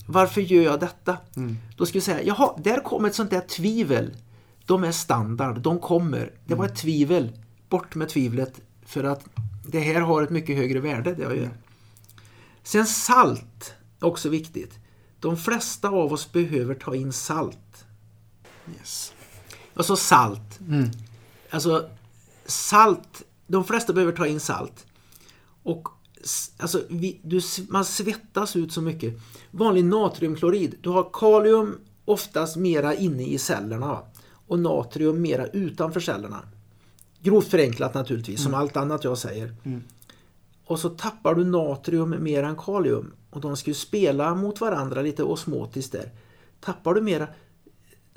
Varför 0.07 0.41
gör 0.41 0.64
jag 0.64 0.80
detta? 0.80 1.18
Mm. 1.36 1.57
Då 1.78 1.86
ska 1.86 1.94
vi 1.94 2.02
säga, 2.02 2.24
jaha, 2.24 2.60
där 2.64 2.84
kommer 2.84 3.10
ett 3.10 3.15
sånt 3.15 3.30
där 3.30 3.41
tvivel. 3.41 4.15
De 4.65 4.84
är 4.84 4.91
standard, 4.91 5.60
de 5.60 5.80
kommer. 5.80 6.32
Det 6.45 6.56
var 6.56 6.65
ett 6.65 6.72
mm. 6.72 6.78
tvivel. 6.78 7.32
Bort 7.69 7.95
med 7.95 8.10
tvivlet. 8.10 8.61
För 8.86 9.03
att 9.03 9.26
det 9.65 9.80
här 9.80 10.02
har 10.02 10.24
ett 10.24 10.30
mycket 10.30 10.57
högre 10.57 10.80
värde, 10.80 11.14
det 11.14 11.24
jag 11.24 11.38
gör. 11.38 11.49
Sen 12.64 12.86
salt, 12.86 13.74
också 13.99 14.30
viktigt. 14.30 14.80
De 15.19 15.38
flesta 15.38 15.90
av 15.90 16.14
oss 16.14 16.32
behöver 16.32 16.76
ta 16.76 16.95
in 16.95 17.14
salt. 17.14 17.86
Yes. 18.80 19.14
Alltså 19.78 19.95
salt. 19.95 20.60
Mm. 20.68 20.90
Alltså 21.49 21.90
salt, 22.45 23.24
de 23.48 23.64
flesta 23.64 23.94
behöver 23.94 24.14
ta 24.14 24.28
in 24.28 24.40
salt. 24.40 24.86
Och 25.64 25.88
alltså, 26.58 26.82
vi, 26.90 27.20
du, 27.24 27.41
man 27.70 27.86
svettas 27.86 28.56
ut 28.56 28.74
så 28.74 28.82
mycket. 28.82 29.20
Vanlig 29.52 29.86
natriumklorid, 29.86 30.76
du 30.82 30.90
har 30.90 31.10
kalium 31.14 31.78
oftast 32.06 32.56
mera 32.56 32.95
inne 32.95 33.24
i 33.24 33.38
cellerna 33.38 33.99
och 34.48 34.60
natrium 34.60 35.22
mera 35.22 35.48
utanför 35.48 35.99
cellerna. 35.99 36.40
Grovt 37.22 37.48
förenklat 37.48 37.94
naturligtvis, 37.94 38.40
mm. 38.40 38.52
som 38.52 38.62
allt 38.62 38.78
annat 38.78 39.04
jag 39.04 39.18
säger. 39.18 39.56
Mm. 39.64 39.84
Och 40.66 40.80
så 40.80 40.90
tappar 40.90 41.36
du 41.36 41.45
natrium 41.45 42.24
mer 42.24 42.44
än 42.44 42.56
kalium 42.56 43.14
och 43.30 43.41
de 43.41 43.58
ska 43.58 43.70
ju 43.70 43.76
spela 43.76 44.36
mot 44.36 44.62
varandra 44.62 45.02
lite 45.02 45.24
osmotiskt 45.24 45.91
där. 45.91 46.12
Tappar 46.60 46.94
du 46.94 47.02
mera 47.02 47.28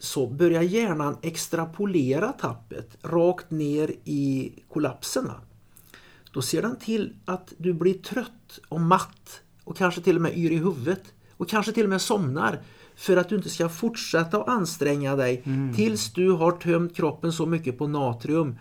så 0.01 0.27
börjar 0.27 0.63
hjärnan 0.63 1.17
extrapolera 1.23 2.33
tappet 2.33 2.97
rakt 3.03 3.51
ner 3.51 3.93
i 4.05 4.53
kollapserna. 4.69 5.35
Då 6.33 6.43
ser 6.43 6.63
den 6.63 6.77
till 6.77 7.17
att 7.25 7.53
du 7.59 7.73
blir 7.73 7.95
trött 7.95 8.59
och 8.69 8.81
matt 8.81 9.41
och 9.65 9.77
kanske 9.77 10.01
till 10.01 10.17
och 10.17 10.23
med 10.23 10.39
yr 10.39 10.51
i 10.51 10.57
huvudet 10.57 11.03
och 11.37 11.49
kanske 11.49 11.73
till 11.73 11.85
och 11.85 11.91
med 11.91 12.01
somnar 12.01 12.61
för 12.97 13.17
att 13.17 13.29
du 13.29 13.37
inte 13.37 13.51
ska 13.51 13.69
fortsätta 13.69 14.41
att 14.41 14.49
anstränga 14.49 15.17
dig 15.17 15.43
mm. 15.45 15.75
tills 15.75 16.13
du 16.13 16.31
har 16.31 16.53
tömt 16.53 16.97
kroppen 16.97 17.33
så 17.33 17.47
mycket 17.47 17.79
på 17.79 17.87
natrium, 17.87 18.59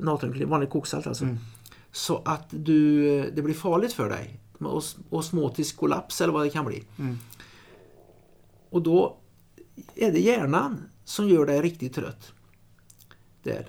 natrium 0.00 0.48
vanligt 0.50 0.70
koksalt 0.70 1.06
alltså, 1.06 1.24
mm. 1.24 1.38
så 1.92 2.22
att 2.24 2.46
du, 2.50 3.30
det 3.30 3.42
blir 3.42 3.54
farligt 3.54 3.92
för 3.92 4.08
dig. 4.08 4.40
Os, 4.58 4.96
osmotisk 5.10 5.76
kollaps 5.76 6.20
eller 6.20 6.32
vad 6.32 6.46
det 6.46 6.50
kan 6.50 6.64
bli. 6.64 6.84
Mm. 6.98 7.18
Och 8.70 8.82
då 8.82 9.21
är 9.94 10.12
det 10.12 10.20
hjärnan 10.20 10.88
som 11.04 11.28
gör 11.28 11.46
dig 11.46 11.62
riktigt 11.62 11.94
trött. 11.94 12.32
Där. 13.42 13.68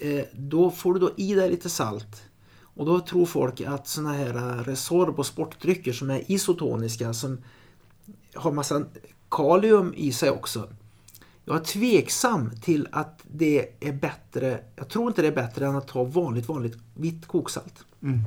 Eh, 0.00 0.24
då 0.32 0.70
får 0.70 0.94
du 0.94 1.00
då 1.00 1.10
i 1.16 1.34
dig 1.34 1.50
lite 1.50 1.70
salt. 1.70 2.22
Och 2.56 2.86
då 2.86 3.00
tror 3.00 3.26
folk 3.26 3.60
att 3.60 3.88
såna 3.88 4.12
här 4.12 4.64
Resorb 4.64 5.18
och 5.18 5.26
sportdrycker 5.26 5.92
som 5.92 6.10
är 6.10 6.32
isotoniska 6.32 7.14
som 7.14 7.38
har 8.34 8.52
massa 8.52 8.84
kalium 9.28 9.94
i 9.96 10.12
sig 10.12 10.30
också. 10.30 10.68
Jag 11.44 11.56
är 11.56 11.60
tveksam 11.60 12.50
till 12.62 12.88
att 12.92 13.20
det 13.32 13.68
är 13.80 13.92
bättre, 13.92 14.60
jag 14.76 14.88
tror 14.88 15.08
inte 15.08 15.22
det 15.22 15.28
är 15.28 15.32
bättre 15.32 15.66
än 15.66 15.76
att 15.76 15.88
ta 15.88 16.04
vanligt, 16.04 16.48
vanligt 16.48 16.78
vitt 16.94 17.26
koksalt. 17.26 17.84
Mm. 18.02 18.18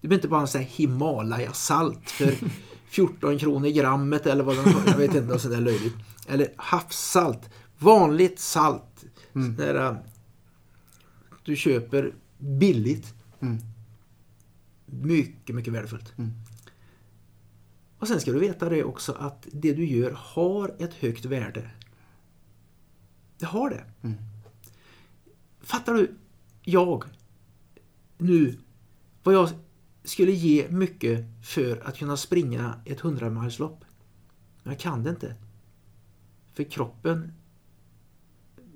Du 0.00 0.08
behöver 0.08 0.18
inte 0.18 0.28
bara 0.28 0.46
säga 0.46 0.66
Himalaya-salt 0.70 2.10
för 2.10 2.34
14 2.88 3.38
kronor 3.38 3.68
grammet 3.68 4.26
eller 4.26 4.44
vad 4.44 4.56
de 4.56 4.74
Jag 4.86 4.96
vet 4.96 5.14
inte, 5.14 5.38
sådär 5.38 5.60
löjligt. 5.60 5.94
Eller 6.28 6.54
havssalt. 6.56 7.50
Vanligt 7.78 8.38
salt. 8.38 9.04
Mm. 9.34 9.56
Där, 9.56 10.04
du 11.42 11.56
köper 11.56 12.14
billigt. 12.38 13.14
Mm. 13.40 13.58
Mycket, 14.86 15.54
mycket 15.54 15.72
värdefullt. 15.72 16.18
Mm. 16.18 16.30
Och 17.98 18.08
sen 18.08 18.20
ska 18.20 18.32
du 18.32 18.38
veta 18.38 18.68
det 18.68 18.84
också 18.84 19.12
att 19.12 19.46
det 19.52 19.72
du 19.72 19.86
gör 19.86 20.10
har 20.10 20.74
ett 20.78 20.94
högt 20.94 21.24
värde. 21.24 21.70
Det 23.38 23.46
har 23.46 23.70
det. 23.70 23.84
Mm. 24.02 24.16
Fattar 25.60 25.94
du? 25.94 26.14
Jag 26.62 27.04
nu 28.18 28.58
vad 29.22 29.34
jag 29.34 29.48
skulle 30.04 30.32
ge 30.32 30.68
mycket 30.68 31.24
för 31.42 31.88
att 31.88 31.98
kunna 31.98 32.16
springa 32.16 32.80
ett 32.84 33.00
100 33.00 33.30
milslopp. 33.30 33.84
Men 34.62 34.72
jag 34.72 34.80
kan 34.80 35.02
det 35.02 35.10
inte. 35.10 35.34
För 36.54 36.64
kroppen 36.64 37.32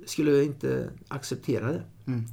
skulle 0.07 0.45
inte 0.45 0.91
acceptera 1.09 1.73
det. 1.73 1.83
Mm. 2.07 2.25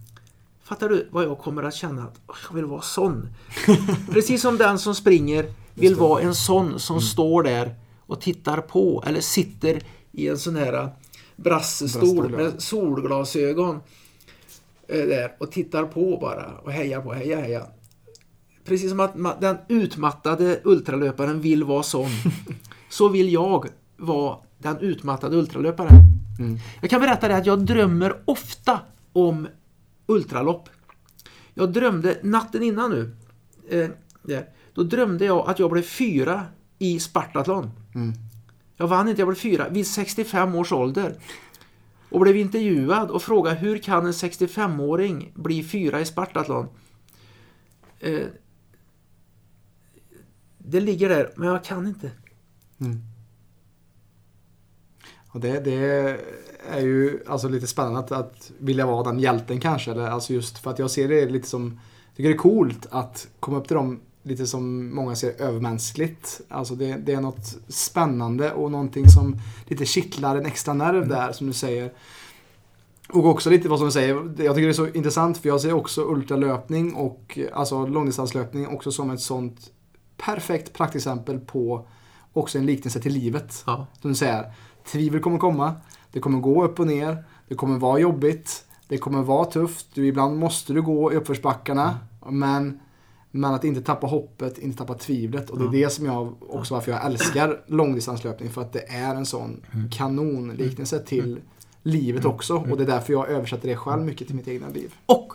Fattar 0.64 0.90
du 0.90 1.08
vad 1.12 1.24
jag 1.24 1.38
kommer 1.38 1.64
att 1.64 1.74
känna? 1.74 2.04
Att 2.04 2.20
jag 2.50 2.56
vill 2.56 2.66
vara 2.66 2.82
sån. 2.82 3.30
Precis 4.12 4.42
som 4.42 4.58
den 4.58 4.80
som 4.80 4.96
springer 4.96 5.54
vill 5.74 5.96
vara 5.96 6.22
en 6.22 6.36
sån 6.36 6.80
som 6.80 6.96
mm. 6.96 7.02
står 7.02 7.44
där 7.44 7.76
och 8.06 8.22
tittar 8.22 8.62
på 8.62 9.04
eller 9.08 9.22
sitter 9.22 9.84
i 10.12 10.28
en 10.28 10.38
sån 10.38 10.56
här 10.56 10.74
äh, 10.74 10.90
brassestol 11.36 12.30
med 12.30 12.62
solglasögon 12.62 13.80
äh, 14.88 15.06
där 15.06 15.36
och 15.40 15.52
tittar 15.52 15.84
på 15.84 16.18
bara 16.22 16.58
och 16.64 16.72
hejar 16.72 17.02
på, 17.02 17.14
heja 17.14 17.40
heja. 17.42 17.66
Precis 18.66 18.90
som 18.90 19.00
att 19.00 19.42
den 19.42 19.58
utmattade 19.68 20.62
ultralöparen 20.64 21.42
vill 21.42 21.64
vara 21.64 21.84
sån. 21.84 22.10
så 22.90 23.10
vill 23.10 23.34
jag 23.34 23.68
vara 23.98 24.38
den 24.60 24.78
utmattade 24.80 25.38
ultralöparen. 25.38 25.90
Mm. 26.40 26.58
Jag 26.82 26.90
kan 26.90 27.02
berätta 27.02 27.28
det 27.28 27.36
att 27.36 27.46
jag 27.46 27.66
drömmer 27.66 28.22
ofta 28.26 28.80
om 29.14 29.48
ultralopp. 30.06 30.70
Jag 31.54 31.74
drömde 31.74 32.20
natten 32.24 32.64
innan 32.64 32.92
nu. 32.92 33.16
Eh, 33.70 33.90
där, 34.24 34.46
då 34.74 34.84
drömde 34.84 35.26
jag 35.26 35.50
att 35.50 35.60
jag 35.60 35.72
blev 35.72 35.82
fyra 35.82 36.46
i 36.80 37.00
Spartathlon. 37.00 37.72
Mm. 37.96 38.14
Jag 38.78 38.88
vann 38.88 39.08
inte, 39.08 39.22
jag 39.22 39.28
blev 39.28 39.36
fyra 39.36 39.70
vid 39.70 39.88
65 39.88 40.56
års 40.56 40.72
ålder. 40.72 41.16
Och 42.10 42.20
blev 42.20 42.36
intervjuad 42.36 43.12
och 43.12 43.24
frågade 43.24 43.56
hur 43.56 43.78
kan 43.78 44.06
en 44.06 44.12
65-åring 44.12 45.32
bli 45.36 45.64
fyra 45.64 46.02
i 46.02 46.06
Spartathlon? 46.06 46.68
Eh, 48.00 48.28
det 50.58 50.80
ligger 50.80 51.10
där, 51.10 51.34
men 51.36 51.48
jag 51.48 51.64
kan 51.64 51.88
inte. 51.88 52.12
Mm. 52.80 53.02
Och 55.40 55.46
det, 55.46 55.60
det 55.60 56.18
är 56.70 56.80
ju 56.80 57.20
alltså 57.28 57.48
lite 57.48 57.68
spännande 57.68 58.00
att, 58.00 58.12
att 58.12 58.52
vilja 58.58 58.86
vara 58.86 59.04
den 59.04 59.20
hjälten 59.20 59.60
kanske. 59.60 59.92
Eller, 59.92 60.08
alltså 60.08 60.34
just 60.34 60.58
för 60.58 60.72
att 60.72 60.80
jag 60.80 60.92
ser 60.92 61.08
det 61.08 61.26
lite 61.26 61.48
som, 61.48 61.80
tycker 62.16 62.30
det 62.30 62.36
är 62.36 62.38
coolt 62.38 62.88
att 62.92 63.28
komma 63.40 63.58
upp 63.58 63.68
till 63.68 63.76
de 63.76 64.00
lite 64.24 64.48
som 64.48 64.96
många 64.96 65.16
ser 65.16 65.42
övermänskligt. 65.42 66.42
Alltså 66.50 66.76
det, 66.76 66.98
det 66.98 67.14
är 67.14 67.22
något 67.22 67.58
spännande 67.68 68.52
och 68.52 68.72
någonting 68.72 69.10
som 69.10 69.36
lite 69.66 69.86
kittlar 69.86 70.36
en 70.36 70.46
extra 70.46 70.74
nerv 70.74 70.98
Mm. 70.98 71.10
där 71.10 71.32
som 71.32 71.48
du 71.48 71.54
säger. 71.54 71.94
Och 73.10 73.26
också 73.26 73.50
lite 73.50 73.70
vad 73.70 73.80
som 73.80 73.88
du 73.88 73.92
säger, 73.92 74.16
jag 74.16 74.56
tycker 74.56 74.62
det 74.62 74.70
är 74.70 74.74
så 74.74 74.88
intressant 74.88 75.38
för 75.38 75.50
jag 75.50 75.62
ser 75.62 75.74
också 75.74 76.02
ultralöpning 76.02 76.94
och 76.94 77.40
alltså 77.54 77.86
långdistanslöpning 77.86 78.68
också 78.68 78.92
som 78.92 79.10
ett 79.12 79.22
sånt 79.22 79.72
perfekt 80.18 80.74
praktexempel 80.74 81.40
på 81.40 81.88
också 82.34 82.58
en 82.58 82.66
liknelse 82.66 83.00
till 83.00 83.14
livet. 83.14 83.64
Ja. 83.68 83.88
Som 84.02 84.10
du 84.10 84.16
säger, 84.16 84.54
tvivel 84.92 85.22
kommer 85.22 85.38
komma, 85.38 85.74
det 86.12 86.20
kommer 86.20 86.40
gå 86.40 86.64
upp 86.64 86.80
och 86.80 86.88
ner, 86.88 87.24
det 87.48 87.56
kommer 87.56 87.78
vara 87.78 88.00
jobbigt, 88.00 88.66
det 88.88 88.98
kommer 88.98 89.22
vara 89.22 89.46
tufft, 89.46 89.88
du, 89.94 90.08
ibland 90.08 90.38
måste 90.38 90.74
du 90.74 90.82
gå 90.82 91.14
i 91.14 91.16
uppförsbackarna. 91.16 91.98
Men, 92.30 92.80
men 93.32 93.54
att 93.54 93.64
inte 93.64 93.82
tappa 93.82 94.08
hoppet, 94.08 94.58
inte 94.58 94.78
tappa 94.78 94.94
tvivlet. 94.94 95.50
Och 95.50 95.60
det 95.60 95.66
är 95.66 95.84
det 95.84 95.90
som 95.90 96.06
jag 96.06 96.34
också 96.50 96.74
varför 96.74 96.92
jag 96.92 97.06
älskar 97.06 97.62
långdistanslöpning. 97.68 98.50
För 98.50 98.62
att 98.62 98.74
det 98.74 98.90
är 98.90 99.16
en 99.16 99.26
sån 99.26 99.66
kanonliknelse 99.92 101.00
till 101.00 101.40
livet 101.84 102.26
också. 102.26 102.56
Och 102.56 102.78
det 102.78 102.84
är 102.84 102.88
därför 102.88 103.14
jag 103.14 103.30
översätter 103.30 103.68
det 103.68 103.76
själv 103.76 104.06
mycket 104.06 104.28
till 104.28 104.36
mitt 104.36 104.48
egna 104.48 104.70
liv. 104.70 104.94
Och 105.06 105.34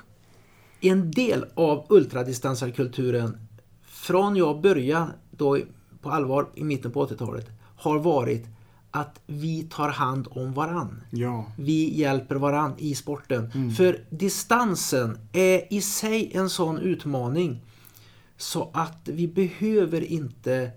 en 0.81 1.11
del 1.11 1.45
av 1.55 1.87
ultradistansarkulturen 1.89 3.39
från 3.87 4.37
jag 4.37 4.61
började 4.61 5.07
då 5.31 5.59
på 6.03 6.11
allvar 6.11 6.47
i 6.55 6.65
mitten 6.65 6.91
på 6.91 7.07
80-talet 7.07 7.47
har 7.77 7.99
varit 7.99 8.47
att 8.97 9.21
vi 9.27 9.63
tar 9.63 9.89
hand 9.89 10.29
om 10.31 10.53
varann. 10.53 11.03
Ja. 11.11 11.47
Vi 11.59 11.99
hjälper 11.99 12.35
varann 12.35 12.75
i 12.79 12.95
sporten. 12.95 13.51
För 13.77 14.05
distansen 14.11 15.19
är 15.33 15.73
i 15.75 15.81
sig 15.81 16.31
en 16.35 16.51
sån 16.51 16.79
utmaning 16.79 17.63
så 18.37 18.71
att 18.75 19.09
vi 19.09 19.29
behöver 19.29 20.01
inte 20.01 20.71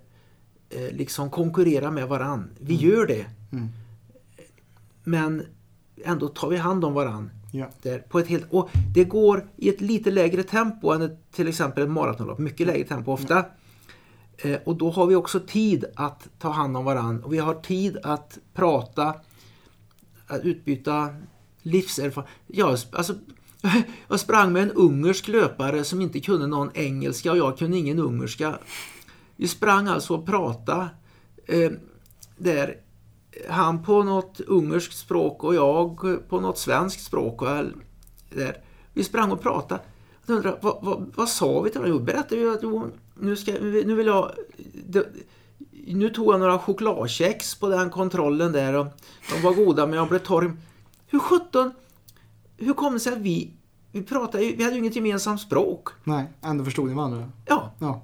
eh, 0.69 0.91
liksom 0.91 1.29
konkurrera 1.29 1.91
med 1.91 2.07
varann. 2.07 2.49
Vi 2.59 2.75
gör 2.75 3.07
det. 3.07 3.25
Men 5.03 5.43
ändå 6.03 6.27
tar 6.27 6.49
vi 6.49 6.57
hand 6.57 6.85
om 6.85 6.93
varann. 6.93 7.29
Ja. 7.51 7.69
Där 7.81 7.99
på 7.99 8.19
ett 8.19 8.27
helt, 8.27 8.45
och 8.49 8.69
det 8.93 9.03
går 9.03 9.47
i 9.55 9.69
ett 9.69 9.81
lite 9.81 10.11
lägre 10.11 10.43
tempo 10.43 10.91
än 10.91 11.01
ett, 11.01 11.31
till 11.31 11.47
exempel 11.47 11.83
ett 11.83 11.89
maratonlopp. 11.89 12.39
Mycket 12.39 12.67
lägre 12.67 12.87
tempo 12.87 13.11
ofta. 13.11 13.45
Eh, 14.37 14.59
och 14.65 14.75
då 14.75 14.89
har 14.89 15.07
vi 15.07 15.15
också 15.15 15.39
tid 15.39 15.85
att 15.95 16.29
ta 16.39 16.49
hand 16.49 16.77
om 16.77 16.85
varandra 16.85 17.25
Och 17.25 17.33
vi 17.33 17.37
har 17.37 17.53
tid 17.53 17.97
att 18.03 18.37
prata, 18.53 19.15
att 20.27 20.41
utbyta 20.43 21.09
livserfarenhet. 21.61 22.35
Ja, 22.47 22.77
alltså, 22.91 23.15
jag 24.07 24.19
sprang 24.19 24.53
med 24.53 24.63
en 24.63 24.71
ungersk 24.71 25.27
löpare 25.27 25.83
som 25.83 26.01
inte 26.01 26.19
kunde 26.19 26.47
någon 26.47 26.71
engelska 26.73 27.31
och 27.31 27.37
jag 27.37 27.57
kunde 27.57 27.77
ingen 27.77 27.99
ungerska. 27.99 28.59
Vi 29.35 29.47
sprang 29.47 29.87
alltså 29.87 30.15
och 30.15 30.25
pratade 30.25 30.87
eh, 31.45 31.71
där 32.37 32.77
han 33.49 33.83
på 33.83 34.03
något 34.03 34.39
ungerskt 34.39 34.97
språk 34.97 35.43
och 35.43 35.55
jag 35.55 35.99
på 36.29 36.39
något 36.39 36.57
svenskt 36.57 37.05
språk. 37.05 37.41
Och 37.41 37.47
där. 38.29 38.63
Vi 38.93 39.03
sprang 39.03 39.31
och 39.31 39.41
pratade. 39.41 39.81
Jag 40.25 40.35
undrar, 40.35 40.59
vad, 40.61 40.77
vad, 40.81 41.11
vad 41.15 41.29
sa 41.29 41.61
vi 41.61 41.69
till 41.69 41.79
varandra? 41.79 41.99
Jo, 41.99 42.05
berättade 42.05 42.41
vi 42.41 42.49
att 42.49 42.63
jo, 42.63 42.91
nu, 43.19 43.35
ska, 43.35 43.51
nu 43.61 43.95
vill 43.95 44.07
jag... 44.07 44.31
Nu 45.87 46.09
tog 46.09 46.33
jag 46.33 46.39
några 46.39 46.59
chokladkex 46.59 47.55
på 47.55 47.69
den 47.69 47.89
kontrollen 47.89 48.51
där 48.51 48.73
och 48.73 48.87
de 49.35 49.41
var 49.41 49.53
goda 49.53 49.85
men 49.87 49.95
jag 49.99 50.07
blev 50.09 50.19
torr. 50.19 50.57
Hur 51.07 51.19
sjutton... 51.19 51.71
Hur 52.57 52.73
kom 52.73 52.93
det 52.93 52.99
sig 52.99 53.13
att 53.13 53.19
vi... 53.19 53.53
Vi 53.91 54.03
pratade 54.03 54.43
vi 54.43 54.63
hade 54.63 54.75
ju 54.75 54.79
inget 54.79 54.95
gemensamt 54.95 55.41
språk. 55.41 55.87
Nej, 56.03 56.25
ändå 56.41 56.63
förstod 56.65 56.87
ni 56.87 56.93
varandra. 56.93 57.29
Ja, 57.45 57.73
Ja. 57.79 58.01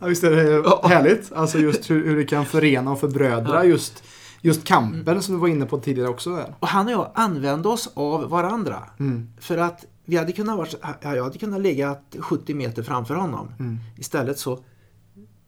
ja 0.00 0.06
visst 0.06 0.24
är 0.24 0.30
det 0.30 0.42
Ja. 0.42 0.80
härligt? 0.88 1.32
Alltså 1.32 1.58
just 1.58 1.90
hur, 1.90 2.04
hur 2.06 2.16
det 2.16 2.24
kan 2.24 2.46
förena 2.46 2.92
och 2.92 3.00
förbrödra 3.00 3.54
Ja. 3.54 3.64
just, 3.64 4.02
just 4.40 4.64
kampen 4.64 5.22
som 5.22 5.34
du 5.34 5.40
var 5.40 5.48
inne 5.48 5.66
på 5.66 5.78
tidigare 5.78 6.08
också. 6.08 6.36
Där. 6.36 6.54
Och 6.60 6.68
han 6.68 6.86
och 6.86 6.92
jag 6.92 7.10
använde 7.14 7.68
oss 7.68 7.90
av 7.94 8.28
varandra. 8.30 8.82
Mm. 8.98 9.28
För 9.40 9.58
att 9.58 9.84
vi 10.04 10.16
hade 10.16 10.32
kunnat 10.32 10.56
vara, 10.56 10.96
ja, 11.02 11.16
jag 11.16 11.24
hade 11.24 11.38
kunnat 11.38 11.60
ligga 11.60 11.96
70 12.18 12.54
meter 12.54 12.82
framför 12.82 13.14
honom. 13.14 13.48
Mm. 13.58 13.78
Istället 13.96 14.38
så 14.38 14.64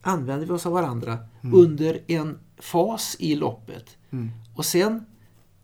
använde 0.02 0.46
vi 0.46 0.52
oss 0.52 0.66
av 0.66 0.72
varandra 0.72 1.18
under 1.52 1.98
en 2.06 2.38
fas 2.58 3.16
i 3.18 3.34
loppet. 3.34 3.96
Mm. 4.10 4.30
Och 4.54 4.64
sen 4.64 5.04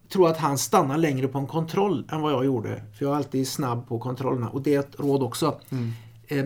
tror 0.09 0.27
jag 0.27 0.33
att 0.33 0.41
han 0.41 0.59
stannar 0.59 0.99
längre 0.99 1.29
på 1.29 1.39
en 1.39 1.47
kontroll 1.47 2.09
än 2.13 2.21
vad 2.21 2.33
jag 2.33 2.45
gjorde. 2.45 2.83
För 2.99 3.05
jag 3.05 3.13
är 3.13 3.17
alltid 3.17 3.49
snabb 3.49 3.89
på 3.89 3.99
kontrollerna. 3.99 4.49
Och 4.49 4.63
det 4.63 4.75
är 4.75 4.81
ett 4.81 5.01
råd 5.01 5.23
också. 5.23 5.61
Mm. 5.71 5.93
Eh, 6.27 6.45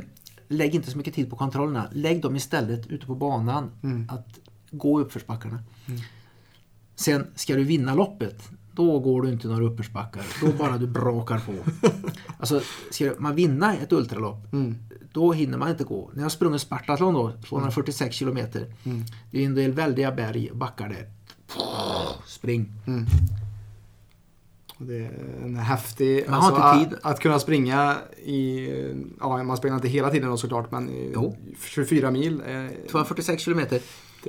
lägg 0.48 0.74
inte 0.74 0.90
så 0.90 0.98
mycket 0.98 1.14
tid 1.14 1.31
på 1.31 1.36
kontrollerna. 1.36 1.89
Lägg 1.93 2.23
dem 2.23 2.36
istället 2.36 2.86
ute 2.86 3.06
på 3.06 3.14
banan. 3.14 3.70
Mm. 3.82 4.09
Att 4.10 4.39
gå 4.70 5.01
uppförsbackarna. 5.01 5.62
Sen 6.94 7.27
ska 7.35 7.55
du 7.55 7.64
vinna 7.64 7.94
loppet. 7.94 8.51
Då 8.74 8.99
går 8.99 9.23
du 9.23 9.28
inte 9.28 9.49
några 9.49 9.65
uppförsbackar. 9.65 10.23
Då 10.40 10.53
bara 10.53 10.78
du 10.78 10.86
brakar 10.86 11.39
på. 11.39 11.53
Alltså, 12.39 12.61
ska 12.90 13.12
man 13.19 13.35
vinna 13.35 13.77
ett 13.77 13.93
ultralopp, 13.93 14.53
Mm. 14.53 14.74
då 15.12 15.32
hinner 15.32 15.59
man 15.59 15.70
inte 15.70 15.85
gå. 15.85 16.11
När 16.15 16.23
jag 16.23 16.32
sprungit 16.32 16.61
Spartathlon 16.61 17.15
då, 17.15 17.32
246 17.49 18.16
kilometer. 18.16 18.74
Mm. 18.85 19.03
Det 19.31 19.43
är 19.43 19.47
en 19.47 19.55
del 19.55 19.73
väldiga 19.73 20.12
berg 20.12 20.51
och 20.51 20.57
backar 20.57 20.89
där. 20.89 21.07
Spring. 22.27 22.73
Och 24.78 24.86
Det 24.86 24.97
är 24.97 25.40
en 25.44 25.57
häftig... 25.57 26.24
Man 26.28 26.40
har 26.43 26.51
inte 26.51 26.62
att, 26.62 26.90
tid. 26.90 26.99
Att 27.03 27.20
kunna 27.20 27.39
springa 27.39 27.97
i... 28.24 28.69
Ja, 29.20 29.43
man 29.43 29.57
springer 29.57 29.77
inte 29.77 29.89
hela 29.89 30.11
tiden 30.11 30.28
då 30.31 30.36
såklart, 30.36 30.70
men 30.70 30.90
Jo. 31.15 31.36
24 31.61 32.11
mil. 32.11 32.40
Eh, 32.47 32.66
246 32.90 33.43
kilometer. 33.43 33.81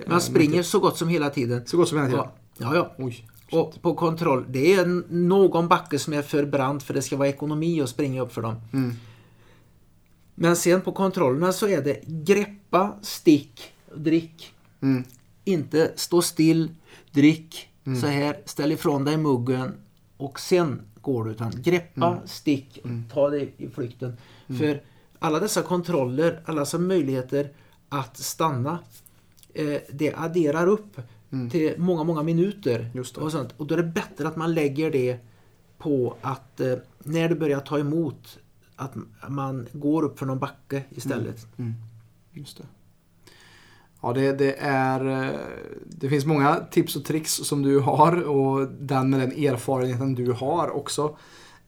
Man 0.08 0.22
springer 0.22 0.50
mycket. 0.50 0.66
så 0.66 0.80
gott 0.80 0.98
som 0.98 1.08
hela 1.08 1.30
tiden. 1.30 1.66
så 1.66 1.78
gott 1.78 1.90
som 1.90 1.98
hela 1.98 2.10
tiden. 2.10 2.26
Ja, 2.58 2.66
ja. 2.74 2.76
ja. 2.76 2.96
Oj. 3.06 3.28
Och 3.54 3.82
på 3.82 3.94
kontroll, 3.94 4.46
det 4.50 4.74
är 4.74 4.86
någon 5.14 5.68
backe 5.68 6.00
som 6.00 6.14
är 6.14 6.22
för 6.22 6.46
brant 6.46 6.84
för 6.84 6.94
det 6.94 7.02
ska 7.02 7.18
vara 7.18 7.28
ekonomi 7.28 7.82
att 7.82 7.90
springa 7.90 8.22
upp 8.22 8.34
för 8.34 8.42
dem. 8.42 8.56
Mm. 8.74 8.94
Men 10.36 10.56
sen 10.56 10.82
på 10.82 10.92
kontrollerna 10.92 11.54
så 11.54 11.68
är 11.68 11.82
det 11.82 12.02
greppa, 12.06 12.94
stick, 13.02 13.74
drick. 13.96 14.54
Mm. 14.82 15.04
Inte 15.44 15.92
stå 15.96 16.22
still, 16.22 16.70
drick, 17.12 17.70
så 18.02 18.08
här, 18.08 18.38
ställ 18.46 18.72
ifrån 18.72 19.06
dig 19.06 19.18
muggen 19.18 19.74
och 20.18 20.40
sen 20.40 20.82
går 21.02 21.26
du. 21.26 21.32
Utan 21.32 21.52
greppa, 21.56 22.20
stick, 22.26 22.80
ta 23.14 23.30
dig 23.30 23.54
i 23.58 23.70
flykten. 23.70 24.18
För 24.48 24.82
alla 25.20 25.40
dessa 25.40 25.62
kontroller, 25.62 26.42
alla 26.46 26.60
dessa 26.60 26.78
möjligheter 26.78 27.52
att 27.90 28.18
stanna, 28.18 28.80
eh, 29.54 29.78
det 29.92 30.14
adderar 30.14 30.68
upp 30.68 31.02
till 31.52 31.74
många, 31.78 32.04
många 32.04 32.24
minuter. 32.24 32.92
Och, 33.26 33.32
sånt. 33.32 33.54
och 33.58 33.68
då 33.68 33.74
är 33.76 33.78
det 33.78 33.84
bättre 33.84 34.28
att 34.28 34.36
man 34.36 34.54
lägger 34.54 34.92
det 34.92 35.18
på 35.78 36.16
att 36.22 36.60
eh, 36.60 36.74
när 37.00 37.30
det 37.30 37.36
börjar 37.36 37.60
ta 37.60 37.80
emot 37.80 38.40
att 38.76 38.94
man 39.28 39.68
går 39.74 40.04
upp 40.04 40.20
för 40.20 40.26
någon 40.26 40.40
backe 40.40 40.84
istället. 40.90 41.48
Just 42.32 42.58
det. 42.58 42.64
Ja, 44.02 44.14
det, 44.14 44.32
det 44.32 44.56
är... 44.60 45.24
eh, 45.24 45.40
Det 45.88 46.10
finns 46.10 46.26
många 46.26 46.56
tips 46.72 46.96
och 46.96 47.06
tricks 47.06 47.32
som 47.32 47.62
du 47.62 47.80
har 47.80 48.22
och 48.24 48.68
den 48.80 49.10
med 49.10 49.20
den 49.20 49.32
erfarenheten 49.32 50.16
du 50.16 50.32
har 50.32 50.70
också. 50.70 51.18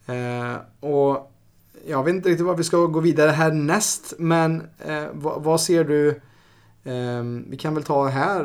Eh, 0.06 0.56
och 0.80 1.32
jag 1.88 2.04
vet 2.04 2.16
inte 2.16 2.30
riktigt 2.30 2.46
vad 2.46 2.58
vi 2.58 2.64
ska 2.64 2.86
gå 2.86 3.00
vidare 3.00 3.32
härnäst, 3.32 4.14
men 4.20 4.62
eh, 4.86 5.04
vad, 5.14 5.44
vad 5.44 5.62
ser 5.62 5.84
du? 5.84 6.10
Eh, 6.84 7.24
vi 7.48 7.58
kan 7.60 7.74
väl 7.74 7.84
ta 7.84 8.08
här. 8.08 8.44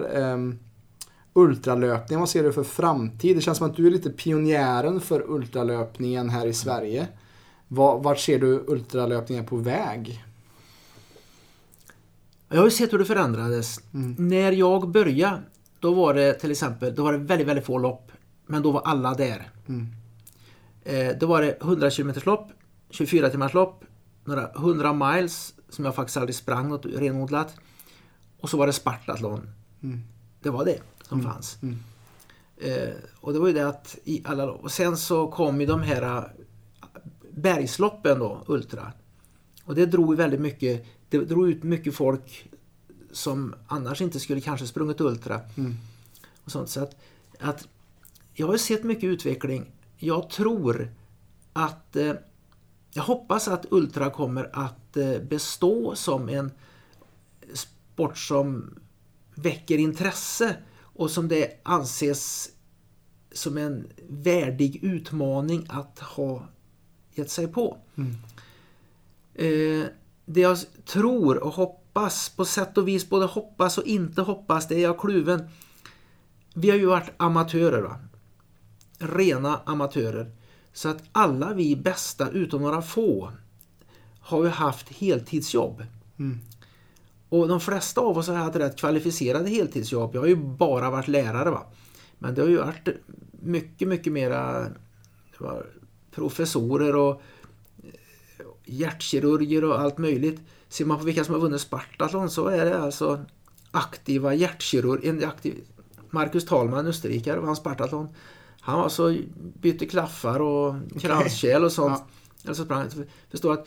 Ultralöpning, 1.33 2.19
vad 2.19 2.29
ser 2.29 2.43
du 2.43 2.53
för 2.53 2.63
framtid? 2.63 3.37
Det 3.37 3.41
känns 3.41 3.59
som 3.59 3.71
att 3.71 3.77
du 3.77 3.87
är 3.87 3.91
lite 3.91 4.11
pionjären 4.11 5.01
för 5.01 5.31
ultralöpningen 5.31 6.31
här 6.31 6.47
i 6.47 6.55
Sverige. 6.55 7.09
Var, 7.69 8.01
vart 8.01 8.19
ser 8.19 8.39
du 8.39 8.65
ultralöpningen 8.67 9.47
på 9.47 9.57
väg? 9.57 10.25
Jag 12.49 12.57
har 12.57 12.65
ju 12.65 12.71
sett 12.71 12.93
hur 12.93 12.99
det 12.99 13.05
förändrades. 13.05 13.81
När 14.19 14.53
jag 14.53 14.91
började, 14.91 15.43
då 15.81 15.95
var 15.95 16.15
det 16.15 16.33
till 16.33 16.51
exempel 16.51 16.95
då 16.95 17.05
var 17.05 17.13
det 17.13 17.19
väldigt, 17.19 17.49
väldigt 17.49 17.67
få 17.67 17.79
lopp. 17.79 18.13
Men 18.47 18.63
då 18.63 18.71
var 18.71 18.81
alla 18.81 19.15
där. 19.15 19.51
Eh, 20.85 21.17
då 21.21 21.27
var 21.27 21.43
det 21.43 21.61
100 21.61 21.91
km 21.91 22.13
lopp, 22.25 22.49
24 22.91 23.31
timmars 23.31 23.55
lopp, 23.55 23.85
några 24.25 24.51
100 24.51 24.93
miles 24.93 25.55
som 25.69 25.85
jag 25.85 25.95
faktiskt 25.95 26.17
aldrig 26.17 26.35
sprang 26.35 26.69
något 26.69 26.87
renodlat. 26.87 27.55
Och 28.41 28.51
så 28.51 28.57
var 28.57 28.67
det 28.67 28.73
Spartathlon. 28.73 29.51
Det 30.43 30.51
var 30.51 30.65
det 30.65 30.79
som 31.11 31.23
fanns. 31.23 31.59
Eh, 32.57 32.95
och 33.21 33.33
det 33.33 33.39
var 33.39 33.47
ju 33.47 33.53
det 33.53 33.69
att 33.69 33.99
i 34.05 34.23
alla. 34.25 34.51
Och 34.51 34.73
sen 34.73 34.97
så 34.97 35.29
kom 35.29 35.61
ju 35.61 35.67
de 35.67 35.83
här 35.83 36.03
eh, 36.03 36.25
bergsloppen 37.31 38.19
då, 38.19 38.45
Ultra. 38.47 38.93
Och 39.65 39.75
det 39.75 39.87
drog 39.87 40.17
väldigt 40.17 40.41
mycket, 40.41 40.87
det 41.09 41.19
drog 41.19 41.49
ut 41.49 41.63
mycket 41.63 41.95
folk 41.95 42.51
som 43.13 43.55
annars 43.67 44.01
inte 44.01 44.21
skulle 44.21 44.41
kanske 44.41 44.67
sprungit 44.67 45.01
Ultra. 45.01 45.41
Och 46.45 46.53
sånt. 46.53 46.69
Så 46.69 46.83
att, 46.83 46.97
att 47.39 47.69
jag 48.35 48.47
har 48.47 48.55
ju 48.55 48.59
sett 48.59 48.85
mycket 48.85 49.05
utveckling. 49.05 49.71
Jag 49.97 50.31
tror 50.31 50.89
att 51.53 51.97
eh, 51.97 52.13
jag 52.93 53.03
hoppas 53.03 53.49
att 53.49 53.67
Ultra 53.71 54.11
kommer 54.11 54.51
att 54.53 54.97
eh, 54.97 55.19
bestå 55.19 55.95
som 55.95 56.29
en 56.29 56.51
sport 57.55 58.19
som 58.19 58.75
väcker 59.35 59.79
intresse 59.79 60.57
och 61.01 61.11
som 61.11 61.29
det 61.29 61.61
anses 61.63 62.51
som 63.33 63.59
en 63.59 63.87
värdig 64.09 64.85
utmaning 64.85 65.67
att 65.69 65.99
ha 65.99 66.49
gett 67.15 67.31
sig 67.31 67.49
på. 67.49 67.79
Mm. 67.97 68.15
Eh, 69.35 69.87
det 70.25 70.41
jag 70.41 70.59
tror 70.85 71.43
och 71.43 71.53
hoppas, 71.53 72.29
på 72.29 72.45
sätt 72.45 72.79
och 72.79 72.89
vis 72.89 73.09
både 73.09 73.27
hoppas 73.27 73.79
och 73.79 73.85
inte 73.85 74.23
hoppas, 74.23 74.69
det 74.69 74.75
är 74.75 74.83
jag 74.83 75.01
kluven. 75.01 75.49
Vi 76.55 76.71
har 76.71 76.77
ju 76.77 76.87
varit 76.87 77.11
amatörer, 77.17 77.83
va? 77.83 78.01
rena 78.99 79.61
amatörer. 79.65 80.31
Så 80.73 80.89
att 80.89 81.03
alla 81.13 81.53
vi 81.53 81.77
bästa, 81.77 82.31
utom 82.31 82.63
några 82.63 82.83
få, 82.83 83.33
har 84.21 84.45
ju 84.45 84.51
haft 84.51 84.89
heltidsjobb. 84.89 85.85
Mm. 86.19 86.41
Och 87.31 87.49
de 87.49 87.61
flesta 87.61 88.01
av 88.01 88.19
oss 88.19 88.29
har 88.29 88.35
haft 88.35 88.57
rätt 88.57 88.79
kvalificerade 88.79 89.51
heltidsjobb. 89.51 90.15
Jag 90.15 90.21
har 90.21 90.29
ju 90.29 90.37
bara 90.37 90.91
varit 90.91 91.09
lärare. 91.09 91.51
va. 91.51 91.67
Men 92.19 92.35
det 92.35 92.41
har 92.41 92.49
ju 92.49 92.57
varit 92.57 92.89
mycket, 93.43 93.89
mycket 93.89 94.13
mera 94.13 94.67
professorer 96.11 96.97
och 96.97 97.23
eh, 97.83 98.45
hjärtkirurger 98.65 99.65
och 99.65 99.81
allt 99.81 99.99
möjligt. 99.99 100.41
Ser 100.69 100.85
man 100.85 100.99
på 100.99 101.05
vilka 101.05 101.25
som 101.25 101.35
har 101.35 101.41
vunnit 101.41 101.61
Spartathlon 101.61 102.31
så 102.31 102.47
är 102.47 102.65
det 102.65 102.79
alltså 102.79 103.25
aktiva 103.71 104.35
hjärtkirurger. 104.35 105.27
Aktiv, 105.29 105.55
Marcus 106.11 106.45
Talman, 106.45 106.87
österrikare, 106.87 107.41
vann 107.41 107.57
Spartathlon. 107.57 108.09
Han 108.61 108.81
var 108.81 108.89
så 108.89 109.17
bytte 109.61 109.87
klaffar 109.87 110.41
och 110.41 110.75
kranskärl 111.01 111.65
och 111.65 111.73
sånt. 111.73 112.03
Ja. 112.43 112.49
Alltså 112.49 112.67
förstår 113.31 113.53
att 113.53 113.67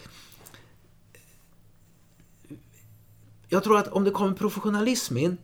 jag 3.53 3.63
tror 3.63 3.77
att 3.77 3.88
om 3.88 4.03
det 4.03 4.11
kommer 4.11 4.34
professionalism 4.34 5.17
in 5.17 5.38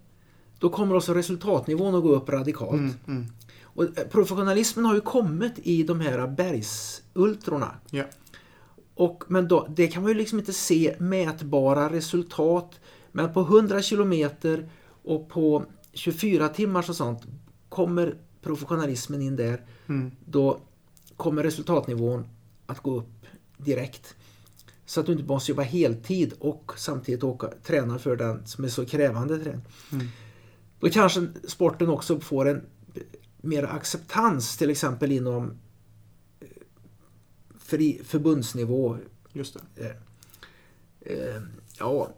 då 0.60 0.69
kommer 0.69 0.95
också 0.95 1.14
resultatnivån 1.14 1.95
att 1.95 2.03
gå 2.03 2.10
upp 2.10 2.30
radikalt. 2.30 2.72
Mm, 2.72 2.94
mm. 3.07 3.26
Och 3.61 3.84
eh, 3.84 4.07
professionalismen 4.07 4.86
har 4.86 4.95
ju 4.95 5.02
kommit 5.02 5.53
i 5.64 5.84
de 5.84 5.99
här 5.99 6.27
bergsultrorna. 6.27 7.76
Och, 8.95 9.23
men 9.27 9.48
då, 9.48 9.68
det 9.76 9.88
kan 9.88 10.03
man 10.03 10.11
ju 10.11 10.18
liksom 10.18 10.40
inte 10.40 10.53
se 10.53 10.95
mätbara 10.99 11.90
resultat. 11.90 12.80
Men 13.11 13.34
på 13.34 13.41
100 13.41 13.81
kilometer 13.81 14.69
och 15.03 15.30
på 15.30 15.65
24 15.94 16.48
timmar 16.48 16.86
och 16.90 16.95
sånt 16.95 17.22
kommer 17.69 18.15
professionalismen 18.41 19.22
in 19.22 19.36
där. 19.36 19.65
Mm. 19.88 20.11
Då 20.26 20.60
kommer 21.18 21.44
resultatnivån 21.44 22.27
att 22.65 22.80
gå 22.80 22.98
upp 22.98 23.26
direkt. 23.57 24.15
Så 24.90 24.99
att 24.99 25.06
du 25.06 25.11
inte 25.11 25.24
måste 25.24 25.52
jobba 25.52 25.61
heltid 25.64 26.34
och 26.40 26.74
samtidigt 26.78 27.24
åka, 27.24 27.48
träna 27.64 27.99
för 27.99 28.16
den 28.16 28.48
som 28.48 28.64
är 28.64 28.68
så 28.68 28.86
krävande 28.86 29.40
träning. 29.40 29.61
Mm. 29.91 30.07
Då 30.80 30.90
kanske 30.90 31.28
sporten 31.48 31.90
också 31.90 32.20
får 32.20 32.48
en 32.48 32.61
mer 33.41 33.64
acceptans 33.64 34.57
till 34.57 34.70
exempel 34.70 35.11
inom 35.11 35.57
eh, 36.40 36.48
fri, 37.60 38.02
förbundsnivå. 38.06 38.98
Just 39.34 39.57
det. 39.76 39.95
Eh, 41.02 41.41
ja. 41.80 42.10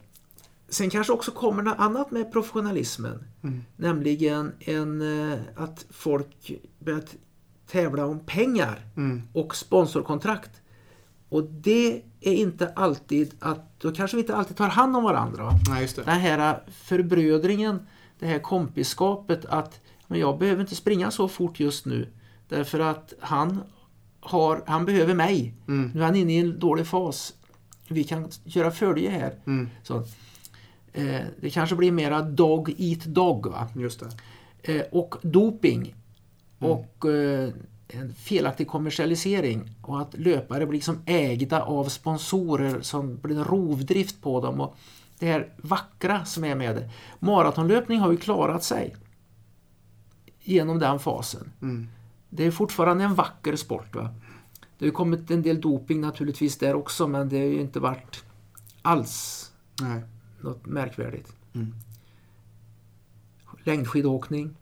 Sen 0.69 0.89
kanske 0.89 1.14
också 1.14 1.31
kommer 1.31 1.64
något 1.64 1.80
annat 1.80 2.11
med 2.11 2.31
professionalismen. 2.31 3.23
Mm. 3.43 3.61
Nämligen 3.76 4.52
en, 4.60 5.02
eh, 5.31 5.39
att 5.56 5.85
folk 5.89 6.52
börjar 6.80 7.03
tävla 7.68 8.06
om 8.06 8.19
pengar 8.19 8.85
Mm. 8.95 9.22
och 9.34 9.56
sponsorkontrakt. 9.56 10.60
Och 11.32 11.44
det 11.44 12.02
är 12.22 12.34
inte 12.34 12.72
alltid 12.76 13.34
att, 13.40 13.80
då 13.80 13.91
kanske 13.91 14.18
vi 14.18 14.22
inte 14.22 14.36
alltid 14.36 14.58
tar 14.58 14.70
hand 14.70 14.95
om 14.95 15.03
varandra. 15.03 15.44
va? 15.44 15.52
Nej, 15.70 15.82
just 15.82 15.95
det. 15.95 16.03
Den 16.03 16.20
här 16.20 16.64
förbrödringen, 16.72 17.88
det 18.20 18.26
här 18.26 18.40
kompiskapet 18.40 19.45
att 19.45 19.80
men 20.12 20.20
jag 20.20 20.40
behöver 20.40 20.62
inte 20.62 20.76
springa 20.76 21.12
så 21.12 21.28
fort 21.28 21.60
just 21.60 21.86
nu. 21.86 22.08
Därför 22.48 22.80
att 22.80 23.14
han, 23.20 23.64
har, 24.20 24.64
han 24.68 24.86
behöver 24.86 25.14
mig. 25.14 25.53
Mm. 25.68 25.91
Nu 25.94 26.02
är 26.02 26.06
han 26.06 26.16
inne 26.16 26.34
i 26.34 26.40
en 26.40 26.60
dålig 26.60 26.88
fas. 26.88 27.34
Vi 27.88 28.03
kan 28.03 28.30
göra 28.44 28.72
följe 28.72 29.10
här. 29.10 29.34
Mm. 29.45 29.70
Så, 29.84 29.98
eh, 30.94 31.22
det 31.41 31.49
kanske 31.49 31.76
blir 31.76 31.91
mera 31.91 32.22
dog 32.22 32.76
eat 32.78 33.06
dog. 33.06 33.48
Va? 33.48 33.68
Just 33.76 33.99
det. 33.99 34.10
Eh, 34.74 34.86
och 34.91 35.16
doping. 35.22 35.95
Mm. 36.60 36.72
Och 36.72 37.06
eh, 37.06 37.49
en 37.93 38.13
felaktig 38.13 38.68
kommersialisering. 38.68 39.76
Och 39.81 40.01
att 40.01 40.13
löpare 40.13 40.65
blir 40.65 40.77
liksom 40.77 41.01
ägda 41.05 41.61
av 41.61 41.85
sponsorer 41.85 42.81
som 42.81 43.18
blir 43.18 43.38
en 43.38 43.43
rovdrift 43.43 44.22
på 44.22 44.41
dem. 44.41 44.61
Och 44.61 44.77
det 45.19 45.26
här 45.26 45.53
vackra 45.57 46.26
som 46.26 46.43
är 46.43 46.55
med 46.55 46.76
det. 46.76 46.89
Maratonlöpning 47.19 47.99
har 47.99 48.11
ju 48.11 48.18
klarat 48.18 48.63
sig. 48.63 48.95
Genom 50.39 50.80
den 50.80 50.99
fasen. 50.99 51.51
Mm. 51.61 51.88
Det 52.30 52.45
är 52.45 52.51
fortfarande 52.51 53.03
en 53.03 53.15
vacker 53.15 53.55
sport. 53.55 53.95
Va? 53.95 54.09
Det 54.77 54.85
har 54.85 54.91
kommit 54.91 55.31
en 55.31 55.41
del 55.41 55.61
doping 55.61 56.01
naturligtvis 56.01 56.57
där 56.57 56.76
också 56.76 57.07
men 57.07 57.30
det 57.30 57.38
har 57.38 57.45
ju 57.45 57.61
inte 57.61 57.80
varit 57.80 58.23
alls 58.81 59.51
Nej. 59.81 60.01
något 60.41 60.65
märkvärdigt. 60.65 61.34
Mm. 61.53 61.76
Längdskidåkning. 63.63 64.55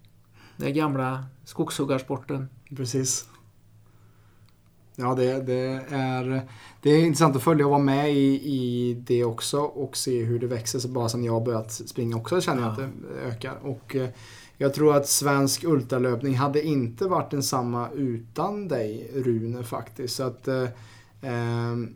Den 0.57 0.73
gamla 0.73 1.25
skogshuggarsporten. 1.43 2.49
Precis. 2.75 3.25
Ja, 4.95 5.15
det, 5.15 5.41
det, 5.41 5.81
är, 5.89 6.41
det 6.81 6.89
är 6.89 7.05
intressant 7.05 7.35
att 7.35 7.43
följa 7.43 7.65
och 7.65 7.71
vara 7.71 7.81
med 7.81 8.13
i, 8.13 8.33
i 8.53 8.93
det 9.07 9.23
också 9.23 9.59
och 9.59 9.97
se 9.97 10.23
hur 10.23 10.39
det 10.39 10.47
växer. 10.47 10.79
Så 10.79 10.87
bara 10.87 11.09
sedan 11.09 11.23
jag 11.23 11.33
har 11.33 11.41
börjat 11.45 11.71
springa 11.71 12.17
också 12.17 12.41
känner 12.41 12.61
jag 12.61 12.69
Ja. 12.69 12.71
att 12.71 12.77
det 12.77 13.19
ökar. 13.27 13.57
Och 13.63 13.95
eh, 13.95 14.09
jag 14.57 14.73
tror 14.73 14.95
att 14.95 15.07
svensk 15.07 15.63
ultralöpning 15.63 16.35
hade 16.35 16.63
inte 16.63 17.07
varit 17.07 17.31
densamma 17.31 17.89
utan 17.95 18.67
dig 18.67 19.11
Rune 19.15 19.63
faktiskt. 19.63 20.15
Så 20.15 20.23
att 20.23 20.47
eh, 20.47 20.67
ehm, 21.21 21.95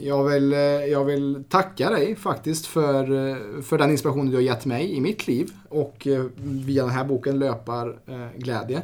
jag 0.00 0.24
vill, 0.24 0.52
eh, 0.52 0.58
jag 0.60 1.04
vill 1.04 1.44
tacka 1.48 1.90
dig 1.90 2.16
faktiskt 2.16 2.66
för, 2.66 3.28
eh, 3.28 3.62
för 3.62 3.78
den 3.78 3.90
inspiration 3.90 4.26
du 4.30 4.34
har 4.36 4.42
gett 4.42 4.66
mig 4.66 4.92
i 4.96 5.00
mitt 5.00 5.26
liv 5.26 5.50
och 5.68 6.08
via 6.36 6.82
den 6.82 6.92
här 6.92 7.04
boken 7.04 7.38
Löpar 7.38 7.98
eh, 8.06 8.38
glädje. 8.38 8.76
Eh, 8.76 8.82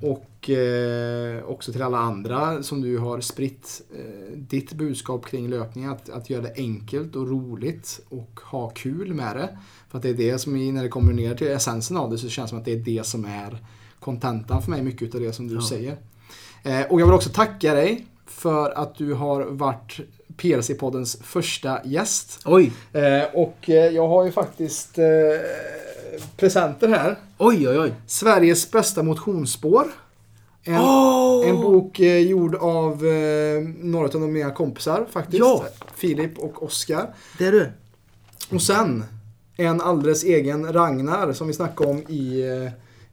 och 0.00 0.50
eh, 0.50 1.44
också 1.44 1.72
till 1.72 1.82
alla 1.82 1.98
andra 1.98 2.62
som 2.62 2.80
du 2.80 2.98
har 2.98 3.20
spritt 3.20 3.82
eh, 3.96 4.36
ditt 4.36 4.72
budskap 4.72 5.26
kring 5.26 5.48
löpning. 5.50 5.84
Att, 5.84 6.08
att 6.10 6.30
göra 6.30 6.42
det 6.42 6.52
enkelt 6.56 7.16
och 7.16 7.28
roligt 7.28 8.00
och 8.08 8.40
ha 8.44 8.70
kul 8.70 9.14
med 9.14 9.36
det. 9.36 9.58
För 9.90 9.98
att 9.98 10.02
det 10.02 10.08
är 10.10 10.14
det 10.14 10.38
som, 10.38 10.74
när 10.74 10.82
det 10.82 10.88
kommer 10.88 11.12
ner 11.12 11.34
till 11.34 11.48
essensen 11.48 11.96
av 11.96 12.10
det, 12.10 12.18
så 12.18 12.28
känns 12.28 12.46
det 12.46 12.48
som 12.50 12.58
att 12.58 12.64
det 12.64 12.72
är 12.72 12.76
det 12.76 13.06
som 13.06 13.24
är 13.24 13.58
kontentan 14.00 14.62
för 14.62 14.70
mig, 14.70 14.82
mycket 14.82 15.14
av 15.14 15.20
det 15.20 15.32
som 15.32 15.48
du 15.48 15.54
Ja. 15.54 15.60
säger. 15.68 15.96
Eh, 16.62 16.82
och 16.82 17.00
jag 17.00 17.06
vill 17.06 17.14
också 17.14 17.30
tacka 17.30 17.74
dig 17.74 18.06
för 18.26 18.70
att 18.70 18.94
du 18.94 19.12
har 19.14 19.42
varit 19.44 20.00
PLC-poddens 20.36 21.22
första 21.22 21.80
gäst. 21.84 22.40
Oj, 22.44 22.72
Eh, 22.92 23.22
och 23.34 23.70
eh, 23.70 23.74
jag 23.94 24.08
har 24.08 24.24
ju 24.24 24.32
faktiskt 24.32 24.98
eh, 24.98 25.04
presenter 26.36 26.88
här. 26.88 27.18
oj, 27.38 27.68
oj, 27.68 27.78
oj. 27.78 27.94
Sveriges 28.06 28.70
bästa 28.70 29.02
motionsspår. 29.02 29.84
En, 30.62 30.80
Åh! 30.80 31.48
en 31.48 31.56
bok 31.56 32.00
eh, 32.00 32.18
gjord 32.18 32.54
av 32.54 33.06
eh, 33.06 33.62
några 33.78 34.08
av 34.08 34.20
mina 34.20 34.50
kompisar 34.50 35.06
faktiskt. 35.10 35.38
Ja. 35.38 35.64
Filip 35.94 36.38
och 36.38 36.62
Oskar. 36.62 37.14
Det 37.38 37.46
är 37.46 37.52
du. 37.52 37.72
Och 38.50 38.62
sen 38.62 39.04
en 39.56 39.80
alldeles 39.80 40.24
egen 40.24 40.72
Ragnar 40.72 41.32
som 41.32 41.46
vi 41.46 41.52
snackade 41.52 41.90
om 41.90 41.98
i... 41.98 42.40
eh, 42.64 42.72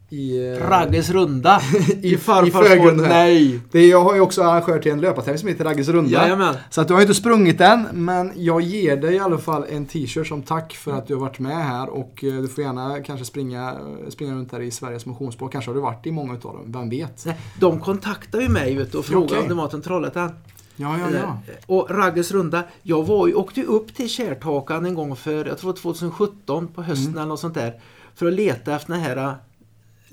i 0.10 0.48
eh, 0.54 0.70
Ragges 0.70 1.10
runda. 1.10 1.62
i, 2.02 2.18
farfars 2.18 2.68
här. 2.68 2.92
Nej. 2.92 3.60
Det, 3.72 3.88
jag 3.88 4.04
har 4.04 4.16
ju 4.16 4.22
också 4.22 4.44
arrangör 4.44 4.80
till 4.80 4.92
en 4.92 5.02
löpartävling 5.02 5.40
som 5.40 5.50
heter 5.50 5.64
Ragges 5.64 5.88
runda. 5.88 6.12
Jajamän. 6.12 6.56
Så 6.70 6.82
att 6.82 6.88
du 6.88 6.94
har 6.94 7.02
ju 7.02 7.04
inte 7.04 7.16
sprungit 7.16 7.62
än, 7.62 7.88
men 7.94 8.32
jag 8.36 8.62
ger 8.62 8.98
dig 8.98 9.16
i 9.16 9.20
alla 9.20 9.38
fall 9.38 9.66
en 9.70 9.86
t-shirt 9.86 10.28
som 10.28 10.42
tack 10.44 10.74
för 10.74 10.92
att 10.92 11.08
du 11.08 11.14
har 11.14 11.22
varit 11.22 11.40
med 11.40 11.66
här 11.66 11.90
och 11.90 12.24
eh, 12.24 12.34
du 12.34 12.48
får 12.48 12.64
gärna 12.64 13.00
kanske 13.04 13.26
springa, 13.26 13.74
springa 14.10 14.34
runt 14.34 14.52
här 14.52 14.62
i 14.62 14.72
Sveriges 14.72 15.06
motionsspår. 15.06 15.50
Kanske 15.50 15.72
har 15.72 15.76
du 15.76 15.82
varit 15.82 16.06
i 16.06 16.12
många 16.12 16.34
utav 16.34 16.54
dem, 16.54 16.72
vem 16.72 16.90
vet? 16.90 17.26
Nej, 17.26 17.38
De 17.60 17.80
kontaktar 17.80 18.40
ju 18.42 18.50
mig 18.50 18.76
vet 18.76 18.92
du, 18.92 18.98
och 18.98 19.06
frågar 19.06 19.26
Okej. 19.28 19.40
om 19.40 19.48
det 19.48 19.54
var 19.54 19.68
till 19.68 19.82
Trollhättan. 19.82 20.32
Ja, 20.76 20.98
ja, 21.00 21.18
ja. 21.20 21.38
Och 21.66 21.88
Ragges 21.90 22.32
runda. 22.32 22.64
Jag 22.82 23.04
var 23.04 23.28
ju, 23.28 23.34
åkte 23.34 23.60
ju 23.60 23.66
upp 23.66 23.96
till 23.96 24.10
Kärrtakan 24.10 24.86
en 24.86 24.96
gång 24.96 25.16
för, 25.16 25.46
jag 25.46 25.58
tror 25.58 25.74
2017 25.74 26.68
på 26.68 26.82
hösten 26.82 27.06
Mm. 27.08 27.18
eller 27.18 27.28
något 27.28 27.40
sånt 27.40 27.54
där. 27.54 27.74
För 28.16 28.28
att 28.28 28.34
leta 28.34 28.76
efter 28.76 28.94
den 28.94 29.02
här 29.02 29.36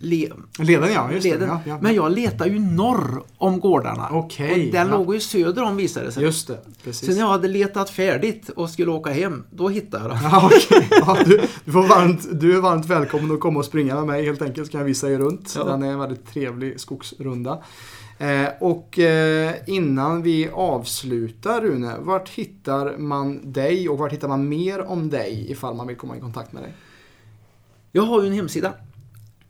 le, 0.03 0.31
Leden 0.59 0.93
ja, 0.93 1.13
just 1.13 1.25
leden. 1.25 1.41
det. 1.41 1.47
Ja, 1.47 1.61
ja. 1.67 1.79
Men 1.81 1.95
jag 1.95 2.13
letar 2.13 2.47
ju 2.47 2.59
norr 2.59 3.23
om 3.39 3.61
gårdarna. 3.61 4.09
Okej, 4.11 4.53
och 4.53 4.73
den 4.73 4.89
ja. 4.89 4.97
låg 4.99 5.15
ju 5.15 5.21
söder 5.21 5.63
om 5.63 5.77
visade 5.77 6.13
sig. 6.13 6.23
Just 6.23 6.49
det, 6.49 6.59
precis. 6.85 7.07
Sen 7.07 7.15
när 7.15 7.23
jag 7.23 7.29
hade 7.29 7.49
letat 7.49 7.91
färdigt 7.91 8.49
och 8.49 8.71
skulle 8.71 8.91
åka 8.91 9.11
hem, 9.11 9.45
då 9.51 9.69
hittade 9.69 10.05
jag 10.05 10.13
den. 10.13 10.23
Ja, 10.23 10.51
okej. 10.55 10.89
ja, 10.91 11.19
du, 11.25 11.41
du, 11.65 11.73
får 11.73 11.89
varmt, 11.89 12.41
du 12.41 12.57
är 12.57 12.61
varmt 12.61 12.87
välkommen 12.87 13.35
att 13.35 13.41
komma 13.41 13.59
och 13.59 13.65
springa 13.65 13.95
med 13.95 14.07
mig 14.07 14.25
helt 14.25 14.43
enkelt 14.43 14.67
så 14.67 14.71
kan 14.71 14.81
jag 14.81 14.87
visa 14.87 15.11
er 15.11 15.19
runt. 15.19 15.55
Ja. 15.57 15.65
Den 15.65 15.83
är 15.83 15.93
en 15.93 15.99
väldigt 15.99 16.33
trevlig 16.33 16.81
skogsrunda. 16.81 17.63
Eh, 18.19 18.49
och 18.61 18.99
eh, 18.99 19.55
innan 19.67 20.23
vi 20.23 20.49
avslutar 20.53 21.61
Rune, 21.61 21.97
vart 21.99 22.29
hittar 22.29 22.99
man 22.99 23.53
dig 23.53 23.89
och 23.89 23.99
vart 23.99 24.13
hittar 24.13 24.29
man 24.29 24.49
mer 24.49 24.81
om 24.81 25.11
dig 25.11 25.47
ifall 25.51 25.75
man 25.75 25.87
vill 25.87 25.97
komma 25.97 26.17
i 26.17 26.21
kontakt 26.21 26.53
med 26.53 26.63
dig? 26.63 26.73
Jag 27.93 28.03
har 28.03 28.23
ju 28.23 28.27
en 28.27 28.35
hemsida. 28.35 28.73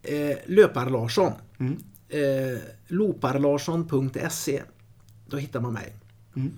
Eh, 0.03 0.37
Löpar-Larsson. 0.47 1.33
Mm. 1.61 1.77
Eh, 2.09 2.59
loparlarsson.se. 2.87 4.63
Då 5.27 5.37
hittar 5.37 5.61
man 5.61 5.73
mig. 5.73 5.97
Mm. 6.37 6.53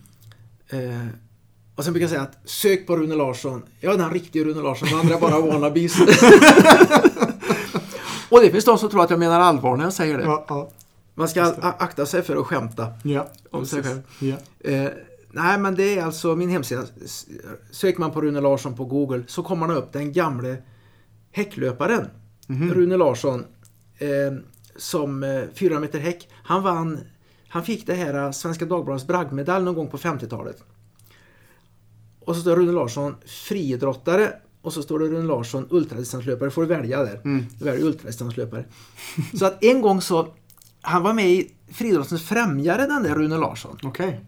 Eh, 0.68 1.06
och 1.74 1.84
sen 1.84 1.92
brukar 1.92 2.04
jag 2.04 2.10
säga 2.10 2.22
att 2.22 2.38
sök 2.44 2.86
på 2.86 2.96
Rune 2.96 3.14
Larsson. 3.14 3.62
Jag 3.80 3.94
är 3.94 3.98
den 3.98 4.10
riktiga 4.10 4.44
Rune 4.44 4.62
Larsson, 4.62 4.88
de 4.88 4.94
andra 4.94 5.14
är 5.14 5.20
bara 5.20 5.40
wannabes. 5.40 6.00
och 8.30 8.40
det 8.40 8.50
finns 8.50 8.64
de 8.64 8.78
som 8.78 8.90
tror 8.90 9.04
att 9.04 9.10
jag 9.10 9.18
menar 9.18 9.40
allvar 9.40 9.76
när 9.76 9.84
jag 9.84 9.92
säger 9.92 10.18
det. 10.18 10.24
Ja, 10.24 10.44
ja. 10.48 10.70
Man 11.14 11.28
ska 11.28 11.42
akta 11.60 12.06
sig 12.06 12.22
för 12.22 12.36
att 12.36 12.46
skämta. 12.46 12.92
ja 13.02 13.28
Om 13.50 13.66
sig 13.66 13.82
själv. 13.82 14.02
Eh, 14.60 14.88
nej, 15.30 15.58
men 15.58 15.74
det 15.74 15.98
är 15.98 16.04
alltså 16.04 16.36
min 16.36 16.48
hemsida. 16.48 16.82
Söker 17.70 18.00
man 18.00 18.10
på 18.10 18.20
Rune 18.20 18.40
Larsson 18.40 18.76
på 18.76 18.84
Google 18.84 19.22
så 19.26 19.42
kommer 19.42 19.66
man 19.66 19.76
upp 19.76 19.92
den 19.92 20.12
gamle 20.12 20.56
häcklöparen. 21.30 22.10
Mhm. 22.46 22.74
Rune 22.74 22.96
Larsson. 22.96 23.44
Eh, 23.98 24.08
som 24.76 25.22
eh, 25.22 25.42
400 25.54 25.80
meter 25.80 25.98
häck. 25.98 26.28
Han 26.32 26.62
vann, 26.62 27.00
han 27.48 27.64
fick 27.64 27.86
det 27.86 27.94
här 27.94 28.14
eh, 28.14 28.30
Svenska 28.30 28.64
Dagbladets 28.64 29.06
bragdmedalj 29.06 29.64
någon 29.64 29.74
gång 29.74 29.88
på 29.88 29.98
50-talet. 29.98 30.64
Och 32.20 32.34
så 32.34 32.40
står 32.40 32.56
Rune 32.56 32.72
Larsson 32.72 33.14
friidrottare 33.26 34.32
och 34.62 34.72
så 34.72 34.82
står 34.82 34.98
det 34.98 35.04
Rune 35.04 35.26
Larsson 35.26 35.66
ultradistanslöpare. 35.70 36.50
får 36.50 36.62
du 36.62 36.68
välja 36.68 37.02
där. 37.02 37.20
Mm. 37.24 37.44
Du 37.58 37.64
väljer 37.64 37.86
ultradistanslöpare. 37.86 38.64
så 39.38 39.46
att 39.46 39.64
en 39.64 39.80
gång 39.80 40.00
så, 40.00 40.34
han 40.80 41.02
var 41.02 41.12
med 41.12 41.30
i 41.30 41.52
friidrottens 41.72 42.22
främjare 42.22 42.86
den 42.86 43.02
där 43.02 43.14
Rune 43.14 43.38
Larsson. 43.38 43.78
Okej. 43.82 44.20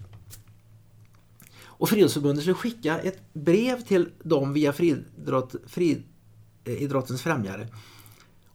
Och 1.78 1.88
Friidrottsförbundet 1.88 2.42
skulle 2.42 2.54
skicka 2.54 2.98
ett 2.98 3.18
brev 3.32 3.80
till 3.80 4.08
dem 4.22 4.52
via 4.52 4.72
friidrott, 4.72 5.54
friidrottens 5.66 7.22
främjare. 7.22 7.68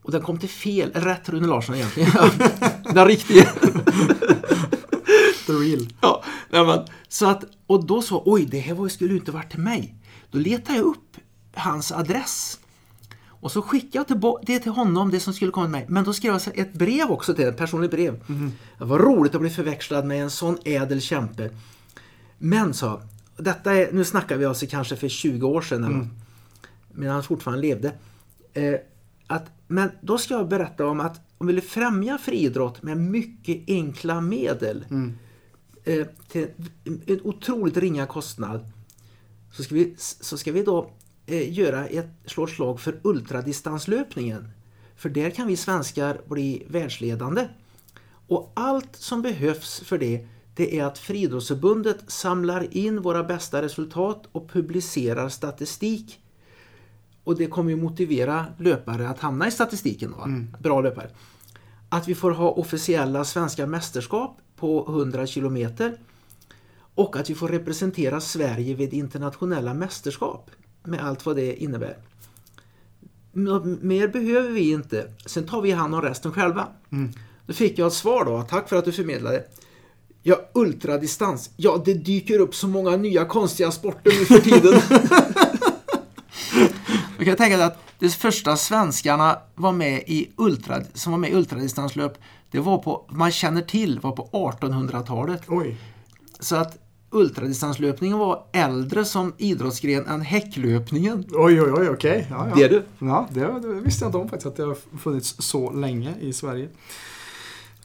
Och 0.02 0.11
den 0.11 0.22
kom 0.22 0.40
till 0.40 0.49
fel, 0.49 0.91
rätt 0.94 1.30
Rune 1.30 1.48
Larsson 1.48 1.76
egentligen. 1.76 2.11
den 2.94 3.07
riktiga. 3.07 3.44
The 5.45 5.53
real. 5.53 5.88
ja, 6.02 6.23
nej, 6.49 6.86
så 7.07 7.26
att, 7.26 7.44
och 7.68 7.86
då 7.86 8.02
så, 8.02 8.23
oj 8.26 8.45
det 8.45 8.60
här 8.60 8.73
var, 8.73 8.88
skulle 8.88 9.10
ju 9.10 9.19
inte 9.19 9.32
varit 9.32 9.52
till 9.52 9.60
mig. 9.60 9.95
Då 10.32 10.38
letade 10.38 10.78
jag 10.78 10.86
upp 10.86 11.18
hans 11.53 11.91
adress. 11.91 12.60
Och 13.41 13.52
så 13.52 13.61
skickade 13.61 14.06
jag 14.22 14.40
det 14.44 14.60
till 14.60 14.72
honom, 14.72 15.11
det 15.11 15.19
som 15.19 15.34
skulle 15.34 15.52
komma 15.52 15.65
till 15.65 15.72
mig. 15.72 15.86
Men 15.90 16.03
då 16.03 16.14
skrev 16.14 16.34
jag 16.34 16.57
ett 16.57 16.73
brev 16.73 17.11
också 17.11 17.34
till 17.34 17.48
ett 17.48 17.57
personligt 17.57 17.91
brev. 17.91 18.23
Det 18.78 18.86
var 18.86 18.99
roligt 18.99 19.36
att 19.36 19.41
bli 19.41 19.49
förväxlad 19.49 20.06
med 20.06 20.23
en 20.23 20.30
sån 20.30 20.57
ädel 20.65 21.02
kämpe. 21.02 21.49
Men 22.38 22.73
så, 22.73 23.02
detta 23.38 23.73
är, 23.73 23.91
nu 23.91 24.06
snackar 24.06 24.38
vi 24.38 24.45
alltså 24.45 24.65
kanske 24.69 24.95
för 24.95 25.10
20 25.10 25.48
år 25.48 25.61
sedan, 25.61 25.84
eller, 25.84 26.07
medan 26.91 27.14
han 27.14 27.23
fortfarande 27.23 27.61
levde. 27.61 27.94
Eh, 28.53 28.76
att, 29.28 29.45
men 29.72 29.91
då 30.02 30.18
ska 30.18 30.34
jag 30.34 30.48
berätta 30.48 30.88
om 30.88 30.99
att 30.99 31.22
om 31.38 31.48
vi 31.48 31.53
vill 31.53 31.64
främja 31.64 32.18
friidrott 32.18 32.84
med 32.84 32.98
mycket 32.98 33.64
enkla 33.68 34.22
medel 34.22 34.85
eh, 35.84 36.07
till 36.27 36.48
en 37.06 37.22
otroligt 37.23 37.77
ringa 37.77 38.06
kostnad 38.06 38.72
så 39.52 39.64
ska 39.64 39.76
vi, 39.76 39.95
så 39.98 40.38
ska 40.38 40.52
vi 40.52 40.64
då 40.64 40.91
eh, 41.26 41.53
göra 41.53 41.88
ett, 41.88 42.10
slå 42.26 42.43
ett 42.43 42.49
slag 42.49 42.80
för 42.80 42.99
ultradistanslöpningen. 43.03 44.49
För 44.95 45.10
där 45.10 45.30
kan 45.30 45.48
vi 45.48 45.57
svenskar 45.57 46.22
bli 46.27 46.65
världsledande. 46.69 47.48
Och 48.27 48.52
allt 48.53 48.95
som 48.95 49.22
behövs 49.22 49.80
för 49.80 49.98
det, 49.98 50.27
det 50.56 50.80
är 50.80 50.85
att 50.85 50.98
Friidrottsförbundet 50.98 52.03
samlar 52.07 52.77
in 52.77 53.02
våra 53.02 53.23
bästa 53.23 53.61
resultat 53.61 54.27
och 54.31 54.49
publicerar 54.49 55.30
statistik. 55.30 56.19
Och 57.23 57.38
det 57.38 57.48
kommer 57.48 57.72
ju 57.72 57.77
motivera 57.77 58.45
löpare 58.57 59.10
att 59.10 59.19
hamna 59.19 59.48
i 59.48 59.52
statistiken. 59.52 60.11
Va? 60.11 60.27
Bra 60.60 60.81
löpare. 60.81 61.10
Att 61.89 62.07
vi 62.07 62.15
får 62.15 62.31
ha 62.31 62.49
officiella 62.49 63.26
svenska 63.26 63.68
mästerskap 63.68 64.38
på 64.56 64.85
100 64.89 65.27
kilometer. 65.27 65.98
Och 66.95 67.15
att 67.15 67.30
vi 67.30 67.35
får 67.35 67.48
representera 67.48 68.22
Sverige 68.22 68.76
vid 68.76 68.93
internationella 68.93 69.73
mästerskap. 69.73 70.52
Med 70.84 71.06
allt 71.06 71.26
vad 71.26 71.35
det 71.35 71.64
innebär. 71.64 71.98
Något 73.31 73.81
mer 73.81 74.07
behöver 74.07 74.49
vi 74.49 74.72
inte. 74.72 75.11
Sen 75.26 75.48
tar 75.48 75.61
vi 75.61 75.72
hand 75.72 75.95
om 75.95 76.02
resten 76.02 76.31
själva. 76.31 76.68
Då 77.45 77.53
fick 77.53 77.80
jag 77.80 77.88
ett 77.88 77.93
svar 77.93 78.26
då. 78.26 78.41
Tack 78.41 78.69
för 78.69 78.76
att 78.76 78.85
du 78.85 78.91
förmedlade. 78.91 79.43
Ja, 80.23 80.49
ultradistans. 80.53 81.49
Ja, 81.56 81.81
det 81.85 81.93
dyker 81.93 82.39
upp 82.39 82.56
så 82.56 82.68
många 82.68 82.98
nya 82.98 83.26
konstiga 83.26 83.72
sporter 83.72 84.11
nu 84.19 84.26
för 84.26 84.39
tiden. 84.39 84.81
Jag 87.22 87.27
kan 87.27 87.38
tänka 87.38 87.57
dig 87.57 87.65
att 87.65 87.77
det 87.99 88.10
första 88.10 88.57
svenskarna 88.57 89.39
var 89.56 89.72
med 89.72 90.03
i 90.07 90.31
ultra, 90.35 90.81
som 90.93 91.11
var 91.11 91.19
med 91.19 91.30
i 91.30 91.34
ultradistanslöp, 91.34 92.18
det 92.52 92.60
var 92.60 92.77
på, 92.77 93.06
man 93.10 93.31
känner 93.31 93.61
till, 93.61 93.99
var 93.99 94.11
på 94.11 94.30
1800-talet. 94.31 95.41
Oj. 95.48 95.77
Så 96.39 96.56
att 96.56 96.77
ultradistanslöpningen 97.11 98.18
var 98.18 98.43
äldre 98.53 99.06
som 99.06 99.34
idrottsgren 99.38 100.07
än 100.07 100.22
häcklöpningen. 100.22 101.26
Oj, 101.31 101.61
oj, 101.61 101.72
oj, 101.72 101.89
okej. 101.89 102.27
Ja, 102.30 102.48
ja. 102.49 102.56
Det 102.56 102.64
är 102.64 102.69
du. 102.69 102.84
Ja, 102.99 103.27
det, 103.31 103.39
det 103.39 103.68
visste 103.68 104.03
jag 104.06 104.10
inte 104.10 104.18
om 104.18 104.30
faktiskt, 104.30 104.48
att 104.48 104.56
det 104.56 104.64
har 104.64 104.77
funnits 104.98 105.35
så 105.39 105.72
länge 105.72 106.14
i 106.19 106.34
Sverige. 106.34 106.69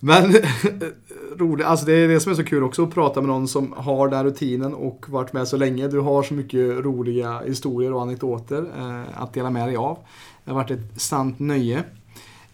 Men 0.06 0.34
roligt, 1.36 1.66
alltså 1.66 1.86
det 1.86 1.92
är 1.92 2.08
det 2.08 2.20
som 2.20 2.32
är 2.32 2.36
så 2.36 2.44
kul 2.44 2.62
också 2.62 2.82
att 2.82 2.94
prata 2.94 3.20
med 3.20 3.28
någon 3.28 3.48
som 3.48 3.74
har 3.76 4.08
den 4.08 4.24
rutinen 4.24 4.74
och 4.74 5.08
varit 5.08 5.32
med 5.32 5.48
så 5.48 5.56
länge. 5.56 5.88
Du 5.88 6.00
har 6.00 6.22
så 6.22 6.34
mycket 6.34 6.84
roliga 6.84 7.40
historier 7.40 7.92
och 7.92 8.02
anekdoter 8.02 8.66
eh, 8.78 9.22
att 9.22 9.32
dela 9.34 9.50
med 9.50 9.68
dig 9.68 9.76
av. 9.76 9.98
Det 10.44 10.50
har 10.50 10.56
varit 10.56 10.70
ett 10.70 11.00
sant 11.00 11.38
nöje. 11.38 11.78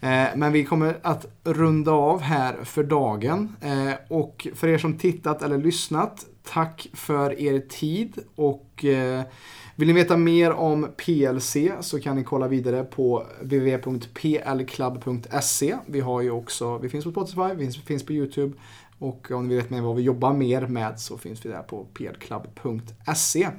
Eh, 0.01 0.27
men 0.35 0.51
vi 0.51 0.63
kommer 0.63 0.97
att 1.01 1.25
runda 1.43 1.91
av 1.91 2.21
här 2.21 2.55
för 2.63 2.83
dagen. 2.83 3.55
Eh, 3.61 3.93
och 4.07 4.47
för 4.55 4.67
er 4.67 4.77
som 4.77 4.97
tittat 4.97 5.41
eller 5.41 5.57
lyssnat, 5.57 6.25
tack 6.43 6.87
för 6.93 7.39
er 7.39 7.59
tid. 7.59 8.17
Och 8.35 8.85
eh, 8.85 9.23
vill 9.75 9.87
ni 9.87 9.93
veta 9.93 10.17
mer 10.17 10.51
om 10.51 10.87
PLC 10.97 11.57
så 11.81 11.99
kan 11.99 12.15
ni 12.15 12.23
kolla 12.23 12.47
vidare 12.47 12.83
på 12.83 13.25
www.plclub.se. 13.41 15.77
Vi 15.87 15.99
har 15.99 16.21
ju 16.21 16.31
också, 16.31 16.77
vi 16.77 16.89
finns 16.89 17.05
på 17.05 17.11
Spotify, 17.11 17.53
vi 17.55 17.71
finns, 17.71 18.05
på 18.05 18.13
YouTube. 18.13 18.53
Och 18.99 19.31
om 19.31 19.47
ni 19.47 19.55
vill 19.55 19.63
veta 19.63 19.75
mer 19.75 19.81
vad 19.81 19.95
vi 19.95 20.01
jobbar 20.01 20.33
mer 20.33 20.67
med 20.67 20.99
så 20.99 21.17
finns 21.17 21.45
vi 21.45 21.49
där 21.49 21.61
på 21.61 21.85
plclub.se. 21.93 23.49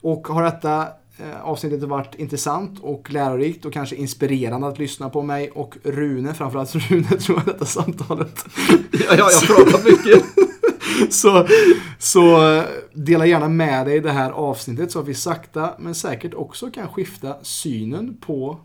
Och 0.00 0.28
har 0.28 0.42
detta 0.42 0.88
eh, 1.18 1.40
avsnittet 1.42 1.82
varit 1.82 2.14
intressant 2.14 2.80
och 2.80 3.10
lärorikt 3.10 3.64
och 3.64 3.72
kanske 3.72 3.96
inspirerande 3.96 4.68
att 4.68 4.78
lyssna 4.78 5.10
på 5.10 5.22
mig 5.22 5.50
och 5.50 5.76
Rune, 5.82 6.34
framförallt 6.34 6.74
Rune 6.74 7.08
tror 7.08 7.38
jag 7.38 7.46
detta 7.46 7.64
samtalet. 7.64 8.44
Ja, 8.92 9.14
ja 9.16 9.30
jag 9.30 9.42
pratar 9.42 9.84
mycket. 9.84 10.24
Så, 11.10 11.46
så 11.98 12.52
eh, 12.52 12.64
dela 12.94 13.26
gärna 13.26 13.48
med 13.48 13.86
dig 13.86 14.00
det 14.00 14.10
här 14.10 14.30
avsnittet 14.30 14.92
så 14.92 15.00
att 15.00 15.08
vi 15.08 15.14
sakta 15.14 15.70
men 15.78 15.94
säkert 15.94 16.34
också 16.34 16.70
kan 16.70 16.88
skifta 16.88 17.36
synen 17.42 18.16
på 18.20 18.60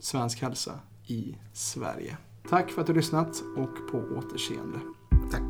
svensk 0.00 0.42
hälsa 0.42 0.72
i 1.06 1.36
Sverige. 1.52 2.16
Tack 2.50 2.70
för 2.70 2.80
att 2.80 2.86
du 2.86 2.94
lyssnat 2.94 3.42
och 3.56 3.90
på 3.90 3.98
återseende. 4.18 4.78
Tack. 5.30 5.42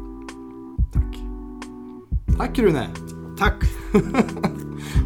Tack. 0.93 1.17
Tack 2.39 2.59
Rune. 2.59 2.89
Tack. 3.39 3.65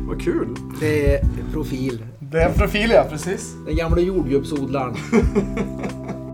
Vad 0.07 0.23
kul. 0.23 0.57
Det 0.81 1.15
är 1.15 1.27
profil. 1.53 2.07
Det 2.19 2.43
är 2.43 2.48
en 2.48 2.55
profil 2.55 2.90
ja, 2.90 3.07
precis. 3.11 3.55
Den 3.66 3.77
gamla 3.77 4.01
jordgubbsodlaren. 4.01 4.97